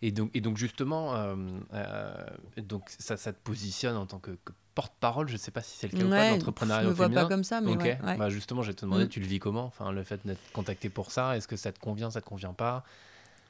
Et 0.00 0.12
donc, 0.12 0.30
et 0.34 0.40
donc 0.40 0.56
justement, 0.56 1.14
euh, 1.14 1.34
euh, 1.74 2.26
donc 2.58 2.84
ça, 2.98 3.16
ça, 3.16 3.32
te 3.32 3.42
positionne 3.42 3.96
en 3.96 4.06
tant 4.06 4.20
que, 4.20 4.30
porte-parole. 4.78 5.26
Je 5.26 5.32
ne 5.32 5.38
sais 5.38 5.50
pas 5.50 5.60
si 5.60 5.76
c'est 5.76 5.92
le 5.92 5.98
cas 5.98 6.04
ou 6.04 6.08
pas 6.08 6.30
d'entrepreneuriat 6.30 6.84
Je 6.84 6.88
ne 6.88 6.92
vois 6.92 7.08
pas 7.08 7.24
comme 7.24 7.42
ça, 7.42 7.60
mais 7.60 7.76
ouais, 7.76 7.98
Bah 8.16 8.28
justement, 8.28 8.62
je 8.62 8.68
vais 8.68 8.74
te 8.74 8.82
demander, 8.82 9.06
mm. 9.06 9.08
tu 9.08 9.18
le 9.18 9.26
vis 9.26 9.40
comment? 9.40 9.64
Enfin, 9.64 9.90
le 9.90 10.04
fait 10.04 10.20
d'être 10.24 10.40
contacté 10.52 10.88
pour 10.88 11.10
ça, 11.10 11.36
est-ce 11.36 11.48
que 11.48 11.56
ça 11.56 11.72
te 11.72 11.80
convient, 11.80 12.10
ça 12.12 12.20
te 12.20 12.26
convient 12.26 12.52
pas? 12.52 12.84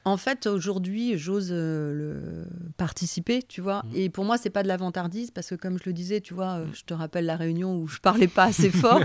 En 0.05 0.17
fait, 0.17 0.47
aujourd'hui, 0.47 1.19
j'ose 1.19 1.49
euh, 1.51 1.93
le 1.93 2.47
participer, 2.77 3.43
tu 3.43 3.61
vois. 3.61 3.83
Mm. 3.83 3.91
Et 3.93 4.09
pour 4.09 4.25
moi, 4.25 4.39
c'est 4.39 4.49
pas 4.49 4.63
de 4.63 4.67
la 4.67 4.77
vantardise 4.77 5.29
parce 5.29 5.49
que, 5.49 5.55
comme 5.55 5.77
je 5.77 5.83
le 5.85 5.93
disais, 5.93 6.19
tu 6.19 6.33
vois, 6.33 6.57
mm. 6.57 6.73
je 6.73 6.83
te 6.83 6.95
rappelle 6.95 7.27
la 7.27 7.35
réunion 7.35 7.77
où 7.77 7.87
je 7.87 7.99
parlais 7.99 8.27
pas 8.27 8.45
assez 8.45 8.71
fort. 8.71 9.03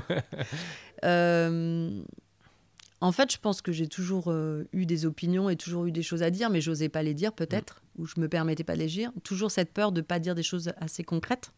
En 3.02 3.12
fait, 3.12 3.30
je 3.30 3.36
pense 3.36 3.60
que 3.60 3.70
j'ai 3.70 3.86
toujours 3.86 4.30
euh, 4.30 4.66
eu 4.72 4.86
des 4.86 5.04
opinions 5.04 5.50
et 5.50 5.56
toujours 5.56 5.84
eu 5.84 5.92
des 5.92 6.02
choses 6.02 6.22
à 6.22 6.30
dire, 6.30 6.48
mais 6.48 6.62
j'osais 6.62 6.88
pas 6.88 7.02
les 7.02 7.12
dire 7.12 7.34
peut-être, 7.34 7.82
ou 7.98 8.06
je 8.06 8.18
me 8.18 8.30
permettais 8.30 8.64
pas 8.64 8.76
de 8.76 8.78
les 8.78 8.86
dire. 8.86 9.12
Toujours 9.22 9.50
cette 9.50 9.74
peur 9.74 9.92
de 9.92 10.00
pas 10.00 10.18
dire 10.18 10.34
des 10.34 10.42
choses 10.42 10.72
assez 10.80 11.04
concrètes. 11.04 11.52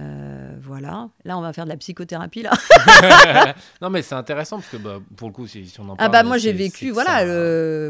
Euh, 0.00 0.54
voilà. 0.60 1.08
Là, 1.24 1.36
on 1.36 1.40
va 1.40 1.52
faire 1.52 1.64
de 1.64 1.70
la 1.70 1.76
psychothérapie 1.76 2.42
là. 2.42 2.52
non, 3.82 3.90
mais 3.90 4.02
c'est 4.02 4.14
intéressant 4.14 4.58
parce 4.58 4.70
que 4.70 4.76
bah, 4.76 5.00
pour 5.16 5.28
le 5.28 5.34
coup, 5.34 5.46
si, 5.46 5.72
on 5.78 5.82
en 5.88 5.96
parle. 5.96 5.98
Ah 6.00 6.08
bah 6.08 6.22
moi 6.22 6.38
j'ai 6.38 6.52
vécu 6.52 6.90
voilà 6.90 7.24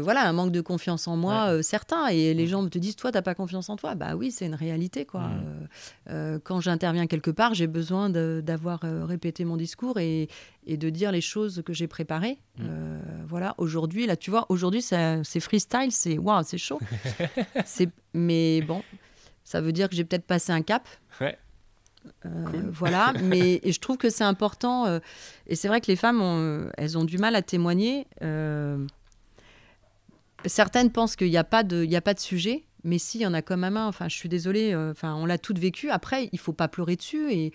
voilà 0.01 0.27
un 0.27 0.33
manque 0.33 0.51
de 0.51 0.61
confiance 0.61 1.07
en 1.07 1.15
moi 1.15 1.49
euh, 1.49 1.61
certain 1.61 2.07
et 2.07 2.33
les 2.33 2.47
gens 2.47 2.61
me 2.61 2.69
te 2.69 2.77
disent 2.77 2.95
toi 2.95 3.11
t'as 3.11 3.21
pas 3.21 3.35
confiance 3.35 3.69
en 3.69 3.75
toi 3.75 3.95
bah 3.95 4.15
oui 4.15 4.31
c'est 4.31 4.45
une 4.45 4.55
réalité 4.55 5.05
quoi. 5.05 5.21
Mm. 5.21 5.67
Euh, 6.09 6.39
quand 6.43 6.59
j'interviens 6.59 7.07
quelque 7.07 7.31
part 7.31 7.53
j'ai 7.53 7.67
besoin 7.67 8.09
d'avoir 8.09 8.81
répété 8.81 9.45
mon 9.45 9.57
discours 9.57 9.99
et, 9.99 10.27
et, 10.65 10.77
de 10.77 10.89
dire 10.89 11.11
les 11.11 11.21
choses 11.21 11.61
que 11.65 11.73
j'ai 11.73 11.87
préparées. 11.87 12.39
Mm. 12.57 12.63
voilà 13.27 13.55
aujourd'hui 13.57 14.05
là 14.07 14.15
tu 14.15 14.31
vois 14.31 14.45
aujourd'hui 14.49 14.81
c'est 14.81 15.39
freestyle 15.39 15.91
c'est 15.91 16.17
waouh 16.17 16.43
c'est 16.43 16.57
chaud. 16.57 16.79
c'est 17.65 17.89
mais 18.13 18.61
bon 18.61 18.81
ça 19.43 19.61
veut 19.61 19.71
dire 19.71 19.89
que 19.89 19.95
j'ai 19.95 20.03
peut-être 20.03 20.25
passé 20.25 20.51
un 20.51 20.61
cap. 20.61 20.87
Ouais. 21.19 21.37
Euh, 22.25 22.29
voilà, 22.69 23.13
mais 23.23 23.61
je 23.65 23.79
trouve 23.79 23.97
que 23.97 24.09
c'est 24.09 24.23
important. 24.23 24.85
Euh, 24.85 24.99
et 25.47 25.55
c'est 25.55 25.67
vrai 25.67 25.81
que 25.81 25.87
les 25.87 25.95
femmes, 25.95 26.21
ont, 26.21 26.39
euh, 26.39 26.69
elles 26.77 26.97
ont 26.97 27.05
du 27.05 27.17
mal 27.17 27.35
à 27.35 27.41
témoigner. 27.41 28.07
certaines 30.45 30.91
pensent 30.91 31.15
qu'il 31.15 31.29
n'y 31.29 31.37
a, 31.37 31.43
pas 31.43 31.63
de, 31.63 31.87
a 31.93 32.01
pas 32.01 32.13
de 32.13 32.19
sujet, 32.19 32.63
mais 32.83 32.97
si, 32.97 33.19
il 33.19 33.21
y 33.21 33.27
en 33.27 33.33
a 33.33 33.41
quand 33.41 33.57
même 33.57 33.77
un. 33.77 33.87
Enfin, 33.87 34.09
je 34.09 34.15
suis 34.15 34.29
désolée, 34.29 34.75
enfin, 34.75 35.15
on 35.15 35.25
l'a 35.25 35.37
toutes 35.37 35.59
vécu. 35.59 35.89
Après, 35.89 36.29
il 36.31 36.39
faut 36.39 36.53
pas 36.53 36.67
pleurer 36.67 36.95
dessus. 36.95 37.31
Et, 37.31 37.53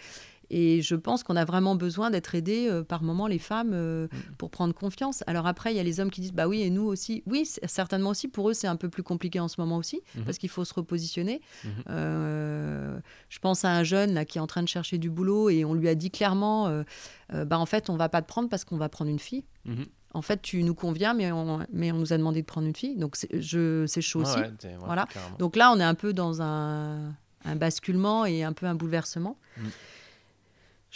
et 0.51 0.83
je 0.83 0.95
pense 0.95 1.23
qu'on 1.23 1.37
a 1.37 1.45
vraiment 1.45 1.75
besoin 1.75 2.11
d'être 2.11 2.35
aidés 2.35 2.69
euh, 2.69 2.83
par 2.83 3.03
moment, 3.03 3.27
les 3.27 3.39
femmes, 3.39 3.73
euh, 3.73 4.07
mm. 4.07 4.35
pour 4.39 4.51
prendre 4.51 4.75
confiance. 4.75 5.25
Alors 5.27 5.47
après, 5.47 5.73
il 5.73 5.77
y 5.77 5.81
a 5.81 5.83
les 5.83 6.01
hommes 6.01 6.11
qui 6.11 6.21
disent, 6.21 6.33
bah 6.33 6.49
oui, 6.49 6.63
et 6.63 6.71
nous 6.71 6.85
aussi. 6.85 7.23
Oui, 7.27 7.49
certainement 7.67 8.11
aussi. 8.11 8.29
Pour 8.29 8.51
eux, 8.51 8.55
c'est 8.55 8.67
un 8.67 8.77
peu 8.77 8.89
plus 8.89 9.03
compliqué 9.03 9.41
en 9.41 9.49
ce 9.49 9.61
moment 9.61 9.77
aussi, 9.77 9.97
mm-hmm. 9.97 10.25
parce 10.25 10.39
qu'il 10.39 10.49
faut 10.49 10.65
se 10.65 10.75
repositionner. 10.75 11.41
Mm-hmm. 11.65 11.69
Euh, 11.91 12.99
je 13.29 13.39
pense 13.39 13.65
à 13.65 13.71
un 13.71 13.83
jeune 13.83 14.15
là, 14.15 14.25
qui 14.25 14.39
est 14.39 14.41
en 14.41 14.47
train 14.47 14.63
de 14.63 14.69
chercher 14.69 14.99
du 14.99 15.11
boulot 15.11 15.51
et 15.51 15.65
on 15.65 15.75
lui 15.75 15.89
a 15.89 15.95
dit 15.95 16.11
clairement, 16.11 16.85
bah 17.33 17.59
en 17.59 17.67
fait, 17.67 17.91
on 17.91 17.97
va 17.97 18.09
pas 18.09 18.23
te 18.23 18.29
prendre 18.29 18.49
parce 18.49 18.65
qu'on 18.65 18.77
va 18.77 18.89
prendre 18.89 19.11
une 19.11 19.19
fille. 19.19 19.45
Mm-hmm. 19.67 19.87
En 20.15 20.23
fait, 20.23 20.41
tu 20.41 20.63
nous 20.63 20.75
conviens, 20.75 21.13
mais 21.13 21.31
on, 21.33 21.61
mais 21.73 21.93
on 21.93 21.99
nous 21.99 22.13
a 22.13 22.17
demandé 22.17 22.41
de 22.41 22.47
prendre 22.47 22.67
une 22.67 22.75
fille. 22.75 22.97
Donc, 22.97 23.17
c'est 23.17 24.01
chaud 24.01 24.23
aussi. 24.23 24.39
voilà. 24.85 25.07
Donc 25.39 25.57
là, 25.57 25.73
on 25.73 25.81
est 25.81 25.85
un 25.85 25.95
peu 25.95 26.13
dans 26.13 26.41
un, 26.41 27.13
un 27.45 27.57
basculement 27.57 28.25
et 28.25 28.43
un 28.43 28.53
peu 28.53 28.67
un 28.67 28.75
bouleversement. 28.75 29.39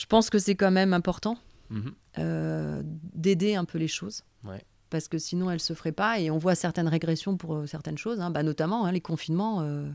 Je 0.00 0.06
pense 0.06 0.30
que 0.30 0.38
c'est 0.38 0.54
quand 0.54 0.70
même 0.70 0.94
important 0.94 1.36
mhm. 1.68 1.92
euh, 2.18 2.82
d'aider 2.84 3.54
un 3.54 3.66
peu 3.66 3.76
les 3.76 3.86
choses. 3.86 4.24
Parce 4.88 5.06
que 5.08 5.18
sinon, 5.18 5.50
elles 5.50 5.56
ne 5.56 5.60
se 5.60 5.74
feraient 5.74 5.92
pas. 5.92 6.18
Et 6.18 6.30
on 6.30 6.38
voit 6.38 6.54
certaines 6.54 6.88
régressions 6.88 7.36
pour 7.36 7.54
euh, 7.54 7.66
certaines 7.66 7.98
choses, 7.98 8.18
hein. 8.18 8.30
bah, 8.30 8.42
notamment 8.42 8.86
hein, 8.86 8.92
les 8.92 9.02
confinements. 9.02 9.60
Euh, 9.60 9.88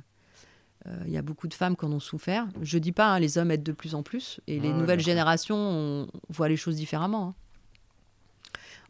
il 1.07 1.11
y 1.11 1.17
a 1.17 1.23
beaucoup 1.23 1.47
de 1.47 1.55
femmes 1.55 1.75
qui 1.75 1.85
en 1.85 1.91
ont 1.91 1.99
souffert. 1.99 2.47
Je 2.61 2.77
ne 2.77 2.81
dis 2.83 2.91
pas, 2.91 3.15
hein, 3.15 3.19
les 3.19 3.39
hommes 3.39 3.49
aident 3.49 3.63
de 3.63 3.71
plus 3.71 3.95
en 3.95 4.03
plus. 4.03 4.39
Et 4.45 4.59
les 4.59 4.71
nouvelles 4.71 4.99
générations 4.99 5.57
on 5.57 6.07
voient 6.29 6.49
les 6.49 6.55
choses 6.55 6.75
différemment. 6.75 7.33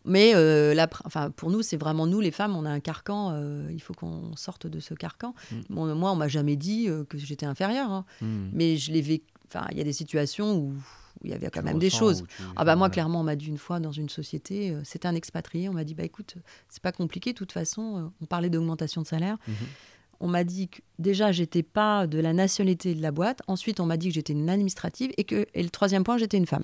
Mais 0.04 0.34
enfin, 1.06 1.32
pour 1.32 1.50
nous, 1.50 1.62
c'est 1.62 1.78
vraiment 1.78 2.06
nous, 2.06 2.20
les 2.20 2.32
femmes, 2.32 2.58
on 2.58 2.66
a 2.66 2.70
un 2.70 2.82
carcan. 2.82 3.34
il 3.70 3.82
faut 3.82 3.94
qu'on 3.94 4.36
sorte 4.36 4.68
de 4.68 4.82
ce 4.82 4.94
carcan. 4.94 5.34
Mm. 5.70 5.94
moi, 5.94 6.12
on 6.12 6.18
m'a 6.18 6.28
jamais 6.28 6.58
dit 6.58 6.90
que 7.08 7.18
j'étais 7.18 7.46
inférieure. 7.46 8.04
Mm. 8.20 8.50
Mais 8.52 8.76
je 8.76 8.92
l'ai 8.92 9.02
vécu. 9.02 9.26
Enfin, 9.48 9.66
il 9.72 9.78
y 9.78 9.82
a 9.82 9.86
des 9.86 9.94
situations 9.94 10.58
où 10.58 10.74
il 11.24 11.32
y 11.32 11.34
avait 11.34 11.50
quand 11.50 11.64
même 11.64 11.80
des 11.80 11.90
choses. 11.90 12.24
Ah 12.56 12.66
bah 12.66 12.76
moi, 12.76 12.90
clairement, 12.90 13.22
on 13.22 13.24
m'a 13.24 13.36
dit 13.36 13.48
une 13.48 13.58
fois 13.58 13.80
dans 13.80 13.92
une 13.92 14.10
société, 14.10 14.72
euh, 14.72 14.82
c'était 14.84 15.08
un 15.08 15.16
expatrié, 15.16 15.70
on 15.70 15.74
m'a 15.74 15.84
dit, 15.84 15.96
bah 15.96 16.04
écoute, 16.04 16.36
c'est 16.70 16.82
pas 16.82 16.92
compliqué, 16.92 17.34
de 17.34 17.38
toute 17.38 17.52
façon, 17.52 17.98
euh, 17.98 18.08
on 18.22 18.26
parlait 18.26 18.50
d'augmentation 18.50 19.02
de 19.02 19.08
salaire. 19.08 19.38
Mhm. 19.48 19.56
On 20.22 20.28
m'a 20.28 20.44
dit 20.44 20.70
que 20.70 20.80
déjà, 20.98 21.32
j'étais 21.32 21.64
pas 21.64 22.08
de 22.08 22.20
la 22.20 22.32
nationalité 22.32 22.96
de 22.96 23.02
la 23.02 23.12
boîte. 23.12 23.42
Ensuite, 23.48 23.80
on 23.80 23.86
m'a 23.86 23.98
dit 23.98 24.08
que 24.10 24.14
j'étais 24.14 24.34
une 24.34 24.50
administrative 24.50 25.12
et 25.18 25.26
que, 25.26 25.46
et 25.54 25.62
le 25.62 25.70
troisième 25.70 26.04
point, 26.04 26.18
j'étais 26.18 26.38
une 26.38 26.46
femme. 26.46 26.64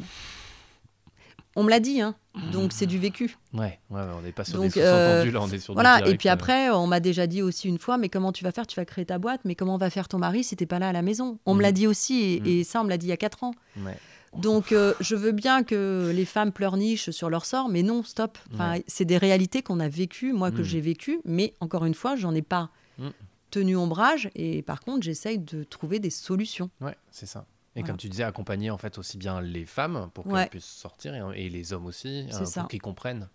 On 1.56 1.64
me 1.64 1.70
l'a 1.70 1.82
dit, 1.82 2.00
hein. 2.00 2.16
Donc 2.54 2.72
c'est 2.72 2.86
du 2.86 2.98
vécu. 2.98 3.36
Ouais, 3.54 3.78
ouais, 3.90 4.02
on 4.18 4.22
n'est 4.22 4.32
pas 4.32 4.46
sur 4.46 4.62
des 4.62 4.72
euh, 4.78 5.30
là, 5.30 5.42
on 5.42 5.50
est 5.50 5.60
sur 5.60 5.74
Voilà, 5.74 6.08
et 6.08 6.16
puis 6.16 6.30
après, 6.30 6.70
on 6.70 6.88
m'a 6.88 7.02
déjà 7.02 7.28
dit 7.28 7.42
aussi 7.42 7.68
une 7.68 7.78
fois, 7.78 7.98
mais 7.98 8.08
comment 8.08 8.32
tu 8.32 8.46
vas 8.46 8.54
faire? 8.54 8.66
Tu 8.66 8.78
vas 8.78 8.86
créer 8.86 9.06
ta 9.06 9.18
boîte, 9.18 9.42
mais 9.44 9.56
comment 9.56 9.76
va 9.76 9.90
faire 9.90 10.08
ton 10.08 10.18
mari 10.18 10.46
si 10.46 10.56
t'es 10.56 10.66
pas 10.66 10.80
là 10.80 10.88
à 10.90 10.94
la 10.94 11.02
maison? 11.02 11.40
On 11.46 11.54
me 11.54 11.62
l'a 11.62 11.70
mhm. 11.70 11.74
dit 11.74 11.88
aussi, 11.88 12.22
et, 12.24 12.40
mhm. 12.40 12.48
et, 12.48 12.64
ça, 12.64 12.80
on 12.80 12.86
me 12.86 12.90
l'a 12.90 12.98
dit 12.98 13.08
il 13.08 13.10
y 13.10 13.14
a 13.14 13.18
4 13.18 13.44
ans. 13.44 13.54
Ouais. 13.84 13.98
Donc, 14.38 14.72
euh, 14.72 14.94
je 15.02 15.16
veux 15.16 15.32
bien 15.32 15.64
que 15.64 16.12
les 16.14 16.26
femmes 16.26 16.52
pleurnichent 16.52 17.10
sur 17.10 17.30
leur 17.30 17.46
sort, 17.46 17.70
mais 17.70 17.84
non, 17.84 18.04
stop. 18.04 18.38
Enfin, 18.54 18.80
C'est 18.88 19.06
des 19.06 19.18
réalités 19.18 19.62
qu'on 19.62 19.80
a 19.80 19.90
vécues, 19.90 20.34
moi, 20.34 20.52
que 20.52 20.62
mm. 20.62 20.66
j'ai 20.66 20.82
vécues, 20.82 21.20
mais 21.26 21.54
encore 21.60 21.86
une 21.86 21.94
fois, 21.94 22.16
j'en 22.16 22.34
ai 22.34 22.42
pas 22.42 22.70
mm. 22.98 23.10
tenu 23.50 23.76
ombrage. 23.76 24.30
Et 24.36 24.62
par 24.62 24.80
contre, 24.80 25.04
j'essaye 25.04 25.38
de 25.38 25.64
trouver 25.64 26.00
des 26.00 26.10
solutions. 26.10 26.70
Ouais, 26.80 26.96
c'est 27.12 27.26
ça. 27.26 27.46
Et 27.76 27.84
comme 27.84 27.96
tu 27.96 28.10
disais, 28.10 28.24
accompagner 28.24 28.70
en 28.70 28.78
fait 28.78 28.98
aussi 28.98 29.18
bien 29.18 29.40
les 29.40 29.66
femmes 29.66 30.10
pour 30.14 30.28
qu'elles 30.28 30.50
puissent 30.50 30.66
sortir 30.66 31.14
et, 31.34 31.50
les 31.50 31.74
hommes 31.74 31.86
aussi 31.86 32.28
hein, 32.32 32.44
pour 32.54 32.68
qu'ils 32.68 32.82
comprennent. 32.82 33.30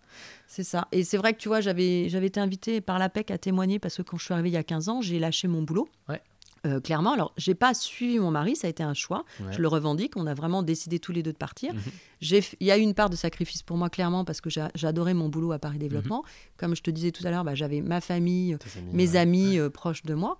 C'est 0.45 0.63
ça. 0.63 0.87
Et 0.91 1.03
c'est 1.03 1.17
vrai 1.17 1.33
que 1.33 1.39
tu 1.39 1.47
vois, 1.47 1.59
j'avais 1.59 2.05
été 2.05 2.39
invitée 2.39 2.79
par 2.79 2.99
l'APEC 2.99 3.31
à 3.31 3.39
témoigner 3.39 3.79
parce 3.79 3.97
que 3.97 4.03
quand 4.03 4.17
je 4.17 4.25
suis 4.25 4.33
arrivée 4.33 4.49
il 4.49 4.53
y 4.53 4.57
a 4.57 4.63
15 4.63 4.89
ans, 4.89 5.01
j'ai 5.01 5.17
lâché 5.17 5.47
mon 5.47 5.63
boulot. 5.63 5.89
Ouais. 6.07 6.21
Euh, 6.65 6.79
clairement, 6.79 7.13
alors 7.13 7.33
j'ai 7.37 7.55
pas 7.55 7.73
suivi 7.73 8.19
mon 8.19 8.31
mari, 8.31 8.55
ça 8.55 8.67
a 8.67 8.69
été 8.69 8.83
un 8.83 8.93
choix. 8.93 9.25
Je 9.51 9.61
le 9.61 9.67
revendique. 9.67 10.13
On 10.15 10.27
a 10.27 10.33
vraiment 10.33 10.63
décidé 10.63 10.99
tous 10.99 11.11
les 11.11 11.23
deux 11.23 11.33
de 11.33 11.37
partir. 11.37 11.73
Mhm. 11.73 11.81
Il 12.21 12.67
y 12.67 12.71
a 12.71 12.77
eu 12.77 12.81
une 12.81 12.93
part 12.93 13.09
de 13.09 13.15
sacrifice 13.15 13.61
pour 13.63 13.77
moi 13.77 13.89
clairement 13.89 14.25
parce 14.25 14.41
que 14.41 14.49
j'adorais 14.49 15.13
mon 15.13 15.29
boulot 15.29 15.51
à 15.51 15.59
Paris 15.59 15.77
Développement. 15.77 16.23
Mhm. 16.23 16.31
Comme 16.57 16.75
je 16.75 16.81
te 16.81 16.91
disais 16.91 17.11
tout 17.11 17.25
à 17.25 17.31
l'heure, 17.31 17.43
bah, 17.43 17.55
j'avais 17.55 17.81
ma 17.81 18.01
famille, 18.01 18.57
mes 18.91 19.15
amis 19.15 19.59
euh, 19.59 19.69
proches 19.69 20.03
de 20.03 20.13
moi. 20.13 20.39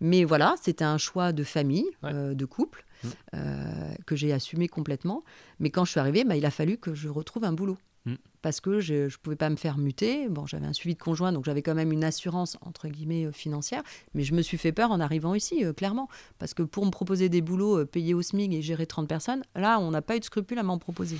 Mais 0.00 0.24
voilà, 0.24 0.54
c'était 0.62 0.84
un 0.84 0.98
choix 0.98 1.32
de 1.32 1.42
famille, 1.42 1.88
euh, 2.04 2.32
de 2.34 2.44
couple, 2.44 2.86
mhm. 3.02 3.96
que 4.06 4.16
j'ai 4.16 4.32
assumé 4.32 4.68
complètement. 4.68 5.24
Mais 5.58 5.70
quand 5.70 5.84
je 5.84 5.90
suis 5.90 6.00
arrivée, 6.00 6.24
bah, 6.24 6.36
il 6.36 6.46
a 6.46 6.50
fallu 6.50 6.78
que 6.78 6.94
je 6.94 7.08
retrouve 7.08 7.44
un 7.44 7.52
boulot. 7.52 7.78
Mm. 8.04 8.14
Parce 8.42 8.60
que 8.60 8.80
je 8.80 8.94
ne 8.94 9.08
pouvais 9.22 9.36
pas 9.36 9.50
me 9.50 9.56
faire 9.56 9.78
muter. 9.78 10.28
Bon, 10.28 10.46
j'avais 10.46 10.66
un 10.66 10.72
suivi 10.72 10.94
de 10.94 11.00
conjoint, 11.00 11.32
donc 11.32 11.44
j'avais 11.44 11.62
quand 11.62 11.74
même 11.74 11.92
une 11.92 12.04
assurance, 12.04 12.56
entre 12.60 12.88
guillemets, 12.88 13.26
euh, 13.26 13.32
financière. 13.32 13.82
Mais 14.14 14.22
je 14.22 14.34
me 14.34 14.42
suis 14.42 14.58
fait 14.58 14.72
peur 14.72 14.90
en 14.90 15.00
arrivant 15.00 15.34
ici, 15.34 15.64
euh, 15.64 15.72
clairement. 15.72 16.08
Parce 16.38 16.54
que 16.54 16.62
pour 16.62 16.86
me 16.86 16.90
proposer 16.90 17.28
des 17.28 17.40
boulots 17.40 17.80
euh, 17.80 17.84
payés 17.84 18.14
au 18.14 18.22
SMIC 18.22 18.52
et 18.54 18.62
gérer 18.62 18.86
30 18.86 19.08
personnes, 19.08 19.42
là, 19.54 19.78
on 19.80 19.90
n'a 19.90 20.02
pas 20.02 20.16
eu 20.16 20.20
de 20.20 20.24
scrupule 20.24 20.58
à 20.58 20.62
m'en 20.62 20.78
proposer. 20.78 21.18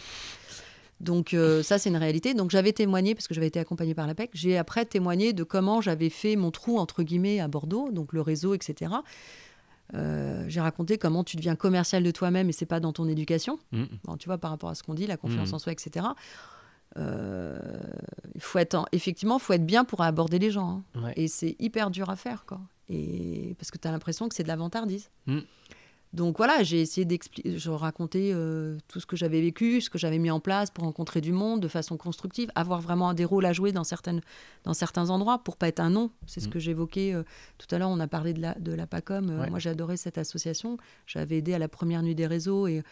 Donc 1.01 1.37
ça, 1.63 1.79
c'est 1.79 1.91
une 1.91 1.97
réalité. 1.97 2.35
Donc 2.35 2.51
j'avais 2.51 2.73
témoigné, 2.73 3.15
parce 3.15 3.29
que 3.29 3.35
j'avais 3.35 3.47
été 3.47 3.61
accompagnée 3.61 3.95
par 3.95 4.09
la 4.09 4.17
PEC, 4.17 4.31
j'ai 4.33 4.59
après 4.59 4.85
témoigné 4.85 5.33
de 5.33 5.45
comment 5.45 5.81
j'avais 5.81 6.11
fait 6.11 6.35
mon 6.35 6.51
trou, 6.51 6.77
entre 6.77 7.05
guillemets, 7.05 7.39
à 7.39 7.47
Bordeaux, 7.47 7.93
donc 7.93 8.13
le 8.13 8.21
réseau, 8.21 8.53
etc. 8.53 8.93
j'ai 9.93 10.61
raconté 10.61 10.99
comment 10.99 11.23
tu 11.23 11.37
deviens 11.37 11.55
commercial 11.55 12.03
de 12.03 12.11
toi-même 12.11 12.49
et 12.49 12.53
c'est 12.53 12.67
pas 12.67 12.81
dans 12.81 12.93
ton 12.93 13.07
éducation. 13.07 13.61
Mm. 13.71 13.85
Bon, 14.03 14.17
tu 14.17 14.27
vois, 14.29 14.39
par 14.39 14.51
rapport 14.51 14.71
à 14.71 14.75
ce 14.75 14.83
qu'on 14.83 14.95
dit, 14.95 15.07
la 15.07 15.17
confiance 15.17 15.53
mm. 15.53 15.55
en 15.55 15.59
soi, 15.61 15.73
etc. 15.73 16.05
Euh, 16.99 17.59
il 18.35 18.41
faut 18.41 18.59
être 18.59 18.87
effectivement, 18.93 19.39
faut 19.39 19.53
être 19.53 19.67
bien 19.67 19.85
pour 19.85 20.03
aborder 20.03 20.39
les 20.39 20.51
gens. 20.51 20.83
Hein. 20.95 21.13
Et 21.17 21.29
c'est 21.29 21.57
hyper 21.59 21.91
dur 21.91 22.11
à 22.11 22.17
faire, 22.17 22.45
quoi. 22.47 22.61
Et 22.89 23.55
parce 23.59 23.71
que 23.71 23.79
tu 23.79 23.87
as 23.87 23.93
l'impression 23.93 24.29
que 24.29 24.35
c'est 24.35 24.43
de 24.43 24.49
la 24.49 24.57
vantardise. 24.57 25.11
Mm. 25.27 25.41
Donc 26.15 26.39
voilà, 26.39 26.63
j'ai 26.63 26.81
essayé 26.81 27.05
d'expliquer, 27.05 27.59
je 27.59 27.69
racontais 27.69 28.31
euh, 28.33 28.79
tout 28.89 28.99
ce 28.99 29.05
que 29.05 29.15
j'avais 29.15 29.43
vécu, 29.43 29.83
ce 29.83 29.91
que 29.91 29.99
j'avais 29.99 30.19
mis 30.19 30.31
en 30.31 30.41
place 30.41 30.71
pour 30.71 30.85
rencontrer 30.85 31.21
du 31.21 31.33
monde 31.33 31.61
de 31.61 31.69
façon 31.69 31.99
constructive, 31.99 32.51
avoir 32.55 32.81
vraiment 32.81 33.13
des 33.13 33.27
rôles 33.27 33.45
à 33.45 33.53
jouer 33.53 33.73
dans, 33.73 33.85
certaines, 33.85 34.23
dans 34.65 34.73
certains 34.73 35.11
endroits 35.11 35.45
pour 35.45 35.59
pas 35.59 35.69
être 35.69 35.81
un 35.81 35.91
nom. 35.91 36.11
C'est 36.27 36.41
ce 36.41 36.49
mm. 36.49 36.51
que 36.51 36.59
j'évoquais 36.59 37.13
euh, 37.13 37.25
tout 37.59 37.67
à 37.75 37.79
l'heure. 37.79 37.91
On 37.91 38.01
a 38.01 38.09
parlé 38.09 38.33
de 38.33 38.41
la, 38.41 38.55
de 38.55 38.73
la 38.73 38.87
PACOM. 38.87 39.49
moi, 39.51 39.59
j'ai 39.59 39.69
adoré 39.69 39.99
cette 39.99 40.17
association. 40.17 40.79
J'avais 41.07 41.37
aidé 41.37 41.53
à 41.53 41.59
la 41.59 41.69
première 41.69 42.03
nuit 42.03 42.15
des 42.15 42.27
réseaux 42.27 42.67
et 42.67 42.83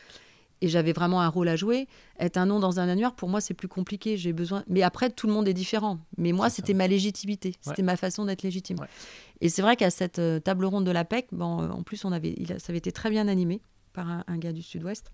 et 0.61 0.69
j'avais 0.69 0.93
vraiment 0.93 1.21
un 1.21 1.29
rôle 1.29 1.49
à 1.49 1.57
jouer. 1.57 1.87
Être 2.19 2.39
un 2.39 2.47
nom 2.47 2.61
dans 2.61 2.81
un 2.81 2.89
annuaire, 2.89 3.13
pour 3.13 3.29
moi, 3.29 3.41
c'est 3.41 3.55
plus 3.55 3.69
compliqué. 3.69 4.17
J'ai 4.17 4.33
besoin. 4.33 4.65
Mais 4.69 4.83
après, 4.83 5.11
tout 5.11 5.27
le 5.27 5.33
monde 5.33 5.47
est 5.49 5.55
différent. 5.55 5.99
Mais 6.17 6.33
moi, 6.33 6.49
c'était 6.49 6.75
ma 6.75 6.87
légitimité. 6.89 7.55
C'était 7.61 7.83
ma 7.83 7.97
façon 7.97 8.25
d'être 8.25 8.43
légitime. 8.43 8.79
Et 9.41 9.49
c'est 9.49 9.63
vrai 9.63 9.77
qu'à 9.77 9.91
cette 9.91 10.19
euh, 10.19 10.41
table 10.41 10.65
ronde 10.65 10.85
de 10.85 10.91
la 10.91 11.05
PEC, 11.05 11.29
bon, 11.33 11.63
euh, 11.63 11.69
en 11.69 11.83
plus, 11.83 12.05
on 12.05 12.13
avait, 12.13 12.35
ça 12.59 12.71
avait 12.71 12.79
été 12.79 12.91
très 12.91 13.11
bien 13.11 13.29
animé 13.29 13.61
par 13.93 14.09
un, 14.09 14.39
gars 14.39 14.53
du 14.53 14.63
Sud-Ouest. 14.63 15.13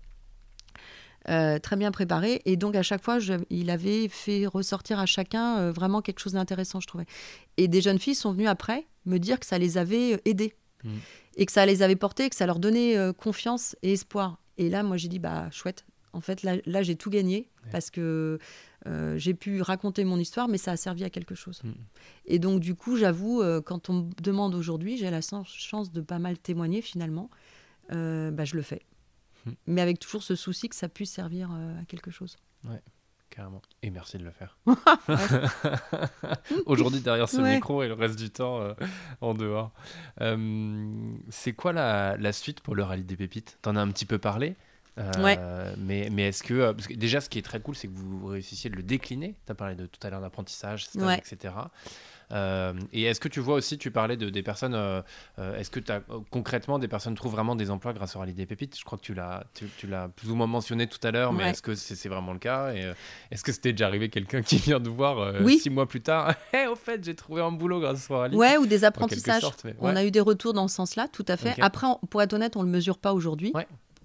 Euh, 1.29 1.59
très 1.59 1.75
bien 1.75 1.91
préparé. 1.91 2.41
Et 2.45 2.55
donc, 2.55 2.75
à 2.75 2.83
chaque 2.83 3.03
fois, 3.03 3.17
il 3.49 3.69
avait 3.69 4.07
fait 4.07 4.45
ressortir 4.45 4.99
à 4.99 5.05
chacun 5.05 5.71
vraiment 5.71 6.01
quelque 6.01 6.19
chose 6.19 6.33
d'intéressant, 6.33 6.79
je 6.79 6.87
trouvais. 6.87 7.05
Et 7.57 7.67
des 7.67 7.81
jeunes 7.81 7.99
filles 7.99 8.15
sont 8.15 8.31
venues 8.31 8.47
après 8.47 8.87
me 9.05 9.17
dire 9.17 9.39
que 9.39 9.45
ça 9.45 9.57
les 9.57 9.77
avait 9.77 10.21
aidées. 10.25 10.53
Mmh. 10.83 10.89
Et 11.35 11.45
que 11.45 11.51
ça 11.51 11.65
les 11.65 11.81
avait 11.81 11.95
portées, 11.95 12.29
que 12.29 12.35
ça 12.35 12.45
leur 12.45 12.59
donnait 12.59 12.97
confiance 13.17 13.75
et 13.83 13.93
espoir. 13.93 14.37
Et 14.57 14.69
là, 14.69 14.83
moi, 14.83 14.97
j'ai 14.97 15.07
dit, 15.07 15.19
bah, 15.19 15.49
chouette. 15.51 15.85
En 16.13 16.21
fait, 16.21 16.43
là, 16.43 16.83
j'ai 16.83 16.95
tout 16.95 17.09
gagné 17.09 17.49
parce 17.71 17.89
que 17.89 18.37
euh, 18.85 19.17
j'ai 19.17 19.33
pu 19.33 19.63
raconter 19.63 20.03
mon 20.03 20.19
histoire, 20.19 20.47
mais 20.47 20.59
ça 20.59 20.71
a 20.71 20.77
servi 20.77 21.03
à 21.03 21.09
quelque 21.09 21.33
chose. 21.33 21.61
Mm. 21.63 21.71
Et 22.27 22.37
donc, 22.37 22.59
du 22.59 22.75
coup, 22.75 22.97
j'avoue, 22.97 23.41
euh, 23.41 23.61
quand 23.61 23.89
on 23.89 23.93
me 23.93 24.11
demande 24.21 24.53
aujourd'hui, 24.53 24.95
j'ai 24.95 25.09
la 25.09 25.21
chance 25.21 25.91
de 25.91 26.01
pas 26.01 26.19
mal 26.19 26.37
témoigner 26.37 26.81
finalement, 26.81 27.31
euh, 27.91 28.29
bah, 28.29 28.45
je 28.45 28.55
le 28.55 28.61
fais. 28.61 28.83
Mm. 29.45 29.51
Mais 29.65 29.81
avec 29.81 29.97
toujours 29.97 30.21
ce 30.21 30.35
souci 30.35 30.69
que 30.69 30.75
ça 30.75 30.87
puisse 30.87 31.11
servir 31.11 31.49
à 31.51 31.83
quelque 31.85 32.11
chose. 32.11 32.37
Ouais 32.63 32.81
carrément. 33.33 33.61
Et 33.81 33.89
merci 33.89 34.17
de 34.17 34.23
le 34.23 34.31
faire. 34.31 34.57
Aujourd'hui 36.65 37.01
derrière 37.01 37.27
ce 37.27 37.41
micro 37.41 37.83
et 37.83 37.87
le 37.87 37.93
reste 37.93 38.17
du 38.17 38.29
temps 38.29 38.61
euh, 38.61 38.73
en 39.21 39.33
dehors. 39.33 39.71
Euh, 40.21 41.13
c'est 41.29 41.53
quoi 41.53 41.73
la, 41.73 42.15
la, 42.17 42.31
suite 42.31 42.61
pour 42.61 42.75
le 42.75 42.83
rallye 42.83 43.03
des 43.03 43.15
pépites? 43.15 43.57
T'en 43.61 43.75
as 43.75 43.81
un 43.81 43.89
petit 43.89 44.05
peu 44.05 44.17
parlé. 44.17 44.55
Euh, 44.99 45.73
mais, 45.79 46.09
mais 46.11 46.27
est-ce 46.27 46.43
que, 46.43 46.71
parce 46.71 46.85
que, 46.85 46.93
déjà 46.93 47.19
ce 47.19 47.27
qui 47.27 47.39
est 47.39 47.43
très 47.43 47.59
cool 47.59 47.75
c'est 47.75 47.87
que 47.87 47.93
vous 47.95 48.27
réussissiez 48.27 48.69
de 48.69 48.75
le 48.75 48.83
décliner. 48.83 49.35
Tu 49.45 49.51
as 49.51 49.55
parlé 49.55 49.75
de 49.75 49.87
tout 49.87 49.99
à 50.05 50.09
l'heure 50.11 50.21
d'apprentissage, 50.21 50.87
etc. 51.17 51.55
Euh, 52.33 52.73
et 52.91 53.03
est-ce 53.03 53.19
que 53.19 53.27
tu 53.27 53.39
vois 53.39 53.55
aussi, 53.55 53.77
tu 53.77 53.91
parlais 53.91 54.17
de, 54.17 54.29
des 54.29 54.43
personnes, 54.43 54.73
euh, 54.73 55.01
euh, 55.39 55.57
est-ce 55.57 55.69
que 55.69 55.79
as, 55.91 56.01
concrètement 56.31 56.79
des 56.79 56.87
personnes 56.87 57.15
trouvent 57.15 57.33
vraiment 57.33 57.55
des 57.55 57.69
emplois 57.69 57.93
grâce 57.93 58.15
au 58.15 58.19
rallye 58.19 58.33
des 58.33 58.45
pépites? 58.45 58.77
Je 58.77 58.83
crois 58.83 58.97
que 58.97 59.03
tu 59.03 59.13
l'as, 59.13 59.43
tu, 59.53 59.87
l'as 59.87 60.07
plus 60.09 60.31
ou 60.31 60.35
moins 60.35 60.47
mentionné 60.47 60.87
tout 60.87 61.05
à 61.05 61.11
l'heure, 61.11 61.33
mais 61.33 61.51
est-ce 61.51 61.61
que 61.61 61.75
c'est, 61.75 62.09
vraiment 62.09 62.33
le 62.33 62.39
cas? 62.39 62.73
Et, 62.73 62.91
Est-ce 63.31 63.43
que 63.43 63.51
c'était 63.51 63.71
déjà 63.71 63.87
arrivé 63.87 64.09
quelqu'un 64.09 64.41
qui 64.41 64.57
vient 64.57 64.79
de 64.79 64.89
voir 64.89 65.33
six 65.59 65.69
mois 65.69 65.87
plus 65.87 66.01
tard 66.01 66.33
hey, 66.53 66.67
Au 66.67 66.75
fait, 66.75 67.03
j'ai 67.03 67.15
trouvé 67.15 67.41
un 67.41 67.51
boulot 67.51 67.79
grâce 67.79 68.09
au 68.09 68.17
rallye. 68.17 68.35
Ouais, 68.35 68.57
ou 68.57 68.65
des 68.65 68.83
apprentissages. 68.83 69.43
On 69.79 69.95
a 69.95 70.03
eu 70.03 70.11
des 70.11 70.19
retours 70.19 70.53
dans 70.53 70.67
ce 70.67 70.75
sens-là, 70.75 71.07
tout 71.07 71.25
à 71.27 71.37
fait. 71.37 71.55
Après, 71.61 71.87
pour 72.09 72.21
être 72.21 72.33
honnête, 72.33 72.55
on 72.55 72.63
le 72.63 72.69
mesure 72.69 72.97
pas 72.97 73.13
aujourd'hui 73.13 73.53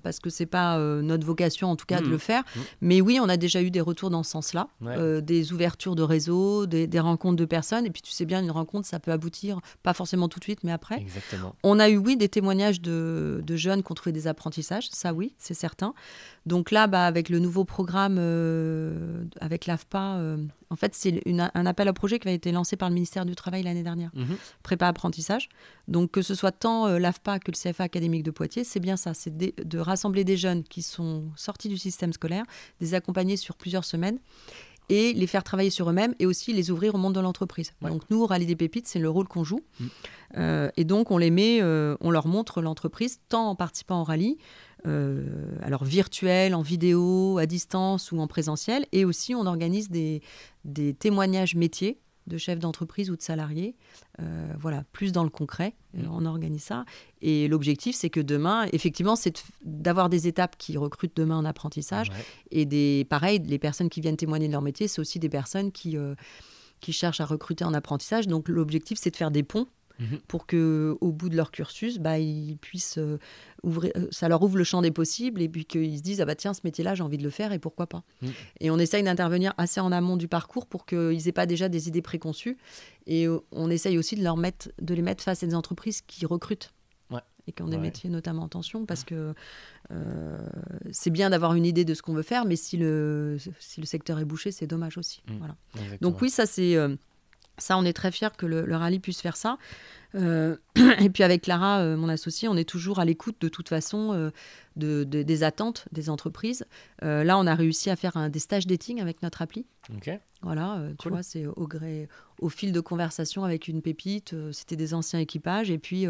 parce 0.08 0.20
que 0.20 0.30
c'est 0.30 0.46
pas 0.46 0.78
euh, 0.78 1.02
notre 1.02 1.26
vocation 1.26 1.70
en 1.70 1.76
tout 1.76 1.84
cas 1.84 2.00
de 2.00 2.06
mmh. 2.06 2.10
le 2.10 2.16
faire. 2.16 2.40
Mmh. 2.42 2.60
Mais 2.80 3.00
oui, 3.02 3.18
on 3.20 3.28
a 3.28 3.36
déjà 3.36 3.60
eu 3.60 3.70
des 3.70 3.82
retours 3.82 4.08
dans 4.08 4.22
ce 4.22 4.30
sens-là, 4.30 4.68
euh, 4.86 5.20
des 5.20 5.52
ouvertures 5.52 5.96
de 5.96 6.02
réseau, 6.02 6.64
des, 6.64 6.88
rencontres 6.98 7.36
de 7.36 7.44
personnes. 7.44 7.84
Et 7.84 7.90
puis 7.90 8.00
tu 8.00 8.10
sais 8.10 8.24
bien, 8.24 8.42
une 8.42 8.50
rencontre, 8.50 8.88
ça 8.88 9.00
peut 9.00 9.12
aboutir, 9.12 9.60
pas 9.82 9.92
forcément 9.92 10.30
tout 10.30 10.38
de 10.38 10.44
suite, 10.44 10.60
mais 10.64 10.72
après. 10.72 10.98
Exactement. 10.98 11.54
On 11.62 11.78
a 11.78 11.90
eu 11.90 11.98
oui 11.98 12.16
des 12.16 12.30
témoignages 12.30 12.80
de, 12.80 13.42
de 13.44 13.56
jeunes 13.56 13.82
qui 13.82 13.92
ont 13.92 13.94
trouvé 13.94 14.12
des 14.12 14.28
apprentissages, 14.28 14.88
ça 14.90 15.12
oui, 15.12 15.34
c'est 15.36 15.52
certain. 15.52 15.92
Donc 16.46 16.70
là, 16.70 16.86
bah, 16.86 17.04
avec 17.04 17.28
le 17.28 17.38
nouveau 17.38 17.66
programme 17.66 18.16
euh, 18.18 19.24
avec 19.42 19.66
l'AFPA, 19.66 20.20
en 20.70 20.76
fait, 20.76 20.94
c'est 20.94 21.22
un 21.26 21.66
appel 21.66 21.88
à 21.88 21.92
projet 21.92 22.18
qui 22.18 22.28
a 22.28 22.32
été 22.32 22.52
lancé 22.52 22.76
par 22.76 22.88
le 22.88 22.94
ministère 22.94 23.24
du 23.24 23.34
Travail 23.34 23.62
l'année 23.62 23.82
dernière, 23.82 24.10
mhm. 24.14 24.36
prépa 24.62 24.86
apprentissage. 24.86 25.48
Donc 25.86 26.10
que 26.10 26.22
ce 26.22 26.34
soit 26.34 26.52
tant 26.52 26.86
euh, 26.86 26.98
l'AFPA 26.98 27.38
que 27.38 27.50
le 27.50 27.56
CFA 27.56 27.84
académique 27.84 28.22
de 28.22 28.30
Poitiers, 28.30 28.64
c'est 28.64 28.80
bien 28.80 28.96
ça, 28.96 29.14
c'est 29.14 29.36
de, 29.36 29.78
rassembler 29.78 30.24
des 30.24 30.36
jeunes 30.36 30.64
qui 30.64 30.82
sont 30.82 31.24
sortis 31.36 31.68
du 31.68 31.78
système 31.78 32.12
scolaire, 32.12 32.44
les 32.80 32.94
accompagner 32.94 33.36
sur 33.36 33.56
plusieurs 33.56 33.84
semaines 33.84 34.18
et 34.90 35.12
les 35.12 35.26
faire 35.26 35.44
travailler 35.44 35.70
sur 35.70 35.88
eux-mêmes 35.90 36.14
et 36.18 36.26
aussi 36.26 36.52
les 36.52 36.70
ouvrir 36.70 36.94
au 36.94 36.98
monde 36.98 37.14
de 37.14 37.20
l'entreprise. 37.20 37.74
Donc 37.82 38.02
nous, 38.10 38.22
au 38.22 38.26
Rallye 38.26 38.46
des 38.46 38.56
Pépites, 38.56 38.86
c'est 38.86 38.98
le 38.98 39.10
rôle 39.10 39.28
qu'on 39.28 39.44
joue. 39.44 39.60
Mhm. 39.80 40.70
et 40.76 40.84
donc 40.84 41.10
on 41.10 41.18
les 41.18 41.30
met, 41.30 41.62
on 41.62 42.10
leur 42.10 42.26
montre 42.26 42.60
l'entreprise 42.62 43.20
tant 43.28 43.50
en 43.50 43.54
participant 43.54 44.00
au 44.00 44.04
rallye 44.04 44.36
euh, 44.36 44.36
alors 44.84 45.84
virtuel, 45.84 46.54
en 46.54 46.62
vidéo, 46.62 47.38
à 47.38 47.46
distance 47.46 48.12
ou 48.12 48.18
en 48.20 48.26
présentiel. 48.26 48.86
Et 48.92 49.04
aussi, 49.04 49.34
on 49.34 49.46
organise 49.46 49.90
des, 49.90 50.22
des 50.64 50.94
témoignages 50.94 51.54
métiers 51.54 52.00
de 52.28 52.38
chefs 52.38 52.60
d'entreprise 52.60 53.10
ou 53.10 53.16
de 53.16 53.22
salariés. 53.22 53.74
Euh, 54.20 54.52
voilà, 54.58 54.84
plus 54.92 55.10
dans 55.10 55.24
le 55.24 55.30
concret, 55.30 55.74
euh, 55.96 56.02
mm. 56.02 56.10
on 56.12 56.24
organise 56.26 56.62
ça. 56.62 56.84
Et 57.20 57.48
l'objectif, 57.48 57.96
c'est 57.96 58.10
que 58.10 58.20
demain, 58.20 58.68
effectivement, 58.72 59.16
c'est 59.16 59.42
d'avoir 59.64 60.08
des 60.08 60.28
étapes 60.28 60.56
qui 60.56 60.76
recrutent 60.76 61.16
demain 61.16 61.38
en 61.38 61.44
apprentissage. 61.44 62.10
Et 62.50 62.66
des, 62.66 63.06
pareil, 63.08 63.40
les 63.40 63.58
personnes 63.58 63.88
qui 63.88 64.00
viennent 64.00 64.16
témoigner 64.16 64.46
de 64.46 64.52
leur 64.52 64.62
métier, 64.62 64.86
c'est 64.86 65.00
aussi 65.00 65.18
des 65.18 65.28
personnes 65.28 65.72
qui, 65.72 65.96
qui 66.80 66.92
cherchent 66.92 67.20
à 67.20 67.26
recruter 67.26 67.64
en 67.64 67.74
apprentissage. 67.74 68.28
Donc 68.28 68.48
l'objectif, 68.48 68.98
c'est 69.00 69.10
de 69.10 69.16
faire 69.16 69.30
des 69.30 69.42
ponts 69.42 69.66
Mhm. 69.98 70.18
pour 70.28 70.46
que 70.46 70.96
au 71.00 71.10
bout 71.10 71.28
de 71.28 71.36
leur 71.36 71.50
cursus, 71.50 71.98
bah, 71.98 72.18
ils 72.18 72.56
puissent 72.56 72.98
euh, 72.98 73.18
ouvrir, 73.64 73.90
euh, 73.96 74.06
ça 74.12 74.28
leur 74.28 74.42
ouvre 74.42 74.56
le 74.56 74.64
champ 74.64 74.80
des 74.80 74.92
possibles 74.92 75.42
et 75.42 75.48
puis 75.48 75.64
qu'ils 75.64 75.98
se 75.98 76.02
disent 76.02 76.20
ah 76.20 76.24
bah 76.24 76.36
tiens 76.36 76.54
ce 76.54 76.60
métier-là 76.62 76.94
j'ai 76.94 77.02
envie 77.02 77.18
de 77.18 77.24
le 77.24 77.30
faire 77.30 77.52
et 77.52 77.58
pourquoi 77.58 77.86
pas. 77.88 78.04
Mhm. 78.22 78.30
Et 78.60 78.70
on 78.70 78.78
essaye 78.78 79.02
d'intervenir 79.02 79.54
assez 79.58 79.80
en 79.80 79.90
amont 79.90 80.16
du 80.16 80.28
parcours 80.28 80.66
pour 80.66 80.86
qu'ils 80.86 81.24
n'aient 81.24 81.32
pas 81.32 81.46
déjà 81.46 81.68
des 81.68 81.88
idées 81.88 82.02
préconçues 82.02 82.56
et 83.06 83.26
euh, 83.26 83.40
on 83.50 83.70
essaye 83.70 83.98
aussi 83.98 84.14
de 84.14 84.22
leur 84.22 84.36
mettre, 84.36 84.70
de 84.80 84.94
les 84.94 85.02
mettre 85.02 85.24
face 85.24 85.42
à 85.42 85.46
des 85.46 85.54
entreprises 85.54 86.00
qui 86.02 86.26
recrutent 86.26 86.72
et 87.46 87.52
qui 87.52 87.62
ont 87.62 87.68
des 87.68 87.78
métiers 87.78 88.10
notamment 88.10 88.42
en 88.42 88.48
tension 88.48 88.84
parce 88.84 89.04
que 89.04 89.32
c'est 90.92 91.08
bien 91.08 91.30
d'avoir 91.30 91.54
une 91.54 91.64
idée 91.64 91.86
de 91.86 91.94
ce 91.94 92.02
qu'on 92.02 92.12
veut 92.12 92.22
faire, 92.22 92.44
mais 92.44 92.56
si 92.56 92.76
le, 92.76 93.38
si 93.58 93.80
le 93.80 93.86
secteur 93.86 94.18
est 94.18 94.26
bouché, 94.26 94.52
c'est 94.52 94.66
dommage 94.66 94.98
aussi. 94.98 95.22
Mhm. 95.28 95.38
Voilà. 95.38 95.56
Donc 96.02 96.20
oui, 96.20 96.28
ça 96.28 96.44
c'est 96.44 96.76
ça, 97.58 97.76
on 97.76 97.84
est 97.84 97.92
très 97.92 98.10
fiers 98.10 98.28
que 98.36 98.46
le, 98.46 98.76
rallye 98.76 99.00
puisse 99.00 99.20
faire 99.20 99.36
ça. 99.36 99.58
Euh, 100.14 100.56
et 101.00 101.10
puis 101.10 101.22
avec 101.22 101.42
Clara, 101.42 101.80
euh, 101.80 101.96
mon 101.96 102.08
associée, 102.08 102.48
on 102.48 102.56
est 102.56 102.68
toujours 102.68 102.98
à 102.98 103.04
l'écoute 103.04 103.36
de 103.40 103.48
toute 103.48 103.68
façon 103.68 104.12
euh, 104.14 104.30
de, 104.76 105.04
des 105.04 105.42
attentes 105.42 105.86
des 105.92 106.08
entreprises. 106.08 106.64
là, 107.02 107.36
on 107.38 107.46
a 107.46 107.54
réussi 107.54 107.90
à 107.90 107.96
faire 107.96 108.16
un, 108.16 108.28
des 108.28 108.38
stages 108.38 108.66
dating 108.66 109.00
avec 109.00 109.22
notre 109.22 109.42
appli. 109.42 109.66
Voilà, 110.42 110.82
tu 111.00 111.08
vois, 111.08 111.24
c'est 111.24 111.46
au 111.46 111.66
gré, 111.66 112.08
au 112.40 112.48
fil 112.48 112.70
de 112.72 112.78
conversation 112.78 113.42
avec 113.42 113.66
une 113.66 113.82
pépite. 113.82 114.36
C'était 114.52 114.76
des 114.76 114.94
anciens 114.94 115.18
équipages 115.18 115.68
et 115.70 115.78
puis 115.78 116.06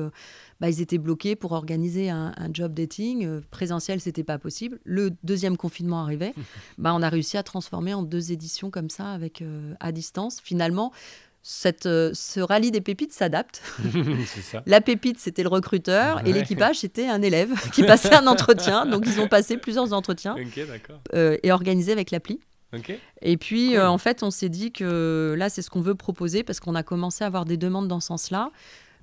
bah, 0.61 0.69
ils 0.69 0.83
étaient 0.83 0.99
bloqués 0.99 1.35
pour 1.35 1.53
organiser 1.53 2.11
un, 2.11 2.35
job 2.53 2.75
dating 2.75 3.41
présentiel. 3.51 4.01
C'était 4.01 4.25
pas 4.25 4.37
possible. 4.37 4.81
Le 4.85 5.13
deuxième 5.23 5.57
confinement 5.57 6.03
arrivait. 6.03 6.35
bah, 6.79 6.93
on 6.93 7.01
a 7.01 7.09
réussi 7.09 7.39
à 7.39 7.43
transformer 7.43 7.95
en 7.95 8.03
deux 8.03 8.33
éditions 8.33 8.71
comme 8.71 8.91
ça 8.91 9.13
avec 9.13 9.43
à 9.81 9.93
distance. 9.93 10.41
Finalement 10.43 10.93
cette, 11.43 11.87
euh, 11.87 12.11
ce 12.15 12.41
rallye 12.41 12.71
des 12.71 12.81
pépites 12.81 13.13
s'adapte. 13.13 13.63
La 14.67 14.81
pépite, 14.81 15.19
c'était 15.19 15.43
le 15.43 15.49
recruteur 15.49 16.27
et 16.27 16.33
l'équipage, 16.33 16.81
c'était 16.81 17.09
un 17.09 17.23
élève 17.23 17.53
qui 17.73 17.83
passait 17.85 18.15
un 18.15 18.27
entretien. 18.27 18.87
Donc, 18.87 19.05
ils 19.07 19.21
ont 19.21 19.29
passé 19.29 19.57
plusieurs 19.57 19.93
entretiens 19.93 20.37
euh, 21.15 21.37
et 21.43 21.53
organisé 21.53 21.93
avec 21.93 22.11
l'appli. 22.11 22.41
Et 23.23 23.39
puis, 23.39 23.77
euh, 23.77 23.89
en 23.89 23.97
fait, 23.97 24.23
on 24.23 24.31
s'est 24.31 24.51
dit 24.51 24.73
que 24.73 25.35
là, 25.39 25.49
c'est 25.49 25.63
ce 25.63 25.71
qu'on 25.71 25.81
veut 25.81 25.95
proposer 25.95 26.43
parce 26.43 26.61
qu'on 26.61 26.75
a 26.75 26.83
commencé 26.83 27.25
à 27.25 27.27
avoir 27.27 27.47
des 27.47 27.57
demandes 27.57 27.89
dans 27.89 28.01
ce 28.01 28.09
sens-là. 28.09 28.51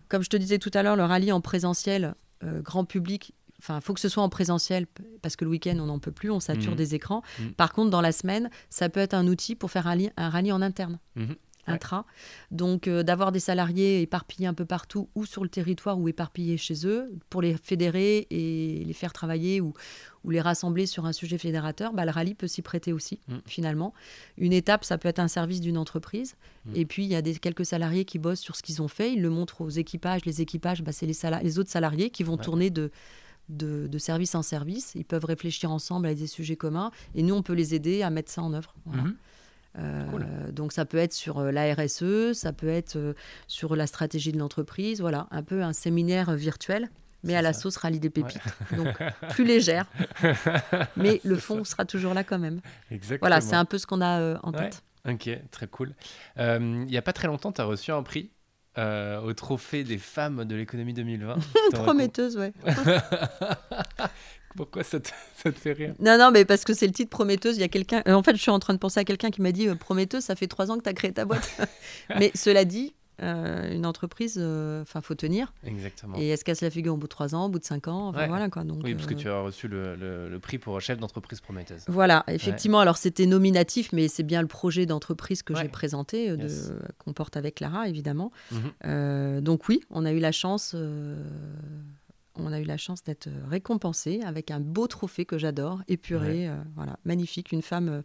Comme 0.07 0.21
je 0.21 0.29
te 0.29 0.37
disais 0.37 0.59
tout 0.59 0.71
à 0.75 0.83
l'heure, 0.83 0.95
le 0.95 1.03
rallye 1.03 1.31
en 1.31 1.41
présentiel, 1.41 2.13
grand 2.43 2.85
public, 2.85 3.33
Enfin, 3.59 3.77
il 3.77 3.81
faut 3.81 3.93
que 3.93 4.01
ce 4.01 4.09
soit 4.09 4.21
en 4.21 4.29
présentiel 4.29 4.85
parce 5.21 5.37
que 5.37 5.45
le 5.45 5.49
week-end, 5.49 5.77
on 5.79 5.85
n'en 5.85 5.97
peut 5.97 6.11
plus, 6.11 6.29
on 6.29 6.41
sature 6.41 6.73
mmh. 6.73 6.75
des 6.75 6.93
écrans. 6.93 7.23
Mmh. 7.39 7.47
Par 7.51 7.71
contre, 7.71 7.89
dans 7.89 8.01
la 8.01 8.11
semaine, 8.11 8.49
ça 8.69 8.89
peut 8.89 8.99
être 8.99 9.13
un 9.13 9.27
outil 9.27 9.55
pour 9.55 9.71
faire 9.71 9.87
un, 9.87 9.97
un 10.17 10.29
rallye 10.29 10.51
en 10.51 10.61
interne. 10.61 10.99
Mmh 11.15 11.33
intra. 11.67 12.05
Donc 12.51 12.87
euh, 12.87 13.03
d'avoir 13.03 13.31
des 13.31 13.39
salariés 13.39 14.01
éparpillés 14.01 14.47
un 14.47 14.53
peu 14.53 14.65
partout 14.65 15.09
ou 15.15 15.25
sur 15.25 15.43
le 15.43 15.49
territoire 15.49 15.99
ou 15.99 16.07
éparpillés 16.07 16.57
chez 16.57 16.85
eux 16.87 17.11
pour 17.29 17.41
les 17.41 17.55
fédérer 17.57 18.27
et 18.29 18.83
les 18.85 18.93
faire 18.93 19.13
travailler 19.13 19.61
ou, 19.61 19.73
ou 20.23 20.31
les 20.31 20.41
rassembler 20.41 20.85
sur 20.85 21.05
un 21.05 21.13
sujet 21.13 21.37
fédérateur, 21.37 21.93
bah, 21.93 22.05
le 22.05 22.11
rallye 22.11 22.33
peut 22.33 22.47
s'y 22.47 22.61
prêter 22.61 22.93
aussi 22.93 23.19
mm. 23.27 23.37
finalement. 23.45 23.93
Une 24.37 24.53
étape, 24.53 24.83
ça 24.83 24.97
peut 24.97 25.09
être 25.09 25.19
un 25.19 25.27
service 25.27 25.61
d'une 25.61 25.77
entreprise 25.77 26.35
mm. 26.65 26.71
et 26.75 26.85
puis 26.85 27.03
il 27.03 27.09
y 27.09 27.15
a 27.15 27.21
des, 27.21 27.35
quelques 27.35 27.65
salariés 27.65 28.05
qui 28.05 28.19
bossent 28.19 28.41
sur 28.41 28.55
ce 28.55 28.63
qu'ils 28.63 28.81
ont 28.81 28.87
fait, 28.87 29.13
ils 29.13 29.21
le 29.21 29.29
montrent 29.29 29.61
aux 29.61 29.69
équipages, 29.69 30.25
les 30.25 30.41
équipages, 30.41 30.83
bah, 30.83 30.91
c'est 30.91 31.05
les, 31.05 31.15
les, 31.43 31.59
autres 31.59 31.71
salariés 31.71 32.09
qui 32.09 32.23
vont 32.23 32.37
tourner 32.37 32.69
de, 32.69 32.91
de, 33.49 33.97
service 33.97 34.35
en 34.35 34.41
service, 34.41 34.93
ils 34.95 35.05
peuvent 35.05 35.25
réfléchir 35.25 35.71
ensemble 35.71 36.07
à 36.07 36.13
des 36.13 36.27
sujets 36.27 36.55
communs 36.55 36.91
et 37.13 37.23
nous 37.23 37.35
on 37.35 37.43
peut 37.43 37.53
les 37.53 37.75
aider 37.75 38.01
à 38.01 38.09
mettre 38.09 38.31
ça 38.31 38.41
en 38.41 38.53
œuvre. 38.53 38.75
Voilà. 38.85 39.03
Mm-hmm. 39.03 39.15
Euh, 39.79 40.51
donc 40.51 40.71
ça 40.71 40.85
peut 40.85 40.97
être 40.97 41.13
sur 41.13 41.39
euh, 41.39 41.51
la 41.51 41.73
RSE, 41.73 42.33
ça 42.33 42.53
peut 42.53 42.69
être 42.69 42.95
euh, 42.95 43.13
sur 43.47 43.75
la 43.75 43.87
stratégie 43.87 44.31
de 44.31 44.37
l'entreprise, 44.37 45.01
voilà, 45.01 45.27
un 45.31 45.43
peu 45.43 45.63
un 45.63 45.73
séminaire 45.73 46.33
virtuel, 46.33 46.89
mais 47.23 47.35
à 47.35 47.41
la 47.41 47.53
sauce 47.53 47.77
rallye 47.77 47.99
des 47.99 48.09
pépites, 48.09 48.39
donc 48.77 48.95
plus 49.29 49.45
légère, 49.45 49.85
mais 50.95 51.19
le 51.23 51.35
fond 51.35 51.63
sera 51.63 51.85
toujours 51.85 52.13
là 52.13 52.23
quand 52.23 52.39
même. 52.39 52.61
Exactement. 52.91 53.27
Voilà, 53.27 53.41
c'est 53.41 53.55
un 53.55 53.65
peu 53.65 53.77
ce 53.77 53.87
qu'on 53.87 54.01
a 54.01 54.39
en 54.43 54.51
tête. 54.51 54.83
Ok, 55.07 55.29
très 55.51 55.67
cool. 55.67 55.93
Il 56.37 56.85
n'y 56.85 56.97
a 56.97 57.01
pas 57.01 57.13
très 57.13 57.27
longtemps, 57.27 57.51
tu 57.51 57.61
as 57.61 57.65
reçu 57.65 57.91
un 57.91 58.03
prix 58.03 58.31
au 58.77 59.33
trophée 59.33 59.83
des 59.83 59.97
femmes 59.97 60.45
de 60.45 60.55
l'économie 60.55 60.93
2020. 60.93 61.35
Prometteuse, 61.73 62.37
ouais. 62.37 62.53
Pourquoi 64.55 64.83
ça 64.83 64.99
te, 64.99 65.09
ça 65.35 65.51
te, 65.51 65.59
fait 65.59 65.73
rire 65.73 65.93
Non, 65.99 66.17
non, 66.17 66.31
mais 66.31 66.45
parce 66.45 66.63
que 66.63 66.73
c'est 66.73 66.87
le 66.87 66.93
titre 66.93 67.09
Prometteuse. 67.09 67.57
Il 67.57 67.61
y 67.61 67.63
a 67.63 67.67
quelqu'un. 67.67 68.01
Euh, 68.07 68.13
en 68.13 68.23
fait, 68.23 68.35
je 68.35 68.41
suis 68.41 68.51
en 68.51 68.59
train 68.59 68.73
de 68.73 68.79
penser 68.79 68.99
à 68.99 69.03
quelqu'un 69.03 69.31
qui 69.31 69.41
m'a 69.41 69.51
dit 69.51 69.67
euh, 69.67 69.75
Prometteuse, 69.75 70.23
ça 70.23 70.35
fait 70.35 70.47
trois 70.47 70.71
ans 70.71 70.77
que 70.77 70.83
tu 70.83 70.89
as 70.89 70.93
créé 70.93 71.11
ta 71.11 71.25
boîte. 71.25 71.59
mais 72.19 72.31
cela 72.35 72.65
dit, 72.65 72.93
euh, 73.21 73.73
une 73.73 73.85
entreprise, 73.85 74.37
enfin, 74.81 75.01
faut 75.01 75.15
tenir. 75.15 75.53
Exactement. 75.65 76.17
Et 76.17 76.29
est-ce 76.29 76.45
qu'elle 76.45 76.55
se 76.55 76.65
la 76.65 76.71
figure 76.71 76.93
au 76.93 76.97
bout 76.97 77.07
de 77.07 77.09
trois 77.09 77.35
ans, 77.35 77.45
au 77.45 77.49
bout 77.49 77.59
de 77.59 77.65
cinq 77.65 77.87
ans 77.87 78.09
enfin, 78.09 78.27
voilà, 78.27 78.49
quoi. 78.49 78.63
Donc, 78.63 78.81
oui, 78.83 78.95
parce 78.95 79.07
que 79.07 79.13
tu 79.13 79.29
as 79.29 79.39
reçu 79.39 79.67
le, 79.67 79.95
le, 79.95 80.39
prix 80.39 80.57
pour 80.57 80.79
chef 80.81 80.99
d'entreprise 80.99 81.41
prometteuse. 81.41 81.83
Voilà, 81.87 82.23
effectivement. 82.27 82.79
Alors, 82.79 82.97
c'était 82.97 83.25
nominatif, 83.25 83.91
mais 83.93 84.07
c'est 84.07 84.23
bien 84.23 84.41
le 84.41 84.47
projet 84.47 84.85
d'entreprise 84.85 85.43
que 85.43 85.55
j'ai 85.55 85.69
présenté, 85.69 86.35
de, 86.35 86.47
qu'on 86.99 87.13
porte 87.13 87.37
avec 87.37 87.55
Clara, 87.55 87.89
évidemment. 87.89 88.31
Mhm. 88.51 89.41
donc, 89.41 89.67
oui, 89.67 89.81
on 89.89 90.05
a 90.05 90.11
eu 90.11 90.19
la 90.19 90.31
chance 90.31 90.75
on 92.37 92.51
a 92.51 92.59
eu 92.59 92.63
la 92.63 92.77
chance 92.77 93.03
d'être 93.03 93.29
récompensé 93.49 94.21
avec 94.25 94.51
un 94.51 94.59
beau 94.59 94.87
trophée 94.87 95.25
que 95.25 95.37
j'adore, 95.37 95.81
épuré, 95.87 96.47
euh, 96.47 96.55
voilà, 96.75 96.97
magnifique, 97.05 97.51
une 97.51 97.61
femme 97.61 97.89
euh, 97.89 98.01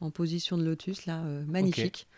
en 0.00 0.10
position 0.10 0.56
de 0.58 0.64
lotus 0.64 1.06
là, 1.06 1.22
euh, 1.24 1.44
magnifique. 1.46 2.08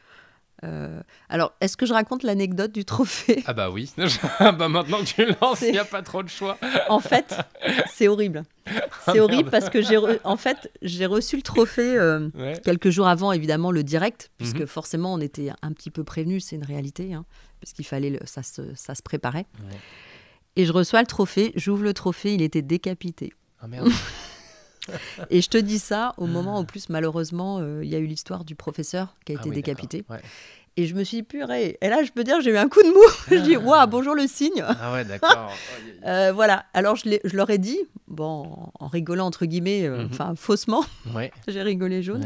Euh, 0.63 1.01
alors, 1.29 1.55
est-ce 1.61 1.77
que 1.77 1.87
je 1.87 1.93
raconte 1.93 2.23
l'anecdote 2.23 2.73
du 2.73 2.85
trophée? 2.85 3.43
Ah 3.47 3.55
bah 3.55 3.71
oui. 3.71 3.91
bah 4.41 4.69
maintenant 4.69 4.99
que 4.99 5.05
tu 5.05 5.27
lances, 5.41 5.63
il 5.63 5.73
n'y 5.73 5.79
a 5.79 5.85
pas 5.85 6.03
trop 6.03 6.23
de 6.23 6.29
choix. 6.29 6.59
en 6.89 7.01
fait, 7.01 7.35
c'est 7.91 8.09
horrible. 8.09 8.43
Ah, 8.67 9.13
c'est 9.13 9.21
horrible 9.21 9.51
parce 9.51 9.71
que 9.71 9.81
j'ai 9.81 9.99
en 10.23 10.37
fait 10.37 10.71
j'ai 10.83 11.07
reçu 11.07 11.37
le 11.37 11.43
trophée 11.43 11.97
euh, 11.97 12.29
quelques 12.63 12.91
jours 12.91 13.09
avant 13.09 13.33
évidemment 13.33 13.73
le 13.73 13.83
direct 13.83 14.31
puisque 14.37 14.61
mhm. 14.61 14.67
forcément 14.67 15.15
on 15.15 15.21
était 15.21 15.51
un 15.63 15.73
petit 15.73 15.91
peu 15.91 16.05
prévenu 16.05 16.39
c'est 16.39 16.55
une 16.55 16.65
réalité 16.65 17.15
hein, 17.15 17.25
parce 17.61 17.73
qu'il 17.73 17.85
fallait 17.85 18.11
le... 18.11 18.21
ça, 18.27 18.45
se... 18.45 18.75
ça 18.77 18.95
se 18.95 19.03
préparait 19.03 19.47
et 20.61 20.67
je 20.67 20.73
reçois 20.73 21.01
le 21.01 21.07
trophée 21.07 21.53
j'ouvre 21.57 21.83
le 21.83 21.95
trophée 21.95 22.35
il 22.35 22.43
était 22.43 22.63
décapité. 22.63 23.33
Ah 23.61 23.69
merde. 23.69 23.89
Et 25.31 25.41
je 25.41 25.49
te 25.49 25.59
dis 25.59 25.79
ça 25.79 26.15
au 26.17 26.27
moment 26.27 26.61
où, 26.61 26.65
plus, 26.65 26.89
malheureusement, 26.89 27.59
euh, 27.61 27.85
il 27.85 27.91
y 27.91 27.95
a 27.95 27.99
eu 27.99 28.07
l'histoire 28.07 28.45
du 28.45 28.55
professeur 28.55 29.15
qui 29.25 29.33
a 29.33 29.37
ah 29.39 29.41
été 29.41 29.55
décapité. 29.55 30.05
Et 30.81 30.87
je 30.87 30.95
me 30.95 31.05
suis 31.05 31.19
dit, 31.19 31.23
purée. 31.23 31.77
Et 31.83 31.89
là, 31.91 32.03
je 32.03 32.11
peux 32.11 32.25
dire, 32.25 32.41
j'ai 32.41 32.53
eu 32.53 32.57
un 32.57 32.71
coup 32.71 32.83
de 32.83 32.89
mou. 32.89 33.03
je 33.31 33.37
dis, 33.37 33.55
waouh, 33.55 33.87
bonjour 33.87 34.15
le 34.15 34.27
signe. 34.27 34.65
Ah 34.67 34.95
ouais, 34.95 35.05
d'accord. 35.05 35.53
Euh, 36.07 36.33
voilà. 36.33 36.65
Alors, 36.73 36.97
je, 36.97 37.19
je, 37.25 37.37
leur 37.37 37.51
ai 37.51 37.59
dit, 37.59 37.79
bon, 38.09 38.71
en 38.79 38.87
rigolant, 38.87 39.27
entre 39.27 39.45
guillemets, 39.45 39.87
euh, 39.87 39.99
mhm. 39.99 40.09
enfin, 40.11 40.33
faussement. 40.35 40.83
Ouais. 41.15 41.31
j'ai 41.49 41.61
rigolé 41.61 42.03
jaune. 42.03 42.25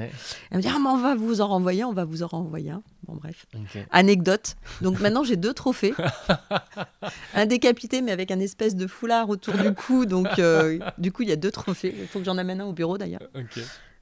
Elle 0.52 0.59
me 0.59 0.62
dit, 0.62 0.68
ah, 0.72 0.78
mais 0.80 0.90
on 0.90 0.96
va 0.96 1.16
vous 1.16 1.40
en 1.40 1.48
renvoyer, 1.48 1.82
on 1.82 1.92
va 1.92 2.05
vous 2.05 2.22
en 2.22 2.28
renvoyer 2.28 2.70
un. 2.70 2.84
Bon, 3.09 3.16
bref. 3.16 3.46
Anecdote. 3.90 4.55
Donc 4.80 5.00
maintenant, 5.00 5.24
j'ai 5.24 5.34
deux 5.34 5.55
trophées. 5.55 5.92
un 7.34 7.46
décapité, 7.46 8.00
mais 8.00 8.12
avec 8.12 8.30
un 8.30 8.38
espèce 8.38 8.76
de 8.76 8.86
foulard 8.86 9.28
autour 9.28 9.55
du 9.55 9.74
cou. 9.74 10.07
Donc, 10.07 10.38
euh, 10.38 10.78
du 10.98 11.11
coup, 11.11 11.22
il 11.22 11.28
y 11.28 11.32
a 11.32 11.36
deux 11.36 11.50
trophées. 11.50 11.92
Il 11.98 12.07
faut 12.07 12.20
que 12.20 12.24
j'en 12.24 12.38
amène 12.38 12.61
un 12.61 12.66
au 12.66 12.72
bureau, 12.72 12.96
d'ailleurs. 12.96 13.22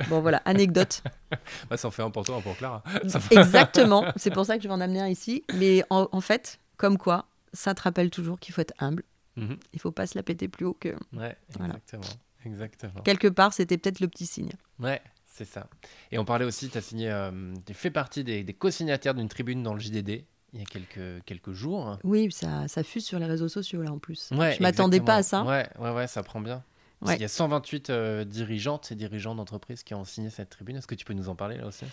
Bon, 0.09 0.21
voilà, 0.21 0.39
anecdote. 0.45 1.03
bah, 1.71 1.77
ça 1.77 1.89
en 1.89 1.91
fait 1.91 2.03
un 2.03 2.11
pour 2.11 2.25
toi, 2.25 2.37
un 2.37 2.41
pour 2.41 2.57
Clara. 2.57 2.83
Exactement. 3.31 4.05
C'est 4.17 4.31
pour 4.31 4.47
ça 4.47 4.57
que 4.57 4.63
je 4.63 4.69
vais 4.69 4.75
en 4.75 4.81
amener 4.81 5.01
un 5.01 5.09
ici. 5.09 5.45
Mais 5.55 5.83
en, 5.91 6.21
fait, 6.21 6.59
comme 6.77 6.99
quoi, 6.99 7.27
ça 7.53 7.75
te 7.75 7.83
rappelle 7.83 8.11
toujours 8.11 8.39
qu'il 8.39 8.55
faut 8.55 8.61
être 8.61 8.75
humble. 8.79 9.05
Mhm. 9.37 9.57
Il 9.73 9.81
faut 9.81 9.93
pas 9.93 10.07
se 10.07 10.17
la 10.17 10.23
péter 10.23 10.49
plus 10.49 10.67
haut 10.67 10.77
que. 10.79 10.95
Ouais, 11.13 11.37
exactement. 11.55 12.03
exactement. 12.45 13.01
Quelque 13.03 13.29
part, 13.29 13.53
c'était 13.53 13.79
peut-être 13.79 14.01
le 14.01 14.09
petit 14.09 14.27
signe. 14.27 14.53
Ouais, 14.79 15.01
c'est 15.27 15.47
ça. 15.47 15.69
Et 16.11 16.19
on 16.19 16.25
parlait 16.25 16.45
aussi, 16.45 16.69
tu 16.69 16.77
as 16.77 16.83
signé, 16.83 17.11
euh, 17.11 17.55
tu 17.65 17.73
fais 17.73 17.91
partie 17.91 18.25
des, 18.25 18.45
co-signataires 18.53 19.15
d'une 19.15 19.29
tribune 19.29 19.63
dans 19.63 19.75
le 19.75 19.81
JDD 19.81 20.25
il 20.55 20.59
y 20.59 20.63
a 20.63 20.67
quelques, 20.67 21.25
quelques 21.25 21.53
jours. 21.53 21.99
Oui, 22.05 22.31
ça, 22.31 22.69
ça 22.69 22.85
fuse 22.85 23.07
sur 23.07 23.19
les 23.19 23.25
réseaux 23.25 23.49
sociaux 23.49 23.83
là 23.83 23.91
en 23.91 23.99
plus. 23.99 24.31
Ouais, 24.33 24.55
je 24.55 24.63
m'attendais 24.63 25.01
pas 25.01 25.17
à 25.17 25.23
ça. 25.23 25.45
Ouais, 25.45 25.67
ouais, 25.79 25.91
ouais, 25.93 26.07
ça 26.07 26.23
prend 26.23 26.43
bien. 26.43 26.63
Il 27.11 27.21
y 27.21 27.25
a 27.25 27.29
128 27.29 27.91
euh, 27.91 28.25
dirigeantes 28.25 28.93
et 28.93 28.95
dirigeants 28.95 29.35
d'entreprises 29.35 29.83
qui 29.83 29.95
ont 29.95 30.05
signé 30.05 30.31
cette 30.31 30.51
tribune. 30.51 30.77
Est-ce 30.77 30.87
que 30.87 30.95
tu 30.95 31.05
peux 31.05 31.15
nous 31.15 31.29
en 31.29 31.35
parler 31.35 31.57
là 31.57 31.67
aussi? 31.67 31.85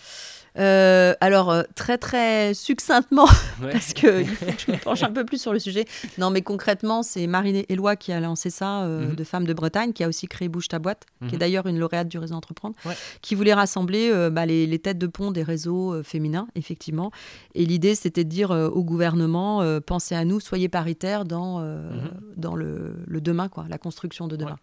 Euh, 0.58 1.14
Alors, 1.20 1.50
euh, 1.50 1.62
très 1.74 1.98
très 1.98 2.54
succinctement, 2.54 3.26
parce 3.60 3.88
faut 3.88 4.00
que 4.00 4.24
je 4.24 4.72
me 4.72 4.76
penche 4.78 5.02
un 5.02 5.10
peu 5.10 5.24
plus 5.24 5.40
sur 5.40 5.52
le 5.52 5.58
sujet. 5.58 5.84
Non, 6.18 6.30
mais 6.30 6.42
concrètement, 6.42 7.02
c'est 7.02 7.26
Marine 7.26 7.64
Éloi 7.68 7.96
qui 7.96 8.12
a 8.12 8.20
lancé 8.20 8.50
ça, 8.50 8.86
mhm. 8.86 9.14
de 9.14 9.24
Femmes 9.24 9.46
de 9.46 9.52
Bretagne, 9.52 9.92
qui 9.92 10.04
a 10.04 10.08
aussi 10.08 10.28
créé 10.28 10.48
Bouge 10.48 10.68
ta 10.68 10.78
boîte, 10.78 11.06
qui 11.20 11.26
est 11.26 11.32
mhm. 11.32 11.38
d'ailleurs 11.38 11.66
une 11.66 11.78
lauréate 11.78 12.08
du 12.08 12.18
réseau 12.18 12.34
Entreprendre, 12.34 12.76
qui 13.22 13.34
voulait 13.34 13.54
rassembler 13.54 14.30
bah, 14.30 14.46
les, 14.46 14.78
têtes 14.78 14.98
de 14.98 15.08
pont 15.08 15.32
des 15.32 15.42
réseaux 15.42 16.02
féminins, 16.04 16.46
effectivement. 16.54 17.10
Et 17.54 17.66
l'idée, 17.66 17.94
c'était 17.94 18.24
de 18.24 18.28
dire 18.28 18.50
au 18.50 18.84
gouvernement, 18.84 19.80
pensez 19.80 20.14
à 20.14 20.24
nous, 20.24 20.38
soyez 20.38 20.68
paritaires 20.68 21.24
dans, 21.24 21.58
mhm. 21.60 22.10
dans 22.36 22.54
le, 22.54 22.94
demain, 23.08 23.48
quoi, 23.48 23.66
la 23.68 23.78
construction 23.78 24.28
de 24.28 24.36
demain 24.36 24.56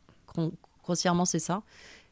grossièrement, 0.84 1.26
c'est 1.26 1.40
ça. 1.40 1.64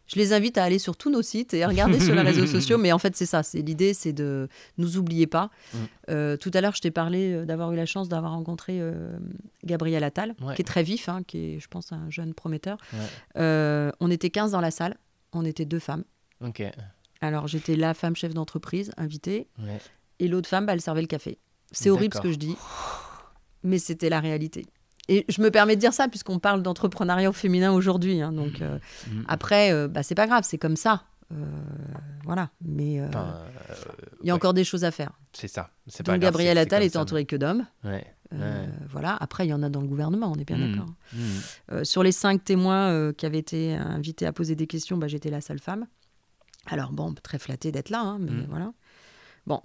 Je 0.07 0.17
les 0.17 0.33
invite 0.33 0.57
à 0.57 0.63
aller 0.63 0.77
sur 0.77 0.97
tous 0.97 1.09
nos 1.09 1.21
sites 1.21 1.53
et 1.53 1.63
à 1.63 1.67
regarder 1.67 1.99
sur 1.99 2.13
les 2.13 2.21
réseaux 2.29 2.45
sociaux, 2.45 2.77
mais 2.77 2.91
en 2.91 2.99
fait, 2.99 3.15
c'est 3.15 3.25
ça. 3.25 3.41
C'est 3.41 3.61
l'idée, 3.61 3.93
c'est 3.93 4.13
de 4.13 4.47
nous 4.77 4.97
oublier 4.97 5.25
pas. 5.25 5.49
Mm. 5.73 5.77
Euh, 6.09 6.37
tout 6.37 6.51
à 6.53 6.61
l'heure, 6.61 6.75
je 6.75 6.81
t'ai 6.81 6.91
parlé 6.91 7.33
euh, 7.33 7.45
d'avoir 7.45 7.71
eu 7.71 7.75
la 7.75 7.87
chance 7.87 8.07
d'avoir 8.07 8.33
rencontré 8.33 8.77
euh, 8.79 9.17
Gabriel 9.63 10.03
Attal, 10.03 10.35
qui 10.55 10.61
est 10.61 10.65
très 10.65 10.83
vif, 10.83 11.09
hein, 11.09 11.21
qui 11.25 11.37
est, 11.37 11.59
je 11.59 11.67
pense, 11.67 11.91
un 11.91 12.09
jeune 12.09 12.33
prometteur. 12.33 12.77
on 13.35 14.11
était 14.11 14.29
15 14.29 14.51
dans 14.51 14.61
la 14.61 14.71
salle, 14.71 14.95
on 15.33 15.43
était 15.43 15.65
deux 15.65 15.79
femmes. 15.79 16.03
Ok. 16.41 16.61
Alors, 17.21 17.47
j'étais 17.47 17.75
la 17.75 17.93
femme 17.93 18.15
chef 18.15 18.33
d'entreprise, 18.33 18.91
invitée, 18.97 19.47
et 20.19 20.27
l'autre 20.27 20.47
femme, 20.47 20.65
bah, 20.65 20.73
elle 20.73 20.81
servait 20.81 21.01
le 21.01 21.07
café. 21.07 21.39
C'est 21.71 21.89
horrible 21.89 22.13
ce 22.13 22.21
que 22.21 22.31
je 22.31 22.37
dis, 22.37 22.55
mais 23.63 23.79
c'était 23.79 24.09
la 24.09 24.19
réalité. 24.19 24.65
Et 25.07 25.25
je 25.29 25.41
me 25.41 25.51
permets 25.51 25.75
de 25.75 25.81
dire 25.81 25.93
ça 25.93 26.07
puisqu'on 26.07 26.39
parle 26.39 26.63
d'entrepreneuriat 26.63 27.31
féminin 27.31 27.71
aujourd'hui. 27.71 28.21
Hein, 28.21 28.31
donc 28.31 28.61
euh, 28.61 28.77
mm. 29.07 29.23
après, 29.27 29.71
euh, 29.71 29.87
bah, 29.87 30.03
c'est 30.03 30.15
pas 30.15 30.27
grave, 30.27 30.43
c'est 30.45 30.57
comme 30.57 30.75
ça. 30.75 31.03
Euh, 31.31 31.43
voilà, 32.23 32.49
mais 32.63 33.01
il 34.21 34.27
y 34.27 34.29
a 34.29 34.35
encore 34.35 34.53
des 34.53 34.63
choses 34.63 34.83
à 34.83 34.91
faire. 34.91 35.11
C'est 35.33 35.47
ça. 35.47 35.71
Donc 36.03 36.19
Gabriel 36.19 36.57
Attal 36.57 36.83
est 36.83 36.95
entouré 36.95 37.25
que 37.25 37.35
d'hommes. 37.35 37.65
Voilà. 38.89 39.17
Après, 39.19 39.45
il 39.45 39.49
y 39.49 39.53
en 39.53 39.63
a 39.63 39.69
dans 39.69 39.81
le 39.81 39.87
gouvernement, 39.87 40.31
on 40.31 40.39
est 40.39 40.45
bien 40.45 40.57
mm. 40.57 40.71
d'accord. 40.71 41.83
Sur 41.85 42.03
les 42.03 42.11
cinq 42.11 42.43
témoins 42.43 43.13
qui 43.13 43.25
avaient 43.25 43.39
été 43.39 43.75
invités 43.75 44.25
à 44.25 44.33
poser 44.33 44.55
des 44.55 44.67
questions, 44.67 44.97
bah, 44.97 45.07
j'étais 45.07 45.29
la 45.29 45.41
seule 45.41 45.59
femme. 45.59 45.87
Alors 46.67 46.91
bon, 46.91 47.13
très 47.13 47.37
flattée 47.37 47.71
d'être 47.71 47.89
là, 47.91 48.01
hein, 48.01 48.17
mais 48.19 48.45
voilà. 48.49 48.73
Bon, 49.45 49.61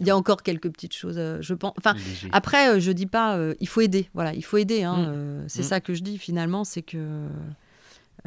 il 0.00 0.06
y 0.06 0.10
a 0.10 0.16
encore 0.16 0.42
quelques 0.42 0.70
petites 0.70 0.94
choses, 0.94 1.16
euh, 1.18 1.38
je 1.40 1.54
pense. 1.54 1.72
Enfin, 1.78 1.94
après, 2.32 2.70
euh, 2.70 2.80
je 2.80 2.90
dis 2.90 3.06
pas, 3.06 3.36
euh, 3.36 3.54
il 3.60 3.68
faut 3.68 3.82
aider. 3.82 4.08
Voilà, 4.14 4.34
il 4.34 4.42
faut 4.42 4.56
aider. 4.56 4.82
Hein, 4.82 5.12
mm. 5.12 5.44
c'est 5.48 5.62
mm. 5.62 5.66
ça 5.66 5.80
que 5.80 5.94
je 5.94 6.02
dis 6.02 6.18
finalement, 6.18 6.64
c'est 6.64 6.82
que 6.82 6.98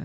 euh, 0.00 0.04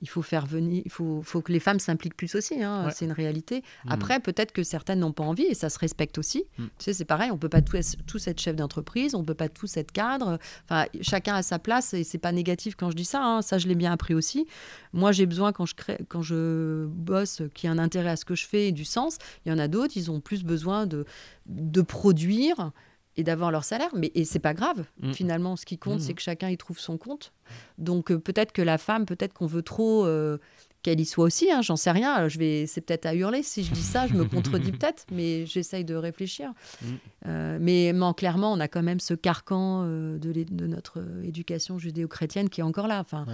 il 0.00 0.08
faut 0.08 0.22
faire 0.22 0.46
venir, 0.46 0.82
il 0.84 0.90
faut, 0.90 1.22
faut 1.22 1.40
que 1.40 1.52
les 1.52 1.60
femmes 1.60 1.78
s'impliquent 1.78 2.16
plus 2.16 2.34
aussi, 2.34 2.62
hein, 2.62 2.88
c'est 2.90 3.04
une 3.04 3.12
réalité. 3.12 3.62
Mm. 3.84 3.92
Après, 3.92 4.20
peut-être 4.20 4.52
que 4.52 4.62
certaines 4.62 5.00
n'ont 5.00 5.12
pas 5.12 5.24
envie 5.24 5.44
et 5.44 5.54
ça 5.54 5.70
se 5.70 5.78
respecte 5.78 6.18
aussi. 6.18 6.44
Mm. 6.58 6.64
Tu 6.64 6.70
sais, 6.78 6.92
c'est 6.92 7.04
pareil, 7.04 7.30
on 7.30 7.38
peut 7.38 7.48
pas 7.48 7.62
tous, 7.62 7.96
tous 8.06 8.26
être 8.26 8.40
chef 8.40 8.56
d'entreprise, 8.56 9.14
on 9.14 9.24
peut 9.24 9.34
pas 9.34 9.48
tous 9.48 9.76
être 9.76 9.92
cadre. 9.92 10.38
Enfin, 10.64 10.86
chacun 11.00 11.34
a 11.36 11.42
sa 11.42 11.58
place 11.58 11.94
et 11.94 12.04
c'est 12.04 12.18
pas 12.18 12.32
négatif 12.32 12.74
quand 12.76 12.90
je 12.90 12.96
dis 12.96 13.04
ça. 13.04 13.24
Hein. 13.24 13.42
ça, 13.42 13.58
je 13.58 13.68
l'ai 13.68 13.74
bien 13.74 13.92
appris 13.92 14.14
aussi. 14.14 14.46
Moi, 14.92 15.12
j'ai 15.12 15.26
besoin 15.26 15.52
quand 15.52 15.66
je 15.66 15.74
crée, 15.74 15.98
quand 16.08 16.22
je 16.22 16.86
bosse, 16.86 17.42
qu'il 17.54 17.68
y 17.68 17.72
ait 17.72 17.74
un 17.74 17.78
intérêt 17.78 18.10
à 18.10 18.16
ce 18.16 18.24
que 18.24 18.34
je 18.34 18.46
fais 18.46 18.68
et 18.68 18.72
du 18.72 18.84
sens. 18.84 19.18
Il 19.44 19.50
y 19.50 19.52
en 19.52 19.58
a 19.58 19.68
d'autres, 19.68 19.94
ils 19.96 20.10
ont 20.10 20.20
plus 20.20 20.44
besoin 20.44 20.86
de 20.86 21.04
de 21.46 21.82
produire 21.82 22.72
et 23.16 23.24
d'avoir 23.24 23.50
leur 23.50 23.64
salaire. 23.64 23.90
Mais 23.94 24.10
et 24.14 24.24
c'est 24.24 24.38
pas 24.38 24.54
grave. 24.54 24.84
Mm. 25.00 25.12
Finalement, 25.12 25.56
ce 25.56 25.66
qui 25.66 25.78
compte, 25.78 25.98
mm. 25.98 26.02
c'est 26.02 26.14
que 26.14 26.22
chacun 26.22 26.48
y 26.48 26.56
trouve 26.56 26.78
son 26.78 26.98
compte. 26.98 27.32
Donc 27.78 28.10
euh, 28.10 28.18
peut-être 28.18 28.52
que 28.52 28.62
la 28.62 28.78
femme, 28.78 29.06
peut-être 29.06 29.32
qu'on 29.32 29.46
veut 29.46 29.62
trop 29.62 30.06
euh, 30.06 30.38
qu'elle 30.82 31.00
y 31.00 31.04
soit 31.04 31.24
aussi. 31.24 31.50
Hein, 31.50 31.62
J'en 31.62 31.76
sais 31.76 31.90
rien. 31.90 32.28
Je 32.28 32.38
vais, 32.38 32.66
c'est 32.66 32.80
peut-être 32.80 33.06
à 33.06 33.14
hurler 33.14 33.42
si 33.42 33.64
je 33.64 33.72
dis 33.72 33.82
ça. 33.82 34.06
Je 34.06 34.14
me 34.14 34.24
contredis 34.24 34.72
peut-être, 34.78 35.06
mais 35.10 35.46
j'essaye 35.46 35.84
de 35.84 35.94
réfléchir. 35.94 36.52
Mm. 36.82 36.86
Euh, 37.26 37.58
mais, 37.60 37.92
clairement, 38.16 38.52
on 38.52 38.60
a 38.60 38.68
quand 38.68 38.82
même 38.82 39.00
ce 39.00 39.14
carcan 39.14 39.84
de, 39.84 40.18
de, 40.18 40.66
notre 40.66 41.02
éducation 41.22 41.78
judéo-chrétienne 41.78 42.48
qui 42.48 42.60
est 42.60 42.64
encore 42.64 42.88
là. 42.88 43.00
Enfin, 43.00 43.26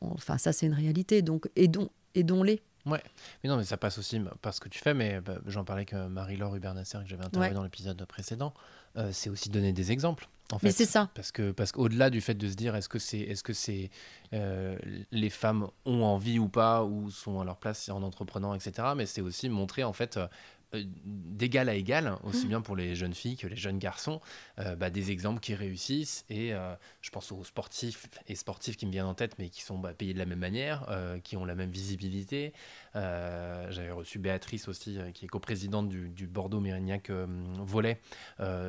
enfin 0.00 0.38
ça, 0.38 0.52
c'est 0.52 0.66
une 0.66 0.74
réalité. 0.74 1.22
Donc 1.22 1.48
aidons, 1.56 1.90
aidons-les. 2.14 2.62
Ouais, 2.86 3.02
mais 3.42 3.50
non, 3.50 3.58
mais 3.58 3.64
ça 3.64 3.76
passe 3.76 3.98
aussi 3.98 4.18
par 4.40 4.54
ce 4.54 4.60
que 4.60 4.68
tu 4.68 4.78
fais. 4.78 4.94
Mais 4.94 5.20
bah, 5.20 5.38
j'en 5.46 5.64
parlais 5.64 5.80
avec 5.80 5.92
Marie-Laure 5.92 6.54
Hubert-Nasser 6.54 6.98
que 7.02 7.08
j'avais 7.08 7.24
interviewé 7.24 7.54
dans 7.54 7.64
l'épisode 7.64 8.02
précédent. 8.06 8.54
Euh, 8.96 9.10
c'est 9.12 9.30
aussi 9.30 9.48
donner 9.48 9.72
des 9.72 9.92
exemples. 9.92 10.28
En 10.50 10.58
fait. 10.58 10.68
Mais 10.68 10.72
c'est 10.72 10.86
ça. 10.86 11.10
Parce 11.14 11.30
que 11.30 11.50
parce 11.50 11.72
qu'au-delà 11.72 12.08
du 12.08 12.22
fait 12.22 12.34
de 12.34 12.48
se 12.48 12.54
dire 12.54 12.74
est-ce 12.74 12.88
que 12.88 12.98
c'est 12.98 13.18
est-ce 13.18 13.42
que 13.42 13.52
c'est 13.52 13.90
euh, 14.32 14.78
les 15.12 15.28
femmes 15.28 15.68
ont 15.84 16.02
envie 16.04 16.38
ou 16.38 16.48
pas 16.48 16.84
ou 16.84 17.10
sont 17.10 17.40
à 17.40 17.44
leur 17.44 17.58
place 17.58 17.90
en 17.90 18.02
entreprenant 18.02 18.54
etc. 18.54 18.88
Mais 18.96 19.04
c'est 19.04 19.20
aussi 19.20 19.50
montrer 19.50 19.84
en 19.84 19.92
fait 19.92 20.16
euh, 20.16 20.26
d'égal 20.72 21.68
à 21.68 21.74
égal, 21.74 22.18
aussi 22.24 22.44
mmh. 22.44 22.48
bien 22.48 22.60
pour 22.60 22.76
les 22.76 22.94
jeunes 22.94 23.14
filles 23.14 23.36
que 23.36 23.46
les 23.46 23.56
jeunes 23.56 23.78
garçons, 23.78 24.20
euh, 24.58 24.76
bah, 24.76 24.90
des 24.90 25.10
exemples 25.10 25.40
qui 25.40 25.54
réussissent. 25.54 26.26
Et 26.28 26.52
euh, 26.52 26.74
je 27.00 27.10
pense 27.10 27.32
aux 27.32 27.42
sportifs 27.44 28.06
et 28.26 28.34
sportifs 28.34 28.76
qui 28.76 28.84
me 28.86 28.92
viennent 28.92 29.06
en 29.06 29.14
tête, 29.14 29.38
mais 29.38 29.48
qui 29.48 29.62
sont 29.62 29.78
bah, 29.78 29.94
payés 29.94 30.12
de 30.12 30.18
la 30.18 30.26
même 30.26 30.38
manière, 30.38 30.86
qui 31.24 31.36
ont 31.36 31.44
la 31.44 31.54
même 31.54 31.70
visibilité. 31.70 32.52
J'avais 32.94 33.90
reçu 33.90 34.18
Béatrice 34.18 34.68
aussi, 34.68 34.98
qui 35.14 35.24
est 35.24 35.28
coprésidente 35.28 35.88
du, 35.88 36.10
du 36.10 36.26
Bordeaux 36.26 36.60
Mérignac 36.60 37.10
Volet, 37.10 38.00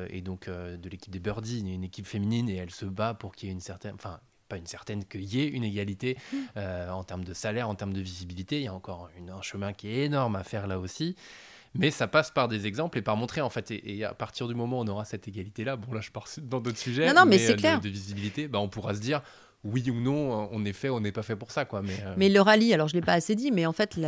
et 0.08 0.22
donc 0.22 0.48
de 0.48 0.88
l'équipe 0.88 1.12
des 1.12 1.20
Birdies, 1.20 1.60
une 1.60 1.84
équipe 1.84 2.06
féminine, 2.06 2.48
et 2.48 2.56
elle 2.56 2.70
se 2.70 2.86
bat 2.86 3.14
pour 3.14 3.34
qu'il 3.34 3.48
y 3.48 3.50
ait 3.50 3.54
une 3.54 3.60
certaine. 3.60 3.94
Enfin, 3.94 4.20
pas 4.48 4.56
une 4.56 4.66
certaine 4.66 5.04
qu'il 5.04 5.22
y 5.22 5.40
ait 5.40 5.48
une 5.48 5.64
égalité 5.64 6.16
mmh. 6.32 6.60
en 6.90 7.04
termes 7.04 7.24
de 7.24 7.34
salaire, 7.34 7.68
en 7.68 7.74
termes 7.74 7.92
de 7.92 8.00
visibilité. 8.00 8.58
Il 8.58 8.64
y 8.64 8.68
a 8.68 8.74
encore 8.74 9.10
un 9.28 9.42
chemin 9.42 9.72
qui 9.72 9.88
est 9.88 10.06
énorme 10.06 10.36
à 10.36 10.44
faire 10.44 10.66
là 10.66 10.78
aussi. 10.78 11.16
Mais 11.74 11.90
ça 11.90 12.08
passe 12.08 12.30
par 12.30 12.48
des 12.48 12.66
exemples 12.66 12.98
et 12.98 13.02
par 13.02 13.16
montrer, 13.16 13.40
en 13.40 13.50
fait, 13.50 13.70
et, 13.70 14.04
à 14.04 14.12
partir 14.12 14.48
du 14.48 14.54
moment 14.54 14.80
où 14.80 14.82
on 14.82 14.88
aura 14.88 15.04
cette 15.04 15.28
égalité-là, 15.28 15.76
bon 15.76 15.92
là 15.92 16.00
je 16.00 16.10
pars 16.10 16.26
dans 16.42 16.60
d'autres 16.60 16.78
sujets, 16.78 17.12
non, 17.12 17.24
mais, 17.26 17.38
c'est 17.38 17.52
euh, 17.52 17.56
clair. 17.56 17.80
De, 17.80 17.88
visibilité, 17.88 18.48
bah, 18.48 18.58
on 18.58 18.68
pourra 18.68 18.94
se 18.94 19.00
dire, 19.00 19.22
oui 19.64 19.90
ou 19.90 20.00
non, 20.00 20.48
on 20.52 20.64
est 20.64 20.72
fait, 20.72 20.88
on 20.88 21.00
n'est 21.00 21.12
pas 21.12 21.22
fait 21.22 21.36
pour 21.36 21.50
ça. 21.50 21.64
Quoi. 21.66 21.82
Mais, 21.82 21.92
euh, 22.04 22.14
mais 22.16 22.28
le 22.30 22.40
rallye, 22.40 22.72
alors 22.72 22.88
je 22.88 22.94
ne 22.96 23.00
l'ai 23.00 23.04
pas 23.04 23.12
assez 23.12 23.34
dit, 23.34 23.50
mais 23.50 23.66
en 23.66 23.72
fait, 23.72 23.98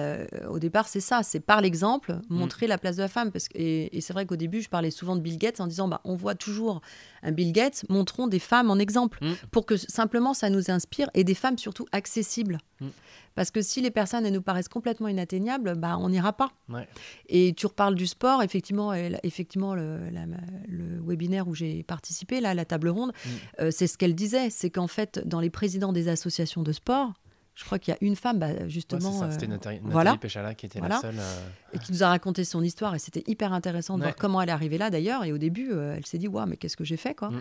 au 0.48 0.59
départ, 0.59 0.88
c'est 0.88 1.00
ça, 1.00 1.22
c'est 1.22 1.40
par 1.40 1.61
l'exemple, 1.61 2.12
mm. 2.30 2.34
montrer 2.38 2.66
la 2.66 2.78
place 2.78 2.96
de 2.96 3.03
la 3.03 3.09
femme. 3.09 3.30
Parce 3.30 3.48
que, 3.48 3.59
et, 3.59 4.00
c'est 4.00 4.12
vrai 4.14 4.24
qu'au 4.24 4.36
début, 4.36 4.62
je 4.62 4.68
parlais 4.70 4.90
souvent 4.90 5.14
de 5.16 5.20
Bill 5.20 5.36
Gates 5.38 5.61
en 5.61 5.66
disant, 5.66 5.88
bah, 5.88 6.00
on 6.05 6.16
voit 6.16 6.34
toujours 6.34 6.80
un 7.22 7.32
Bill 7.32 7.53
Gates, 7.53 7.84
montrons 7.88 8.26
des 8.28 8.38
femmes 8.38 8.70
en 8.70 8.78
exemple, 8.78 9.18
Mm. 9.22 9.32
pour 9.50 9.66
que 9.66 9.76
simplement 9.76 10.32
ça 10.34 10.48
nous 10.50 10.70
inspire, 10.70 11.09
et 11.14 11.22
des 11.24 11.34
femmes 11.34 11.59
surtout 11.59 11.86
accessibles. 11.92 12.59
Mm. 12.80 12.86
Parce 13.34 13.50
que 13.50 13.62
si 13.62 13.80
les 13.80 13.90
personnes 13.90 14.26
elles 14.26 14.32
nous 14.34 14.42
paraissent 14.42 14.68
complètement 14.68 15.09
inatteignables, 15.09 15.74
bah, 15.76 15.96
on 15.98 16.11
n'ira 16.11 16.34
pas. 16.34 16.50
Ouais. 16.68 16.86
Et 17.28 17.55
tu 17.55 17.66
reparles 17.66 17.94
du 17.94 18.07
sport, 18.07 18.42
effectivement, 18.42 18.92
elle- 18.92 19.20
effectivement 19.22 19.74
le, 19.74 20.11
la- 20.11 20.26
le 20.68 20.91
webinaire 21.12 21.46
où 21.48 21.54
j'ai 21.54 21.82
participé, 21.82 22.40
là, 22.40 22.54
la 22.54 22.64
table 22.64 22.88
ronde, 22.88 23.12
Mm. 23.12 23.28
euh, 23.60 23.70
c'est 23.70 23.86
ce 23.86 23.96
qu'elle 23.98 24.14
disait, 24.14 24.50
c'est 24.50 24.70
qu'en 24.70 24.88
fait, 24.88 25.20
dans 25.26 25.40
les 25.40 25.50
présidents 25.50 25.92
des 25.92 26.08
associations 26.08 26.62
de 26.62 26.72
sport, 26.72 27.12
je 27.54 27.64
crois 27.66 27.78
qu'il 27.78 27.92
y 27.92 27.94
a 27.94 27.98
une 28.00 28.16
femme, 28.16 28.38
bah, 28.38 28.48
Ouais, 28.48 28.68
justement, 28.70 29.12
ça, 29.12 29.26
euh, 29.26 29.30
c'était 29.30 29.46
Nathalie, 29.46 29.76
Nathalie 29.76 29.92
voilà. 29.92 30.16
Péchala 30.16 30.54
qui 30.54 30.64
était 30.66 30.78
Voilà. 30.78 30.94
la 30.96 31.00
seule. 31.02 31.18
euh, 31.18 31.48
et 31.74 31.78
qui 31.78 31.92
nous 31.92 32.02
a 32.02 32.08
raconté 32.08 32.44
son 32.44 32.62
histoire, 32.62 32.94
et 32.94 32.98
c'était 32.98 33.22
hyper 33.26 33.52
intéressant 33.52 33.96
de 33.98 34.00
Ouais. 34.02 34.06
voir 34.08 34.16
comment 34.16 34.40
elle 34.40 34.48
est 34.48 34.52
arrivée 34.52 34.78
là, 34.78 34.88
d'ailleurs. 34.88 35.24
Et 35.24 35.32
au 35.32 35.38
début, 35.38 35.70
euh, 35.70 35.94
elle 35.96 36.06
s'est 36.06 36.16
dit, 36.18 36.28
waouh, 36.28 36.46
mais 36.46 36.56
qu'est-ce 36.56 36.76
que 36.78 36.84
j'ai 36.84 36.96
fait, 36.96 37.14
quoi. 37.14 37.28
mm, 37.30 37.36
mm. 37.36 37.40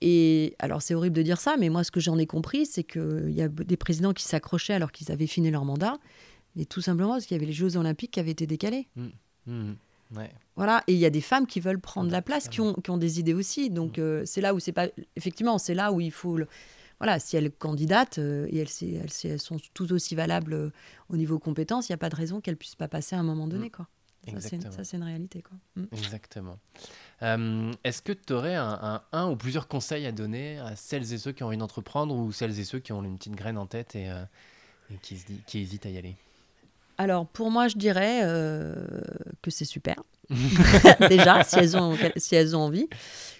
Et 0.00 0.56
alors, 0.58 0.82
c'est 0.82 0.94
horrible 0.94 1.16
de 1.16 1.22
dire 1.22 1.40
ça, 1.40 1.56
mais 1.58 1.68
moi, 1.70 1.84
ce 1.84 1.90
que 1.92 2.00
j'en 2.00 2.18
ai 2.18 2.26
compris, 2.26 2.66
c'est 2.66 2.82
qu'il 2.84 3.30
y 3.30 3.42
a 3.42 3.48
des 3.48 3.76
présidents 3.76 4.12
qui 4.12 4.24
s'accrochaient 4.24 4.74
alors 4.74 4.90
qu'ils 4.92 5.10
avaient 5.12 5.28
fini 5.28 5.50
leur 5.52 5.64
mandat, 5.64 5.96
mais 6.56 6.64
tout 6.64 6.80
simplement 6.80 7.12
parce 7.12 7.24
qu'il 7.26 7.36
y 7.36 7.38
avait 7.38 7.46
les 7.46 7.52
Jeux 7.52 7.76
Olympiques 7.76 8.10
qui 8.10 8.20
avaient 8.20 8.32
été 8.32 8.46
décalés. 8.48 8.88
Mm. 9.46 9.72
Ouais. 10.16 10.30
Voilà, 10.56 10.84
et 10.86 10.92
il 10.92 10.98
y 10.98 11.06
a 11.06 11.10
des 11.10 11.20
femmes 11.20 11.46
qui 11.46 11.58
veulent 11.60 11.80
prendre 11.80 12.10
la 12.10 12.22
place, 12.22 12.48
qui 12.48 12.60
ont, 12.60 12.74
qui 12.74 12.90
ont 12.90 12.96
des 12.98 13.18
idées 13.18 13.34
aussi. 13.34 13.70
Donc, 13.70 13.98
euh, 13.98 14.22
c'est 14.24 14.40
là 14.40 14.54
où 14.54 14.60
c'est 14.60 14.72
pas. 14.72 14.86
Effectivement, 15.16 15.58
c'est 15.58 15.74
là 15.74 15.92
où 15.92 16.00
il 16.00 16.12
faut. 16.12 16.36
le- 16.36 16.46
Voilà, 17.00 17.18
si 17.18 17.36
elles 17.36 17.50
candidatent 17.50 18.18
euh, 18.18 18.46
et 18.50 18.58
elles, 18.58 19.02
elles, 19.24 19.40
sont 19.40 19.56
toutes 19.74 19.90
aussi 19.90 20.14
valables 20.14 20.52
euh, 20.54 20.70
au 21.08 21.16
niveau 21.16 21.38
compétences, 21.40 21.88
il 21.88 21.92
n'y 21.92 21.94
a 21.94 21.98
pas 21.98 22.08
de 22.08 22.14
raison 22.16 22.40
qu'elles 22.40 22.56
puissent 22.56 22.76
pas 22.76 22.86
passer 22.88 23.16
à 23.16 23.18
un 23.18 23.24
moment 23.24 23.48
donné. 23.48 23.68
Quoi. 23.68 23.86
Ça, 23.86 23.90
c'est 24.26 24.30
une- 24.30 24.36
Exactement. 24.36 24.72
Ça, 24.72 24.84
c'est 24.84 24.96
une 24.96 25.02
réalité. 25.02 25.42
Quoi. 25.42 25.56
Mm. 25.76 25.84
Exactement. 25.92 26.58
Euh, 27.22 27.72
Est-ce 27.82 28.00
que 28.00 28.12
tu 28.12 28.32
aurais 28.32 28.54
un, 28.54 28.78
un- 28.80 29.02
un 29.12 29.30
ou 29.30 29.36
plusieurs 29.36 29.66
conseils 29.68 30.06
à 30.06 30.12
donner 30.12 30.58
à 30.60 30.76
celles 30.76 31.12
et 31.12 31.18
ceux 31.18 31.32
qui 31.32 31.42
ont 31.42 31.48
envie 31.48 31.56
d'entreprendre 31.58 32.14
ou 32.14 32.30
celles 32.32 32.58
et 32.58 32.64
ceux 32.64 32.78
qui 32.78 32.92
ont 32.92 33.02
une 33.02 33.18
petite 33.18 33.34
graine 33.34 33.58
en 33.58 33.66
tête 33.66 33.96
et, 33.96 34.08
euh, 34.08 34.22
et 34.90 34.96
qui, 35.02 35.18
se 35.18 35.26
dit- 35.26 35.40
qui 35.46 35.58
hésitent 35.58 35.84
à 35.86 35.90
y 35.90 35.98
aller? 35.98 36.16
Alors, 36.98 37.26
pour 37.26 37.50
moi, 37.50 37.68
je 37.68 37.76
dirais 37.76 38.20
euh, 38.24 38.74
que 39.42 39.50
c'est 39.50 39.64
super. 39.64 39.96
Déjà, 41.08 41.42
si 41.44 41.56
elles 41.58 41.76
ont, 41.76 41.96
si 42.16 42.34
elles 42.34 42.56
ont 42.56 42.60
envie, 42.60 42.88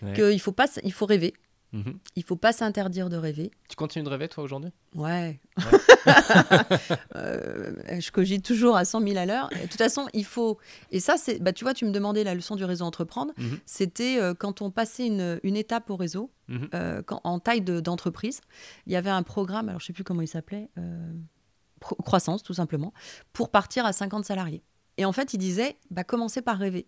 Ouais. 0.03 0.13
qu'il 0.13 0.41
faut, 0.41 0.53
pas 0.53 0.67
il 0.83 0.93
faut 0.93 1.07
rêver. 1.07 1.33
Mhm. 1.73 1.99
Il 2.15 2.23
faut 2.23 2.37
pas 2.37 2.53
s'interdire 2.53 3.09
de 3.09 3.17
rêver. 3.17 3.51
Tu 3.69 3.75
continues 3.75 4.05
de 4.05 4.09
rêver 4.11 4.29
toi 4.29 4.45
aujourd'hui? 4.45 4.71
Ouais. 4.95 5.41
Euh, 7.17 7.73
je 8.01 8.11
cogite 8.11 8.45
toujours 8.45 8.77
à 8.77 8.85
100 8.85 9.01
000 9.07 9.17
à 9.17 9.27
l'heure. 9.27 9.49
De 9.49 9.57
toute 9.63 9.75
façon, 9.79 10.07
il 10.13 10.25
faut. 10.25 10.59
Et 10.91 11.01
ça, 11.01 11.17
c'est. 11.17 11.39
Bah, 11.43 11.53
tu 11.53 11.65
vois, 11.65 11.75
tu 11.75 11.85
me 11.85 11.91
demandais 11.93 12.25
la 12.25 12.35
leçon 12.35 12.57
du 12.57 12.65
réseau 12.65 12.85
entreprendre. 12.85 13.33
Mhm. 13.39 13.59
C'était 13.67 14.19
euh, 14.21 14.35
quand 14.35 14.61
on 14.63 14.71
passait 14.71 15.07
une, 15.07 15.41
une 15.43 15.57
étape 15.57 15.89
au 15.91 15.97
réseau, 15.97 16.31
Mhm. 16.49 16.69
euh, 16.75 17.03
quand, 17.07 17.21
en 17.25 17.39
taille 17.39 17.63
de- 17.63 17.81
d'entreprise. 17.81 18.41
il 18.87 18.93
y 18.93 18.97
avait 18.97 19.09
un 19.11 19.23
programme, 19.23 19.69
alors 19.71 19.81
je 19.81 19.87
sais 19.87 19.93
plus 19.95 20.05
comment 20.05 20.21
il 20.21 20.29
s'appelait, 20.29 20.69
euh, 20.79 21.13
croissance 22.03 22.43
tout 22.43 22.55
simplement, 22.55 22.93
pour 23.33 23.51
partir 23.51 23.87
à 23.87 23.93
50 23.93 24.25
salariés. 24.25 24.63
Et 24.97 25.05
en 25.05 25.13
fait, 25.13 25.35
il 25.35 25.39
disait, 25.39 25.77
bah, 25.91 26.05
commencez 26.05 26.43
par 26.43 26.59
rêver. 26.59 26.87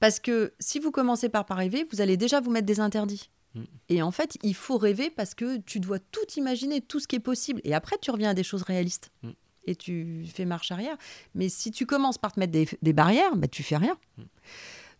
Parce 0.00 0.20
que 0.20 0.54
si 0.60 0.78
vous 0.78 0.90
commencez 0.90 1.28
par, 1.28 1.46
par 1.46 1.58
rêver, 1.58 1.86
vous 1.90 2.00
allez 2.00 2.16
déjà 2.16 2.40
vous 2.40 2.50
mettre 2.50 2.66
des 2.66 2.80
interdits. 2.80 3.30
Mm. 3.54 3.62
Et 3.88 4.02
en 4.02 4.10
fait, 4.10 4.36
il 4.42 4.54
faut 4.54 4.76
rêver 4.76 5.10
parce 5.10 5.34
que 5.34 5.58
tu 5.58 5.80
dois 5.80 5.98
tout 5.98 6.26
imaginer, 6.36 6.80
tout 6.80 7.00
ce 7.00 7.08
qui 7.08 7.16
est 7.16 7.20
possible. 7.20 7.60
Et 7.64 7.74
après, 7.74 7.96
tu 8.00 8.10
reviens 8.10 8.30
à 8.30 8.34
des 8.34 8.42
choses 8.42 8.62
réalistes. 8.62 9.10
Mm. 9.22 9.30
Et 9.68 9.74
tu 9.74 10.24
fais 10.32 10.44
marche 10.44 10.70
arrière. 10.70 10.96
Mais 11.34 11.48
si 11.48 11.70
tu 11.70 11.86
commences 11.86 12.18
par 12.18 12.32
te 12.32 12.40
mettre 12.40 12.52
des, 12.52 12.68
des 12.82 12.92
barrières, 12.92 13.34
bah, 13.36 13.48
tu 13.48 13.62
fais 13.62 13.76
rien. 13.76 13.96
Mm. 14.18 14.22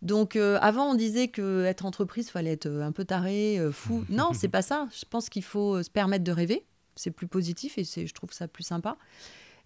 Donc 0.01 0.35
euh, 0.35 0.57
avant, 0.61 0.91
on 0.91 0.95
disait 0.95 1.27
que 1.27 1.65
être 1.65 1.85
entreprise, 1.85 2.29
fallait 2.29 2.51
être 2.51 2.67
euh, 2.67 2.81
un 2.81 2.91
peu 2.91 3.05
taré, 3.05 3.59
euh, 3.59 3.71
fou. 3.71 4.05
Non, 4.09 4.31
c'est 4.33 4.47
pas 4.47 4.61
ça. 4.61 4.87
Je 4.97 5.05
pense 5.09 5.29
qu'il 5.29 5.43
faut 5.43 5.81
se 5.81 5.89
permettre 5.89 6.23
de 6.23 6.31
rêver. 6.31 6.65
C'est 6.97 7.11
plus 7.11 7.27
positif 7.27 7.77
et 7.77 7.83
c'est, 7.83 8.05
je 8.07 8.13
trouve 8.13 8.33
ça 8.33 8.47
plus 8.47 8.63
sympa. 8.63 8.97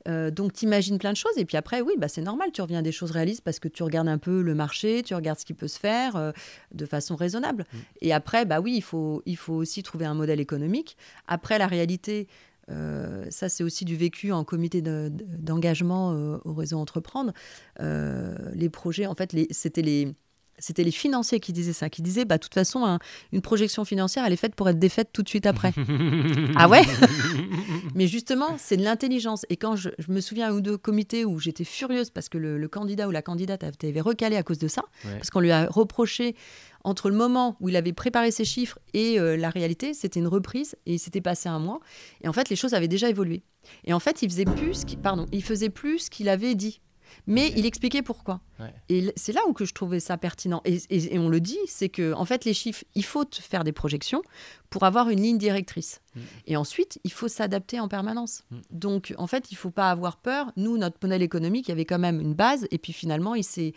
Euh, 0.08 0.32
donc, 0.32 0.54
tu 0.54 0.66
imagines 0.66 0.98
plein 0.98 1.12
de 1.12 1.18
choses. 1.18 1.38
Et 1.38 1.46
puis 1.46 1.58
après, 1.58 1.82
oui, 1.82 1.94
bah, 1.98 2.08
c'est 2.08 2.22
normal, 2.22 2.50
tu 2.52 2.62
reviens 2.62 2.80
à 2.80 2.82
des 2.82 2.92
choses 2.92 3.12
réalistes 3.12 3.42
parce 3.44 3.60
que 3.60 3.68
tu 3.68 3.84
regardes 3.84 4.08
un 4.08 4.18
peu 4.18 4.42
le 4.42 4.56
marché, 4.56 5.04
tu 5.04 5.14
regardes 5.14 5.38
ce 5.40 5.46
qui 5.46 5.54
peut 5.54 5.68
se 5.68 5.78
faire 5.80 6.16
euh, 6.16 6.32
de 6.74 6.86
façon 6.86 7.16
raisonnable. 7.16 7.66
Mm. 7.72 7.78
Et 8.02 8.14
après, 8.14 8.46
bah 8.46 8.62
oui, 8.62 8.74
il 8.76 8.82
faut, 8.82 9.22
il 9.26 9.38
faut 9.38 9.54
aussi 9.54 9.84
trouver 9.84 10.06
un 10.06 10.16
modèle 10.16 10.40
économique. 10.40 10.98
Après, 11.28 11.60
la 11.60 11.68
réalité, 11.68 12.28
euh, 12.70 13.26
ça, 13.30 13.48
c'est 13.48 13.64
aussi 13.64 13.86
du 13.86 13.96
vécu 13.96 14.32
en 14.32 14.44
comité 14.44 14.82
de- 14.82 15.10
de- 15.12 15.26
d'engagement 15.38 16.14
euh, 16.14 16.38
au 16.46 16.54
réseau 16.54 16.80
Entreprendre. 16.80 17.32
Les 17.80 18.70
projets, 18.70 19.06
en 19.06 19.14
fait, 19.14 19.36
c'était 19.52 19.82
les. 19.84 20.16
C'était 20.62 20.84
les 20.86 20.92
financiers 20.92 21.42
qui 21.42 21.52
disaient 21.52 21.74
ça, 21.74 21.90
qui 21.90 22.02
disaient, 22.02 22.24
bah, 22.24 22.38
de 22.38 22.44
toute 22.44 22.54
façon, 22.54 22.86
un- 22.86 23.00
une 23.34 23.42
projection 23.42 23.84
financière, 23.84 24.24
elle 24.26 24.32
est 24.32 24.38
faite 24.38 24.56
pour 24.56 24.70
être 24.70 24.80
défaite 24.80 25.10
tout 25.12 25.24
de 25.24 25.28
suite 25.30 25.46
après. 25.46 25.74
Ah 26.56 26.70
ouais? 26.70 26.84
Mais 27.96 28.08
justement, 28.08 28.56
c'est 28.58 28.78
de 28.78 28.84
l'intelligence. 28.84 29.46
Et 29.50 29.58
quand 29.58 29.76
je, 29.76 29.90
je 30.00 30.12
me 30.12 30.22
souviens 30.22 30.54
ou 30.54 30.62
deux 30.62 30.78
comités 30.78 31.26
où 31.26 31.40
j'étais 31.40 31.64
furieuse 31.64 32.10
parce 32.10 32.30
que 32.30 32.38
le, 32.38 32.58
le 32.58 32.68
candidat 32.68 33.08
ou 33.08 33.12
la 33.12 33.22
candidate 33.22 33.64
avait 33.64 34.02
recalé 34.02 34.36
à 34.38 34.44
cause 34.44 34.60
de 34.60 34.68
ça, 34.68 34.84
Ouais. 35.06 35.16
parce 35.18 35.30
qu'on 35.30 35.40
lui 35.40 35.52
a 35.52 35.66
reproché 35.68 36.36
entre 36.84 37.10
le 37.10 37.16
moment 37.16 37.58
où 37.60 37.70
il 37.70 37.76
avait 37.76 37.94
préparé 37.94 38.32
ses 38.32 38.46
chiffres 38.46 38.80
et 38.94 39.20
euh, 39.20 39.38
la 39.38 39.50
réalité, 39.50 39.94
c'était 39.94 40.20
une 40.20 40.28
reprise 40.28 40.76
et 40.86 40.94
il 40.94 41.00
s'était 41.00 41.22
passé 41.22 41.50
un 41.50 41.60
mois. 41.60 41.80
Et 42.24 42.28
en 42.28 42.34
fait, 42.34 42.50
les 42.50 42.56
choses 42.56 42.74
avaient 42.74 42.88
déjà 42.88 43.10
évolué. 43.10 43.44
Et 43.86 43.94
en 43.94 44.00
fait, 44.00 44.22
il 44.22 44.30
faisait 44.30 44.46
plus, 44.46 44.84
pardon, 45.02 45.26
il 45.32 45.44
faisait 45.44 45.70
plus 45.70 46.00
ce 46.00 46.10
qu'il 46.10 46.30
avait 46.30 46.56
dit. 46.56 46.82
Mais 47.28 47.52
il 47.56 47.66
expliquait 47.66 48.02
pourquoi. 48.02 48.42
Ouais. 48.60 48.74
Et 48.90 49.12
c'est 49.16 49.32
là 49.34 49.42
où 49.48 49.54
que 49.54 49.66
je 49.66 49.74
trouvais 49.74 50.00
ça 50.00 50.18
pertinent. 50.18 50.62
Et, 50.66 50.78
et- 50.90 51.16
et 51.16 51.20
on 51.20 51.30
le 51.30 51.40
dit, 51.40 51.58
c'est 51.68 51.90
que 51.90 52.14
en 52.14 52.26
fait, 52.26 52.46
les 52.46 52.54
chiffres, 52.54 52.84
il 52.96 53.04
faut 53.06 53.26
faire 53.32 53.64
des 53.64 53.72
projections 53.72 54.22
pour 54.70 54.84
avoir 54.84 55.10
une 55.10 55.22
ligne 55.22 55.38
directrice. 55.38 56.02
Mm. 56.16 56.20
Et 56.48 56.56
ensuite, 56.58 57.00
il 57.04 57.12
faut 57.12 57.28
s'adapter 57.28 57.80
en 57.80 57.88
permanence. 57.88 58.44
Mm. 58.52 58.58
Donc, 58.72 59.14
en 59.18 59.28
fait, 59.28 59.52
il 59.52 59.56
faut 59.56 59.72
pas 59.72 59.90
avoir 59.92 60.18
peur. 60.18 60.52
Nous, 60.58 60.78
notre 60.78 60.98
modèle 61.02 61.22
économique, 61.22 61.68
il 61.68 61.72
y 61.72 61.74
avait 61.74 61.86
quand 61.86 62.00
même 62.00 62.20
une 62.22 62.34
base. 62.34 62.68
Et 62.72 62.78
puis 62.78 62.94
finalement, 62.94 63.36
il 63.36 63.44
s'est, 63.44 63.74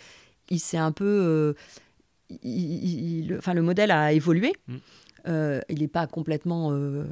il 0.51 0.61
s'est 0.61 0.77
un 0.79 0.93
peu, 0.93 1.05
euh, 1.05 1.55
il- 2.31 2.39
il- 2.85 3.25
il- 3.31 3.37
enfin, 3.39 3.55
le 3.55 3.63
modèle 3.63 3.91
a 3.91 4.13
évolué. 4.13 4.53
Mm. 4.69 4.77
Euh, 5.27 5.61
il 5.69 5.79
n'est 5.81 5.89
pas 5.89 6.07
complètement 6.07 6.71
euh, 6.73 7.05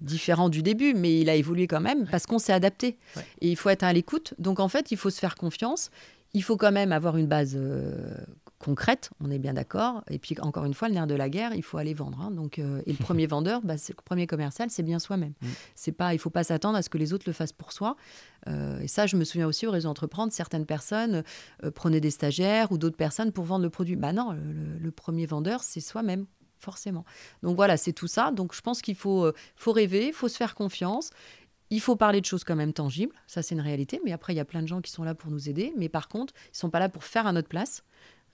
différent 0.00 0.48
du 0.48 0.62
début, 0.62 0.94
mais 0.94 1.20
il 1.20 1.28
a 1.28 1.34
évolué 1.34 1.66
quand 1.66 1.80
même 1.80 2.06
parce 2.10 2.26
qu'on 2.26 2.38
s'est 2.38 2.52
adapté. 2.52 2.98
Ouais. 3.16 3.24
Et 3.40 3.50
il 3.50 3.56
faut 3.56 3.68
être 3.68 3.82
à 3.82 3.92
l'écoute. 3.92 4.34
Donc 4.38 4.60
en 4.60 4.68
fait, 4.68 4.90
il 4.92 4.96
faut 4.96 5.10
se 5.10 5.18
faire 5.18 5.34
confiance. 5.34 5.90
Il 6.34 6.42
faut 6.42 6.56
quand 6.56 6.72
même 6.72 6.92
avoir 6.92 7.16
une 7.16 7.26
base 7.26 7.54
euh, 7.56 8.14
concrète, 8.58 9.10
on 9.20 9.30
est 9.30 9.40
bien 9.40 9.54
d'accord. 9.54 10.02
Et 10.08 10.18
puis 10.18 10.36
encore 10.40 10.64
une 10.64 10.72
fois, 10.72 10.88
le 10.88 10.94
nerf 10.94 11.06
de 11.06 11.14
la 11.16 11.28
guerre, 11.28 11.52
il 11.54 11.62
faut 11.62 11.76
aller 11.78 11.92
vendre. 11.94 12.20
hein. 12.22 12.30
Donc, 12.30 12.58
et 12.58 12.62
le 12.86 12.96
premier 12.96 13.26
vendeur, 13.26 13.60
bah, 13.62 13.74
le 13.74 13.94
premier 14.02 14.26
commercial, 14.26 14.70
c'est 14.70 14.84
bien 14.84 14.98
soi-même. 14.98 15.34
Mm. 15.42 15.46
C'est 15.74 15.92
pas, 15.92 16.14
il 16.14 16.18
faut 16.18 16.30
pas 16.30 16.44
s'attendre 16.44 16.78
à 16.78 16.82
ce 16.82 16.88
que 16.88 16.96
les 16.96 17.12
autres 17.12 17.24
le 17.26 17.32
fassent 17.32 17.52
pour 17.52 17.72
soi. 17.72 17.96
Et 18.46 18.88
ça, 18.88 19.06
je 19.06 19.16
me 19.16 19.24
souviens 19.24 19.46
aussi 19.46 19.66
au 19.66 19.70
réseau 19.70 19.88
entreprendre, 19.88 20.32
certaines 20.32 20.66
personnes 20.66 21.22
prenaient 21.74 22.00
des 22.00 22.10
stagiaires 22.10 22.72
ou 22.72 22.78
d'autres 22.78 22.96
personnes 22.96 23.30
pour 23.30 23.44
vendre 23.44 23.62
le 23.62 23.70
produit. 23.70 23.94
Bah 23.94 24.12
non, 24.12 24.36
le 24.80 24.90
premier 24.90 25.26
vendeur, 25.26 25.62
c'est 25.62 25.80
soi-même 25.80 26.26
forcément. 26.62 27.04
Donc 27.42 27.56
voilà, 27.56 27.76
c'est 27.76 27.92
tout 27.92 28.06
ça. 28.06 28.30
Donc 28.30 28.54
je 28.54 28.60
pense 28.60 28.80
qu'il 28.80 28.94
faut, 28.94 29.24
euh, 29.24 29.34
faut 29.56 29.72
rêver, 29.72 30.08
il 30.08 30.12
faut 30.12 30.28
se 30.28 30.36
faire 30.36 30.54
confiance. 30.54 31.10
Il 31.70 31.80
faut 31.80 31.96
parler 31.96 32.20
de 32.20 32.26
choses 32.26 32.44
quand 32.44 32.54
même 32.54 32.74
tangibles, 32.74 33.14
ça 33.26 33.42
c'est 33.42 33.54
une 33.54 33.60
réalité, 33.62 33.98
mais 34.04 34.12
après 34.12 34.34
il 34.34 34.36
y 34.36 34.40
a 34.40 34.44
plein 34.44 34.60
de 34.60 34.68
gens 34.68 34.82
qui 34.82 34.90
sont 34.90 35.04
là 35.04 35.14
pour 35.14 35.30
nous 35.30 35.48
aider, 35.48 35.72
mais 35.78 35.88
par 35.88 36.08
contre, 36.08 36.34
ils 36.52 36.56
sont 36.58 36.68
pas 36.68 36.78
là 36.78 36.90
pour 36.90 37.02
faire 37.02 37.26
à 37.26 37.32
notre 37.32 37.48
place. 37.48 37.82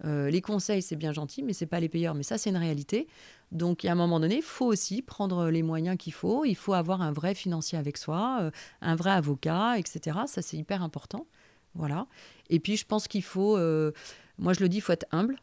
Euh, 0.04 0.28
les 0.28 0.40
conseils, 0.40 0.82
c'est 0.82 0.96
bien 0.96 1.12
gentil, 1.12 1.44
mais 1.44 1.52
c'est 1.52 1.66
pas 1.66 1.78
les 1.78 1.88
payeurs, 1.88 2.16
mais 2.16 2.24
ça 2.24 2.36
c'est 2.36 2.50
une 2.50 2.56
réalité. 2.56 3.06
Donc 3.52 3.84
à 3.84 3.92
un 3.92 3.94
moment 3.94 4.18
donné, 4.18 4.38
il 4.38 4.42
faut 4.42 4.66
aussi 4.66 5.02
prendre 5.02 5.50
les 5.50 5.62
moyens 5.62 5.96
qu'il 5.96 6.12
faut, 6.12 6.44
il 6.44 6.56
faut 6.56 6.74
avoir 6.74 7.00
un 7.00 7.12
vrai 7.12 7.32
financier 7.36 7.78
avec 7.78 7.96
soi, 7.96 8.38
euh, 8.40 8.50
un 8.80 8.96
vrai 8.96 9.12
avocat, 9.12 9.78
etc. 9.78 10.18
Ça 10.26 10.42
c'est 10.42 10.56
hyper 10.56 10.82
important. 10.82 11.28
Voilà. 11.74 12.08
Et 12.50 12.58
puis 12.58 12.76
je 12.76 12.86
pense 12.86 13.06
qu'il 13.06 13.22
faut, 13.22 13.56
moi 14.36 14.52
je 14.52 14.60
le 14.60 14.68
dis, 14.68 14.78
il 14.78 14.80
faut 14.80 14.92
être 14.92 15.06
humble. 15.12 15.36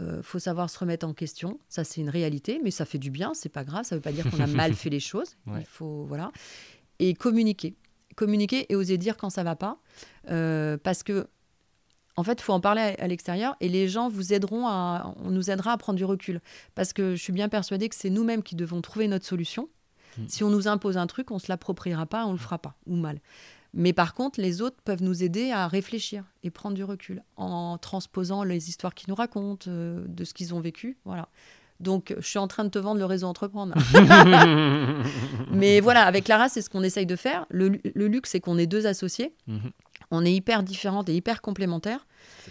Euh, 0.00 0.22
faut 0.22 0.38
savoir 0.38 0.68
se 0.68 0.78
remettre 0.78 1.06
en 1.06 1.14
question, 1.14 1.58
ça 1.68 1.82
c'est 1.82 2.02
une 2.02 2.10
réalité, 2.10 2.60
mais 2.62 2.70
ça 2.70 2.84
fait 2.84 2.98
du 2.98 3.10
bien, 3.10 3.32
c'est 3.32 3.48
pas 3.48 3.64
grave, 3.64 3.84
ça 3.84 3.94
veut 3.94 4.02
pas 4.02 4.12
dire 4.12 4.30
qu'on 4.30 4.40
a 4.40 4.46
mal 4.46 4.74
fait 4.74 4.90
les 4.90 5.00
choses. 5.00 5.36
Ouais. 5.46 5.60
Il 5.60 5.66
faut 5.66 6.04
voilà 6.04 6.32
et 6.98 7.14
communiquer, 7.14 7.74
communiquer 8.14 8.66
et 8.70 8.76
oser 8.76 8.98
dire 8.98 9.16
quand 9.16 9.30
ça 9.30 9.42
va 9.42 9.56
pas, 9.56 9.78
Euh, 10.30 10.76
parce 10.76 11.02
que 11.02 11.28
en 12.18 12.24
fait, 12.24 12.40
il 12.40 12.42
faut 12.42 12.54
en 12.54 12.60
parler 12.60 12.80
à, 12.80 13.04
à 13.04 13.06
l'extérieur 13.06 13.56
et 13.60 13.68
les 13.68 13.88
gens 13.88 14.08
vous 14.08 14.32
aideront 14.32 14.66
à, 14.66 15.14
on 15.22 15.30
nous 15.30 15.50
aidera 15.50 15.72
à 15.72 15.76
prendre 15.76 15.98
du 15.98 16.04
recul, 16.04 16.40
parce 16.74 16.92
que 16.92 17.14
je 17.14 17.22
suis 17.22 17.32
bien 17.32 17.48
persuadée 17.48 17.88
que 17.88 17.94
c'est 17.94 18.10
nous-mêmes 18.10 18.42
qui 18.42 18.56
devons 18.56 18.80
trouver 18.80 19.06
notre 19.06 19.26
solution. 19.26 19.68
Mm. 20.18 20.22
Si 20.28 20.44
on 20.44 20.50
nous 20.50 20.66
impose 20.66 20.96
un 20.96 21.06
truc, 21.06 21.30
on 21.30 21.38
se 21.38 21.46
l'appropriera 21.48 22.06
pas, 22.06 22.26
on 22.26 22.32
le 22.32 22.38
fera 22.38 22.58
pas 22.58 22.74
ou 22.86 22.96
mal. 22.96 23.20
Mais 23.76 23.92
par 23.92 24.14
contre, 24.14 24.40
les 24.40 24.62
autres 24.62 24.78
peuvent 24.84 25.02
nous 25.02 25.22
aider 25.22 25.52
à 25.52 25.68
réfléchir 25.68 26.24
et 26.42 26.50
prendre 26.50 26.74
du 26.74 26.82
recul 26.82 27.22
en 27.36 27.76
transposant 27.76 28.42
les 28.42 28.70
histoires 28.70 28.94
qu'ils 28.94 29.10
nous 29.10 29.14
racontent, 29.14 29.66
euh, 29.68 30.02
de 30.08 30.24
ce 30.24 30.32
qu'ils 30.32 30.54
ont 30.54 30.60
vécu. 30.60 30.96
Voilà. 31.04 31.28
Donc, 31.78 32.14
je 32.18 32.26
suis 32.26 32.38
en 32.38 32.48
train 32.48 32.64
de 32.64 32.70
te 32.70 32.78
vendre 32.78 32.98
le 32.98 33.04
réseau 33.04 33.26
entreprendre. 33.26 33.74
Mais 35.52 35.80
voilà, 35.80 36.04
avec 36.04 36.26
Lara, 36.26 36.48
c'est 36.48 36.62
ce 36.62 36.70
qu'on 36.70 36.82
essaye 36.82 37.04
de 37.04 37.16
faire. 37.16 37.44
Le, 37.50 37.78
le 37.94 38.08
luxe, 38.08 38.30
c'est 38.30 38.40
qu'on 38.40 38.56
est 38.56 38.66
deux 38.66 38.86
associés. 38.86 39.34
Mhm. 39.46 39.70
On 40.10 40.24
est 40.24 40.32
hyper 40.32 40.62
différentes 40.62 41.10
et 41.10 41.14
hyper 41.14 41.42
complémentaires. 41.42 42.06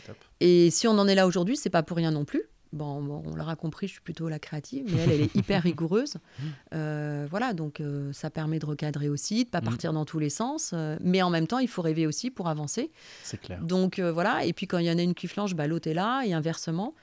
Top. 0.06 0.16
Et 0.42 0.70
si 0.70 0.88
on 0.88 1.00
en 1.00 1.08
est 1.08 1.16
là 1.16 1.26
aujourd'hui, 1.26 1.58
c'est 1.58 1.72
pas 1.72 1.82
pour 1.82 1.98
rien 1.98 2.12
non 2.12 2.24
plus. 2.24 2.44
Bon, 2.76 3.24
on 3.26 3.36
l'aura 3.36 3.56
compris, 3.56 3.88
je 3.88 3.94
suis 3.94 4.02
plutôt 4.02 4.28
la 4.28 4.38
créative, 4.38 4.86
mais 4.94 5.02
elle, 5.02 5.12
elle 5.12 5.22
est 5.22 5.36
hyper 5.36 5.64
rigoureuse. 5.64 6.18
Euh, 6.74 7.26
voilà, 7.30 7.54
donc 7.54 7.80
euh, 7.80 8.12
ça 8.12 8.30
permet 8.30 8.60
de 8.60 8.66
recadrer 8.66 9.08
aussi, 9.08 9.46
de 9.46 9.50
pas 9.50 9.62
mm. 9.62 9.64
partir 9.64 9.94
dans 9.94 10.04
tous 10.04 10.20
les 10.20 10.30
sens. 10.30 10.72
Euh, 10.74 10.98
mais 11.00 11.22
en 11.22 11.30
même 11.30 11.48
temps, 11.48 11.60
il 11.60 11.70
faut 11.70 11.82
rêver 11.82 12.06
aussi 12.06 12.32
pour 12.32 12.50
avancer. 12.50 12.92
C'est 13.24 13.40
clair. 13.40 13.62
Donc 13.62 14.00
voilà, 14.02 14.44
et 14.44 14.52
puis 14.52 14.68
quand 14.68 14.78
il 14.78 14.88
y 14.88 14.92
en 14.92 14.98
a 14.98 15.02
une 15.02 15.14
qui 15.14 15.28
flanche, 15.28 15.56
bah, 15.56 15.68
l'autre 15.68 15.88
est 15.90 15.94
là, 15.94 16.24
et 16.26 16.34
inversement. 16.34 16.94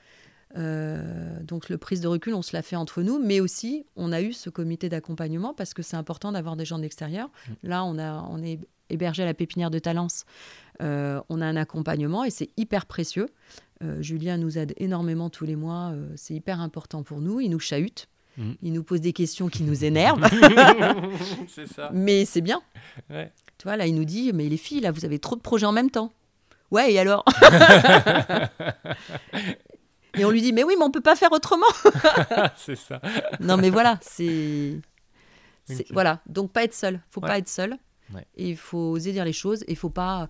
donc 0.55 1.69
le 1.69 1.77
prise 1.79 2.01
de 2.01 2.07
recul, 2.07 2.35
on 2.35 2.43
se 2.43 2.55
l'a 2.55 2.61
fait 2.61 2.75
entre 2.75 3.01
nous, 3.01 3.17
mais 3.17 3.39
aussi 3.39 3.87
on 3.95 4.11
a 4.11 4.21
eu 4.21 4.31
ce 4.31 4.51
comité 4.51 4.89
d'accompagnement 4.89 5.55
parce 5.55 5.73
que 5.73 5.81
c'est 5.81 5.97
important 5.97 6.31
d'avoir 6.31 6.55
des 6.55 6.65
gens 6.65 6.77
de 6.77 6.83
l'extérieur. 6.83 7.31
Mm. 7.47 7.53
Là, 7.63 7.83
on, 7.83 7.97
a, 7.97 8.27
on 8.29 8.43
est 8.43 8.59
hébergé 8.91 9.23
à 9.23 9.25
la 9.25 9.33
pépinière 9.33 9.71
de 9.71 9.79
Talence. 9.79 10.25
on 10.79 11.41
a 11.41 11.45
un 11.45 11.55
accompagnement 11.55 12.23
et 12.25 12.29
c'est 12.29 12.51
hyper 12.57 12.85
précieux. 12.85 13.27
Euh, 13.83 14.01
Julien 14.01 14.37
nous 14.37 14.57
aide 14.57 14.73
énormément 14.77 15.29
tous 15.29 15.45
les 15.45 15.55
mois. 15.55 15.91
Euh, 15.93 16.07
c'est 16.15 16.33
hyper 16.33 16.61
important 16.61 17.03
pour 17.03 17.21
nous. 17.21 17.39
Il 17.39 17.49
nous 17.49 17.59
chahute. 17.59 18.07
Mm. 18.37 18.51
Il 18.61 18.73
nous 18.73 18.83
pose 18.83 19.01
des 19.01 19.13
questions 19.13 19.49
qui 19.49 19.63
nous 19.63 19.83
énervent. 19.83 20.25
c'est 21.47 21.67
ça. 21.67 21.89
Mais 21.93 22.25
c'est 22.25 22.41
bien. 22.41 22.61
Tu 23.09 23.63
vois, 23.63 23.77
là, 23.77 23.85
il 23.87 23.95
nous 23.95 24.05
dit 24.05 24.31
Mais 24.33 24.49
les 24.49 24.57
filles, 24.57 24.81
là, 24.81 24.91
vous 24.91 25.05
avez 25.05 25.19
trop 25.19 25.35
de 25.35 25.41
projets 25.41 25.65
en 25.65 25.71
même 25.71 25.91
temps. 25.91 26.11
Ouais, 26.71 26.93
et 26.93 26.99
alors 26.99 27.23
Et 30.15 30.25
on 30.25 30.31
lui 30.31 30.41
dit 30.41 30.53
Mais 30.53 30.63
oui, 30.63 30.75
mais 30.77 30.85
on 30.85 30.91
peut 30.91 31.01
pas 31.01 31.15
faire 31.15 31.31
autrement. 31.31 31.65
c'est 32.55 32.75
ça. 32.75 33.01
Non, 33.39 33.57
mais 33.57 33.69
voilà, 33.69 33.99
c'est. 34.01 34.79
Voilà, 35.91 36.19
donc 36.27 36.51
pas 36.51 36.63
être 36.63 36.73
seul. 36.73 36.99
faut 37.09 37.21
pas 37.21 37.37
être 37.37 37.49
seul. 37.49 37.77
Et 38.35 38.49
il 38.49 38.57
faut 38.57 38.91
oser 38.91 39.11
dire 39.11 39.25
les 39.25 39.33
choses. 39.33 39.63
Et 39.63 39.71
il 39.71 39.75
faut 39.75 39.89
pas 39.89 40.27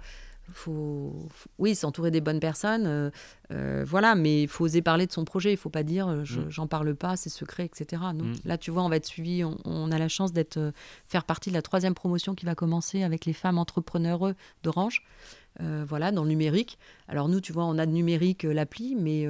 faut, 0.52 1.30
oui, 1.58 1.76
s'entourer 1.76 2.12
des 2.12 2.22
bonnes 2.22 2.40
personnes, 2.40 2.86
euh, 2.86 3.10
euh, 3.52 3.86
voilà, 3.88 4.16
mais 4.16 4.44
il 4.44 4.48
faut 4.48 4.66
oser 4.66 4.82
parler 4.82 5.08
de 5.08 5.12
son 5.12 5.26
projet. 5.26 5.52
Il 5.52 5.58
faut 5.58 5.70
pas 5.70 5.84
dire 5.84 6.08
euh, 6.08 6.24
mm. 6.24 6.50
j'en 6.50 6.68
parle 6.68 6.96
pas, 6.96 7.16
c'est 7.16 7.30
secret, 7.30 7.66
etc. 7.66 8.02
Mm. 8.14 8.34
Là, 8.46 8.58
tu 8.58 8.72
vois, 8.72 8.84
on 8.84 8.90
va 8.90 8.98
être 8.98 9.06
suivi. 9.06 9.44
On, 9.44 9.92
a 9.92 9.98
la 9.98 10.08
chance 10.08 10.34
d'être 10.34 10.74
faire 11.08 11.24
partie 11.24 11.50
de 11.50 11.56
la 11.56 11.62
troisième 11.62 11.94
promotion 11.94 12.36
qui 12.36 12.46
va 12.46 12.56
commencer 12.56 13.04
avec 13.04 13.26
les 13.26 13.34
femmes 13.34 13.58
entrepreneurs 13.58 14.34
d'Orange. 14.64 15.04
voilà, 15.60 16.12
dans 16.12 16.24
le 16.24 16.30
numérique. 16.30 16.78
Alors 17.08 17.30
nous, 17.30 17.42
tu 17.42 17.54
vois, 17.54 17.66
on 17.66 17.78
a 17.78 17.86
de 17.86 17.92
numérique 17.92 18.44
l'appli, 18.44 18.96
mais, 18.96 19.28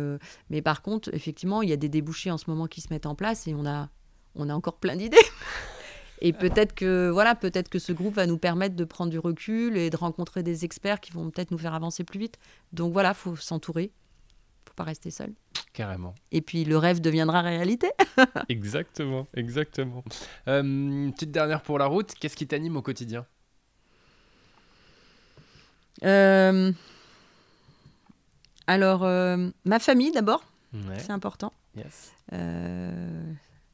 mais 0.49 0.61
par 0.61 0.81
contre, 0.81 1.13
effectivement, 1.13 1.61
il 1.61 1.69
y 1.69 1.73
a 1.73 1.77
des 1.77 1.89
débouchés 1.89 2.31
en 2.31 2.37
ce 2.37 2.49
moment 2.49 2.67
qui 2.67 2.81
se 2.81 2.91
mettent 2.91 3.05
en 3.05 3.15
place 3.15 3.47
et 3.47 3.53
on 3.53 3.65
a, 3.65 3.89
on 4.35 4.49
a 4.49 4.53
encore 4.53 4.77
plein 4.77 4.95
d'idées. 4.95 5.17
Et 6.25 6.31
peut-être 6.31 6.73
que, 6.73 7.09
voilà, 7.09 7.35
peut-être 7.35 7.67
que 7.67 7.79
ce 7.79 7.91
groupe 7.91 8.15
va 8.15 8.25
nous 8.25 8.37
permettre 8.37 8.77
de 8.77 8.85
prendre 8.85 9.11
du 9.11 9.19
recul 9.19 9.75
et 9.75 9.89
de 9.89 9.97
rencontrer 9.97 10.41
des 10.41 10.63
experts 10.63 11.01
qui 11.01 11.11
vont 11.11 11.29
peut-être 11.29 11.51
nous 11.51 11.57
faire 11.57 11.73
avancer 11.73 12.05
plus 12.05 12.17
vite. 12.17 12.39
Donc 12.71 12.93
voilà, 12.93 13.13
faut 13.13 13.35
s'entourer. 13.35 13.91
faut 14.65 14.73
pas 14.73 14.85
rester 14.85 15.11
seul. 15.11 15.33
Carrément. 15.73 16.15
Et 16.31 16.41
puis 16.41 16.63
le 16.63 16.77
rêve 16.77 17.01
deviendra 17.01 17.41
réalité. 17.41 17.91
exactement, 18.49 19.27
exactement. 19.33 20.01
Euh, 20.47 21.11
petite 21.11 21.31
dernière 21.31 21.61
pour 21.61 21.77
la 21.77 21.87
route, 21.87 22.13
qu'est-ce 22.13 22.37
qui 22.37 22.47
t'anime 22.47 22.77
au 22.77 22.81
quotidien? 22.81 23.25
Euh, 26.03 26.71
Alors, 28.65 29.03
euh, 29.03 29.49
ma 29.65 29.79
famille 29.79 30.13
d'abord, 30.13 30.45
c'est 30.99 31.11
important. 31.11 31.51
Yes. 31.75 32.13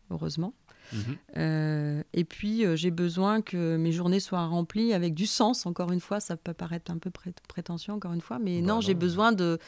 heureusement. 0.10 0.54
Mhm. 0.94 1.18
Euh, 1.38 2.04
et 2.14 2.24
puis, 2.24 2.66
euh, 2.66 2.76
j'ai 2.76 2.92
besoin 2.92 3.42
que 3.42 3.78
mes 3.78 3.92
journées 3.92 4.20
soient 4.20 4.46
remplies 4.46 4.94
avec 4.94 5.14
du 5.14 5.26
sens. 5.26 5.66
Encore 5.66 5.92
une 5.92 6.00
fois, 6.00 6.20
ça 6.20 6.38
peut 6.38 6.54
paraître 6.54 6.92
un 6.92 6.98
peu 6.98 7.12
prétentieux, 7.48 7.94
encore 7.94 8.14
une 8.14 8.22
fois, 8.22 8.40
mais 8.40 8.62
bah 8.62 8.68
non, 8.68 8.82
j'ai 8.82 8.94
besoin 8.94 9.32
de, 9.32 9.60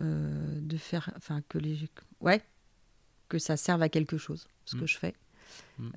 euh, 0.00 0.60
de 0.60 0.76
faire. 0.76 1.10
Enfin, 1.16 1.42
que 1.48 1.58
les. 1.58 1.88
Ouais, 2.20 2.42
que 3.28 3.38
ça 3.38 3.56
serve 3.56 3.82
à 3.82 3.88
quelque 3.88 4.18
chose, 4.18 4.48
ce 4.64 4.74
que 4.74 4.82
mhm. 4.82 4.88
je 4.88 4.98
fais. 4.98 5.14
Mhm. 5.78 5.92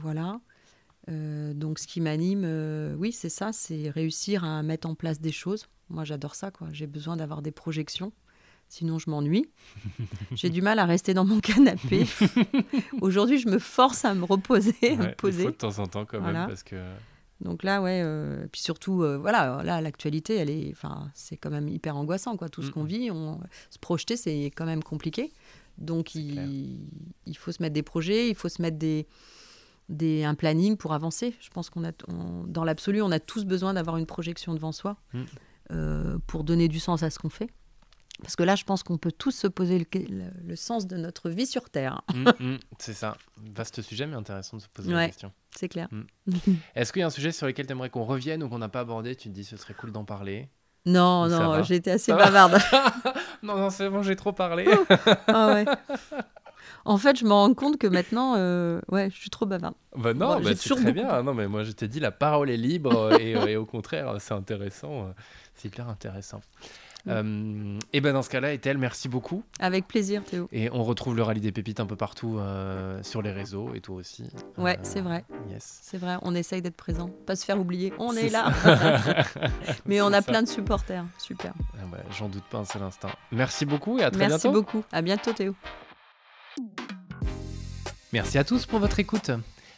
voilà. 0.00 0.40
donc, 1.54 1.78
ce 1.78 1.86
qui 1.86 2.00
m'anime, 2.00 2.44
oui, 2.98 3.12
c'est 3.12 3.28
ça, 3.28 3.52
c'est 3.52 3.90
réussir 3.90 4.44
à 4.44 4.62
mettre 4.62 4.88
en 4.88 4.94
place 4.94 5.20
des 5.20 5.32
choses. 5.32 5.66
Moi, 5.90 6.04
j'adore 6.04 6.34
ça, 6.34 6.50
quoi. 6.50 6.68
J'ai 6.72 6.86
besoin 6.86 7.16
d'avoir 7.16 7.40
des 7.40 7.50
projections 7.50 8.12
sinon 8.68 8.98
je 8.98 9.10
m'ennuie. 9.10 9.48
J'ai 10.32 10.50
du 10.50 10.62
mal 10.62 10.78
à 10.78 10.84
rester 10.86 11.14
dans 11.14 11.24
mon 11.24 11.40
canapé. 11.40 12.06
Aujourd'hui, 13.00 13.38
je 13.38 13.48
me 13.48 13.58
force 13.58 14.04
à 14.04 14.14
me 14.14 14.24
reposer, 14.24 14.76
à 14.82 14.96
me 14.96 15.14
poser. 15.14 15.42
Il 15.42 15.46
faut 15.46 15.50
de 15.50 15.56
temps 15.56 15.78
en 15.78 15.86
temps 15.86 16.04
quand 16.04 16.20
même 16.20 16.46
parce 16.46 16.62
que. 16.62 16.76
Donc 17.40 17.62
là, 17.62 17.80
ouais, 17.80 18.00
euh, 18.04 18.48
puis 18.50 18.60
surtout, 18.60 19.04
euh, 19.04 19.16
voilà, 19.16 19.62
là, 19.62 19.80
l'actualité, 19.80 20.34
elle 20.34 20.50
est, 20.50 20.70
enfin, 20.72 21.08
c'est 21.14 21.36
quand 21.36 21.50
même 21.50 21.68
hyper 21.68 21.96
angoissant, 21.96 22.36
quoi. 22.36 22.48
Tout 22.48 22.62
ce 22.62 22.72
qu'on 22.72 22.82
vit, 22.82 23.12
on, 23.12 23.40
se 23.70 23.78
projeter, 23.78 24.16
c'est 24.16 24.46
quand 24.46 24.66
même 24.66 24.82
compliqué. 24.82 25.32
Donc 25.78 26.16
il, 26.16 26.88
il, 27.26 27.36
faut 27.36 27.52
se 27.52 27.62
mettre 27.62 27.74
des 27.74 27.84
projets, 27.84 28.28
il 28.28 28.34
faut 28.34 28.48
se 28.48 28.60
mettre 28.60 28.76
des, 28.76 29.06
des, 29.88 30.24
un 30.24 30.34
planning 30.34 30.76
pour 30.76 30.92
avancer. 30.92 31.34
Je 31.40 31.50
pense 31.50 31.70
qu'on 31.70 31.84
a, 31.84 31.92
dans 32.46 32.64
l'absolu, 32.64 33.00
on 33.02 33.10
a 33.10 33.20
tous 33.20 33.44
besoin 33.44 33.74
d'avoir 33.74 33.96
une 33.96 34.06
projection 34.06 34.54
devant 34.54 34.72
soi 34.72 34.96
mm. 35.12 35.22
euh, 35.70 36.18
pour 36.26 36.44
donner 36.44 36.68
du 36.68 36.80
sens 36.80 37.02
à 37.02 37.10
ce 37.10 37.18
qu'on 37.18 37.30
fait. 37.30 37.50
Parce 38.22 38.34
que 38.34 38.42
là, 38.42 38.56
je 38.56 38.64
pense 38.64 38.82
qu'on 38.82 38.98
peut 38.98 39.12
tous 39.12 39.30
se 39.30 39.46
poser 39.46 39.86
le, 39.94 40.56
sens 40.56 40.86
de 40.86 40.96
notre 40.96 41.30
vie 41.30 41.46
sur 41.46 41.70
Terre. 41.70 42.02
Mm, 42.12 42.30
mm, 42.40 42.58
c'est 42.78 42.92
ça. 42.92 43.16
Vaste 43.54 43.80
sujet, 43.80 44.06
mais 44.06 44.16
intéressant 44.16 44.56
de 44.56 44.62
se 44.62 44.68
poser 44.68 44.92
la 44.92 45.06
question. 45.06 45.32
C'est 45.56 45.68
clair. 45.68 45.88
Mm. 45.92 46.32
Est-ce 46.74 46.92
qu'il 46.92 47.00
y 47.00 47.02
a 47.02 47.06
un 47.06 47.10
sujet 47.10 47.32
sur 47.32 47.46
lequel 47.46 47.66
tu 47.66 47.72
aimerais 47.72 47.90
qu'on 47.90 48.04
revienne 48.04 48.42
ou 48.42 48.48
qu'on 48.48 48.58
n'a 48.58 48.68
pas 48.68 48.80
abordé? 48.80 49.14
Tu 49.14 49.28
te 49.28 49.34
dis 49.34 49.44
ce 49.44 49.56
serait 49.56 49.74
cool 49.74 49.92
d'en 49.92 50.04
parler 50.04 50.48
Non, 50.84 51.28
non, 51.28 51.62
j'ai 51.62 51.76
été 51.76 51.92
assez 51.92 52.12
bavarde. 52.12 52.58
non, 53.42 53.56
non, 53.56 53.70
c'est 53.70 53.88
bon, 53.88 54.02
j'ai 54.02 54.16
trop 54.16 54.32
parlé. 54.32 54.66
ah 55.28 55.54
ouais. 55.54 55.64
En 56.84 56.98
fait, 56.98 57.18
je 57.18 57.24
me 57.24 57.32
rends 57.32 57.54
compte 57.54 57.78
que 57.78 57.86
maintenant, 57.86 58.34
euh, 58.36 58.80
ouais, 58.88 59.10
je 59.10 59.20
suis 59.20 59.30
trop 59.30 59.46
bavarde. 59.46 59.74
Bah 59.96 60.14
non, 60.14 60.40
bah, 60.40 60.50
c'est 60.56 60.74
très 60.74 60.92
bien. 60.92 61.22
Non, 61.22 61.34
mais 61.34 61.46
moi, 61.46 61.62
je 61.62 61.72
t'ai 61.72 61.86
dit, 61.86 62.00
la 62.00 62.10
parole 62.10 62.50
est 62.50 62.56
libre 62.56 63.18
et, 63.20 63.32
et 63.32 63.56
au 63.56 63.66
contraire, 63.66 64.16
c'est 64.18 64.34
intéressant. 64.34 65.08
Euh, 65.08 65.12
c'est 65.54 65.68
hyper 65.68 65.88
intéressant. 65.88 66.40
Euh, 67.06 67.78
et 67.92 68.00
ben 68.00 68.12
dans 68.12 68.22
ce 68.22 68.30
cas-là, 68.30 68.52
Ethel, 68.52 68.78
merci 68.78 69.08
beaucoup. 69.08 69.42
Avec 69.60 69.86
plaisir, 69.86 70.24
Théo. 70.24 70.48
Et 70.52 70.70
on 70.70 70.82
retrouve 70.82 71.16
le 71.16 71.22
rallye 71.22 71.40
des 71.40 71.52
pépites 71.52 71.80
un 71.80 71.86
peu 71.86 71.96
partout 71.96 72.38
euh, 72.38 73.02
sur 73.02 73.22
les 73.22 73.30
réseaux 73.30 73.74
et 73.74 73.80
toi 73.80 73.96
aussi. 73.96 74.24
Ouais, 74.56 74.76
euh, 74.76 74.80
c'est 74.82 75.00
vrai. 75.00 75.24
Yes. 75.50 75.80
C'est 75.82 75.98
vrai, 75.98 76.16
on 76.22 76.34
essaye 76.34 76.62
d'être 76.62 76.76
présent, 76.76 77.10
pas 77.26 77.36
se 77.36 77.44
faire 77.44 77.58
oublier. 77.58 77.92
On 77.98 78.12
est, 78.14 78.28
là. 78.30 78.52
Mais 79.86 80.00
on 80.00 80.12
a 80.12 80.22
plein 80.22 80.42
de 80.42 80.48
supporters. 80.48 81.04
Super. 81.18 81.54
Ah 81.74 81.96
J'en 82.18 82.28
doute 82.28 82.44
pas 82.50 82.58
un 82.58 82.64
seul 82.64 82.82
instant. 82.82 83.10
Merci 83.32 83.64
beaucoup 83.64 83.98
et 83.98 84.02
à 84.02 84.10
très 84.10 84.26
bientôt. 84.26 84.32
Merci 84.32 84.48
beaucoup. 84.48 84.84
À 84.92 85.02
bientôt, 85.02 85.32
Théo. 85.32 85.54
Merci 88.12 88.38
à 88.38 88.44
tous 88.44 88.66
pour 88.66 88.80
votre 88.80 88.98
écoute. 88.98 89.30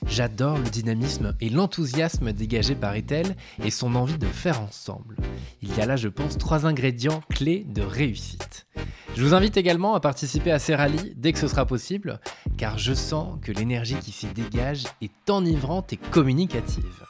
J'adore 0.07 0.59
le 0.59 0.69
dynamisme 0.71 1.35
et 1.41 1.51
l'enthousiasme 1.51 2.33
dégagé 2.33 2.75
par 2.75 2.95
Ethel 2.95 3.37
et 3.65 3.71
son 3.71 3.95
envie 3.95 4.19
de 4.19 4.27
faire 4.27 4.61
ensemble. 4.61 5.17
Il 5.63 5.77
y 5.77 5.81
a 5.81 5.87
là, 5.87 5.97
je 5.97 6.09
pense, 6.09 6.39
trois 6.39 6.67
ingrédients 6.67 7.23
clés 7.29 7.67
de 7.69 7.83
réussite. 7.83 8.67
Je 9.17 9.25
vous 9.25 9.35
invite 9.35 9.57
également 9.57 9.95
à 9.95 10.01
participer 10.01 10.53
à 10.53 10.59
ces 10.59 10.75
rallyes 10.75 11.15
dès 11.17 11.33
que 11.33 11.39
ce 11.39 11.49
sera 11.49 11.67
possible, 11.67 12.21
car 12.57 12.79
je 12.79 12.95
sens 12.95 13.39
que 13.43 13.53
l'énergie 13.53 13.97
qui 13.97 14.13
s'y 14.13 14.27
dégage 14.27 14.85
est 15.03 15.29
enivrante 15.29 15.93
et 15.93 15.97
communicative. 15.97 17.05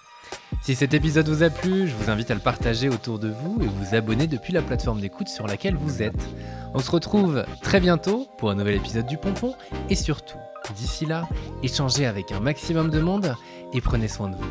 Si 0.62 0.74
cet 0.74 0.92
épisode 0.92 1.28
vous 1.28 1.42
a 1.42 1.50
plu, 1.50 1.88
je 1.88 1.94
vous 1.94 2.10
invite 2.10 2.30
à 2.30 2.34
le 2.34 2.40
partager 2.40 2.88
autour 2.88 3.18
de 3.18 3.28
vous 3.28 3.58
et 3.62 3.66
vous 3.66 3.94
abonner 3.94 4.26
depuis 4.26 4.52
la 4.52 4.62
plateforme 4.62 5.00
d'écoute 5.00 5.28
sur 5.28 5.46
laquelle 5.46 5.76
vous 5.76 6.02
êtes. 6.02 6.28
On 6.74 6.80
se 6.80 6.90
retrouve 6.90 7.44
très 7.62 7.80
bientôt 7.80 8.28
pour 8.38 8.50
un 8.50 8.54
nouvel 8.54 8.76
épisode 8.76 9.06
du 9.06 9.16
Pompon 9.16 9.54
et 9.88 9.94
surtout, 9.94 10.38
D'ici 10.76 11.06
là, 11.06 11.28
échangez 11.62 12.06
avec 12.06 12.32
un 12.32 12.40
maximum 12.40 12.90
de 12.90 13.00
monde 13.00 13.34
et 13.72 13.80
prenez 13.80 14.08
soin 14.08 14.28
de 14.28 14.36
vous. 14.36 14.50